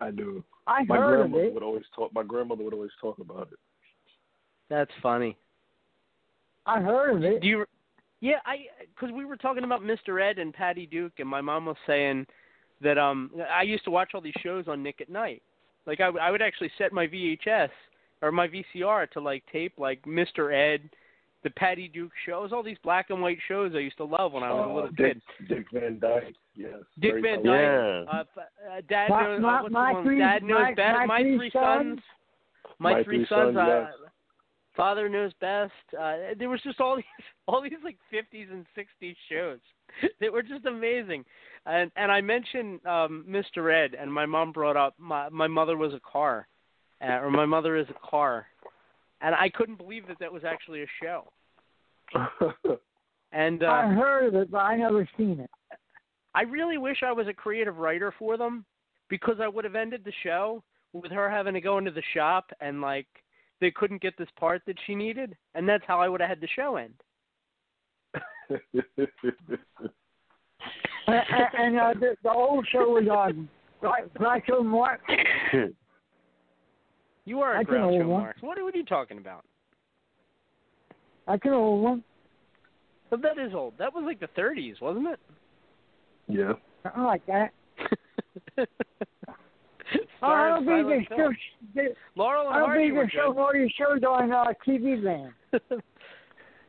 I 0.00 0.10
do. 0.10 0.42
I 0.66 0.84
my 0.84 0.96
heard 0.96 1.20
of 1.20 1.30
grandmother 1.30 1.44
it. 1.44 1.54
would 1.54 1.62
always 1.62 1.84
talk. 1.94 2.12
My 2.12 2.22
grandmother 2.22 2.64
would 2.64 2.74
always 2.74 2.90
talk 3.00 3.18
about 3.18 3.48
it. 3.52 3.58
That's 4.68 4.90
funny. 5.02 5.36
I 6.66 6.80
heard 6.80 7.16
of 7.16 7.22
it. 7.24 7.40
Do 7.42 7.46
you? 7.48 7.64
Yeah, 8.20 8.38
I 8.44 8.66
because 8.94 9.14
we 9.14 9.24
were 9.24 9.36
talking 9.36 9.64
about 9.64 9.82
Mr. 9.82 10.20
Ed 10.22 10.38
and 10.38 10.52
Patty 10.52 10.86
Duke, 10.86 11.12
and 11.18 11.28
my 11.28 11.40
mom 11.40 11.66
was 11.66 11.76
saying 11.86 12.26
that 12.82 12.98
um 12.98 13.30
I 13.52 13.62
used 13.62 13.84
to 13.84 13.90
watch 13.90 14.10
all 14.14 14.20
these 14.20 14.34
shows 14.42 14.66
on 14.68 14.82
Nick 14.82 15.00
at 15.00 15.08
Nite. 15.08 15.42
Like 15.86 16.00
I, 16.00 16.10
would- 16.10 16.20
I 16.22 16.30
would 16.30 16.42
actually 16.42 16.70
set 16.78 16.92
my 16.92 17.06
VHS 17.06 17.70
or 18.22 18.32
my 18.32 18.48
VCR 18.48 19.08
to 19.12 19.20
like 19.20 19.44
tape 19.52 19.74
like 19.78 20.02
Mr. 20.02 20.52
Ed, 20.52 20.90
the 21.44 21.50
Patty 21.50 21.88
Duke 21.88 22.12
shows, 22.24 22.52
all 22.52 22.62
these 22.62 22.78
black 22.82 23.10
and 23.10 23.20
white 23.22 23.38
shows 23.46 23.72
I 23.74 23.78
used 23.78 23.96
to 23.98 24.04
love 24.04 24.32
when 24.32 24.42
I 24.42 24.50
was 24.52 24.66
a 24.66 24.68
Oh, 24.70 24.74
little 24.74 24.90
Dick, 24.90 25.18
kid. 25.38 25.48
Dick 25.48 25.66
Van 25.72 25.98
Dyke. 25.98 26.34
Yes. 26.54 26.72
Dick 26.98 27.12
very 27.12 27.22
Van 27.22 27.40
hilarious. 27.44 28.06
Dyke. 28.10 28.26
Uh, 28.36 28.40
uh, 28.70 28.80
Dad 28.88 29.08
My- 29.10 29.22
knows. 29.22 29.40
my- 29.40 29.58
uh, 29.58 29.62
what's 29.62 29.72
my 29.72 29.92
one? 29.92 30.04
three- 30.04 30.18
Dad 30.18 30.42
knows 30.42 30.62
my- 30.62 30.74
best. 30.74 30.98
my 30.98 31.06
My 31.06 31.22
three 31.22 31.36
three 31.38 31.50
sons. 31.50 32.00
My, 32.78 32.94
My 32.94 33.04
three 33.04 33.18
Three 33.18 33.26
sons. 33.26 33.54
Sons, 33.54 33.56
uh, 33.56 33.88
yes. 34.02 34.10
Father 34.74 35.08
knows 35.08 35.32
best. 35.34 35.72
Uh, 35.98 36.34
there 36.36 36.48
was 36.50 36.60
just 36.62 36.80
all 36.80 36.96
these, 37.00 37.04
all 37.46 37.60
these 37.62 37.72
like 37.84 37.96
50s 38.12 38.50
and 38.50 38.66
60s 38.76 39.16
shows 39.28 39.60
that 40.20 40.32
were 40.32 40.42
just 40.42 40.66
amazing. 40.66 41.24
And 41.64 41.90
and 41.96 42.12
I 42.12 42.20
mentioned 42.20 42.84
um, 42.86 43.24
Mr. 43.28 43.72
Ed, 43.72 43.94
and 43.94 44.12
my 44.12 44.26
mom 44.26 44.52
brought 44.52 44.76
up 44.76 44.94
my 44.98 45.28
my 45.30 45.46
mother 45.48 45.76
was 45.76 45.94
a 45.94 46.00
car, 46.00 46.46
uh, 47.02 47.20
or 47.20 47.30
my 47.30 47.44
mother 47.46 47.76
is 47.76 47.86
a 47.90 48.08
car, 48.08 48.46
and 49.20 49.34
I 49.34 49.48
couldn't 49.48 49.76
believe 49.76 50.06
that 50.08 50.18
that 50.20 50.32
was 50.32 50.44
actually 50.44 50.82
a 50.82 50.86
show. 51.02 51.30
And 53.32 53.62
uh, 53.62 53.66
I 53.66 53.88
heard 53.88 54.28
of 54.28 54.34
it, 54.34 54.50
but 54.50 54.58
I 54.58 54.76
never 54.76 55.06
seen 55.18 55.40
it. 55.40 55.50
I 56.34 56.42
really 56.42 56.78
wish 56.78 57.02
I 57.04 57.12
was 57.12 57.28
a 57.28 57.34
creative 57.34 57.76
writer 57.76 58.14
for 58.18 58.36
them 58.38 58.64
because 59.08 59.36
I 59.42 59.48
would 59.48 59.64
have 59.64 59.74
ended 59.74 60.02
the 60.04 60.12
show 60.22 60.62
with 60.92 61.10
her 61.12 61.30
having 61.30 61.54
to 61.54 61.60
go 61.60 61.76
into 61.78 61.90
the 61.90 62.02
shop 62.14 62.50
and 62.60 62.80
like 62.80 63.06
they 63.60 63.70
couldn't 63.70 64.00
get 64.00 64.16
this 64.16 64.28
part 64.38 64.62
that 64.66 64.76
she 64.86 64.94
needed, 64.94 65.36
and 65.54 65.68
that's 65.68 65.84
how 65.86 66.00
I 66.00 66.08
would 66.08 66.20
have 66.20 66.30
had 66.30 66.40
the 66.40 66.48
show 66.54 66.76
end. 66.76 66.94
And, 71.06 71.22
and, 71.30 71.48
and 71.58 71.78
uh, 71.78 71.94
the, 71.98 72.16
the 72.22 72.30
old 72.30 72.66
show 72.70 72.88
was 72.88 73.08
on 73.08 73.48
Black 73.80 74.12
Groucho 74.14 74.64
Marx. 74.64 75.02
You 77.26 77.40
are 77.40 77.56
a 77.56 77.58
That's 77.64 77.68
an 77.76 77.82
old 77.82 78.00
Groucho 78.00 78.06
one. 78.08 78.20
Marx. 78.22 78.40
What, 78.42 78.62
what 78.62 78.74
are 78.74 78.78
you 78.78 78.84
talking 78.84 79.18
about? 79.18 79.44
That's 81.26 81.42
an 81.44 81.52
old 81.52 81.82
one. 81.82 82.04
But 83.10 83.20
that 83.22 83.38
is 83.38 83.52
old. 83.54 83.74
That 83.78 83.92
was 83.92 84.04
like 84.06 84.20
the 84.20 84.28
30s, 84.40 84.80
wasn't 84.80 85.08
it? 85.08 85.20
yeah. 86.28 86.52
Something 86.82 87.02
like 87.02 87.26
that. 87.26 87.52
Starring 90.18 90.52
I 90.52 90.66
don't 90.66 90.66
think 90.66 91.08
show. 91.08 91.14
they 91.14 91.16
Film. 91.16 91.36
still. 91.74 91.84
They, 91.84 91.88
Laurel 92.16 92.46
and 92.48 92.54
I 92.56 92.58
don't 92.58 92.68
Hardy 92.68 92.84
think 92.86 92.94
were 92.96 93.02
they're 93.02 93.10
still 93.10 93.32
good. 93.32 93.40
all 93.40 93.52
these 93.52 93.70
shows 93.78 94.02
on 94.08 94.32
uh, 94.32 94.44
TV 94.66 95.02
Land. 95.02 95.32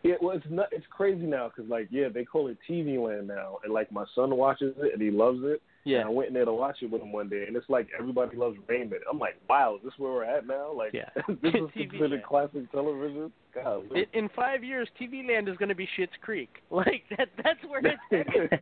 Yeah, 0.03 0.13
well, 0.21 0.37
it's 0.37 0.45
not. 0.49 0.67
It's 0.71 0.85
crazy 0.89 1.25
now 1.25 1.49
because, 1.49 1.69
like, 1.69 1.87
yeah, 1.91 2.07
they 2.13 2.23
call 2.23 2.47
it 2.47 2.57
TV 2.69 3.03
Land 3.03 3.27
now, 3.27 3.57
and 3.63 3.73
like 3.73 3.91
my 3.91 4.05
son 4.15 4.35
watches 4.37 4.75
it 4.77 4.93
and 4.93 5.01
he 5.01 5.09
loves 5.11 5.39
it. 5.43 5.61
Yeah. 5.87 5.99
And 5.99 6.07
I 6.07 6.11
went 6.11 6.27
in 6.29 6.33
there 6.33 6.45
to 6.45 6.53
watch 6.53 6.77
it 6.81 6.91
with 6.91 7.01
him 7.01 7.11
one 7.11 7.29
day, 7.29 7.45
and 7.47 7.55
it's 7.55 7.69
like 7.69 7.87
everybody 7.97 8.35
loves 8.35 8.57
Raymond. 8.67 9.01
I'm 9.09 9.19
like, 9.19 9.35
wow, 9.49 9.75
is 9.77 9.83
this 9.83 9.93
where 9.97 10.11
we're 10.11 10.23
at 10.25 10.45
now? 10.45 10.71
Like, 10.73 10.93
Yeah. 10.93 11.09
this 11.41 11.53
is 11.53 11.61
TV 11.75 11.89
considered 11.89 12.11
Land. 12.11 12.23
classic 12.23 12.71
television. 12.71 13.31
God, 13.55 13.83
In, 13.95 14.05
in 14.13 14.29
five 14.35 14.63
years, 14.63 14.87
TV 15.01 15.27
Land 15.27 15.49
is 15.49 15.57
going 15.57 15.69
to 15.69 15.75
be 15.75 15.87
Schitt's 15.97 16.11
Creek. 16.21 16.49
Like 16.71 17.03
that. 17.17 17.29
That's 17.43 17.59
where 17.67 17.81
it's 17.83 18.01
headed. 18.11 18.59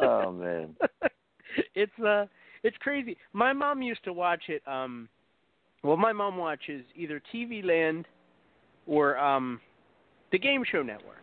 Oh 0.00 0.32
man. 0.32 0.76
it's 1.74 1.98
uh, 2.04 2.26
it's 2.62 2.76
crazy. 2.78 3.16
My 3.32 3.52
mom 3.52 3.82
used 3.82 4.04
to 4.04 4.12
watch 4.12 4.44
it. 4.48 4.62
Um, 4.66 5.08
well, 5.82 5.96
my 5.96 6.12
mom 6.12 6.36
watches 6.36 6.84
either 6.94 7.20
TV 7.34 7.64
Land 7.64 8.06
or 8.86 9.16
um, 9.18 9.60
the 10.32 10.38
Game 10.38 10.64
Show 10.70 10.82
Network. 10.82 11.16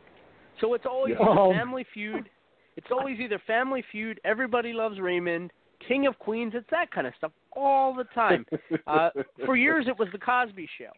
So 0.62 0.74
it's 0.74 0.86
always 0.86 1.16
Yeah. 1.20 1.26
either 1.26 1.40
Oh. 1.40 1.52
Family 1.54 1.86
Feud. 1.94 2.30
It's 2.78 2.88
always 2.92 3.20
either 3.20 3.42
Family 3.46 3.84
Feud, 3.92 4.20
Everybody 4.24 4.74
Loves 4.74 5.00
Raymond, 5.00 5.52
King 5.88 6.08
of 6.08 6.18
Queens. 6.20 6.54
It's 6.56 6.70
that 6.72 6.92
kind 6.92 7.06
of 7.08 7.14
stuff 7.18 7.32
all 7.56 7.94
the 7.94 8.06
time. 8.16 8.46
Uh, 8.88 9.10
for 9.46 9.56
years, 9.56 9.86
it 9.88 9.98
was 9.98 10.08
the 10.12 10.18
Cosby 10.18 10.68
Show. 10.78 10.92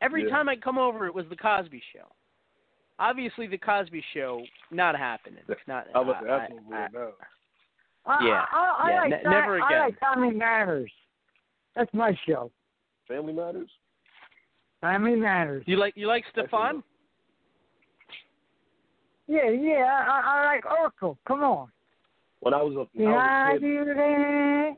Every 0.00 0.24
Yeah. 0.24 0.30
time 0.30 0.48
I 0.48 0.56
come 0.56 0.78
over, 0.78 1.06
it 1.06 1.14
was 1.14 1.26
the 1.28 1.36
Cosby 1.36 1.82
Show. 1.94 2.06
Obviously, 2.98 3.46
the 3.46 3.58
Cosby 3.58 4.02
Show 4.14 4.42
not 4.70 4.96
happening. 4.96 5.42
It's 5.48 5.60
not. 5.66 5.86
I 5.94 6.00
was 6.00 6.16
I- 6.20 6.24
that's 6.24 6.50
I- 6.50 6.54
what 6.54 6.92
we're. 6.92 7.12
I, 8.06 8.24
Yeah, 8.26 8.44
I, 8.52 8.76
I, 8.82 8.90
yeah, 8.90 9.00
like 9.02 9.10
ne- 9.10 9.22
that. 9.24 9.30
never 9.30 9.60
I 9.60 9.66
again. 9.68 9.80
like 9.80 9.98
Family 10.00 10.30
Matters. 10.34 10.90
That's 11.76 11.92
my 11.94 12.16
show. 12.26 12.50
Family 13.08 13.32
Matters. 13.32 13.70
Family 14.80 15.14
Matters. 15.16 15.62
You 15.66 15.76
like 15.76 15.94
you 15.96 16.06
like 16.08 16.24
Stefan? 16.32 16.82
Yeah, 19.32 19.48
yeah. 19.48 20.04
I, 20.06 20.22
I 20.26 20.44
like 20.46 20.64
Urkel. 20.64 21.16
Come 21.26 21.42
on. 21.42 21.68
When 22.40 22.52
I 22.52 22.62
was 22.62 22.74
a, 22.74 22.98
Did 22.98 23.06
when 23.06 23.14
I 23.14 23.18
I 23.18 23.52
was 23.54 23.56
a 23.56 23.60
kid, 23.60 23.60
do 23.62 23.94
that? 23.94 24.70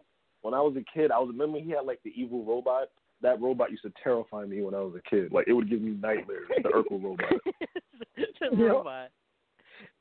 when 0.43 0.55
I 0.55 0.60
was 0.60 0.76
a 0.76 0.85
kid, 0.97 1.10
I 1.10 1.18
was 1.18 1.28
remember 1.32 1.59
he 1.59 1.70
had 1.70 1.86
like 1.86 2.01
the 2.05 2.12
evil 2.14 2.44
robot. 2.44 2.89
That 3.22 3.40
robot 3.40 3.70
used 3.70 3.82
to 3.82 3.93
terrify 4.02 4.44
me 4.44 4.62
when 4.62 4.74
I 4.74 4.81
was 4.81 4.94
a 4.94 5.10
kid. 5.10 5.32
Like 5.32 5.48
it 5.48 5.55
would 5.55 5.68
give 5.68 5.81
me 5.81 5.93
nightmares. 6.01 6.48
the 6.62 6.68
Urkel 6.74 7.02
robot. 7.02 7.32
the 8.16 8.26
Yeah. 8.52 8.68
robot. 8.68 9.09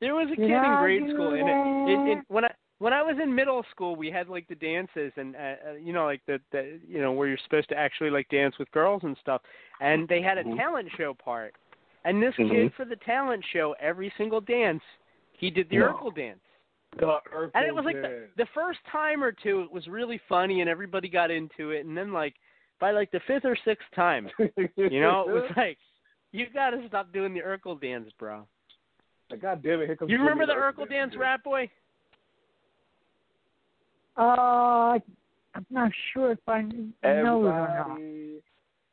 There 0.00 0.14
was 0.14 0.28
a 0.32 0.36
kid 0.36 0.50
in 0.50 0.76
grade 0.78 1.02
I 1.04 1.12
school, 1.12 1.30
do 1.30 1.36
and 1.36 1.48
it, 1.48 1.56
it, 1.86 2.08
it, 2.08 2.18
that. 2.18 2.24
when 2.34 2.44
I 2.44 2.50
when 2.78 2.92
I 2.92 3.02
was 3.02 3.16
in 3.22 3.34
middle 3.34 3.64
school, 3.70 3.96
we 3.96 4.10
had 4.10 4.28
like 4.28 4.46
the 4.48 4.54
dances, 4.54 5.12
and 5.16 5.34
uh, 5.34 5.38
uh, 5.70 5.72
you 5.74 5.92
know, 5.92 6.04
like 6.04 6.20
the, 6.26 6.40
the 6.52 6.78
you 6.86 7.00
know 7.00 7.12
where 7.12 7.26
you're 7.28 7.38
supposed 7.44 7.68
to 7.70 7.76
actually 7.78 8.10
like 8.10 8.28
dance 8.28 8.54
with 8.58 8.70
girls 8.72 9.02
and 9.04 9.16
stuff. 9.20 9.40
And 9.80 10.06
they 10.08 10.20
had 10.20 10.38
a 10.38 10.44
Mhm. 10.44 10.56
talent 10.56 10.88
show 10.96 11.14
part, 11.14 11.54
and 12.04 12.22
this 12.22 12.34
Mhm. 12.36 12.50
kid 12.50 12.74
for 12.74 12.84
the 12.84 12.96
talent 12.96 13.44
show, 13.52 13.74
every 13.80 14.10
single 14.16 14.40
dance, 14.40 14.82
he 15.32 15.50
did 15.50 15.68
the 15.68 15.78
No. 15.78 15.94
Urkel 15.94 16.14
dance. 16.14 16.40
The 16.96 17.06
Urkel 17.06 17.50
And 17.54 17.66
it 17.66 17.74
was 17.74 17.84
like 17.84 18.00
the, 18.00 18.28
the 18.36 18.46
first 18.46 18.78
time 18.86 19.22
or 19.24 19.32
two, 19.32 19.62
it 19.62 19.72
was 19.72 19.88
really 19.88 20.18
funny, 20.28 20.60
and 20.60 20.70
everybody 20.70 21.08
got 21.08 21.30
into 21.30 21.70
it. 21.70 21.84
And 21.84 21.96
then 21.96 22.12
like 22.12 22.34
by 22.78 22.92
like 22.92 23.10
the 23.10 23.20
fifth 23.20 23.44
or 23.44 23.56
sixth 23.56 23.90
time, 23.94 24.30
you 24.38 25.00
know, 25.00 25.28
it 25.28 25.32
was 25.32 25.50
like 25.56 25.78
you 26.32 26.46
got 26.50 26.70
to 26.70 26.86
stop 26.88 27.12
doing 27.12 27.34
the 27.34 27.40
Urkel 27.40 27.80
dance, 27.80 28.10
bro. 28.18 28.46
God 29.40 29.62
damn 29.62 29.80
it! 29.80 29.86
Here 29.86 29.96
comes 29.96 30.10
You 30.10 30.18
remember 30.18 30.46
the 30.46 30.52
Jimmy 30.52 30.86
Urkel 30.86 30.88
dance, 30.88 31.16
Rat 31.16 31.42
Boy? 31.42 31.70
Uh, 34.16 34.98
I'm 35.54 35.66
not 35.70 35.90
sure 36.12 36.32
if 36.32 36.48
I 36.48 36.62
know 36.62 36.92
it 37.02 37.50
or 37.50 37.86
not. 37.88 37.98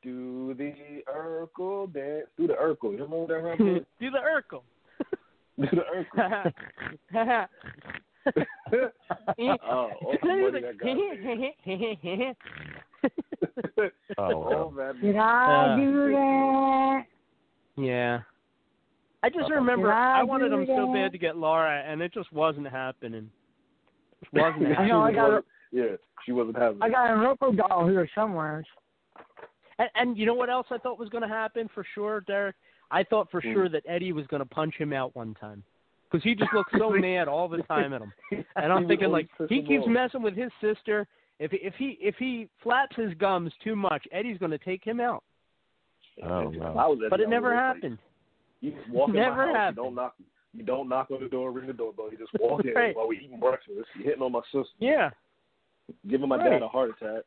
Everybody 0.03 0.53
do 0.53 0.53
the 0.53 1.01
Urkel 1.11 1.93
dance. 1.93 2.27
Do 2.37 2.47
the 2.47 2.53
Urkel. 2.53 2.91
You 2.97 3.03
remember 3.03 3.27
that 3.27 3.43
rapper? 3.43 3.85
Do 3.99 4.09
the 4.11 4.17
Urkel. 4.19 4.61
do 5.57 5.67
the 5.71 5.83
Urkel. 7.15 7.45
oh, 8.27 9.43
all 10.03 10.51
the 10.51 10.57
I 10.57 10.61
got. 10.61 12.35
Oh, 14.17 14.43
All 14.43 14.69
that 14.77 15.01
Did 15.01 15.15
I 15.15 15.73
Uh, 15.73 15.75
do 15.77 16.11
that? 16.11 17.03
yeah. 17.77 18.19
I 19.23 19.29
just 19.29 19.45
Uh-oh. 19.45 19.55
remember 19.55 19.91
I 19.91 20.19
I 20.19 20.23
wanted 20.23 20.49
do 20.49 20.59
him 20.59 20.65
so 20.67 20.91
bad 20.93 21.11
to 21.11 21.17
get 21.17 21.37
Laura, 21.37 21.83
and 21.85 22.01
it 22.01 22.11
just 22.13 22.31
wasn't 22.31 22.67
happening. 22.67 23.29
It 24.21 24.29
wasn't 24.33 24.77
I 24.79 24.87
know, 24.87 25.01
I 25.01 25.11
got 25.11 25.31
a, 25.31 25.43
Yeah, 25.71 25.95
she 26.25 26.31
wasn't 26.31 26.57
having. 26.57 26.81
I 26.81 26.89
got 26.89 27.11
a 27.11 27.15
Rocco 27.17 27.51
doll 27.51 27.87
here 27.87 28.07
somewhere. 28.15 28.63
And, 29.81 29.89
and 29.95 30.17
you 30.17 30.25
know 30.25 30.33
what 30.33 30.49
else 30.49 30.67
I 30.69 30.77
thought 30.77 30.99
was 30.99 31.09
going 31.09 31.23
to 31.23 31.27
happen 31.27 31.67
for 31.73 31.83
sure, 31.95 32.21
Derek? 32.21 32.55
I 32.91 33.03
thought 33.03 33.31
for 33.31 33.41
Hmm. 33.41 33.53
sure 33.53 33.69
that 33.69 33.83
Eddie 33.87 34.11
was 34.13 34.27
going 34.27 34.41
to 34.41 34.45
punch 34.45 34.75
him 34.75 34.93
out 34.93 35.15
one 35.15 35.33
time 35.35 35.63
because 36.09 36.23
he 36.23 36.35
just 36.35 36.53
looks 36.53 36.71
so 36.77 36.89
mad 36.91 37.27
all 37.27 37.47
the 37.47 37.63
time 37.63 37.93
at 37.93 38.01
him. 38.01 38.13
And 38.57 38.71
I'm 38.71 38.87
thinking 38.87 39.09
like 39.11 39.29
he 39.49 39.61
keeps 39.63 39.83
off. 39.83 39.89
messing 39.89 40.21
with 40.21 40.35
his 40.35 40.51
sister. 40.61 41.07
If 41.39 41.51
if 41.53 41.73
he 41.75 41.97
if 42.01 42.15
he 42.17 42.47
flaps 42.61 42.95
his 42.95 43.13
gums 43.15 43.51
too 43.63 43.75
much, 43.75 44.05
Eddie's 44.11 44.37
going 44.37 44.51
to 44.51 44.57
take 44.59 44.83
him 44.83 44.99
out. 44.99 45.23
Oh, 46.23 46.49
If 46.49 46.55
no. 46.55 47.07
But 47.09 47.19
it 47.21 47.29
never 47.29 47.55
happened. 47.55 47.97
You 48.59 48.71
just 48.71 48.89
walk 48.89 49.09
in 49.09 49.15
Never 49.15 49.37
my 49.37 49.45
house. 49.47 49.55
happened. 49.55 49.77
You 49.77 49.83
don't 49.83 49.95
knock. 49.95 50.15
You 50.53 50.63
don't 50.63 50.89
knock 50.89 51.09
on 51.11 51.21
the 51.23 51.29
door, 51.29 51.51
ring 51.51 51.65
the 51.67 51.73
doorbell. 51.73 52.09
You 52.11 52.17
just 52.17 52.31
walk 52.39 52.63
in 52.65 52.73
Right. 52.73 52.95
while 52.95 53.07
we 53.07 53.17
eating 53.19 53.39
breakfast. 53.39 53.87
You 53.97 54.03
hitting 54.03 54.21
on 54.21 54.33
my 54.33 54.41
sister, 54.51 54.65
Yeah. 54.79 55.09
giving 56.07 56.27
my 56.27 56.35
Right. 56.37 56.49
dad 56.51 56.61
a 56.61 56.67
heart 56.67 56.91
attack. 56.91 57.23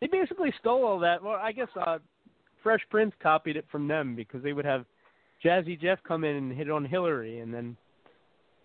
They 0.00 0.06
basically 0.06 0.52
stole 0.60 0.84
all 0.84 0.98
that. 1.00 1.22
Well, 1.22 1.38
I 1.40 1.52
guess 1.52 1.68
uh 1.84 1.98
Fresh 2.62 2.82
Prince 2.90 3.14
copied 3.22 3.56
it 3.56 3.64
from 3.70 3.86
them 3.86 4.14
because 4.16 4.42
they 4.42 4.52
would 4.52 4.64
have 4.64 4.84
Jazzy 5.44 5.80
Jeff 5.80 5.98
come 6.06 6.24
in 6.24 6.36
and 6.36 6.52
hit 6.52 6.70
on 6.70 6.84
Hilary, 6.84 7.40
and 7.40 7.52
then 7.52 7.76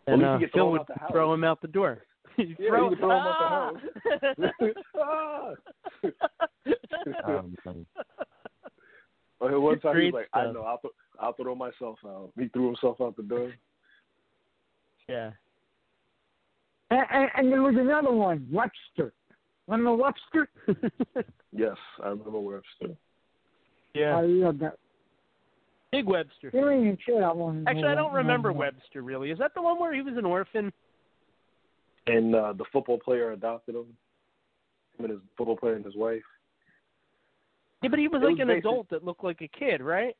Well, 0.08 0.14
and 0.14 0.41
you 0.41 0.48
uh, 0.48 0.49
Phil 0.53 0.72
would 0.72 0.82
the 0.88 0.95
throw 1.12 1.34
him 1.34 1.44
out 1.44 1.62
the 1.62 1.68
door. 1.68 2.03
He'd 2.38 2.56
Yeah, 2.60 2.70
throw, 2.70 2.84
you 2.84 2.90
could 2.95 2.99
throw 2.99 3.12
him 3.12 3.18
out 3.18 3.36
ah! 3.40 3.72
the 6.02 6.08
house. 6.08 6.18
Um, 7.28 7.86
Okay, 9.41 9.56
one 9.56 9.80
time 9.80 9.98
he 9.98 10.03
was 10.03 10.12
Great 10.12 10.14
like, 10.14 10.28
I 10.34 10.52
know, 10.52 10.62
I'll, 10.62 10.78
th- 10.78 10.94
I'll 11.20 11.34
throw 11.34 11.56
myself 11.56 11.98
out. 12.06 12.32
He 12.38 12.48
threw 12.49 12.68
himself 12.68 12.98
out 13.02 13.18
the 13.18 13.24
door. 13.24 13.52
Yeah. 15.10 15.32
And, 16.91 17.06
and, 17.12 17.30
and 17.36 17.52
there 17.52 17.64
was 17.64 17.76
another 17.76 18.12
one, 18.12 18.48
Webster. 18.52 19.14
Remember 19.72 19.95
Webster? 20.03 20.49
Yes, 21.53 21.76
I 22.02 22.07
remember 22.07 22.39
Webster. 22.39 22.95
Yeah. 23.93 24.15
I 24.18 24.22
love 24.22 24.57
that. 24.60 24.77
Big 25.91 26.06
Webster. 26.06 26.49
You 26.53 26.61
don't 26.61 26.80
even 26.80 26.98
say 27.06 27.19
that 27.19 27.35
one. 27.35 27.65
Actually, 27.68 27.89
I 27.89 27.95
don't 27.95 28.14
remember 28.14 28.49
No, 28.49 28.53
no. 28.53 28.60
Webster 28.60 29.02
really. 29.02 29.31
Is 29.31 29.39
that 29.39 29.53
the 29.53 29.61
one 29.61 29.77
where 29.77 29.93
he 29.93 30.02
was 30.02 30.15
an 30.18 30.23
orphan? 30.23 30.72
And 32.07 32.34
uh, 32.34 32.53
the 32.53 32.64
football 32.72 32.99
player 32.99 33.34
adopted 33.34 33.76
him. 33.76 33.85
Him 34.98 35.06
and 35.06 35.10
his 35.10 35.19
football 35.38 35.57
player 35.57 35.73
and 35.76 35.84
his 35.84 35.95
wife. 35.98 36.22
Yeah, 37.84 37.89
but 37.89 37.99
he 37.99 38.07
was 38.07 38.22
It 38.22 38.26
like 38.27 38.34
was 38.35 38.41
an 38.43 38.48
basic- 38.48 38.60
adult 38.64 38.89
that 38.91 39.03
looked 39.03 39.26
like 39.26 39.41
a 39.41 39.49
kid, 39.49 39.81
right? 39.81 40.15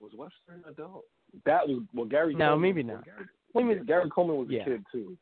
Was 0.00 0.12
Webster 0.14 0.52
an 0.52 0.64
adult? 0.70 1.04
That 1.46 1.66
was 1.66 1.82
well, 1.94 2.04
Gary. 2.04 2.34
No, 2.34 2.48
Coleman, 2.50 2.60
maybe 2.60 2.82
well, 2.86 2.96
not. 2.96 3.04
Gary, 3.06 3.24
Wait 3.54 3.78
a. 3.80 3.84
Gary 3.84 4.10
Coleman 4.10 4.36
was 4.36 4.48
Yeah. 4.50 4.60
a 4.62 4.64
kid 4.66 4.84
too. 4.92 5.16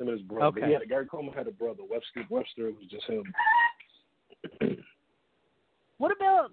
Him 0.00 0.08
and 0.08 0.18
his 0.18 0.22
brother. 0.22 0.58
Okay. 0.58 0.66
He 0.66 0.72
had, 0.72 0.88
Gary 0.88 1.06
Coleman 1.06 1.32
had 1.34 1.46
a 1.46 1.52
brother. 1.52 1.82
Webster 1.88 2.24
Webster 2.28 2.64
was 2.64 2.84
just 2.90 3.04
him. 3.06 3.22
What 5.98 6.10
about 6.10 6.50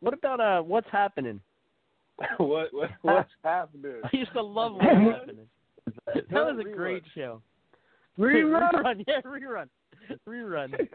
what 0.00 0.14
about 0.14 0.40
uh 0.40 0.62
what's 0.62 0.88
happening? 0.90 1.40
what, 2.38 2.72
what 2.72 2.88
what's 3.02 3.28
happening? 3.44 4.00
I 4.02 4.08
used 4.16 4.32
to 4.32 4.40
love 4.42 4.72
what's 4.74 4.86
happening. 4.86 5.46
That 6.14 6.32
was 6.32 6.58
a 6.60 6.64
great 6.74 7.02
show. 7.14 7.42
Rerun. 8.18 8.72
rerun, 8.72 9.04
yeah, 9.06 9.20
rerun, 9.24 9.68
rerun. 10.28 10.70
there 10.72 10.88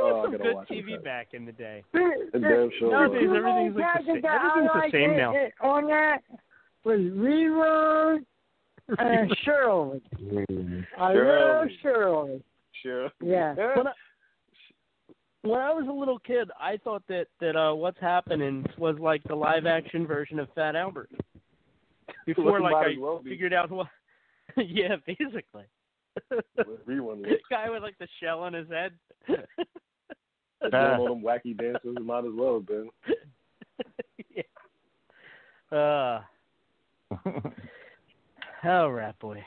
Oh, 0.00 0.20
was 0.20 0.24
some 0.26 0.32
good 0.32 0.56
TV 0.70 0.92
that. 0.92 1.04
back 1.04 1.28
in 1.32 1.44
the 1.44 1.52
day. 1.52 1.82
The 1.92 2.38
damn 2.38 2.70
show. 2.78 2.90
Nowadays, 2.90 3.28
was. 3.28 3.36
everything's 3.38 3.76
like 3.76 4.06
the 4.06 4.12
same. 4.12 4.24
Everything's 4.24 4.70
the 4.74 4.88
same 4.92 5.16
now. 5.16 5.32
on 5.62 5.86
that 5.88 6.18
was 6.86 7.00
Rerun 7.00 8.24
and 8.98 9.36
Shirley. 9.44 10.00
I 10.96 11.12
love 11.12 11.66
Shirley. 11.82 12.42
Sure. 12.82 13.10
Yeah. 13.20 13.54
When 13.54 13.88
I, 13.88 13.92
when 15.42 15.60
I 15.60 15.72
was 15.72 15.86
a 15.88 15.92
little 15.92 16.20
kid, 16.20 16.48
I 16.60 16.76
thought 16.76 17.02
that 17.08 17.26
that 17.40 17.56
uh, 17.56 17.74
what's 17.74 18.00
happening 18.00 18.64
was 18.78 18.96
like 19.00 19.22
the 19.24 19.34
live 19.34 19.66
action 19.66 20.06
version 20.06 20.38
of 20.38 20.48
Fat 20.54 20.76
Albert. 20.76 21.10
Before, 22.26 22.60
like 22.60 22.74
I 22.74 22.94
well 23.00 23.20
be. 23.22 23.30
figured 23.30 23.52
out 23.52 23.70
what. 23.70 23.88
yeah, 24.56 24.96
basically. 25.06 25.64
Was. 26.30 27.18
Guy 27.50 27.68
with 27.68 27.82
like 27.82 27.98
the 27.98 28.08
shell 28.22 28.40
on 28.40 28.52
his 28.54 28.68
head. 28.68 28.92
All 30.72 31.04
them 31.04 31.22
wacky 31.22 31.56
dances, 31.56 31.96
might 32.00 32.24
as 32.24 32.32
well 32.32 32.54
have 32.54 32.66
been. 32.66 32.90
yeah. 35.70 35.76
uh, 35.76 36.20
oh, 38.64 38.88
rat 38.88 39.18
boy. 39.18 39.42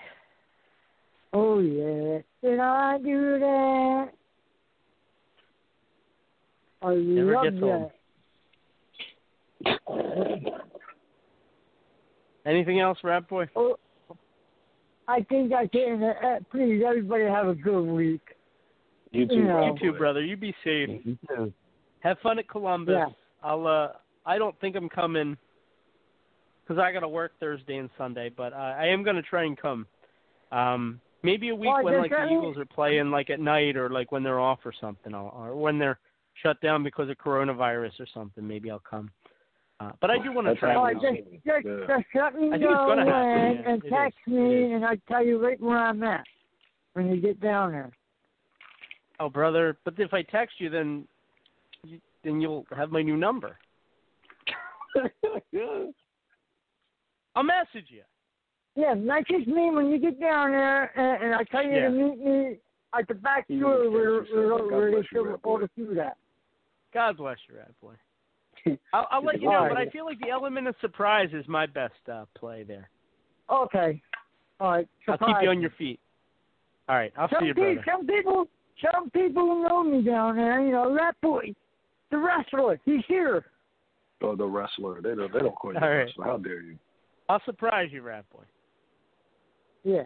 Oh 1.33 1.59
yeah. 1.59 2.19
Did 2.41 2.59
I 2.59 2.97
do 2.97 3.39
that? 3.39 4.09
I 6.81 6.93
Never 6.95 7.33
love 7.33 7.43
gets 7.43 7.57
old. 7.61 7.91
that. 9.65 10.53
Anything 12.45 12.79
else, 12.79 12.97
rat 13.03 13.27
boy? 13.27 13.47
Oh, 13.55 13.75
I 15.07 15.21
think 15.21 15.53
I 15.53 15.67
can. 15.67 16.01
Uh, 16.01 16.27
uh, 16.27 16.39
please, 16.51 16.81
everybody 16.87 17.25
have 17.25 17.47
a 17.47 17.55
good 17.55 17.83
week. 17.83 18.21
You 19.11 19.27
too, 19.27 19.43
know. 19.43 19.65
You 19.65 19.91
too, 19.91 19.97
brother. 19.97 20.23
You 20.23 20.37
be 20.37 20.55
safe. 20.63 20.89
Have 22.01 22.17
fun 22.19 22.39
at 22.39 22.47
Columbus. 22.47 22.95
Yeah. 22.97 23.09
I'll. 23.43 23.67
uh 23.67 23.89
I 24.25 24.37
don't 24.37 24.57
think 24.59 24.75
I'm 24.75 24.89
coming 24.89 25.37
because 26.69 26.79
I 26.79 26.91
got 26.91 26.99
to 26.99 27.07
work 27.07 27.31
Thursday 27.39 27.77
and 27.77 27.89
Sunday, 27.97 28.29
but 28.35 28.53
uh, 28.53 28.75
I 28.77 28.85
am 28.87 29.03
going 29.03 29.15
to 29.15 29.23
try 29.23 29.43
and 29.43 29.57
come. 29.59 29.87
Um, 30.51 31.01
maybe 31.23 31.49
a 31.49 31.55
week 31.55 31.71
Oh, 31.73 31.83
when 31.83 31.97
like 31.97 32.11
that 32.11 32.27
the 32.27 32.35
Eagles 32.35 32.57
are 32.57 32.65
playing, 32.65 33.09
like 33.09 33.31
at 33.31 33.39
night, 33.39 33.75
or 33.75 33.89
like 33.89 34.11
when 34.11 34.21
they're 34.21 34.39
off 34.39 34.59
or 34.63 34.73
something, 34.79 35.15
I'll, 35.15 35.33
or 35.35 35.55
when 35.55 35.79
they're 35.79 35.99
shut 36.43 36.61
down 36.61 36.83
because 36.83 37.09
of 37.09 37.17
coronavirus 37.17 37.99
or 37.99 38.07
something. 38.13 38.47
Maybe 38.47 38.69
I'll 38.69 38.83
come. 38.87 39.09
Uh, 39.79 39.91
but 39.99 40.11
I 40.11 40.19
do 40.19 40.31
want 40.31 40.45
to 40.45 40.55
try. 40.55 40.75
Oh, 40.75 40.85
and 40.85 41.01
just, 41.01 41.15
come. 41.15 41.39
just, 41.45 41.87
just 41.87 42.05
let 42.13 42.35
me 42.35 42.49
I 42.49 42.51
think 42.51 42.53
it's 42.53 42.61
know 42.61 42.85
gonna 42.87 43.05
when 43.05 43.07
happen, 43.07 43.63
yeah. 43.63 43.71
and 43.71 43.83
text 43.89 44.19
is. 44.27 44.33
me, 44.33 44.73
and 44.73 44.85
I'll 44.85 44.95
tell 45.07 45.25
you 45.25 45.43
right 45.43 45.59
where 45.59 45.77
I'm 45.77 46.03
at 46.03 46.25
when 46.93 47.07
you 47.07 47.19
get 47.19 47.41
down 47.41 47.71
there. 47.71 47.91
Oh, 49.19 49.29
brother! 49.29 49.77
But 49.85 49.95
if 49.97 50.13
I 50.13 50.21
text 50.21 50.55
you, 50.59 50.69
then 50.69 51.07
you, 51.83 51.99
then 52.23 52.39
you'll 52.39 52.67
have 52.75 52.91
my 52.91 53.01
new 53.01 53.17
number. 53.17 53.57
I'll 57.39 57.45
message 57.45 57.87
you. 57.87 58.01
Yeah, 58.75 58.95
message 58.95 59.47
me 59.47 59.71
when 59.71 59.89
you 59.89 59.97
get 59.97 60.19
down 60.19 60.51
there, 60.51 60.91
and, 60.99 61.23
and 61.23 61.35
I'll 61.35 61.45
tell 61.45 61.63
you 61.63 61.71
Yeah. 61.71 61.85
to 61.85 61.89
meet 61.89 62.19
me 62.19 62.57
at 62.97 63.07
the 63.07 63.13
back 63.13 63.45
You 63.47 63.61
door 63.61 63.77
just 63.83 63.93
where, 63.93 64.19
text 64.19 64.31
yourself. 64.31 64.59
where, 64.61 64.69
God 64.69 64.75
where 64.75 64.85
they 64.85 64.91
bless 64.97 65.05
you, 65.13 65.17
show 65.17 65.23
Red 65.25 65.39
all 65.43 65.59
the 65.59 65.69
food 65.73 65.97
at. 65.99 66.17
God 66.93 67.15
bless 67.17 67.37
you, 67.47 67.55
rat 67.55 67.71
boy. 67.81 67.93
I'll, 68.93 69.07
I'll 69.09 69.23
let 69.23 69.41
you 69.41 69.49
know, 69.49 69.67
but. 69.69 69.77
I 69.77 69.89
feel 69.89 70.05
like 70.05 70.19
the 70.19 70.29
element 70.29 70.67
of 70.67 70.75
surprise 70.81 71.29
is 71.31 71.47
my 71.47 71.65
best 71.65 71.93
uh, 72.11 72.25
play 72.37 72.63
there. 72.63 72.89
Okay. 73.49 74.01
All 74.59 74.71
right. 74.71 74.87
Surprise. 75.05 75.19
I'll 75.21 75.33
keep 75.35 75.43
you 75.43 75.49
on 75.49 75.61
your 75.61 75.71
feet. 75.77 75.99
All 76.89 76.95
right, 76.97 77.13
I'll 77.17 77.29
some 77.29 77.39
see 77.41 77.45
you, 77.47 77.53
pe- 77.53 77.75
brother. 77.75 77.85
Some 77.89 78.05
people, 78.05 78.45
some 78.91 79.09
people 79.11 79.63
know 79.63 79.81
me 79.83 80.01
down 80.01 80.35
there. 80.35 80.59
You 80.61 80.73
know, 80.73 80.93
that 80.95 81.15
boy, 81.21 81.53
the 82.11 82.17
wrestler, 82.17 82.79
he's 82.83 83.03
here. 83.07 83.45
Oh, 84.21 84.35
the 84.35 84.45
wrestler. 84.45 85.01
They 85.01 85.15
don't. 85.15 85.31
They 85.31 85.39
don't 85.39 85.55
call 85.55 85.71
you 85.73 85.79
All 85.79 85.87
a 85.87 85.89
right. 85.89 85.97
wrestler. 86.05 86.25
How 86.25 86.37
dare 86.37 86.61
you? 86.63 86.77
I'll 87.29 87.41
surprise 87.45 87.89
you, 87.91 88.01
rat 88.01 88.25
boy. 88.31 88.43
Yeah. 89.83 90.03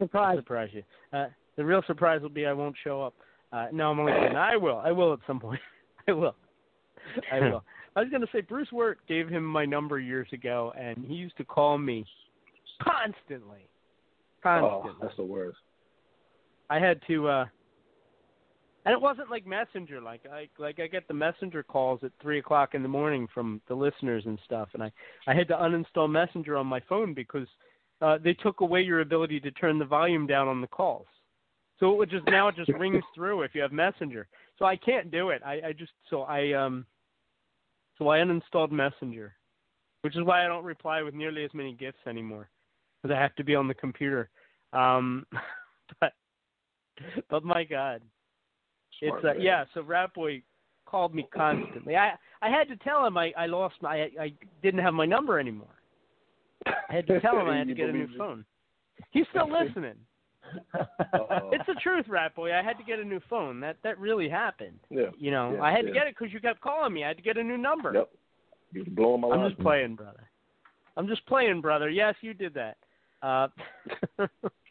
I'll 0.00 0.06
Surprise. 0.06 0.38
surprise 0.38 0.70
you. 0.72 0.82
Uh, 1.12 1.26
the 1.56 1.64
real 1.64 1.82
surprise 1.86 2.22
will 2.22 2.28
be 2.30 2.46
I 2.46 2.52
won't 2.52 2.74
show 2.82 3.02
up. 3.02 3.14
Uh, 3.52 3.66
no, 3.72 3.90
I'm 3.90 4.00
only 4.00 4.12
kidding. 4.12 4.36
I 4.36 4.56
will. 4.56 4.78
I 4.78 4.90
will 4.90 5.12
at 5.12 5.20
some 5.26 5.38
point. 5.38 5.60
I 6.08 6.12
will. 6.12 6.34
I 7.32 7.40
will. 7.40 7.62
I 7.96 8.00
was 8.00 8.10
going 8.10 8.20
to 8.20 8.28
say 8.32 8.40
Bruce 8.40 8.70
Wirt 8.72 8.98
gave 9.08 9.28
him 9.28 9.44
my 9.44 9.64
number 9.64 9.98
years 9.98 10.28
ago, 10.32 10.72
and 10.78 11.04
he 11.04 11.14
used 11.14 11.36
to 11.38 11.44
call 11.44 11.78
me 11.78 12.04
constantly. 12.82 13.68
Constantly. 14.42 14.90
Oh, 14.92 14.96
that's 15.00 15.16
the 15.16 15.24
worst. 15.24 15.58
I 16.68 16.78
had 16.78 17.00
to 17.06 17.28
uh 17.28 17.44
and 18.86 18.92
it 18.92 19.00
wasn't 19.00 19.30
like 19.30 19.46
messenger 19.46 20.00
like 20.00 20.22
I 20.32 20.48
like 20.58 20.78
I 20.80 20.86
get 20.86 21.06
the 21.08 21.14
messenger 21.14 21.62
calls 21.62 22.00
at 22.04 22.12
three 22.22 22.38
o'clock 22.38 22.74
in 22.74 22.82
the 22.82 22.88
morning 22.88 23.26
from 23.34 23.60
the 23.68 23.74
listeners 23.74 24.22
and 24.24 24.38
stuff 24.44 24.68
and 24.72 24.82
I 24.82 24.90
I 25.26 25.34
had 25.34 25.48
to 25.48 25.54
uninstall 25.54 26.08
messenger 26.08 26.56
on 26.56 26.66
my 26.66 26.80
phone 26.88 27.12
because 27.12 27.48
uh 28.00 28.16
they 28.22 28.32
took 28.32 28.60
away 28.60 28.80
your 28.80 29.00
ability 29.00 29.40
to 29.40 29.50
turn 29.50 29.78
the 29.78 29.84
volume 29.84 30.26
down 30.26 30.48
on 30.48 30.60
the 30.62 30.66
calls. 30.68 31.06
So 31.78 31.92
it 31.92 31.98
would 31.98 32.10
just 32.10 32.26
now 32.26 32.48
it 32.48 32.56
just 32.56 32.70
rings 32.70 33.02
through 33.14 33.42
if 33.42 33.54
you 33.54 33.60
have 33.60 33.72
messenger. 33.72 34.28
So 34.58 34.64
I 34.64 34.76
can't 34.76 35.10
do 35.10 35.30
it. 35.30 35.42
I, 35.44 35.60
I 35.66 35.72
just 35.72 35.92
so 36.08 36.22
I 36.22 36.52
um 36.52 36.86
so 37.98 38.08
I 38.08 38.18
uninstalled 38.18 38.70
messenger. 38.70 39.34
Which 40.02 40.16
is 40.16 40.22
why 40.22 40.44
I 40.44 40.46
don't 40.46 40.64
reply 40.64 41.02
with 41.02 41.14
nearly 41.14 41.44
as 41.44 41.50
many 41.52 41.74
gifts 41.74 42.06
anymore. 42.06 42.48
Because 43.02 43.16
I 43.16 43.20
have 43.20 43.34
to 43.36 43.44
be 43.44 43.56
on 43.56 43.66
the 43.66 43.74
computer. 43.74 44.30
Um 44.72 45.26
but 46.00 46.12
but 47.28 47.42
my 47.42 47.64
God, 47.64 48.00
Smart 49.00 49.18
it's 49.18 49.24
uh, 49.24 49.34
man. 49.34 49.40
yeah. 49.40 49.64
So 49.74 49.82
Rat 49.82 50.12
Boy 50.14 50.42
called 50.86 51.14
me 51.14 51.26
constantly. 51.34 51.96
I 51.96 52.12
I 52.42 52.48
had 52.50 52.68
to 52.68 52.76
tell 52.76 53.06
him 53.06 53.16
I 53.16 53.32
I 53.36 53.46
lost 53.46 53.76
my 53.82 54.02
I, 54.02 54.10
I 54.20 54.32
didn't 54.62 54.80
have 54.80 54.94
my 54.94 55.06
number 55.06 55.38
anymore. 55.38 55.68
I 56.66 56.94
had 56.94 57.06
to 57.08 57.20
tell 57.22 57.38
him 57.38 57.48
I 57.48 57.56
had 57.58 57.68
to 57.68 57.74
get 57.74 57.88
a 57.88 57.92
new 57.92 58.04
it? 58.04 58.10
phone. 58.18 58.44
He's 59.10 59.26
still 59.30 59.50
listening. 59.50 59.94
Uh-oh. 60.74 61.50
It's 61.52 61.66
the 61.66 61.74
truth, 61.82 62.06
Rat 62.08 62.34
Boy. 62.36 62.52
I 62.54 62.62
had 62.62 62.78
to 62.78 62.84
get 62.84 62.98
a 63.00 63.04
new 63.04 63.20
phone. 63.28 63.58
That 63.60 63.76
that 63.82 63.98
really 63.98 64.28
happened. 64.28 64.78
Yeah. 64.90 65.06
You 65.18 65.30
know, 65.32 65.54
Yeah, 65.54 65.62
I 65.62 65.72
had 65.72 65.84
to 65.86 65.92
get 65.92 66.06
it 66.06 66.14
because 66.18 66.32
you 66.32 66.40
kept 66.40 66.60
calling 66.60 66.92
me. 66.92 67.04
I 67.04 67.08
had 67.08 67.16
to 67.16 67.22
get 67.22 67.36
a 67.36 67.42
new 67.42 67.58
number. 67.58 67.92
Yep. 67.94 68.10
You're 68.72 68.84
blowing 68.86 69.20
my 69.22 69.28
I'm 69.28 69.40
line. 69.40 69.50
just 69.50 69.60
playing, 69.60 69.96
brother. 69.96 70.30
I'm 70.96 71.08
just 71.08 71.26
playing, 71.26 71.60
brother. 71.60 71.90
Yes, 71.90 72.14
you 72.20 72.32
did 72.32 72.54
that. 72.54 72.76
Uh, 73.22 73.48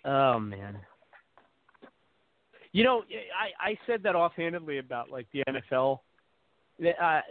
oh 0.05 0.39
man. 0.39 0.77
You 2.75 2.83
know, 2.83 3.03
I 3.39 3.69
I 3.71 3.77
said 3.87 4.03
that 4.03 4.15
offhandedly 4.15 4.79
about 4.79 5.09
like 5.09 5.27
the 5.31 5.41
NFL. 5.47 5.99
Uh, 7.01 7.21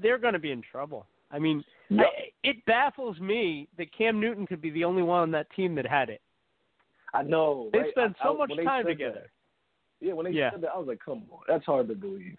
they're 0.00 0.16
going 0.16 0.32
to 0.32 0.38
be 0.38 0.52
in 0.52 0.62
trouble. 0.62 1.04
I 1.30 1.38
mean, 1.38 1.62
Yep. 1.90 2.06
I, 2.06 2.48
it 2.48 2.64
baffles 2.64 3.20
me 3.20 3.68
that 3.76 3.92
Cam 3.96 4.18
Newton 4.20 4.46
could 4.46 4.62
be 4.62 4.70
the 4.70 4.84
only 4.84 5.02
one 5.02 5.20
on 5.20 5.30
that 5.32 5.48
team 5.54 5.74
that 5.74 5.84
had 5.86 6.08
it. 6.08 6.22
I 7.12 7.22
know. 7.24 7.68
They 7.74 7.80
right? 7.80 7.90
spend 7.90 8.14
so 8.22 8.34
I- 8.34 8.38
much 8.38 8.52
time 8.64 8.86
together. 8.86 9.26
that- 10.00 10.06
yeah, 10.06 10.14
when 10.14 10.24
they 10.24 10.30
Yeah. 10.32 10.52
said 10.52 10.62
that, 10.62 10.70
I 10.74 10.78
was 10.78 10.88
like, 10.88 11.00
"Come 11.04 11.24
on, 11.30 11.40
that's 11.46 11.66
hard 11.66 11.86
to 11.88 11.94
believe." 11.94 12.38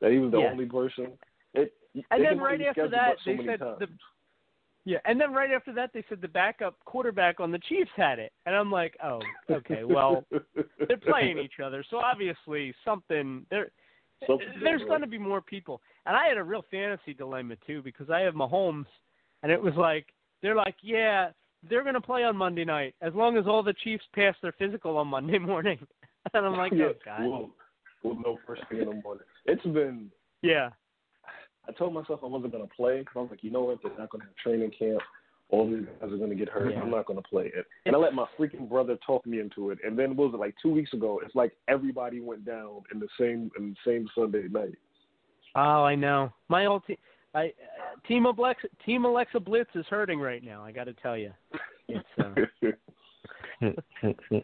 That 0.00 0.12
he 0.12 0.18
was 0.18 0.30
the 0.30 0.38
Yeah. 0.38 0.50
only 0.52 0.66
person. 0.66 1.18
It, 1.54 1.74
And 2.12 2.24
then 2.24 2.38
right 2.38 2.60
after 2.62 2.86
that, 2.88 3.18
so 3.24 3.34
they 3.34 3.44
said 3.44 3.58
times. 3.58 3.78
the 3.80 3.88
Yeah, 4.86 4.98
and 5.04 5.20
then 5.20 5.32
right 5.32 5.50
after 5.50 5.72
that, 5.74 5.90
they 5.92 6.02
said 6.08 6.20
the 6.22 6.28
backup 6.28 6.76
quarterback 6.84 7.38
on 7.38 7.52
the 7.52 7.58
Chiefs 7.58 7.90
had 7.96 8.18
it, 8.18 8.32
and 8.46 8.56
I'm 8.56 8.70
like, 8.70 8.96
oh, 9.04 9.20
okay, 9.50 9.84
well, 9.84 10.24
they're 10.88 10.96
playing 10.96 11.38
each 11.38 11.60
other, 11.62 11.84
so 11.90 11.98
obviously 11.98 12.74
something 12.84 13.44
there. 13.50 13.70
Something's 14.26 14.50
There's 14.62 14.80
going 14.80 14.88
going 14.88 15.00
to 15.02 15.06
be 15.06 15.18
more 15.18 15.40
people, 15.40 15.80
and 16.06 16.16
I 16.16 16.28
had 16.28 16.36
a 16.36 16.42
real 16.42 16.64
fantasy 16.70 17.14
dilemma 17.14 17.56
too 17.66 17.82
because 17.82 18.10
I 18.10 18.20
have 18.20 18.34
Mahomes, 18.34 18.86
and 19.42 19.52
it 19.52 19.60
was 19.60 19.74
like 19.76 20.06
they're 20.42 20.56
like, 20.56 20.76
yeah, 20.82 21.30
they're 21.68 21.82
going 21.82 21.94
to 21.94 22.00
play 22.00 22.24
on 22.24 22.36
Monday 22.36 22.64
night 22.64 22.94
as 23.02 23.14
long 23.14 23.36
as 23.36 23.46
all 23.46 23.62
the 23.62 23.74
Chiefs 23.84 24.04
pass 24.14 24.34
their 24.42 24.52
physical 24.52 24.96
on 24.96 25.08
Monday 25.08 25.38
morning, 25.38 25.78
and 26.32 26.46
I'm 26.46 26.56
like, 26.56 26.72
yeah, 26.72 26.86
oh 26.86 26.94
god, 27.04 27.20
We'll, 27.20 27.50
we'll 28.02 28.20
know 28.20 28.38
first 28.46 28.62
thing 28.70 28.80
in 28.80 28.88
the 28.88 28.94
morning. 28.94 29.24
It's 29.44 29.62
been. 29.62 30.10
yeah, 30.42 30.70
I 31.68 31.72
told 31.72 31.94
myself 31.94 32.20
I 32.22 32.26
wasn't 32.26 32.52
going 32.52 32.66
to 32.66 32.74
play 32.74 33.00
because 33.00 33.14
I 33.16 33.20
was 33.20 33.30
like, 33.30 33.42
you 33.44 33.50
know 33.50 33.62
what? 33.62 33.78
They're 33.82 33.96
not 33.98 34.10
going 34.10 34.20
to 34.20 34.26
have 34.26 34.36
training 34.36 34.72
camp. 34.78 35.00
All 35.50 35.68
these 35.68 35.84
guys 36.00 36.12
are 36.12 36.16
going 36.16 36.30
to 36.30 36.36
get 36.36 36.48
hurt. 36.48 36.72
Yeah. 36.72 36.80
I'm 36.80 36.90
not 36.90 37.06
going 37.06 37.20
to 37.20 37.28
play 37.28 37.50
it. 37.54 37.66
And 37.84 37.94
I 37.94 37.98
let 37.98 38.14
my 38.14 38.26
freaking 38.38 38.68
brother 38.68 38.96
talk 39.04 39.26
me 39.26 39.40
into 39.40 39.70
it. 39.70 39.78
And 39.84 39.98
then 39.98 40.16
what 40.16 40.26
was 40.26 40.34
it 40.34 40.40
like 40.40 40.54
two 40.62 40.70
weeks 40.70 40.92
ago? 40.92 41.20
It's 41.24 41.34
like 41.34 41.52
everybody 41.68 42.20
went 42.20 42.44
down 42.44 42.82
in 42.92 43.00
the 43.00 43.08
same 43.18 43.50
in 43.58 43.70
the 43.70 43.76
same 43.84 44.08
Sunday 44.14 44.44
night. 44.48 44.78
oh, 45.56 45.84
I 45.84 45.96
know. 45.96 46.32
My 46.48 46.66
old 46.66 46.86
team, 46.86 46.98
I 47.34 47.46
uh, 47.46 48.06
team 48.06 48.26
Alexa, 48.26 48.68
team 48.86 49.04
Alexa 49.04 49.40
Blitz 49.40 49.70
is 49.74 49.86
hurting 49.90 50.20
right 50.20 50.44
now. 50.44 50.62
I 50.64 50.70
got 50.70 50.84
to 50.84 50.94
tell 50.94 51.16
you, 51.16 51.32
it's. 51.88 52.06
Uh, 52.16 52.34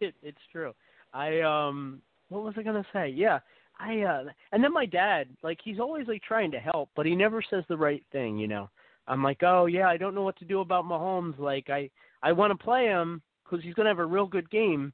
it, 0.00 0.14
it's 0.22 0.38
true. 0.52 0.74
I 1.14 1.40
um 1.40 2.02
what 2.28 2.44
was 2.44 2.54
I 2.58 2.62
gonna 2.62 2.86
say? 2.92 3.08
Yeah. 3.08 3.40
I 3.80 4.00
uh 4.02 4.24
and 4.52 4.62
then 4.62 4.72
my 4.72 4.86
dad, 4.86 5.28
like 5.42 5.58
he's 5.62 5.80
always 5.80 6.06
like 6.08 6.22
trying 6.22 6.50
to 6.52 6.58
help, 6.58 6.90
but 6.96 7.06
he 7.06 7.14
never 7.14 7.42
says 7.42 7.64
the 7.68 7.76
right 7.76 8.04
thing, 8.12 8.38
you 8.38 8.48
know. 8.48 8.68
I'm 9.06 9.22
like, 9.22 9.42
"Oh, 9.42 9.66
yeah, 9.66 9.88
I 9.88 9.96
don't 9.96 10.14
know 10.14 10.22
what 10.22 10.38
to 10.38 10.44
do 10.44 10.60
about 10.60 10.84
Mahomes. 10.84 11.38
Like 11.38 11.70
I 11.70 11.90
I 12.22 12.32
want 12.32 12.50
to 12.50 12.64
play 12.64 12.86
him 12.86 13.22
cuz 13.44 13.62
he's 13.62 13.74
going 13.74 13.84
to 13.84 13.90
have 13.90 13.98
a 13.98 14.04
real 14.06 14.26
good 14.26 14.50
game, 14.50 14.92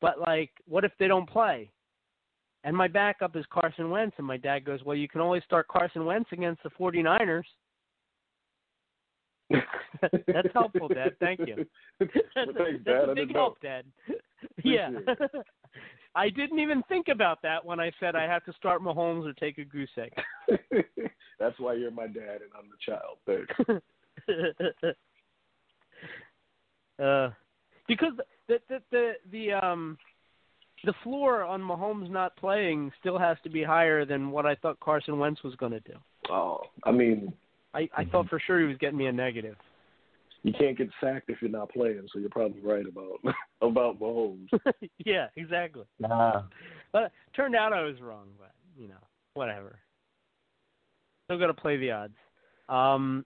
but 0.00 0.18
like 0.18 0.50
what 0.66 0.84
if 0.84 0.92
they 0.98 1.08
don't 1.08 1.28
play?" 1.28 1.70
And 2.64 2.76
my 2.76 2.88
backup 2.88 3.36
is 3.36 3.44
Carson 3.46 3.90
Wentz 3.90 4.16
and 4.18 4.26
my 4.26 4.36
dad 4.36 4.64
goes, 4.64 4.82
"Well, 4.84 4.96
you 4.96 5.08
can 5.08 5.20
always 5.20 5.44
start 5.44 5.68
Carson 5.68 6.04
Wentz 6.04 6.32
against 6.32 6.62
the 6.62 6.70
49ers." 6.70 7.44
That's 10.26 10.48
helpful, 10.52 10.88
Dad. 10.88 11.16
Thank 11.20 11.40
you. 11.40 11.66
That's, 12.00 12.10
a, 12.14 12.52
thanks, 12.52 12.82
that's 12.84 12.84
Dad. 12.84 13.08
a 13.08 13.12
I 13.12 13.14
big 13.14 13.32
help, 13.32 13.60
Dad. 13.60 13.84
yeah. 14.64 14.90
I 16.14 16.30
didn't 16.30 16.60
even 16.60 16.82
think 16.88 17.08
about 17.08 17.42
that 17.42 17.64
when 17.64 17.78
I 17.78 17.92
said 18.00 18.16
I 18.16 18.22
have 18.24 18.44
to 18.46 18.52
start 18.54 18.82
Mahomes 18.82 19.26
or 19.28 19.34
take 19.34 19.58
a 19.58 19.64
goose 19.64 19.90
egg. 19.98 20.12
That's 21.38 21.58
why 21.60 21.74
you're 21.74 21.90
my 21.90 22.06
dad 22.06 22.40
and 22.40 22.50
I'm 22.56 22.70
the 22.70 22.78
child. 22.80 23.18
Thanks. 23.26 23.54
uh, 27.02 27.30
because 27.86 28.12
the 28.48 28.58
the 28.68 28.82
the 28.90 29.12
the 29.30 29.52
um 29.52 29.98
the 30.84 30.94
floor 31.02 31.44
on 31.44 31.60
Mahomes 31.60 32.10
not 32.10 32.36
playing 32.36 32.92
still 33.00 33.18
has 33.18 33.36
to 33.44 33.50
be 33.50 33.62
higher 33.62 34.04
than 34.04 34.30
what 34.30 34.46
I 34.46 34.54
thought 34.54 34.80
Carson 34.80 35.18
Wentz 35.18 35.42
was 35.42 35.54
going 35.56 35.72
to 35.72 35.80
do. 35.80 35.94
Oh, 36.30 36.62
I 36.84 36.92
mean, 36.92 37.32
I 37.74 37.88
I 37.94 38.04
thought 38.04 38.28
for 38.28 38.40
sure 38.40 38.60
he 38.60 38.66
was 38.66 38.78
getting 38.78 38.98
me 38.98 39.06
a 39.06 39.12
negative. 39.12 39.56
You 40.46 40.52
can't 40.52 40.78
get 40.78 40.88
sacked 41.00 41.28
if 41.28 41.42
you're 41.42 41.50
not 41.50 41.72
playing, 41.72 42.06
so 42.12 42.20
you're 42.20 42.30
probably 42.30 42.60
right 42.60 42.86
about 42.86 43.18
about 43.60 43.98
Mahomes. 43.98 44.46
yeah, 45.04 45.26
exactly. 45.34 45.82
Nah. 45.98 46.42
But 46.92 47.10
turned 47.34 47.56
out 47.56 47.72
I 47.72 47.82
was 47.82 48.00
wrong, 48.00 48.28
but 48.38 48.52
you 48.78 48.86
know, 48.86 48.94
whatever. 49.34 49.80
Still 51.24 51.40
got 51.40 51.48
to 51.48 51.54
play 51.54 51.76
the 51.78 51.90
odds. 51.90 52.14
Um, 52.68 53.24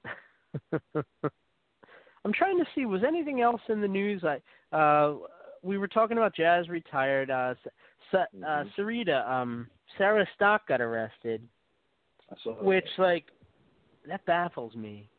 I'm 0.95 2.33
trying 2.33 2.59
to 2.59 2.65
see 2.75 2.87
was 2.87 3.03
anything 3.07 3.43
else 3.43 3.61
in 3.69 3.83
the 3.83 3.89
news. 3.89 4.25
I 4.25 4.41
uh, 4.75 5.17
we 5.63 5.77
were 5.77 5.89
talking 5.89 6.17
about 6.17 6.35
Jazz 6.35 6.71
retired. 6.71 7.31
Uh, 7.31 7.55
S- 7.67 7.73
S- 8.15 8.43
uh, 8.43 8.65
Sarita, 8.79 9.29
um, 9.29 9.67
Sarah 9.99 10.27
Stock 10.37 10.67
got 10.67 10.81
arrested, 10.81 11.47
I 12.31 12.35
saw 12.43 12.55
that. 12.55 12.65
which 12.65 12.89
like 12.97 13.27
that 14.09 14.25
baffles 14.25 14.75
me 14.75 15.11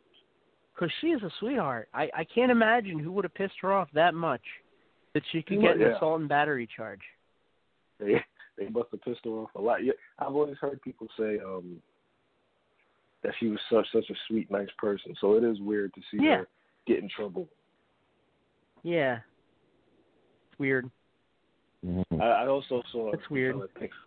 because 0.81 0.93
she 0.99 1.07
is 1.07 1.21
a 1.21 1.29
sweetheart. 1.39 1.89
I 1.93 2.09
I 2.15 2.23
can't 2.23 2.51
imagine 2.51 2.97
who 2.99 3.11
would 3.11 3.23
have 3.25 3.33
pissed 3.35 3.53
her 3.61 3.71
off 3.71 3.87
that 3.93 4.13
much 4.15 4.41
that 5.13 5.23
she 5.31 5.43
could 5.43 5.61
get 5.61 5.75
an 5.75 5.81
Yeah. 5.81 5.95
assault 5.95 6.19
and 6.19 6.29
battery 6.29 6.67
charge. 6.75 7.01
they 7.99 8.15
they 8.57 8.67
must 8.69 8.89
have 8.91 9.01
pissed 9.01 9.21
her 9.25 9.31
off 9.31 9.49
a 9.55 9.61
lot. 9.61 9.83
Yeah, 9.83 9.93
I've 10.19 10.33
always 10.35 10.57
heard 10.59 10.81
people 10.81 11.07
say 11.17 11.37
um 11.39 11.81
that 13.23 13.33
she 13.39 13.47
was 13.47 13.59
such 13.71 13.85
such 13.93 14.09
a 14.09 14.15
sweet, 14.27 14.49
nice 14.49 14.69
person. 14.79 15.13
So 15.21 15.35
it 15.35 15.43
is 15.43 15.59
weird 15.61 15.93
to 15.93 16.01
see 16.09 16.17
Yeah. 16.25 16.37
her 16.37 16.47
get 16.87 16.99
in 16.99 17.09
trouble. 17.09 17.47
Yeah. 18.81 19.19
It's 20.49 20.59
weird. 20.59 20.89
I, 22.19 22.23
I 22.25 22.47
also 22.47 22.81
saw. 22.91 23.11
That's 23.11 23.29
weird. 23.29 23.55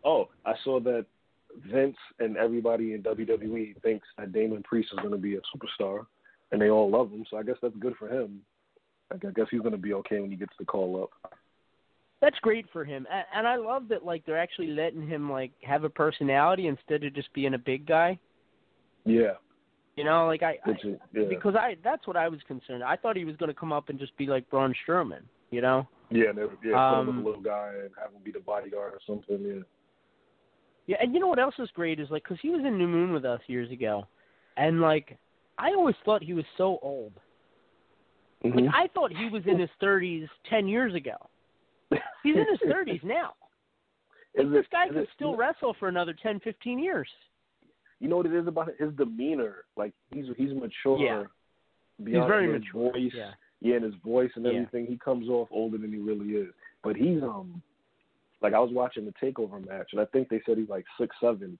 Oh, 0.05 0.28
I 0.44 0.55
saw 0.64 0.80
that 0.80 1.06
Vince 1.72 1.96
and 2.18 2.36
everybody 2.36 2.94
in 2.94 3.02
WWE 3.02 3.80
thinks 3.82 4.06
that 4.18 4.32
Damian 4.32 4.62
Priest 4.64 4.90
is 4.92 4.98
going 4.98 5.12
to 5.12 5.18
be 5.18 5.36
a 5.36 5.40
superstar, 5.55 6.06
and 6.52 6.60
they 6.60 6.70
all 6.70 6.90
love 6.90 7.10
him. 7.10 7.24
So 7.30 7.36
I 7.36 7.42
guess 7.42 7.56
that's 7.62 7.76
good 7.78 7.94
for 7.98 8.08
him. 8.08 8.40
I 9.12 9.16
guess 9.16 9.46
he's 9.50 9.60
going 9.60 9.72
to 9.72 9.78
be 9.78 9.94
okay 9.94 10.20
when 10.20 10.30
he 10.30 10.36
gets 10.36 10.54
the 10.58 10.64
call 10.64 11.02
up. 11.02 11.32
That's 12.20 12.38
great 12.40 12.66
for 12.72 12.84
him. 12.84 13.06
And, 13.12 13.24
and 13.34 13.46
I 13.46 13.56
love 13.56 13.88
that 13.88 14.04
like 14.04 14.24
they're 14.24 14.40
actually 14.40 14.68
letting 14.68 15.06
him 15.06 15.30
like 15.30 15.52
have 15.62 15.84
a 15.84 15.90
personality 15.90 16.68
instead 16.68 17.04
of 17.04 17.14
just 17.14 17.32
being 17.34 17.54
a 17.54 17.58
big 17.58 17.86
guy. 17.86 18.18
Yeah. 19.04 19.34
You 19.96 20.04
know, 20.04 20.26
like 20.26 20.42
I, 20.42 20.58
Which 20.64 20.84
is, 20.84 20.96
yeah. 21.14 21.24
because 21.28 21.54
I 21.54 21.76
that's 21.84 22.06
what 22.06 22.16
I 22.16 22.28
was 22.28 22.40
concerned. 22.48 22.82
I 22.82 22.96
thought 22.96 23.16
he 23.16 23.24
was 23.24 23.36
going 23.36 23.50
to 23.50 23.54
come 23.54 23.72
up 23.72 23.90
and 23.90 23.98
just 23.98 24.16
be 24.16 24.26
like 24.26 24.48
Braun 24.50 24.74
Strowman, 24.86 25.20
you 25.50 25.60
know? 25.60 25.86
Yeah, 26.10 26.30
and 26.30 26.38
they, 26.38 26.42
yeah, 26.42 26.48
put 26.90 27.00
him 27.00 27.06
with 27.06 27.08
Um, 27.08 27.18
a 27.18 27.24
little 27.24 27.42
guy 27.42 27.72
and 27.82 27.90
have 28.00 28.10
him 28.10 28.22
be 28.24 28.32
the 28.32 28.40
bodyguard 28.40 28.94
or 28.94 29.00
something. 29.06 29.44
Yeah. 29.44 29.62
Yeah, 30.86 30.96
and 31.00 31.14
you 31.14 31.20
know 31.20 31.28
what 31.28 31.38
else 31.38 31.54
is 31.58 31.70
great 31.74 32.00
is 32.00 32.10
like 32.10 32.24
because 32.24 32.38
he 32.42 32.50
was 32.50 32.60
in 32.60 32.76
New 32.76 32.88
Moon 32.88 33.12
with 33.12 33.24
us 33.24 33.40
years 33.46 33.70
ago, 33.70 34.06
and 34.56 34.80
like 34.82 35.16
I 35.59 35.68
always 35.70 35.97
thought 36.05 36.22
he 36.22 36.35
was 36.35 36.44
so 36.56 36.78
old. 36.82 37.12
Mm-hmm. 38.44 38.59
Like 38.59 38.74
I 38.74 38.86
thought 38.89 39.12
he 39.16 39.28
was 39.31 39.43
in 39.47 39.59
his 39.59 39.70
thirties 39.81 40.28
ten 40.51 40.66
years 40.66 40.94
ago. 40.94 41.16
He's 42.22 42.35
in 42.36 42.47
his 42.51 42.60
thirties 42.70 43.01
now. 43.02 43.35
Is 44.35 44.51
This 44.51 44.60
it- 44.64 44.70
guy 44.70 44.89
could 44.89 44.97
it- 44.98 45.09
still 45.14 45.36
wrestle 45.36 45.74
for 45.78 45.89
another 45.89 46.14
ten, 46.22 46.40
fifteen 46.40 46.78
years. 46.78 47.09
You 48.01 48.09
know 48.09 48.16
what 48.18 48.26
it 48.26 48.35
is 48.35 48.47
about 48.47 48.68
his 48.78 48.93
demeanor? 48.97 49.64
Like 49.76 49.93
he's 50.12 50.26
he's 50.36 50.51
mature. 50.52 50.98
Yeah. 50.98 51.24
Beyond 52.02 52.28
very 52.28 52.52
his 52.52 52.60
mature, 52.64 52.90
Voice, 52.93 53.12
yeah. 53.14 53.31
yeah, 53.60 53.76
and 53.76 53.85
his 53.85 53.94
voice 54.05 54.31
and 54.35 54.44
Yeah. 54.44 54.51
everything. 54.52 54.86
He 54.86 54.98
comes 54.98 55.28
off 55.28 55.48
older 55.52 55.78
than 55.78 55.93
he 55.93 55.98
really 55.98 56.32
is. 56.35 56.52
But 56.82 56.97
he's 56.97 57.22
um, 57.22 57.62
like 58.43 58.52
I 58.52 58.59
was 58.59 58.70
watching 58.72 59.05
the 59.06 59.12
Takeover 59.24 59.64
match, 59.66 59.89
and 59.93 60.01
I 60.01 60.05
think 60.06 60.28
they 60.28 60.43
said 60.44 60.59
he's 60.59 60.68
like 60.68 60.85
six 61.01 61.14
seven, 61.20 61.56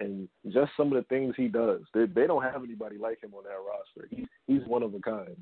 and 0.00 0.28
just 0.52 0.72
some 0.76 0.92
of 0.92 0.94
the 0.94 1.06
things 1.08 1.34
he 1.36 1.48
does, 1.48 1.80
they 1.94 2.06
they 2.06 2.26
don't 2.26 2.42
have 2.42 2.64
anybody 2.64 2.98
like 2.98 3.22
him 3.22 3.32
on 3.34 3.44
that 3.44 3.50
roster. 3.50 4.08
He 4.10 4.26
he's 4.46 4.66
one 4.66 4.82
of 4.82 4.94
a 4.94 5.00
kind. 5.00 5.36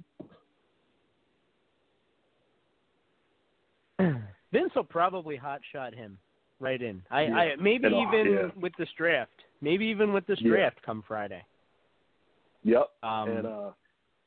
Vince 4.52 4.72
will 4.74 4.84
probably 4.84 5.36
hot 5.36 5.60
shot 5.72 5.94
him 5.94 6.18
right 6.60 6.80
in. 6.82 7.02
I, 7.10 7.22
Yeah. 7.22 7.36
I 7.36 7.56
maybe 7.56 7.86
And, 7.86 7.94
uh, 7.94 7.98
even 8.08 8.32
yeah. 8.32 8.50
with 8.60 8.72
this 8.78 8.88
draft. 8.96 9.32
Maybe 9.60 9.86
even 9.86 10.12
with 10.12 10.26
this 10.26 10.40
Yeah. 10.40 10.50
draft 10.50 10.82
come 10.82 11.02
Friday. 11.06 11.44
Yep. 12.64 12.90
Um, 13.02 13.28
and 13.28 13.46
uh, 13.46 13.70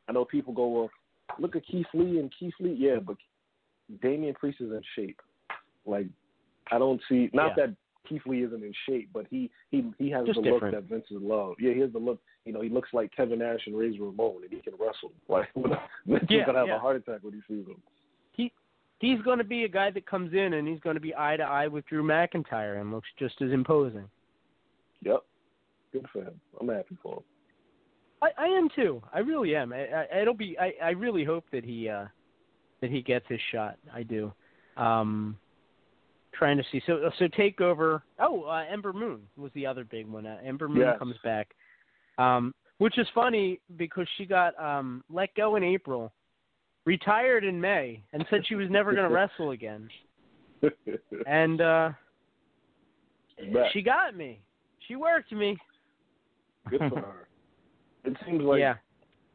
I 0.07 0.11
know 0.11 0.25
people 0.25 0.53
go, 0.53 0.67
well, 0.67 0.89
look 1.39 1.55
at 1.55 1.65
Keith 1.65 1.87
Lee 1.93 2.19
and 2.19 2.31
Keith 2.37 2.53
Lee. 2.59 2.73
Yeah, 2.73 2.97
but 2.97 3.17
Damian 4.01 4.33
Priest 4.33 4.61
is 4.61 4.71
in 4.71 4.81
shape. 4.95 5.19
Like, 5.85 6.07
I 6.71 6.77
don't 6.79 7.01
see. 7.07 7.29
Not 7.33 7.55
that 7.55 7.75
Keith 8.07 8.21
Lee 8.25 8.43
isn't 8.43 8.63
in 8.63 8.73
shape, 8.87 9.09
but 9.13 9.25
he 9.29 9.49
he 9.71 9.85
he 9.97 10.09
has 10.11 10.25
Just 10.25 10.41
the 10.41 10.49
look 10.49 10.61
that 10.61 10.83
Vince 10.83 11.05
is 11.11 11.17
love. 11.21 11.55
Yeah, 11.59 11.73
he 11.73 11.79
has 11.81 11.91
the 11.91 11.99
look. 11.99 12.19
You 12.45 12.53
know, 12.53 12.61
he 12.61 12.69
looks 12.69 12.89
like 12.93 13.11
Kevin 13.15 13.39
Nash 13.39 13.61
and 13.65 13.77
Razor 13.77 14.03
Ramon, 14.03 14.43
and 14.43 14.51
he 14.51 14.59
can 14.61 14.73
wrestle. 14.79 15.11
Like, 15.27 15.47
Vince 16.05 16.23
Yeah, 16.29 16.39
is 16.41 16.45
gonna 16.45 16.59
have 16.59 16.67
yeah. 16.67 16.75
a 16.77 16.79
heart 16.79 16.95
attack 16.97 17.19
when 17.23 17.33
he 17.33 17.41
sees 17.47 17.65
him. 17.67 17.81
he 18.33 18.51
he's 18.99 19.21
going 19.21 19.37
to 19.39 19.43
be 19.43 19.63
a 19.65 19.67
guy 19.69 19.91
that 19.91 20.05
comes 20.05 20.33
in 20.33 20.53
and 20.53 20.67
he's 20.67 20.79
going 20.79 20.95
to 20.95 21.01
be 21.01 21.13
eye 21.15 21.35
to 21.37 21.43
eye 21.43 21.67
with 21.67 21.85
Drew 21.87 22.03
McIntyre 22.03 22.79
and 22.79 22.91
looks 22.91 23.09
just 23.19 23.41
as 23.41 23.51
imposing. 23.51 24.05
Yep. 25.01 25.23
Good 25.93 26.05
for 26.13 26.21
him. 26.23 26.39
I'm 26.59 26.69
happy 26.69 26.97
for 27.03 27.15
him. 27.17 27.23
I, 28.21 28.29
I 28.37 28.45
am 28.47 28.69
too. 28.75 29.01
I 29.13 29.19
really 29.19 29.55
am. 29.55 29.73
I, 29.73 29.85
I, 29.85 30.21
it'll 30.21 30.33
be. 30.33 30.57
I, 30.59 30.73
I 30.81 30.89
really 30.91 31.23
hope 31.23 31.45
that 31.51 31.63
he 31.65 31.89
uh 31.89 32.05
that 32.81 32.89
he 32.89 33.01
gets 33.01 33.25
his 33.27 33.39
shot. 33.51 33.77
I 33.93 34.03
do. 34.03 34.31
Um, 34.77 35.37
trying 36.37 36.57
to 36.57 36.63
see. 36.71 36.81
So 36.85 37.09
so 37.17 37.25
takeover. 37.27 38.01
Oh, 38.19 38.43
uh, 38.43 38.63
Ember 38.69 38.93
Moon 38.93 39.21
was 39.37 39.51
the 39.53 39.65
other 39.65 39.83
big 39.83 40.07
one. 40.07 40.25
Uh, 40.25 40.37
Ember 40.43 40.67
Moon 40.67 40.79
Yes. 40.79 40.99
comes 40.99 41.15
back. 41.23 41.49
Um, 42.17 42.53
which 42.77 42.97
is 42.97 43.07
funny 43.15 43.59
because 43.77 44.07
she 44.17 44.25
got 44.25 44.57
um 44.61 45.03
let 45.09 45.33
go 45.35 45.55
in 45.55 45.63
April, 45.63 46.11
retired 46.85 47.43
in 47.43 47.59
May, 47.59 48.03
and 48.13 48.25
said 48.29 48.41
she 48.47 48.55
was 48.55 48.69
never 48.69 48.93
going 48.93 49.07
to 49.09 49.13
wrestle 49.13 49.51
again. 49.51 49.89
And 51.27 51.61
uh 51.61 51.89
she 53.73 53.81
got 53.81 54.15
me. 54.15 54.41
She 54.87 54.95
worked 54.95 55.31
me. 55.31 55.57
Good 56.69 56.79
for 56.89 56.99
her. 56.99 57.27
It 58.05 58.15
seems 58.25 58.41
like 58.41 58.59
yeah. 58.59 58.75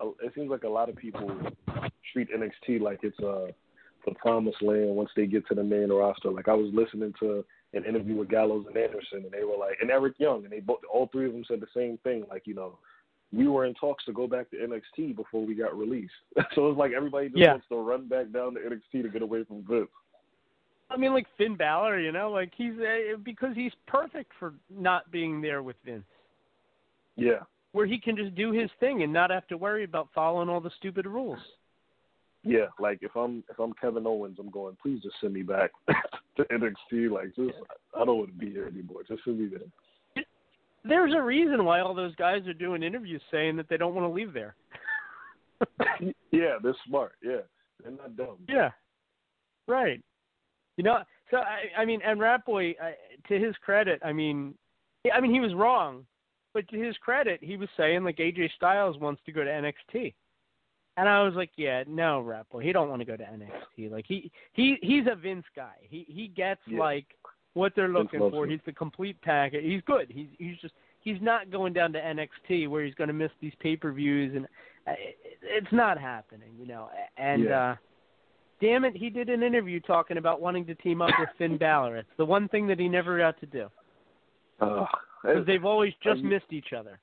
uh, 0.00 0.08
it 0.22 0.32
seems 0.34 0.50
like 0.50 0.64
a 0.64 0.68
lot 0.68 0.88
of 0.88 0.96
people 0.96 1.30
treat 2.12 2.28
NXT 2.30 2.80
like 2.80 3.00
it's 3.02 3.18
uh 3.20 3.48
the 4.06 4.14
promised 4.14 4.62
land 4.62 4.94
once 4.94 5.10
they 5.16 5.26
get 5.26 5.46
to 5.48 5.54
the 5.54 5.62
main 5.62 5.90
roster. 5.90 6.30
Like 6.30 6.48
I 6.48 6.54
was 6.54 6.70
listening 6.72 7.12
to 7.20 7.44
an 7.74 7.84
interview 7.84 8.16
with 8.16 8.28
Gallows 8.28 8.66
and 8.68 8.76
Anderson, 8.76 9.22
and 9.24 9.30
they 9.32 9.44
were 9.44 9.56
like, 9.56 9.76
and 9.80 9.90
Eric 9.90 10.14
Young, 10.18 10.44
and 10.44 10.52
they 10.52 10.60
both, 10.60 10.80
all 10.92 11.08
three 11.12 11.26
of 11.26 11.32
them 11.32 11.44
said 11.46 11.60
the 11.60 11.66
same 11.74 11.98
thing. 12.02 12.24
Like 12.28 12.46
you 12.46 12.54
know, 12.54 12.78
we 13.32 13.46
were 13.46 13.64
in 13.64 13.74
talks 13.74 14.04
to 14.06 14.12
go 14.12 14.26
back 14.26 14.50
to 14.50 14.56
NXT 14.56 15.14
before 15.16 15.44
we 15.46 15.54
got 15.54 15.76
released. 15.78 16.12
so 16.54 16.68
it's 16.68 16.78
like 16.78 16.92
everybody 16.92 17.28
just 17.28 17.38
Yeah. 17.38 17.52
wants 17.52 17.66
to 17.68 17.76
run 17.76 18.08
back 18.08 18.32
down 18.32 18.54
to 18.54 18.60
NXT 18.60 19.02
to 19.02 19.08
get 19.08 19.22
away 19.22 19.44
from 19.44 19.64
Vince. 19.68 19.88
I 20.90 20.96
mean, 20.96 21.12
like 21.14 21.26
Finn 21.38 21.54
Balor, 21.54 22.00
you 22.00 22.10
know, 22.10 22.32
like 22.32 22.52
he's 22.56 22.72
uh, 22.72 23.16
because 23.22 23.54
he's 23.54 23.72
perfect 23.86 24.32
for 24.40 24.54
not 24.68 25.08
being 25.12 25.40
there 25.40 25.62
with 25.62 25.76
Vince, 25.84 26.02
Yeah, 27.14 27.44
where 27.70 27.86
he 27.86 27.98
can 27.98 28.16
just 28.16 28.34
do 28.34 28.50
his 28.50 28.68
thing 28.80 29.04
and 29.04 29.12
not 29.12 29.30
have 29.30 29.46
to 29.48 29.56
worry 29.56 29.84
about 29.84 30.08
following 30.12 30.48
all 30.48 30.60
the 30.60 30.72
stupid 30.78 31.06
rules. 31.06 31.38
Yeah. 32.42 32.66
Like 32.78 32.98
if 33.02 33.14
I'm 33.16 33.44
if 33.50 33.58
I'm 33.58 33.72
Kevin 33.80 34.06
Owens, 34.06 34.38
I'm 34.38 34.50
going. 34.50 34.76
Please 34.82 35.02
just 35.02 35.16
send 35.20 35.34
me 35.34 35.42
back 35.42 35.70
to 36.36 36.44
NXT. 36.44 37.10
Like 37.10 37.34
just 37.36 37.56
I 37.94 38.04
don't 38.04 38.18
want 38.18 38.30
to 38.30 38.38
be 38.38 38.50
here 38.50 38.66
anymore. 38.66 39.02
Just 39.06 39.24
send 39.24 39.38
me 39.38 39.48
there. 39.48 40.24
There's 40.82 41.12
a 41.14 41.20
reason 41.20 41.64
why 41.64 41.80
all 41.80 41.94
those 41.94 42.14
guys 42.14 42.46
are 42.46 42.54
doing 42.54 42.82
interviews 42.82 43.20
saying 43.30 43.56
that 43.56 43.68
they 43.68 43.76
don't 43.76 43.94
want 43.94 44.06
to 44.06 44.14
leave 44.14 44.32
there. 44.32 44.54
Yeah, 46.32 46.58
they're 46.62 46.76
smart. 46.86 47.14
Yeah, 47.22 47.40
they're 47.82 47.90
not 47.90 48.16
dumb. 48.16 48.36
Yeah, 48.48 48.70
right. 49.66 50.00
You 50.76 50.84
know, 50.84 50.98
so 51.30 51.38
I, 51.38 51.80
I 51.82 51.84
mean, 51.84 52.00
and 52.06 52.20
Ratboy, 52.20 52.76
uh, 52.80 52.92
to 53.28 53.38
his 53.38 53.54
credit, 53.56 54.00
I 54.04 54.12
mean, 54.12 54.54
I 55.12 55.20
mean, 55.20 55.32
he 55.32 55.40
was 55.40 55.54
wrong, 55.54 56.06
but 56.54 56.68
to 56.68 56.78
his 56.78 56.96
credit, 56.98 57.40
he 57.42 57.56
was 57.56 57.68
saying 57.76 58.04
like 58.04 58.18
AJ 58.18 58.50
Styles 58.56 58.98
wants 58.98 59.20
to 59.26 59.32
go 59.32 59.44
to 59.44 59.50
NXT, 59.50 60.14
and 61.00 61.08
I 61.08 61.22
was 61.22 61.34
like, 61.34 61.50
yeah, 61.56 61.82
no, 61.88 62.22
Ratboy, 62.26 62.62
he 62.62 62.72
don't 62.72 62.88
want 62.88 63.00
to 63.00 63.06
go 63.06 63.16
to 63.16 63.24
NXT. 63.24 63.90
Like 63.90 64.04
he 64.06 64.30
he 64.52 64.76
he's 64.82 65.04
a 65.10 65.16
Vince 65.16 65.46
guy. 65.56 65.74
He 65.88 66.04
he 66.08 66.28
gets 66.28 66.60
Yeah. 66.66 66.78
like 66.78 67.06
what 67.54 67.72
they're 67.74 67.88
looking 67.88 68.20
for. 68.20 68.44
him. 68.44 68.50
He's 68.50 68.60
the 68.66 68.72
complete 68.72 69.20
package. 69.22 69.64
He's 69.64 69.82
good. 69.86 70.06
He's 70.10 70.28
he's 70.38 70.56
just 70.58 70.74
he's 71.00 71.20
not 71.20 71.50
going 71.50 71.72
down 71.72 71.92
to 71.94 72.00
NXT 72.00 72.68
where 72.68 72.84
he's 72.84 72.94
going 72.94 73.08
to 73.08 73.14
miss 73.14 73.32
these 73.40 73.52
pay 73.60 73.76
per 73.76 73.92
views, 73.92 74.34
and 74.36 74.44
uh, 74.86 74.92
it's 75.42 75.72
not 75.72 75.98
happening. 75.98 76.50
You 76.58 76.66
know, 76.66 76.88
and. 77.16 77.44
Yeah. 77.44 77.70
uh 77.72 77.76
damn 78.60 78.84
it, 78.84 78.94
he 78.94 79.08
did 79.08 79.30
an 79.30 79.42
interview 79.42 79.80
talking 79.80 80.18
about 80.18 80.38
wanting 80.38 80.66
to 80.66 80.74
team 80.74 81.00
up 81.00 81.08
with 81.18 81.30
Finn 81.38 81.56
Balor. 81.66 81.96
It's 81.96 82.16
the 82.18 82.26
one 82.26 82.46
thing 82.48 82.66
that 82.66 82.78
he 82.78 82.90
never 82.90 83.16
got 83.16 83.40
to 83.40 83.46
do 83.46 83.68
Uh, 84.60 84.84
because 85.22 85.46
they've 85.46 85.64
always 85.64 85.94
just 86.02 86.20
um, 86.20 86.28
missed 86.28 86.50
each 86.52 86.74
other. 86.78 87.00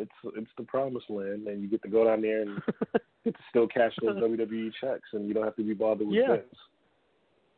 It's 0.00 0.34
it's 0.36 0.50
the 0.56 0.64
promised 0.64 1.08
land, 1.10 1.46
and 1.46 1.62
you 1.62 1.68
get 1.68 1.82
to 1.82 1.88
go 1.88 2.04
down 2.04 2.22
there 2.22 2.42
and 2.42 2.60
get 3.24 3.34
to 3.34 3.40
still 3.50 3.68
cash 3.68 3.92
those 4.02 4.16
WWE 4.16 4.70
checks, 4.80 5.08
and 5.12 5.26
you 5.28 5.34
don't 5.34 5.44
have 5.44 5.56
to 5.56 5.62
be 5.62 5.74
bothered 5.74 6.06
with 6.06 6.16
Yeah. 6.16 6.36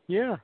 Yeah, 0.09 0.37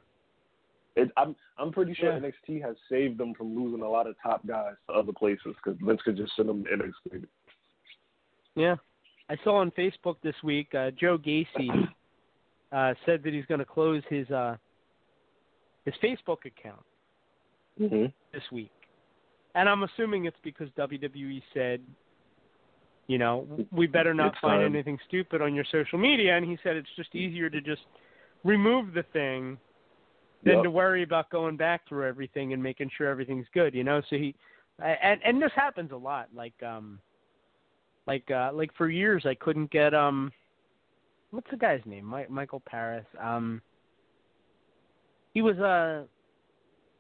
It, 0.96 1.10
I'm 1.16 1.34
I'm 1.58 1.72
pretty 1.72 1.94
sure 1.94 2.12
Yeah. 2.12 2.20
NXT 2.30 2.62
has 2.62 2.76
saved 2.90 3.18
them 3.18 3.34
from 3.34 3.54
losing 3.56 3.82
a 3.82 3.88
lot 3.88 4.06
of 4.06 4.14
top 4.22 4.46
guys 4.46 4.74
to 4.88 4.94
other 4.94 5.12
places 5.12 5.54
because 5.62 5.78
Vince 5.82 6.00
could 6.04 6.16
just 6.16 6.34
send 6.36 6.48
them 6.48 6.64
to 6.64 6.70
NXT. 6.70 7.26
yeah. 8.54 8.76
I 9.30 9.36
saw 9.44 9.56
on 9.56 9.70
Facebook 9.72 10.16
this 10.22 10.36
week 10.42 10.74
uh, 10.74 10.90
Joe 10.92 11.18
Gacy 11.18 11.68
uh, 12.72 12.94
said 13.04 13.22
that 13.24 13.32
he's 13.34 13.44
going 13.46 13.58
to 13.58 13.66
close 13.66 14.02
his 14.08 14.30
uh, 14.30 14.56
his 15.84 15.94
Facebook 16.02 16.44
account 16.46 16.80
Mm-hmm. 17.80 18.06
this 18.32 18.42
week, 18.50 18.72
and 19.54 19.68
I'm 19.68 19.82
assuming 19.82 20.24
it's 20.26 20.36
because 20.42 20.68
WWE 20.78 21.42
said, 21.54 21.80
you 23.06 23.18
know, 23.18 23.46
we 23.72 23.86
better 23.86 24.12
not 24.12 24.32
It's 24.32 24.40
find 24.40 24.60
time. 24.62 24.74
anything 24.74 24.98
stupid 25.08 25.40
on 25.40 25.54
your 25.54 25.64
social 25.70 25.98
media, 25.98 26.36
and 26.36 26.44
he 26.44 26.58
said 26.62 26.76
it's 26.76 26.88
just 26.96 27.14
easier 27.14 27.48
to 27.48 27.60
just 27.60 27.82
remove 28.44 28.92
the 28.92 29.02
thing 29.12 29.58
than 30.44 30.56
Yep. 30.56 30.64
to 30.64 30.70
worry 30.70 31.02
about 31.02 31.30
going 31.30 31.56
back 31.56 31.88
through 31.88 32.06
everything 32.06 32.52
and 32.52 32.62
making 32.62 32.90
sure 32.96 33.08
everything's 33.08 33.46
good, 33.52 33.74
you 33.74 33.82
know. 33.82 34.00
So 34.08 34.16
he 34.16 34.34
and 34.78 35.20
and 35.24 35.42
this 35.42 35.50
happens 35.56 35.90
a 35.90 35.96
lot. 35.96 36.28
Like 36.34 36.54
um 36.62 37.00
like 38.06 38.30
uh 38.30 38.50
like 38.52 38.72
for 38.76 38.88
years 38.88 39.24
I 39.26 39.34
couldn't 39.34 39.70
get 39.70 39.94
um 39.94 40.30
what's 41.30 41.50
the 41.50 41.56
guy's 41.56 41.80
name? 41.86 42.04
Michael 42.28 42.60
Paris. 42.60 43.06
Um 43.20 43.60
he 45.34 45.42
was 45.42 45.58
uh 45.58 46.04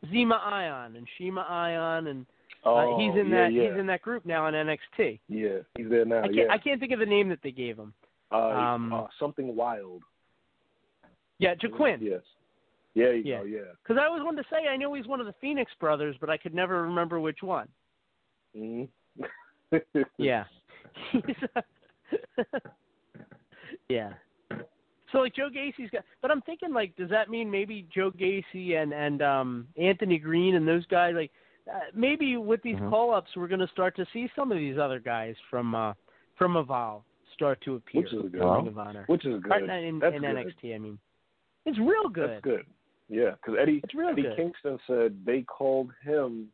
Zema 0.06 0.40
Ion 0.40 0.96
and 0.96 1.06
Shima 1.16 1.42
Ion 1.48 2.08
and 2.08 2.26
Oh, 2.64 2.76
uh, 2.76 2.98
he's 2.98 3.18
in 3.20 3.30
yeah, 3.30 3.44
that 3.44 3.52
yeah. 3.52 3.70
he's 3.70 3.78
in 3.80 3.86
that 3.86 4.02
group 4.02 4.26
now 4.26 4.46
in 4.48 4.54
NXT. 4.54 5.20
Yeah, 5.28 5.58
he's 5.76 5.88
there 5.88 6.04
now. 6.04 6.20
I 6.20 6.22
can't 6.22 6.34
yeah, 6.34 6.44
I 6.50 6.58
can't 6.58 6.80
think 6.80 6.92
of 6.92 6.98
the 6.98 7.06
name 7.06 7.28
that 7.28 7.38
they 7.42 7.52
gave 7.52 7.78
him. 7.78 7.94
uh, 8.32 8.36
um, 8.36 8.92
uh, 8.92 9.06
something 9.18 9.54
wild. 9.54 10.02
Yeah, 11.38 11.54
Joaquin. 11.62 12.00
Yes. 12.02 12.22
Yeah, 12.94 13.10
you 13.10 13.22
Yeah. 13.24 13.38
go. 13.38 13.44
Yeah. 13.44 13.60
Because 13.82 14.00
I 14.00 14.06
always 14.06 14.24
wanted 14.24 14.42
to 14.42 14.48
say 14.50 14.66
I 14.68 14.76
know 14.76 14.92
he's 14.94 15.06
one 15.06 15.20
of 15.20 15.26
the 15.26 15.34
Phoenix 15.40 15.70
brothers, 15.78 16.16
but 16.20 16.28
I 16.28 16.36
could 16.36 16.54
never 16.54 16.82
remember 16.82 17.20
which 17.20 17.42
one. 17.42 17.68
hmm 18.54 18.84
Yeah. 20.18 20.44
yeah. 23.88 24.12
So 25.12 25.18
like 25.18 25.34
Joe 25.34 25.48
Gacy's 25.54 25.90
got, 25.90 26.04
but 26.20 26.30
I'm 26.30 26.42
thinking 26.42 26.72
like, 26.72 26.96
does 26.96 27.10
that 27.10 27.30
mean 27.30 27.50
maybe 27.50 27.86
Joe 27.94 28.10
Gacy 28.10 28.76
and 28.82 28.92
and 28.92 29.22
um 29.22 29.68
Anthony 29.80 30.18
Green 30.18 30.56
and 30.56 30.66
those 30.66 30.84
guys 30.86 31.14
like 31.14 31.30
uh, 31.72 31.80
maybe 31.94 32.36
with 32.36 32.62
these 32.62 32.76
Mhm. 32.76 32.90
call 32.90 33.12
ups 33.14 33.30
we're 33.36 33.48
going 33.48 33.60
to 33.60 33.68
start 33.68 33.94
to 33.96 34.06
see 34.12 34.28
some 34.34 34.50
of 34.52 34.58
these 34.58 34.78
other 34.78 34.98
guys 35.00 35.36
from 35.50 35.74
uh 35.74 35.94
from 36.36 36.56
Evolve 36.56 37.02
start 37.34 37.60
to 37.62 37.76
appear. 37.76 38.02
Which 38.02 38.12
is 38.12 38.30
good. 38.32 38.40
in 38.42 38.48
Ring 38.48 38.66
of 38.68 38.78
Honor. 38.78 39.04
Which 39.06 39.24
is 39.26 39.40
good. 39.42 39.52
in, 39.62 39.98
That's 39.98 40.14
in 40.16 40.22
good. 40.22 40.36
NXT, 40.36 40.74
I 40.74 40.78
mean, 40.78 40.98
it's 41.66 41.78
real 41.78 42.08
good. 42.08 42.30
That's 42.30 42.40
good. 42.42 42.66
Yeah, 43.08 43.30
because 43.32 43.56
Eddie 43.60 43.80
It's 43.84 43.94
real 43.94 44.08
Eddie 44.10 44.22
good. 44.22 44.36
Kingston 44.36 44.78
said 44.86 45.16
they 45.24 45.42
called 45.42 45.90
him 46.02 46.48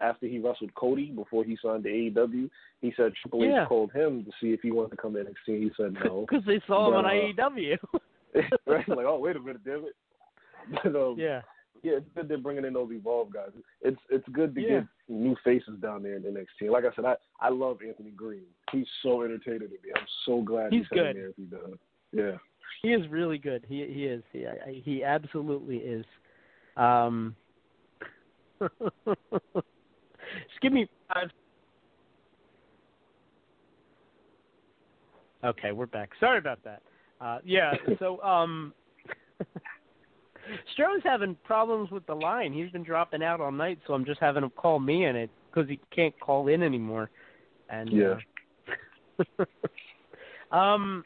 after 0.00 0.26
he 0.26 0.38
wrestled 0.40 0.74
Cody 0.74 1.06
before 1.12 1.44
he 1.44 1.56
signed 1.62 1.84
to 1.84 1.90
AEW. 1.90 2.50
He 2.80 2.92
said 2.96 3.12
Triple 3.20 3.44
H 3.44 3.50
Yeah. 3.50 3.66
called 3.66 3.92
him 3.92 4.24
to 4.24 4.30
see 4.40 4.52
if 4.52 4.60
he 4.60 4.70
wanted 4.72 4.90
to 4.92 4.96
come 4.96 5.12
to 5.14 5.20
NXT. 5.20 5.60
He 5.60 5.70
said 5.76 5.92
no. 6.04 6.26
Because 6.28 6.44
they 6.44 6.60
saw 6.66 6.86
him 6.88 6.94
But, 6.94 7.04
on 7.04 7.06
uh, 7.06 7.10
AEW. 7.10 7.78
right? 8.66 8.88
Like, 8.88 9.06
oh 9.06 9.18
wait 9.18 9.36
a 9.36 9.40
minute, 9.40 9.64
damn 9.64 9.84
it. 9.84 9.94
But, 10.82 10.96
um, 10.96 11.16
yeah. 11.18 11.42
Yeah, 11.82 11.94
it's 11.96 12.08
good 12.14 12.28
they're 12.28 12.38
bringing 12.38 12.64
in 12.64 12.74
those 12.74 12.90
Evolve 12.92 13.32
guys. 13.32 13.50
It's 13.80 14.00
it's 14.08 14.26
good 14.28 14.54
to 14.54 14.60
Yeah. 14.60 14.68
get 14.80 14.84
new 15.08 15.36
faces 15.44 15.78
down 15.80 16.02
there 16.02 16.16
in 16.16 16.22
NXT. 16.22 16.70
Like 16.70 16.84
I 16.84 16.94
said, 16.94 17.04
I 17.04 17.16
I 17.40 17.48
love 17.48 17.78
Anthony 17.86 18.10
Green. 18.10 18.44
He's 18.70 18.86
so 19.02 19.22
entertaining 19.22 19.60
to 19.68 19.68
me. 19.68 19.92
I'm 19.96 20.06
so 20.24 20.42
glad 20.42 20.72
He's 20.72 20.82
he's, 20.82 20.88
good. 20.88 21.16
there 21.16 21.28
if 21.28 21.36
he 21.36 21.44
does. 21.44 21.78
Yeah. 22.12 22.36
He 22.82 22.92
is 22.92 23.06
really 23.08 23.38
good. 23.38 23.64
He 23.68 23.86
he 23.92 24.06
is. 24.06 24.22
He 24.32 24.46
I- 24.46 24.80
he 24.84 25.04
absolutely 25.04 25.78
is. 25.78 26.04
Um, 26.76 27.36
just 28.60 30.60
give 30.60 30.72
me 30.72 30.88
five. 31.12 31.30
Okay, 35.44 35.72
we're 35.72 35.86
back. 35.86 36.10
Sorry 36.20 36.38
about 36.38 36.62
that. 36.64 36.82
Uh, 37.20 37.38
yeah. 37.44 37.74
So 37.98 38.22
um, 38.22 38.72
Stro's 40.72 41.02
having 41.04 41.36
problems 41.44 41.90
with 41.90 42.04
the 42.06 42.14
line. 42.14 42.52
He's 42.52 42.70
been 42.70 42.82
dropping 42.82 43.22
out 43.22 43.40
all 43.40 43.52
night, 43.52 43.78
so 43.86 43.94
I'm 43.94 44.04
just 44.04 44.20
having 44.20 44.42
him 44.42 44.50
call 44.50 44.78
me 44.80 45.06
in 45.06 45.16
it 45.16 45.30
because 45.50 45.68
he 45.68 45.78
can't 45.94 46.18
call 46.20 46.48
in 46.48 46.62
anymore. 46.62 47.10
And 47.68 47.92
Yeah. 47.92 48.18
uh, 49.40 49.44
um, 50.56 51.04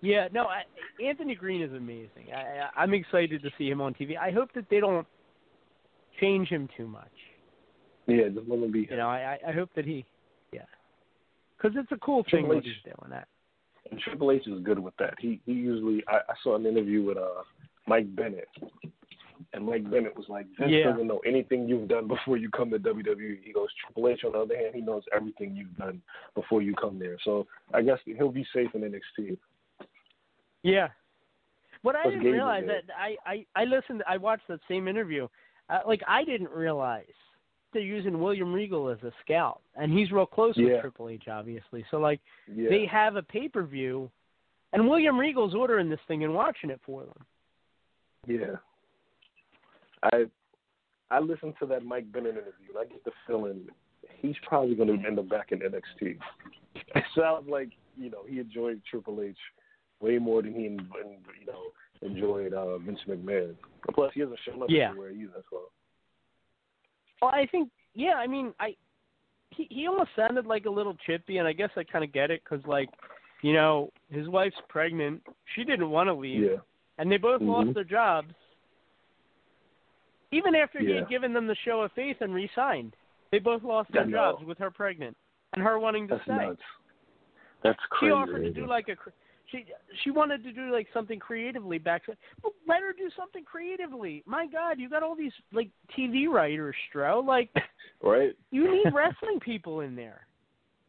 yeah, 0.00 0.28
no, 0.32 0.44
I, 0.44 0.62
Anthony 1.04 1.34
Green 1.34 1.62
is 1.62 1.72
amazing. 1.72 2.32
I, 2.34 2.40
I, 2.40 2.82
I'm 2.82 2.94
excited 2.94 3.42
to 3.42 3.50
see 3.58 3.68
him 3.68 3.80
on 3.80 3.94
TV. 3.94 4.16
I 4.16 4.30
hope 4.30 4.50
that 4.54 4.66
they 4.70 4.80
don't 4.80 5.06
change 6.20 6.48
him 6.48 6.68
too 6.76 6.86
much. 6.86 7.10
Yeah, 8.06 8.28
just 8.28 8.48
let 8.48 8.60
him 8.60 8.72
be. 8.72 8.86
You 8.90 8.96
know, 8.96 9.08
I, 9.08 9.38
I 9.46 9.52
hope 9.52 9.70
that 9.76 9.84
he, 9.84 10.04
yeah, 10.52 10.62
because 11.56 11.76
it's 11.78 11.92
a 11.92 11.98
cool 11.98 12.22
thing 12.22 12.46
Triple 12.46 12.48
what 12.48 12.58
H- 12.58 12.64
he's 12.64 12.82
doing. 12.84 13.10
That 13.10 13.28
And 13.90 14.00
Triple 14.00 14.30
H 14.30 14.46
is 14.46 14.62
good 14.62 14.78
with 14.78 14.96
that. 14.98 15.14
He 15.18 15.40
he 15.44 15.52
usually 15.52 16.02
I, 16.08 16.16
I 16.16 16.34
saw 16.42 16.56
an 16.56 16.64
interview 16.64 17.02
with 17.04 17.18
uh 17.18 17.42
Mike 17.88 18.14
Bennett, 18.14 18.48
and 19.54 19.64
Mike 19.64 19.90
Bennett 19.90 20.16
was 20.16 20.26
like, 20.28 20.46
Vince 20.58 20.70
Yeah. 20.70 20.90
doesn't 20.90 21.06
know 21.06 21.20
anything 21.20 21.68
you've 21.68 21.88
done 21.88 22.06
before 22.06 22.36
you 22.36 22.50
come 22.50 22.70
to 22.70 22.78
WWE. 22.78 23.40
He 23.42 23.52
goes, 23.52 23.68
Triple 23.82 24.08
H 24.08 24.24
on 24.24 24.32
the 24.32 24.38
other 24.38 24.56
hand, 24.56 24.74
he 24.74 24.80
knows 24.80 25.02
everything 25.14 25.56
you've 25.56 25.76
done 25.76 26.02
before 26.34 26.60
you 26.62 26.74
come 26.74 26.98
there. 26.98 27.16
So 27.24 27.46
I 27.72 27.82
guess 27.82 27.98
he'll 28.04 28.30
be 28.30 28.46
safe 28.54 28.68
in 28.74 28.82
NXT. 28.82 29.38
Yeah. 30.62 30.88
What 31.82 31.94
I 31.96 32.04
didn't 32.04 32.24
realize 32.24 32.64
that 32.66 32.82
I 32.96 33.16
I 33.24 33.46
I 33.54 33.64
listened. 33.64 34.02
I 34.08 34.16
watched 34.16 34.48
that 34.48 34.60
same 34.68 34.88
interview. 34.88 35.28
Uh, 35.70 35.80
like 35.86 36.02
I 36.08 36.24
didn't 36.24 36.50
realize 36.50 37.04
they're 37.72 37.82
using 37.82 38.20
William 38.20 38.52
Regal 38.52 38.88
as 38.88 38.98
a 39.04 39.12
scout, 39.24 39.60
and 39.76 39.92
he's 39.96 40.10
real 40.10 40.26
close 40.26 40.56
Yeah. 40.56 40.72
with 40.72 40.80
Triple 40.80 41.08
H, 41.10 41.28
obviously. 41.28 41.84
So 41.90 41.98
like 41.98 42.20
Yeah. 42.52 42.68
they 42.68 42.84
have 42.86 43.14
a 43.16 43.22
pay 43.22 43.48
per 43.48 43.62
view, 43.62 44.10
and 44.72 44.88
William 44.88 45.18
Regal's 45.18 45.54
ordering 45.54 45.88
this 45.88 46.00
thing 46.08 46.24
and 46.24 46.34
watching 46.34 46.70
it 46.70 46.80
for 46.84 47.04
them. 47.04 47.24
Yeah. 48.26 48.56
I 50.02 50.24
I 51.10 51.20
listened 51.20 51.54
to 51.60 51.66
that 51.66 51.84
Mike 51.84 52.10
Bennett 52.12 52.32
interview 52.32 52.68
and 52.70 52.78
I 52.78 52.84
get 52.84 53.04
the 53.04 53.12
feeling 53.26 53.66
he's 54.20 54.36
probably 54.46 54.74
gonna 54.74 54.94
end 55.06 55.18
up 55.18 55.28
back 55.28 55.52
in 55.52 55.60
NXT. 55.60 56.18
it 56.94 57.04
sounds 57.18 57.48
like 57.48 57.70
you 57.96 58.10
know 58.10 58.22
he 58.28 58.38
enjoyed 58.40 58.80
Triple 58.88 59.20
H 59.22 59.36
way 60.00 60.18
more 60.18 60.42
than 60.42 60.54
he 60.54 60.62
you 60.62 61.46
know 61.46 61.72
enjoyed 62.02 62.52
uh, 62.54 62.78
Vince 62.78 63.00
McMahon. 63.08 63.56
Plus, 63.92 64.12
he 64.14 64.20
hasn't 64.20 64.38
shown 64.46 64.62
up 64.62 64.68
Yeah. 64.70 64.90
anywhere 64.90 65.10
either. 65.10 65.42
So 65.50 65.62
Well, 67.20 67.30
I 67.32 67.46
think 67.46 67.70
yeah. 67.94 68.14
I 68.14 68.26
mean, 68.26 68.52
I 68.60 68.76
he 69.50 69.66
he 69.70 69.86
almost 69.88 70.10
sounded 70.14 70.46
like 70.46 70.66
a 70.66 70.70
little 70.70 70.96
chippy, 71.06 71.38
and 71.38 71.48
I 71.48 71.52
guess 71.52 71.70
I 71.76 71.82
kind 71.84 72.04
of 72.04 72.12
get 72.12 72.30
it 72.30 72.42
because 72.44 72.64
like, 72.66 72.90
you 73.42 73.52
know, 73.54 73.90
his 74.10 74.28
wife's 74.28 74.56
pregnant. 74.68 75.22
She 75.56 75.64
didn't 75.64 75.90
want 75.90 76.08
to 76.08 76.14
leave, 76.14 76.42
yeah, 76.42 76.56
and 76.98 77.10
they 77.10 77.16
both 77.16 77.40
Mhm. 77.40 77.48
lost 77.48 77.74
their 77.74 77.84
jobs. 77.84 78.34
Even 80.30 80.54
after 80.54 80.80
he 80.80 80.90
had 80.90 81.08
given 81.08 81.32
them 81.32 81.46
the 81.46 81.54
show 81.54 81.80
of 81.80 81.92
faith 81.92 82.20
and 82.20 82.34
re-signed, 82.34 82.94
they 83.30 83.38
both 83.38 83.62
lost 83.62 83.90
their 83.92 84.04
jobs 84.06 84.44
with 84.44 84.58
her 84.58 84.70
pregnant 84.70 85.16
and 85.54 85.62
her 85.62 85.78
wanting 85.78 86.06
to 86.08 86.14
that's 86.14 86.24
stay. 86.24 86.36
nuts. 86.36 86.62
That's 87.62 87.80
She 87.82 87.88
crazy. 87.90 88.12
offered 88.12 88.42
to 88.42 88.50
do 88.50 88.66
like 88.66 88.88
a 88.88 88.96
she 89.46 89.64
she 90.02 90.10
wanted 90.10 90.44
to 90.44 90.52
do 90.52 90.70
like 90.70 90.86
something 90.92 91.18
creatively 91.18 91.78
back. 91.78 92.02
But 92.42 92.52
let 92.66 92.82
her 92.82 92.92
do 92.92 93.10
something 93.16 93.44
creatively. 93.44 94.22
My 94.26 94.46
God, 94.46 94.78
you 94.78 94.90
got 94.90 95.02
all 95.02 95.16
these 95.16 95.32
like 95.52 95.70
TV 95.96 96.28
writers, 96.28 96.76
Stro. 96.92 97.24
Like 97.24 97.50
right? 98.02 98.36
you 98.50 98.70
need 98.70 98.90
wrestling 98.92 99.40
people 99.40 99.80
in 99.80 99.96
there. 99.96 100.26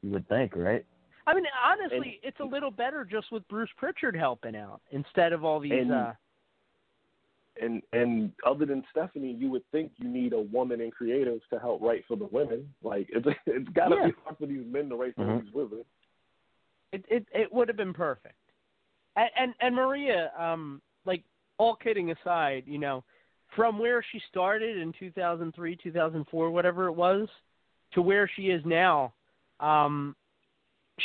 You 0.01 0.11
would 0.11 0.27
think, 0.27 0.55
right? 0.55 0.85
I 1.29 1.33
mean, 1.35 1.45
honestly, 1.63 2.19
it's 2.23 2.39
a 2.39 2.43
little 2.43 2.71
better 2.71 3.05
just 3.05 3.31
with 3.31 3.47
Bruce 3.47 3.69
Pritchard 3.77 4.15
helping 4.15 4.55
out 4.55 4.81
instead 4.91 5.31
of 5.33 5.43
all 5.43 5.59
these. 5.59 5.73
And- 5.73 5.91
uh 5.91 6.13
And 7.61 7.81
and 7.93 8.31
other 8.45 8.65
than 8.65 8.83
Stephanie, 8.91 9.33
you 9.33 9.49
would 9.51 9.63
think 9.71 9.91
you 9.97 10.07
need 10.07 10.33
a 10.33 10.41
woman 10.41 10.79
in 10.81 10.91
creatives 10.91 11.41
to 11.51 11.59
help 11.59 11.81
write 11.81 12.03
for 12.07 12.15
the 12.15 12.25
women. 12.31 12.73
Like 12.81 13.07
it's 13.09 13.27
it's 13.45 13.69
got 13.69 13.89
to 13.89 13.95
Yeah. 13.97 14.07
be 14.07 14.13
hard 14.23 14.37
for 14.37 14.45
these 14.47 14.65
men 14.65 14.89
to 14.89 14.95
write 14.95 15.15
for 15.15 15.25
Mhm. 15.25 15.43
these 15.43 15.53
women. 15.53 15.85
It 16.91 17.05
it 17.09 17.27
it 17.33 17.51
would 17.53 17.67
have 17.67 17.77
been 17.77 17.93
perfect. 17.93 18.35
And, 19.15 19.29
and 19.37 19.53
and 19.59 19.75
Maria, 19.75 20.31
um, 20.37 20.81
like 21.05 21.23
all 21.57 21.75
kidding 21.75 22.11
aside, 22.11 22.63
you 22.65 22.79
know, 22.79 23.03
from 23.55 23.77
where 23.77 24.01
she 24.11 24.19
started 24.29 24.77
in 24.77 24.93
2003, 24.93 25.75
2004, 25.75 26.49
whatever 26.51 26.87
it 26.87 26.93
was, 26.93 27.27
to 27.91 28.01
where 28.01 28.27
she 28.35 28.49
is 28.51 28.63
now, 28.65 29.13
um, 29.59 30.15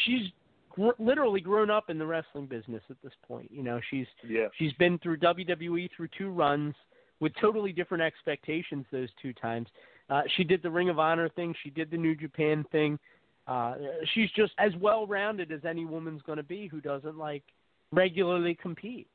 she's 0.04 0.30
gr- 0.70 0.90
literally 0.98 1.40
grown 1.40 1.70
up 1.70 1.90
in 1.90 1.98
the 1.98 2.06
wrestling 2.06 2.46
business 2.46 2.82
at 2.90 2.96
this 3.02 3.12
point. 3.26 3.50
You 3.52 3.62
know, 3.62 3.80
she's 3.90 4.06
Yeah. 4.26 4.48
she's 4.58 4.72
been 4.74 4.98
through 4.98 5.18
WWE 5.18 5.88
through 5.96 6.08
two 6.08 6.30
runs 6.30 6.74
with 7.20 7.32
totally 7.40 7.72
different 7.72 8.02
expectations 8.02 8.86
those 8.90 9.08
two 9.22 9.32
times. 9.32 9.68
Uh, 10.10 10.22
she 10.36 10.44
did 10.44 10.62
the 10.62 10.70
Ring 10.70 10.88
of 10.90 10.98
Honor 10.98 11.28
thing. 11.30 11.54
She 11.62 11.70
did 11.70 11.90
the 11.90 11.96
New 11.96 12.14
Japan 12.14 12.64
thing. 12.70 12.98
Uh, 13.46 13.74
she's 14.12 14.30
just 14.32 14.52
as 14.58 14.74
well 14.76 15.06
rounded 15.06 15.52
as 15.52 15.64
any 15.64 15.84
woman's 15.84 16.22
going 16.22 16.38
to 16.38 16.42
be 16.42 16.66
who 16.66 16.80
doesn't 16.80 17.16
like 17.16 17.42
regularly 17.92 18.54
compete. 18.54 19.06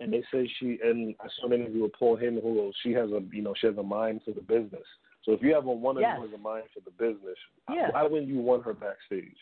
And 0.00 0.12
they 0.12 0.22
say 0.32 0.50
she 0.58 0.78
and 0.82 1.14
I 1.20 1.28
saw 1.40 1.46
an 1.46 1.52
interview 1.52 1.82
with 1.82 1.92
Paul 1.94 2.16
Heyman 2.16 2.42
who 2.42 2.54
goes, 2.54 2.74
she 2.82 2.92
has 2.92 3.10
a 3.10 3.22
you 3.30 3.42
know 3.42 3.54
she 3.60 3.66
has 3.66 3.76
a 3.76 3.82
mind 3.82 4.20
for 4.24 4.32
the 4.32 4.40
business. 4.40 4.82
So 5.24 5.32
if 5.32 5.42
you 5.42 5.54
have 5.54 5.66
a 5.66 5.72
woman 5.72 6.02
Yes. 6.02 6.18
who 6.18 6.34
a 6.34 6.38
mind 6.38 6.64
for 6.74 6.80
the 6.80 6.90
business, 6.90 7.38
Yeah. 7.68 7.90
why 7.92 8.02
wouldn't 8.02 8.28
you 8.28 8.40
want 8.40 8.64
her 8.64 8.74
backstage? 8.74 9.36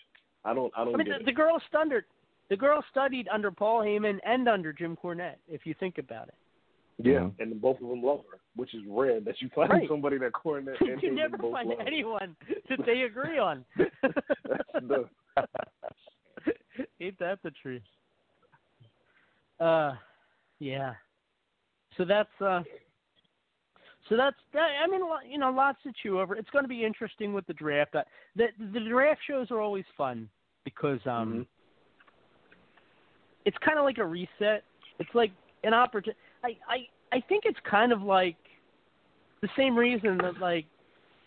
I 0.45 0.55
don't 0.55 0.73
I 0.77 0.85
don't 0.85 0.95
I 0.95 0.97
mean, 0.99 1.07
get 1.07 1.19
the, 1.19 1.21
it. 1.23 1.27
the 1.27 1.33
girl 1.33 1.61
studied 1.69 2.05
the 2.49 2.57
girl 2.57 2.83
studied 2.91 3.29
under 3.29 3.51
Paul 3.51 3.83
Heyman 3.83 4.19
and 4.25 4.49
under 4.49 4.73
Jim 4.73 4.97
Cornette. 4.97 5.37
If 5.49 5.65
you 5.67 5.75
think 5.79 5.99
about 5.99 6.29
it, 6.29 6.35
Yeah, 6.99 7.31
and 7.39 7.61
both 7.61 7.81
of 7.81 7.89
them 7.89 8.03
love 8.03 8.25
her, 8.31 8.41
which 8.57 8.75
is 8.75 8.83
rare 8.89 9.21
that 9.21 9.41
you 9.41 9.49
find 9.55 9.71
Right. 9.71 9.89
somebody 9.89 10.19
that 10.19 10.33
Cornette 10.33 10.77
and 10.81 11.03
you 11.03 11.11
Heyman 11.11 11.15
never 11.15 11.39
both 11.39 11.53
find 11.53 11.69
love. 11.69 11.79
anyone 11.87 12.37
that 12.69 12.85
they 12.85 13.03
agree 13.03 13.39
on. 13.39 13.65
That's 13.77 14.73
the 14.75 15.09
Ain't 17.01 17.19
that 17.19 17.39
the 17.43 17.51
truth? 17.63 17.83
Uh, 19.59 19.95
yeah. 20.59 20.95
So 21.97 22.05
that's 22.05 22.29
uh, 22.41 22.63
so 24.11 24.17
that's 24.17 24.37
that, 24.53 24.69
I 24.85 24.89
mean, 24.89 25.01
you 25.31 25.39
know, 25.39 25.51
lots 25.51 25.79
to 25.85 25.93
chew 26.03 26.21
over. 26.21 26.35
It's 26.35 26.51
going 26.51 26.65
to 26.65 26.69
be 26.69 26.85
interesting 26.85 27.33
with 27.33 27.47
the 27.47 27.55
draft. 27.55 27.95
Uh, 27.95 28.03
The 28.35 28.49
the 28.75 28.81
draft 28.81 29.21
shows 29.27 29.51
are 29.53 29.61
always 29.61 29.85
fun 29.97 30.29
because 30.65 30.99
um, 31.07 31.47
it's 33.45 33.57
kind 33.65 33.79
of 33.79 33.85
like 33.85 33.99
a 33.99 34.05
reset. 34.05 34.65
It's 34.99 35.15
like 35.15 35.31
an 35.63 35.75
opportunity. 35.75 36.19
I 36.45 36.49
I 36.69 36.77
I 37.17 37.21
think 37.29 37.45
it's 37.47 37.59
kind 37.71 37.93
of 37.93 38.03
like 38.03 38.37
the 39.43 39.49
same 39.57 39.79
reason 39.79 40.19
that 40.19 40.39
like 40.41 40.67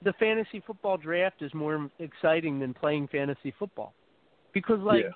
the 0.03 0.13
fantasy 0.19 0.61
football 0.67 0.97
draft 0.97 1.41
is 1.41 1.53
more 1.53 1.89
exciting 1.99 2.59
than 2.59 2.73
playing 2.73 3.07
fantasy 3.07 3.53
football 3.57 3.93
because 4.53 4.79
like 4.81 5.05
Yeah. 5.05 5.11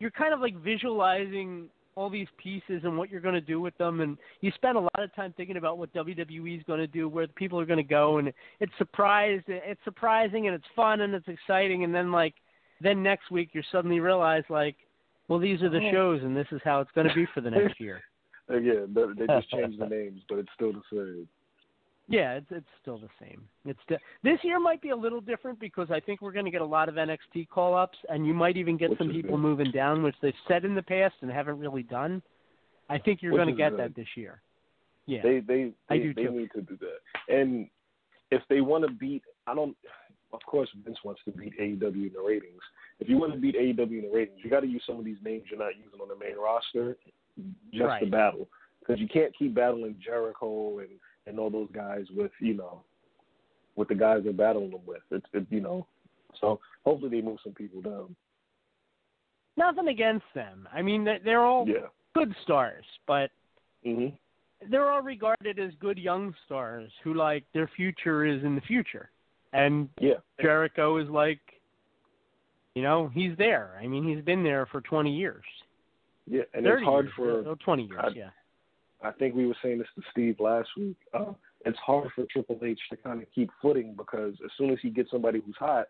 you're 0.00 0.10
kind 0.10 0.34
of 0.34 0.40
like 0.40 0.54
visualizing 0.56 1.70
all 1.96 2.08
these 2.08 2.28
pieces 2.36 2.82
and 2.84 2.96
what 2.96 3.10
you're 3.10 3.20
going 3.20 3.34
to 3.34 3.40
do 3.40 3.60
with 3.60 3.76
them 3.78 4.00
and 4.00 4.16
you 4.40 4.50
spend 4.54 4.76
a 4.76 4.80
lot 4.80 4.98
of 4.98 5.14
time 5.14 5.34
thinking 5.36 5.56
about 5.56 5.78
what 5.78 5.92
WWE 5.92 6.56
is 6.58 6.62
going 6.66 6.78
to 6.78 6.86
do 6.86 7.08
where 7.08 7.26
the 7.26 7.32
people 7.32 7.58
are 7.58 7.66
going 7.66 7.78
to 7.78 7.82
go 7.82 8.18
and 8.18 8.32
it's 8.60 8.72
surprised 8.78 9.44
it's 9.48 9.80
surprising 9.84 10.46
and 10.46 10.54
it's 10.54 10.64
fun 10.76 11.00
and 11.00 11.14
it's 11.14 11.28
exciting 11.28 11.84
and 11.84 11.94
then 11.94 12.12
like 12.12 12.34
then 12.80 13.02
next 13.02 13.30
week 13.30 13.50
you 13.52 13.62
suddenly 13.72 14.00
realize 14.00 14.44
like 14.48 14.76
well 15.28 15.38
these 15.38 15.62
are 15.62 15.70
the 15.70 15.90
shows 15.92 16.22
and 16.22 16.36
this 16.36 16.46
is 16.52 16.60
how 16.64 16.80
it's 16.80 16.90
going 16.94 17.08
to 17.08 17.14
be 17.14 17.26
for 17.34 17.40
the 17.40 17.50
next 17.50 17.80
year 17.80 18.00
Again, 18.50 18.92
they 18.94 19.02
they 19.16 19.26
just 19.32 19.50
changed 19.50 19.78
the 19.78 19.86
names, 19.90 20.22
but 20.28 20.38
it's 20.38 20.48
still 20.54 20.72
the 20.72 20.82
same. 20.90 21.28
Yeah, 22.10 22.32
it's 22.32 22.46
it's 22.50 22.66
still 22.82 22.98
the 22.98 23.08
same. 23.20 23.42
It's 23.64 23.78
still, 23.84 23.98
this 24.24 24.40
year 24.42 24.58
might 24.58 24.82
be 24.82 24.90
a 24.90 24.96
little 24.96 25.20
different 25.20 25.60
because 25.60 25.92
I 25.92 26.00
think 26.00 26.20
we're 26.20 26.32
going 26.32 26.44
to 26.44 26.50
get 26.50 26.60
a 26.60 26.66
lot 26.66 26.88
of 26.88 26.96
NXT 26.96 27.48
call 27.48 27.76
ups, 27.76 27.96
and 28.08 28.26
you 28.26 28.34
might 28.34 28.56
even 28.56 28.76
get 28.76 28.90
Which 28.90 28.98
some 28.98 29.10
people 29.10 29.36
good. 29.36 29.42
moving 29.42 29.70
down, 29.70 30.02
which 30.02 30.16
they've 30.20 30.34
said 30.48 30.64
in 30.64 30.74
the 30.74 30.82
past 30.82 31.14
and 31.20 31.30
haven't 31.30 31.60
really 31.60 31.84
done. 31.84 32.20
I 32.88 32.98
think 32.98 33.22
you're 33.22 33.36
going 33.36 33.46
to 33.46 33.54
get 33.54 33.76
that 33.76 33.94
this 33.94 34.08
year. 34.16 34.42
Yeah, 35.06 35.22
They 35.22 35.38
they 35.38 35.72
I 35.88 35.98
they, 35.98 36.02
do 36.02 36.14
they 36.14 36.24
need 36.24 36.50
to 36.56 36.62
do 36.62 36.76
that. 36.80 37.32
And 37.32 37.68
if 38.32 38.42
they 38.48 38.60
want 38.60 38.84
to 38.84 38.92
beat, 38.92 39.22
I 39.46 39.54
don't. 39.54 39.76
Of 40.32 40.40
course, 40.46 40.68
Vince 40.84 40.98
wants 41.04 41.20
to 41.26 41.32
beat 41.32 41.58
AEW 41.60 41.82
in 41.82 42.12
the 42.12 42.22
ratings. 42.24 42.62
If 42.98 43.08
you 43.08 43.18
want 43.18 43.32
to 43.34 43.38
beat 43.38 43.54
AEW 43.54 43.98
in 43.98 44.02
the 44.02 44.10
ratings, 44.12 44.38
you 44.42 44.50
got 44.50 44.60
to 44.60 44.66
use 44.66 44.82
some 44.84 44.98
of 44.98 45.04
these 45.04 45.16
names 45.24 45.44
you're 45.48 45.58
not 45.58 45.76
using 45.76 46.00
on 46.00 46.08
the 46.08 46.16
main 46.16 46.36
roster 46.36 46.96
just 47.72 48.00
to 48.00 48.06
battle. 48.10 48.48
Because 48.80 49.00
you 49.00 49.08
can't 49.08 49.36
keep 49.36 49.54
battling 49.54 49.96
Jericho 50.04 50.78
and 50.80 50.88
and 51.26 51.38
all 51.38 51.50
those 51.50 51.68
guys 51.72 52.04
with 52.14 52.32
you 52.40 52.54
know 52.54 52.82
with 53.76 53.88
the 53.88 53.94
guys 53.94 54.20
they're 54.24 54.32
battling 54.32 54.70
them 54.70 54.80
with. 54.86 55.02
It's 55.10 55.26
it, 55.32 55.46
you 55.50 55.60
know. 55.60 55.86
So 56.40 56.60
hopefully 56.84 57.10
they 57.10 57.22
move 57.26 57.38
some 57.42 57.52
people 57.54 57.80
down. 57.82 58.14
nothing 59.56 59.88
against 59.88 60.24
them. 60.34 60.66
I 60.72 60.80
mean, 60.80 61.04
they- 61.04 61.18
they're 61.18 61.44
all 61.44 61.68
Yeah. 61.68 61.88
good 62.14 62.34
stars, 62.36 62.86
but 63.04 63.30
Mhm. 63.84 64.16
they're 64.62 64.88
all 64.90 65.02
regarded 65.02 65.58
as 65.58 65.74
good 65.74 65.98
young 65.98 66.32
stars 66.46 66.90
who 67.02 67.12
like 67.12 67.44
their 67.52 67.66
future 67.66 68.24
is 68.24 68.42
in 68.42 68.54
the 68.54 68.62
future, 68.62 69.10
and 69.52 69.90
Yeah. 69.98 70.20
Jericho 70.40 70.96
is 70.96 71.10
like, 71.10 71.60
you 72.74 72.82
know, 72.82 73.08
he's 73.08 73.36
there. 73.36 73.76
I 73.82 73.86
mean, 73.86 74.04
he's 74.04 74.24
been 74.24 74.42
there 74.42 74.64
for 74.66 74.80
20 74.80 75.12
years. 75.14 75.44
Yeah, 76.26 76.44
and 76.54 76.66
it's 76.66 76.82
hard 76.82 77.06
years, 77.06 77.14
for 77.14 77.50
uh, 77.50 77.54
20 77.56 77.82
years, 77.82 78.00
I- 78.02 78.08
yeah. 78.10 78.30
I 79.02 79.10
think 79.12 79.34
we 79.34 79.46
were 79.46 79.56
saying 79.62 79.78
this 79.78 79.86
to 79.96 80.02
Steve 80.10 80.36
last 80.40 80.68
week. 80.76 80.96
Uh, 81.14 81.32
it's 81.64 81.78
hard 81.78 82.08
for 82.14 82.24
Triple 82.30 82.58
H 82.62 82.78
to 82.90 82.96
kind 82.96 83.22
of 83.22 83.28
keep 83.34 83.50
footing 83.60 83.94
because 83.96 84.34
as 84.44 84.50
soon 84.58 84.70
as 84.70 84.78
he 84.82 84.90
gets 84.90 85.10
somebody 85.10 85.40
who's 85.44 85.56
hot, 85.58 85.86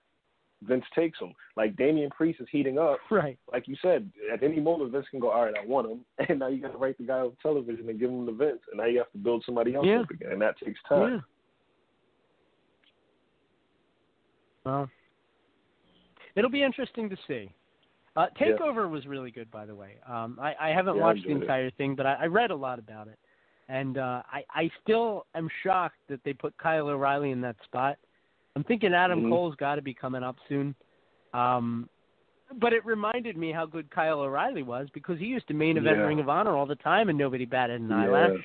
Vince 0.63 0.85
takes 0.95 1.19
him. 1.19 1.33
Like 1.57 1.77
Damian 1.77 2.11
Priest 2.11 2.41
is 2.41 2.47
heating 2.53 2.79
up. 2.79 2.99
Right. 3.11 3.39
Like 3.51 3.67
you 3.67 3.77
said, 3.81 4.11
at 4.33 4.43
any 4.43 4.61
moment 4.61 4.93
Vince 4.93 5.07
can 5.11 5.19
go, 5.21 5.31
all 5.31 5.45
right, 5.45 5.55
I 5.61 5.65
want 5.67 5.91
him, 5.91 6.01
and 6.29 6.39
now 6.39 6.49
you 6.49 6.61
got 6.61 6.73
to 6.73 6.79
write 6.79 6.99
the 6.99 7.05
guy 7.05 7.21
on 7.21 7.33
television 7.43 7.89
and 7.89 7.99
give 7.99 8.11
him 8.11 8.27
to 8.27 8.33
Vince, 8.33 8.61
and 8.71 8.79
now 8.79 8.87
you 8.87 8.99
have 8.99 9.11
to 9.13 9.19
build 9.19 9.43
somebody 9.47 9.75
else 9.75 9.87
Yeah. 9.87 10.01
up 10.01 10.11
again, 10.11 10.33
and 10.33 10.43
that 10.43 10.59
takes 10.59 10.79
time. 10.89 11.13
Yeah. 11.13 11.21
Well, 14.65 14.91
it'll 16.37 16.51
be 16.51 16.63
interesting 16.63 17.09
to 17.09 17.17
see. 17.27 17.51
Uh, 18.17 18.27
Yeah. 18.41 18.47
Takeover 18.53 18.91
was 18.91 19.07
really 19.07 19.31
good, 19.31 19.51
by 19.51 19.65
the 19.67 19.75
way. 19.75 19.97
Um, 20.07 20.39
I, 20.41 20.55
I 20.61 20.69
haven't 20.71 20.97
Yeah, 20.97 21.03
watched 21.03 21.23
the 21.25 21.29
enjoyed 21.31 21.43
it. 21.43 21.45
entire 21.45 21.71
thing, 21.73 21.95
but 21.95 22.07
I, 22.07 22.15
I 22.15 22.27
read 22.27 22.51
a 22.51 22.57
lot 22.57 22.79
about 22.79 23.09
it, 23.09 23.19
and 23.69 23.99
uh, 23.99 24.23
I, 24.33 24.45
I 24.51 24.71
still 24.83 25.27
am 25.35 25.49
shocked 25.63 25.99
that 26.09 26.21
they 26.25 26.33
put 26.33 26.57
Kyle 26.59 26.89
O'Reilly 26.89 27.31
in 27.31 27.41
that 27.43 27.57
spot. 27.65 27.97
I'm 28.57 28.65
thinking 28.65 28.93
Adam 28.95 29.23
Mhm. 29.23 29.29
Cole's 29.29 29.55
got 29.57 29.77
to 29.77 29.83
be 29.83 29.95
coming 29.95 30.23
up 30.25 30.37
soon. 30.49 30.75
Um, 31.33 31.89
but 32.59 32.73
it 32.73 32.85
reminded 32.85 33.37
me 33.37 33.53
how 33.53 33.65
good 33.65 33.89
Kyle 33.93 34.21
O'Reilly 34.23 34.65
was 34.65 34.89
because 34.93 35.21
he 35.21 35.27
used 35.27 35.47
to 35.47 35.55
main 35.55 35.77
event 35.77 35.99
Yeah. 35.99 36.07
Ring 36.07 36.19
of 36.19 36.29
Honor 36.29 36.57
all 36.57 36.67
the 36.67 36.75
time, 36.75 37.09
and 37.09 37.17
nobody 37.17 37.45
batted 37.45 37.81
an 37.81 37.91
Yeah. 37.91 38.03
eyelash. 38.03 38.41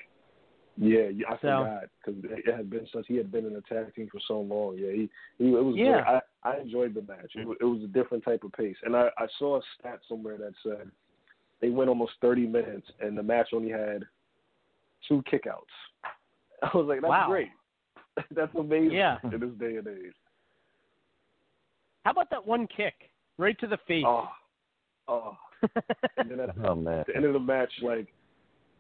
Yeah, 0.77 1.07
yeah, 1.07 1.27
I 1.29 1.31
So- 1.35 1.37
forgot 1.39 1.83
because 2.05 2.23
it 2.45 2.53
had 2.55 2.69
been 2.69 2.85
since 2.91 3.05
he 3.07 3.15
had 3.15 3.31
been 3.31 3.45
in 3.45 3.55
a 3.55 3.61
tag 3.61 3.93
team 3.95 4.09
for 4.11 4.19
so 4.27 4.41
long. 4.41 4.77
Yeah, 4.77 4.91
he, 4.91 5.09
he 5.37 5.53
it 5.53 5.63
was 5.63 5.75
Yeah. 5.75 6.01
great. 6.03 6.21
I 6.43 6.49
I 6.51 6.57
enjoyed 6.59 6.93
the 6.93 7.01
match. 7.03 7.31
It, 7.35 7.47
it 7.61 7.63
was 7.63 7.81
a 7.83 7.87
different 7.87 8.23
type 8.25 8.43
of 8.43 8.51
pace, 8.51 8.75
and 8.83 8.95
I 8.95 9.09
I 9.17 9.27
saw 9.39 9.57
a 9.57 9.61
stat 9.79 9.99
somewhere 10.07 10.37
that 10.37 10.53
said 10.63 10.91
they 11.61 11.69
went 11.69 11.89
almost 11.89 12.13
thirty 12.21 12.45
minutes, 12.45 12.91
and 12.99 13.17
the 13.17 13.23
match 13.23 13.49
only 13.53 13.69
had 13.69 14.03
two 15.07 15.23
kickouts. 15.31 15.63
I 16.63 16.75
was 16.77 16.87
like, 16.87 17.01
that's 17.01 17.09
Wow. 17.09 17.27
great. 17.29 17.49
that's 18.31 18.53
amazing 18.55 18.91
Yeah. 18.97 19.17
in 19.23 19.39
this 19.39 19.49
day 19.57 19.77
and 19.77 19.87
age. 19.87 20.13
How 22.03 22.11
about 22.11 22.29
that 22.31 22.45
one 22.45 22.67
kick? 22.67 22.93
right 23.37 23.59
to 23.59 23.67
the 23.67 23.77
face. 23.85 24.05
Oh, 24.07 24.29
oh. 25.09 25.37
and 26.17 26.31
then 26.31 26.39
at 26.39 26.55
Oh 26.63 26.73
man. 26.75 27.03
the 27.07 27.15
end 27.15 27.25
of 27.25 27.33
the 27.33 27.39
match, 27.39 27.71
like 27.81 28.07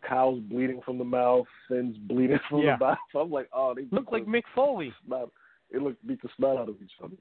Kyle's 0.07 0.39
bleeding 0.41 0.81
from 0.85 0.97
the 0.97 1.03
mouth, 1.03 1.45
Finn's 1.67 1.97
bleeding 1.97 2.39
from 2.49 2.59
Yeah. 2.61 2.77
the 2.77 2.85
mouth. 2.85 2.97
I'm 3.15 3.31
like, 3.31 3.49
oh, 3.53 3.73
they 3.73 3.85
look 3.91 4.11
like 4.11 4.25
Mick 4.25 4.43
Foley. 4.53 4.93
Snot. 5.05 5.29
It 5.71 5.81
looked 5.81 6.05
beat 6.07 6.21
the 6.21 6.29
snot 6.37 6.57
out 6.57 6.69
of 6.69 6.75
each 6.81 6.91
other. 7.03 7.15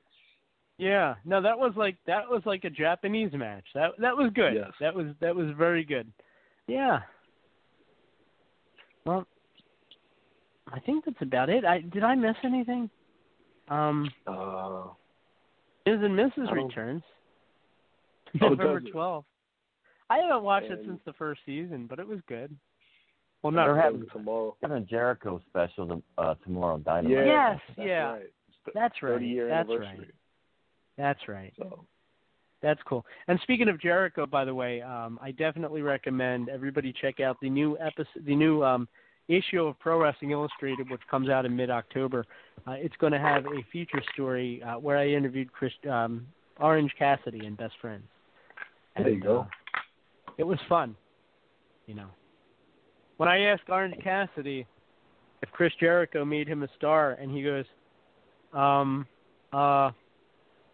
Yeah, 0.76 1.14
no, 1.24 1.40
that 1.40 1.58
was 1.58 1.72
like 1.76 1.96
that 2.06 2.28
was 2.28 2.42
like 2.44 2.64
a 2.64 2.70
Japanese 2.70 3.32
match. 3.32 3.64
That 3.74 3.92
that 4.00 4.16
was 4.16 4.30
good. 4.34 4.54
Yes. 4.54 4.72
That 4.80 4.94
was 4.94 5.06
that 5.20 5.34
was 5.34 5.46
very 5.56 5.84
good. 5.84 6.10
Yeah. 6.66 7.00
Well, 9.06 9.26
I 10.72 10.80
think 10.80 11.04
that's 11.04 11.20
about 11.22 11.48
it. 11.48 11.64
I 11.64 11.80
did 11.80 12.02
I 12.02 12.14
miss 12.14 12.36
anything? 12.42 12.90
Um, 13.68 14.10
Uh, 14.26 14.88
Miz 15.86 16.00
and 16.02 16.18
Mrs. 16.18 16.50
Returns 16.52 17.02
November 18.40 18.80
twelfth. 18.80 19.26
I 20.10 20.18
haven't 20.18 20.42
watched 20.42 20.70
it 20.70 20.80
since 20.86 21.00
the 21.06 21.12
first 21.14 21.40
season, 21.46 21.86
but 21.88 21.98
it 21.98 22.06
was 22.06 22.18
good. 22.28 22.54
Well, 23.44 23.52
They're 23.52 23.81
having 23.81 24.06
tomorrow. 24.10 24.56
having 24.62 24.78
a 24.78 24.81
Jericho 24.81 25.40
special 25.50 26.02
uh, 26.18 26.34
tomorrow. 26.42 26.78
Dynamite. 26.78 27.12
Yeah, 27.12 27.24
Yes, 27.52 27.60
that's 27.76 27.86
yeah. 27.89 28.02
right. 28.12 28.23
That's 28.74 29.02
right. 29.02 29.10
30 29.12 29.26
year 29.26 29.48
That's 29.48 29.68
anniversary. 29.68 29.98
right. 29.98 30.14
That's 30.97 31.28
right. 31.28 31.52
So 31.58 31.84
That's 32.62 32.81
cool. 32.89 33.05
And 33.28 33.39
speaking 33.42 33.68
of 33.68 33.78
Jericho, 33.81 34.24
by 34.24 34.47
the 34.47 34.55
way, 34.55 34.81
um, 34.81 35.18
I 35.23 35.31
definitely 35.32 35.82
recommend 35.82 36.48
everybody 36.48 36.94
check 36.98 37.20
out 37.20 37.36
the 37.42 37.50
new 37.50 37.76
episode, 37.78 38.24
the 38.24 38.34
new 38.34 38.64
um, 38.64 38.89
issue 39.28 39.62
of 39.64 39.78
Pro 39.78 40.00
Wrestling 40.02 40.31
Illustrated, 40.31 40.89
which 40.90 41.02
comes 41.10 41.28
out 41.28 41.44
in 41.44 41.55
mid-October. 41.55 42.24
Uh, 42.66 42.73
it's 42.73 42.97
going 42.97 43.12
to 43.12 43.18
have 43.18 43.44
a 43.44 43.62
feature 43.70 44.02
story 44.14 44.62
uh, 44.62 44.78
where 44.78 44.97
I 44.97 45.08
interviewed 45.08 45.52
Chris 45.52 45.73
um, 45.90 46.26
Orange 46.58 46.92
Cassidy 46.98 47.44
and 47.44 47.58
Best 47.58 47.74
Friends. 47.82 48.05
There 48.97 49.10
you 49.10 49.20
go. 49.20 49.40
uh, 49.40 49.81
it 50.39 50.44
was 50.44 50.58
fun, 50.68 50.97
you 51.86 51.94
know. 51.94 52.06
When 53.24 53.32
I 53.32 53.40
asked 53.44 53.70
Orange 53.70 53.96
Cassidy 54.04 54.66
if 55.40 55.50
Chris 55.52 55.72
Jericho 55.80 56.26
made 56.26 56.46
him 56.46 56.62
a 56.62 56.68
star, 56.76 57.12
and 57.12 57.34
he 57.34 57.42
goes, 57.42 57.64
um, 58.52 59.06
uh, 59.50 59.92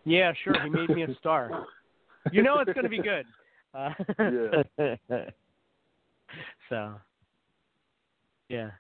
yeah, 0.04 0.32
sure, 0.42 0.60
he 0.60 0.68
made 0.68 0.88
me 0.88 1.04
a 1.04 1.14
star. 1.20 1.64
You 2.32 2.42
know 2.42 2.58
it's 2.58 2.72
going 2.72 2.82
to 2.82 2.90
be 2.90 3.00
good. 3.00 3.24
Uh, 3.72 3.90
yeah, 4.78 4.96
so, 6.68 6.94
yeah. 8.48 8.70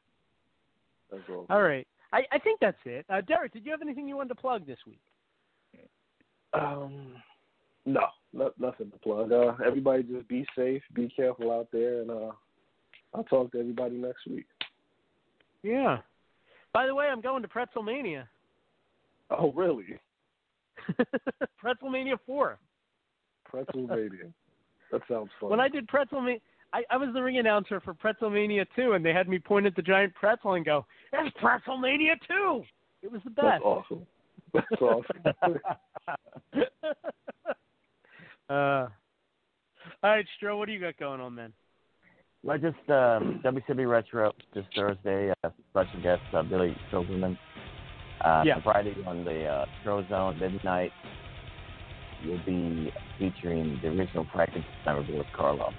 that's 1.12 1.22
all. 1.30 1.46
All 1.48 1.62
right. 1.62 1.86
I, 2.12 2.24
I 2.32 2.40
think 2.40 2.58
that's 2.60 2.76
it. 2.84 3.06
Uh, 3.08 3.20
Derek, 3.20 3.52
did 3.52 3.64
you 3.64 3.70
have 3.70 3.82
anything 3.82 4.08
you 4.08 4.16
wanted 4.16 4.30
to 4.30 4.34
plug 4.34 4.66
this 4.66 4.78
week? 4.84 4.98
Um, 6.54 7.12
no, 7.86 8.00
no, 8.32 8.50
nothing 8.58 8.90
to 8.90 8.98
plug. 8.98 9.30
Uh, 9.30 9.52
everybody 9.64 10.02
just 10.02 10.26
be 10.26 10.44
safe, 10.58 10.82
be 10.92 11.08
careful 11.14 11.52
out 11.52 11.68
there, 11.70 12.00
and 12.00 12.10
uh, 12.10 12.32
I'll 13.14 13.24
talk 13.24 13.52
to 13.52 13.60
everybody 13.60 13.96
next 13.96 14.26
week. 14.26 14.46
Yeah. 15.62 15.98
By 16.72 16.86
the 16.86 16.94
way, 16.94 17.06
I'm 17.06 17.20
going 17.20 17.42
to 17.42 17.48
Pretzelmania. 17.48 18.24
Oh, 19.30 19.52
really? 19.52 19.98
Pretzelmania 21.64 22.18
4. 22.26 22.58
Pretzelmania. 23.52 24.32
that 24.92 25.02
sounds 25.08 25.30
fun. 25.40 25.50
When 25.50 25.60
I 25.60 25.68
did 25.68 25.88
Pretzelmania, 25.88 26.40
I, 26.72 26.82
I 26.90 26.96
was 26.96 27.08
the 27.12 27.22
ring 27.22 27.38
announcer 27.38 27.80
for 27.80 27.94
Pretzelmania 27.94 28.66
2, 28.76 28.92
and 28.92 29.04
they 29.04 29.12
had 29.12 29.28
me 29.28 29.38
point 29.38 29.66
at 29.66 29.74
the 29.74 29.82
giant 29.82 30.14
pretzel 30.14 30.54
and 30.54 30.64
go, 30.64 30.86
"It's 31.12 31.36
Pretzelmania 31.38 32.14
2." 32.28 32.62
It 33.02 33.10
was 33.10 33.20
the 33.24 33.30
best. 33.30 33.46
That's 33.46 33.64
awesome. 33.64 34.06
That's 34.52 34.66
awesome. 34.80 35.22
uh, 38.48 38.88
all 40.02 40.10
right, 40.10 40.26
Stro, 40.40 40.58
what 40.58 40.66
do 40.66 40.72
you 40.72 40.80
got 40.80 40.96
going 40.98 41.20
on, 41.20 41.34
man? 41.34 41.52
Well, 42.42 42.56
just 42.56 42.76
um, 42.88 43.40
WCW 43.44 43.88
Retro 43.88 44.32
this 44.54 44.64
Thursday. 44.74 45.32
Uh, 45.44 45.50
special 45.70 46.02
guest 46.02 46.22
uh, 46.32 46.42
Billy 46.42 46.74
Silverman. 46.90 47.38
Uh, 48.24 48.42
Yeah. 48.46 48.60
Friday 48.62 48.94
on 49.06 49.24
the 49.24 49.44
uh, 49.44 49.66
Stro 49.84 50.08
Zone 50.08 50.38
midnight. 50.38 50.90
You'll 52.22 52.44
be 52.44 52.92
featuring 53.18 53.78
the 53.82 53.88
original 53.88 54.24
practice 54.26 54.62
member 54.86 55.02
Louis 55.10 55.24
Carlo. 55.34 55.70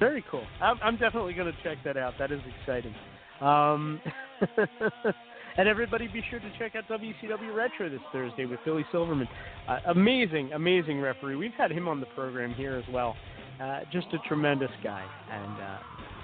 Very 0.00 0.24
cool. 0.30 0.44
I'm, 0.60 0.78
I'm 0.82 0.96
definitely 0.96 1.34
going 1.34 1.52
to 1.52 1.62
check 1.62 1.78
that 1.84 1.96
out. 1.96 2.14
That 2.18 2.30
is 2.32 2.40
exciting. 2.60 2.94
Um, 3.40 4.00
and 5.56 5.68
everybody, 5.68 6.08
be 6.08 6.22
sure 6.30 6.40
to 6.40 6.52
check 6.58 6.74
out 6.76 6.84
WCW 6.88 7.54
Retro 7.54 7.88
this 7.88 8.00
Thursday 8.12 8.44
with 8.44 8.60
Billy 8.64 8.84
Silverman. 8.92 9.28
Uh, 9.68 9.78
amazing, 9.86 10.52
amazing 10.52 11.00
referee. 11.00 11.36
We've 11.36 11.52
had 11.56 11.70
him 11.72 11.88
on 11.88 12.00
the 12.00 12.06
program 12.06 12.54
here 12.54 12.74
as 12.74 12.84
well. 12.92 13.16
Uh, 13.60 13.80
just 13.92 14.08
a 14.12 14.18
tremendous 14.28 14.70
guy, 14.82 15.04
and 15.30 15.62
uh, 15.62 15.78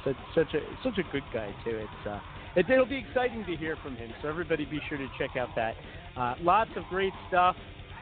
such 0.05 0.17
such 0.35 0.55
a 0.55 0.61
such 0.83 0.99
a 0.99 1.13
good 1.13 1.23
guy 1.33 1.55
too. 1.65 1.77
It's 1.77 2.07
uh, 2.07 2.19
it, 2.57 2.69
it'll 2.69 2.87
be 2.87 3.05
exciting 3.09 3.45
to 3.47 3.57
hear 3.57 3.77
from 3.83 3.95
him. 3.97 4.11
So 4.21 4.29
everybody, 4.29 4.65
be 4.65 4.81
sure 4.89 4.99
to 4.99 5.07
check 5.17 5.37
out 5.37 5.49
that. 5.55 5.75
Uh, 6.17 6.35
lots 6.41 6.71
of 6.77 6.83
great 6.91 7.13
stuff 7.29 7.55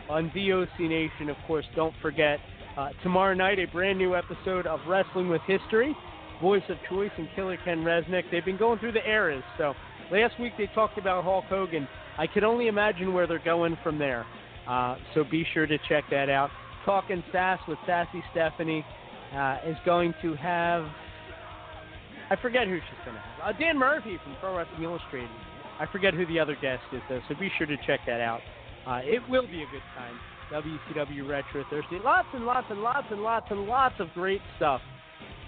on 0.09 0.31
VOC 0.31 0.81
Nation. 0.81 1.29
Of 1.29 1.37
course, 1.47 1.67
don't 1.77 1.95
forget 2.01 2.39
uh, 2.79 2.91
tomorrow 3.03 3.35
night 3.35 3.59
a 3.59 3.67
brand 3.67 3.99
new 3.99 4.17
episode 4.17 4.67
of 4.67 4.81
Wrestling 4.89 5.29
with 5.29 5.43
History. 5.47 5.95
Voice 6.41 6.63
of 6.69 6.77
Choice 6.89 7.11
and 7.19 7.29
Killer 7.35 7.59
Ken 7.65 7.79
Resnick. 7.79 8.23
They've 8.31 8.45
been 8.45 8.57
going 8.57 8.79
through 8.79 8.93
the 8.93 9.07
eras. 9.07 9.43
So 9.59 9.75
last 10.11 10.39
week 10.41 10.53
they 10.57 10.69
talked 10.75 10.97
about 10.97 11.25
Hulk 11.25 11.45
Hogan. 11.47 11.89
I 12.17 12.27
can 12.27 12.45
only 12.45 12.69
imagine 12.69 13.13
where 13.13 13.27
they're 13.27 13.45
going 13.45 13.77
from 13.83 13.99
there. 13.99 14.25
Uh, 14.69 14.97
so 15.15 15.25
be 15.29 15.45
sure 15.53 15.67
to 15.67 15.79
check 15.89 16.05
that 16.11 16.31
out. 16.31 16.51
Talking 16.85 17.23
Sass 17.33 17.59
with 17.67 17.79
Sassy 17.87 18.23
Stephanie 18.31 18.85
uh, 19.35 19.59
is 19.67 19.77
going 19.85 20.15
to 20.23 20.35
have. 20.37 20.85
I 22.31 22.37
forget 22.37 22.67
who 22.67 22.77
she's 22.77 23.05
going 23.05 23.17
to 23.17 23.23
have. 23.23 23.55
Uh, 23.55 23.59
Dan 23.59 23.79
Murphy 23.79 24.19
from 24.23 24.37
Pro 24.41 24.57
Wrestling 24.57 24.83
Illustrated. 24.83 25.31
I 25.81 25.87
forget 25.91 26.13
who 26.13 26.27
the 26.27 26.39
other 26.41 26.57
guest 26.61 26.83
is, 26.93 27.01
though, 27.09 27.21
so 27.29 27.35
be 27.39 27.51
sure 27.57 27.67
to 27.67 27.77
check 27.87 28.01
that 28.07 28.21
out. 28.21 28.41
Uh, 28.87 29.01
it 29.05 29.23
will 29.29 29.47
be 29.47 29.63
a 29.63 29.67
good 29.71 29.83
time. 29.95 30.15
WCW 30.51 31.29
Retro 31.29 31.65
Thursday. 31.71 31.99
Lots 32.03 32.29
and 32.33 32.45
lots 32.45 32.67
and 32.71 32.81
lots 32.81 33.07
and 33.11 33.21
lots 33.23 33.47
and 33.51 33.67
lots 33.67 33.95
of 34.01 34.09
great 34.15 34.41
stuff. 34.57 34.81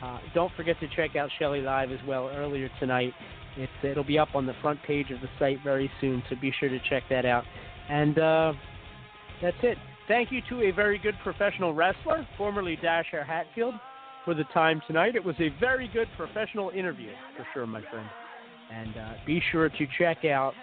Uh, 0.02 0.18
don't 0.34 0.52
forget 0.56 0.78
to 0.80 0.88
check 0.94 1.16
out 1.16 1.30
Shelly 1.38 1.60
Live 1.60 1.90
as 1.90 1.98
well 2.06 2.30
earlier 2.34 2.68
tonight. 2.78 3.12
It's, 3.56 3.72
it'll 3.82 4.04
be 4.04 4.18
up 4.18 4.34
on 4.34 4.46
the 4.46 4.54
front 4.62 4.82
page 4.86 5.10
of 5.10 5.20
the 5.20 5.28
site 5.38 5.58
very 5.64 5.90
soon, 6.00 6.22
so 6.28 6.36
be 6.40 6.52
sure 6.60 6.68
to 6.68 6.78
check 6.88 7.02
that 7.10 7.24
out. 7.24 7.44
And 7.88 8.18
uh, 8.18 8.52
that's 9.42 9.56
it. 9.62 9.78
Thank 10.10 10.32
you 10.32 10.42
to 10.48 10.62
a 10.62 10.72
very 10.72 10.98
good 10.98 11.14
professional 11.22 11.72
wrestler, 11.72 12.26
formerly 12.36 12.74
Dasher 12.82 13.22
Hatfield, 13.22 13.74
for 14.24 14.34
the 14.34 14.42
time 14.52 14.82
tonight. 14.88 15.14
It 15.14 15.24
was 15.24 15.36
a 15.38 15.50
very 15.60 15.88
good 15.94 16.08
professional 16.16 16.70
interview, 16.70 17.12
for 17.36 17.46
sure, 17.54 17.64
my 17.64 17.80
friend. 17.80 18.08
And 18.72 18.96
uh, 18.96 19.12
be 19.24 19.40
sure 19.52 19.68
to 19.68 19.86
check 20.00 20.24
out 20.24 20.54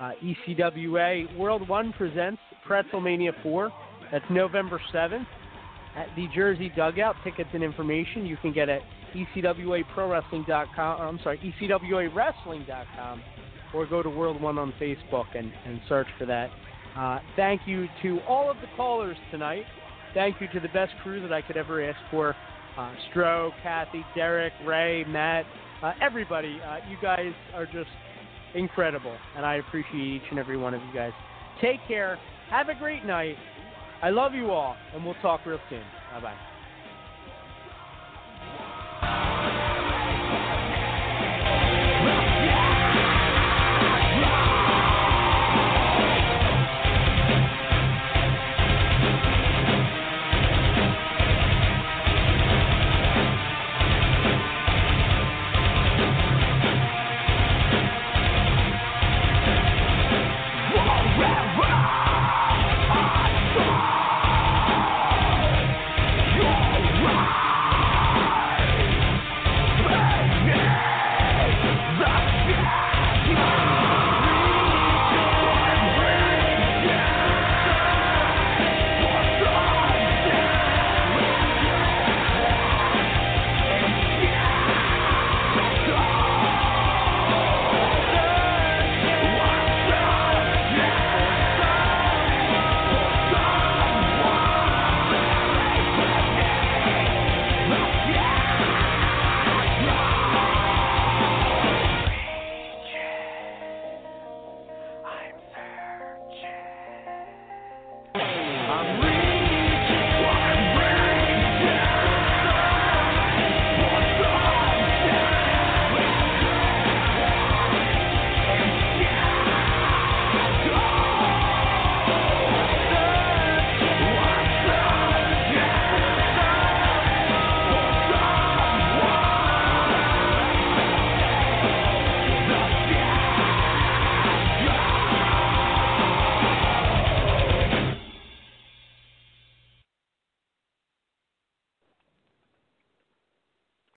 uh, 0.00 0.12
ECWA 0.24 1.36
World 1.36 1.68
1 1.68 1.92
presents 1.92 2.40
Pretzelmania 2.66 3.32
4. 3.42 3.70
That's 4.12 4.24
November 4.30 4.80
7th 4.94 5.26
at 5.94 6.06
the 6.16 6.26
Jersey 6.34 6.72
Dugout. 6.74 7.16
Tickets 7.22 7.50
and 7.52 7.62
information 7.62 8.24
you 8.24 8.38
can 8.38 8.54
get 8.54 8.70
at 8.70 8.80
ECWAProWrestling.com, 9.14 11.00
I'm 11.02 11.20
sorry, 11.22 11.54
ECWAWrestling.com, 11.60 13.22
or 13.74 13.84
go 13.84 14.02
to 14.02 14.08
World 14.08 14.40
1 14.40 14.56
on 14.56 14.72
Facebook 14.80 15.26
and, 15.34 15.52
and 15.66 15.82
search 15.86 16.08
for 16.18 16.24
that. 16.24 16.48
Uh, 16.98 17.18
thank 17.36 17.62
you 17.66 17.88
to 18.02 18.20
all 18.28 18.50
of 18.50 18.56
the 18.58 18.68
callers 18.76 19.16
tonight. 19.30 19.64
Thank 20.14 20.40
you 20.40 20.48
to 20.54 20.60
the 20.60 20.68
best 20.68 20.92
crew 21.02 21.20
that 21.20 21.32
I 21.32 21.42
could 21.42 21.56
ever 21.56 21.86
ask 21.86 21.98
for. 22.10 22.34
Uh, 22.78 22.92
Stro, 23.10 23.50
Kathy, 23.62 24.04
Derek, 24.14 24.52
Ray, 24.64 25.04
Matt, 25.04 25.44
uh, 25.82 25.92
everybody. 26.00 26.58
Uh, 26.66 26.78
you 26.90 26.96
guys 27.02 27.32
are 27.54 27.66
just 27.66 27.90
incredible, 28.54 29.16
and 29.36 29.44
I 29.44 29.56
appreciate 29.56 29.94
each 29.94 30.22
and 30.30 30.38
every 30.38 30.56
one 30.56 30.74
of 30.74 30.80
you 30.82 30.92
guys. 30.94 31.12
Take 31.60 31.80
care. 31.86 32.18
Have 32.50 32.68
a 32.68 32.74
great 32.74 33.04
night. 33.04 33.36
I 34.02 34.10
love 34.10 34.34
you 34.34 34.50
all, 34.50 34.76
and 34.94 35.04
we'll 35.04 35.14
talk 35.22 35.44
real 35.46 35.58
soon. 35.68 35.82
Bye 36.12 36.34
bye. 39.02 39.32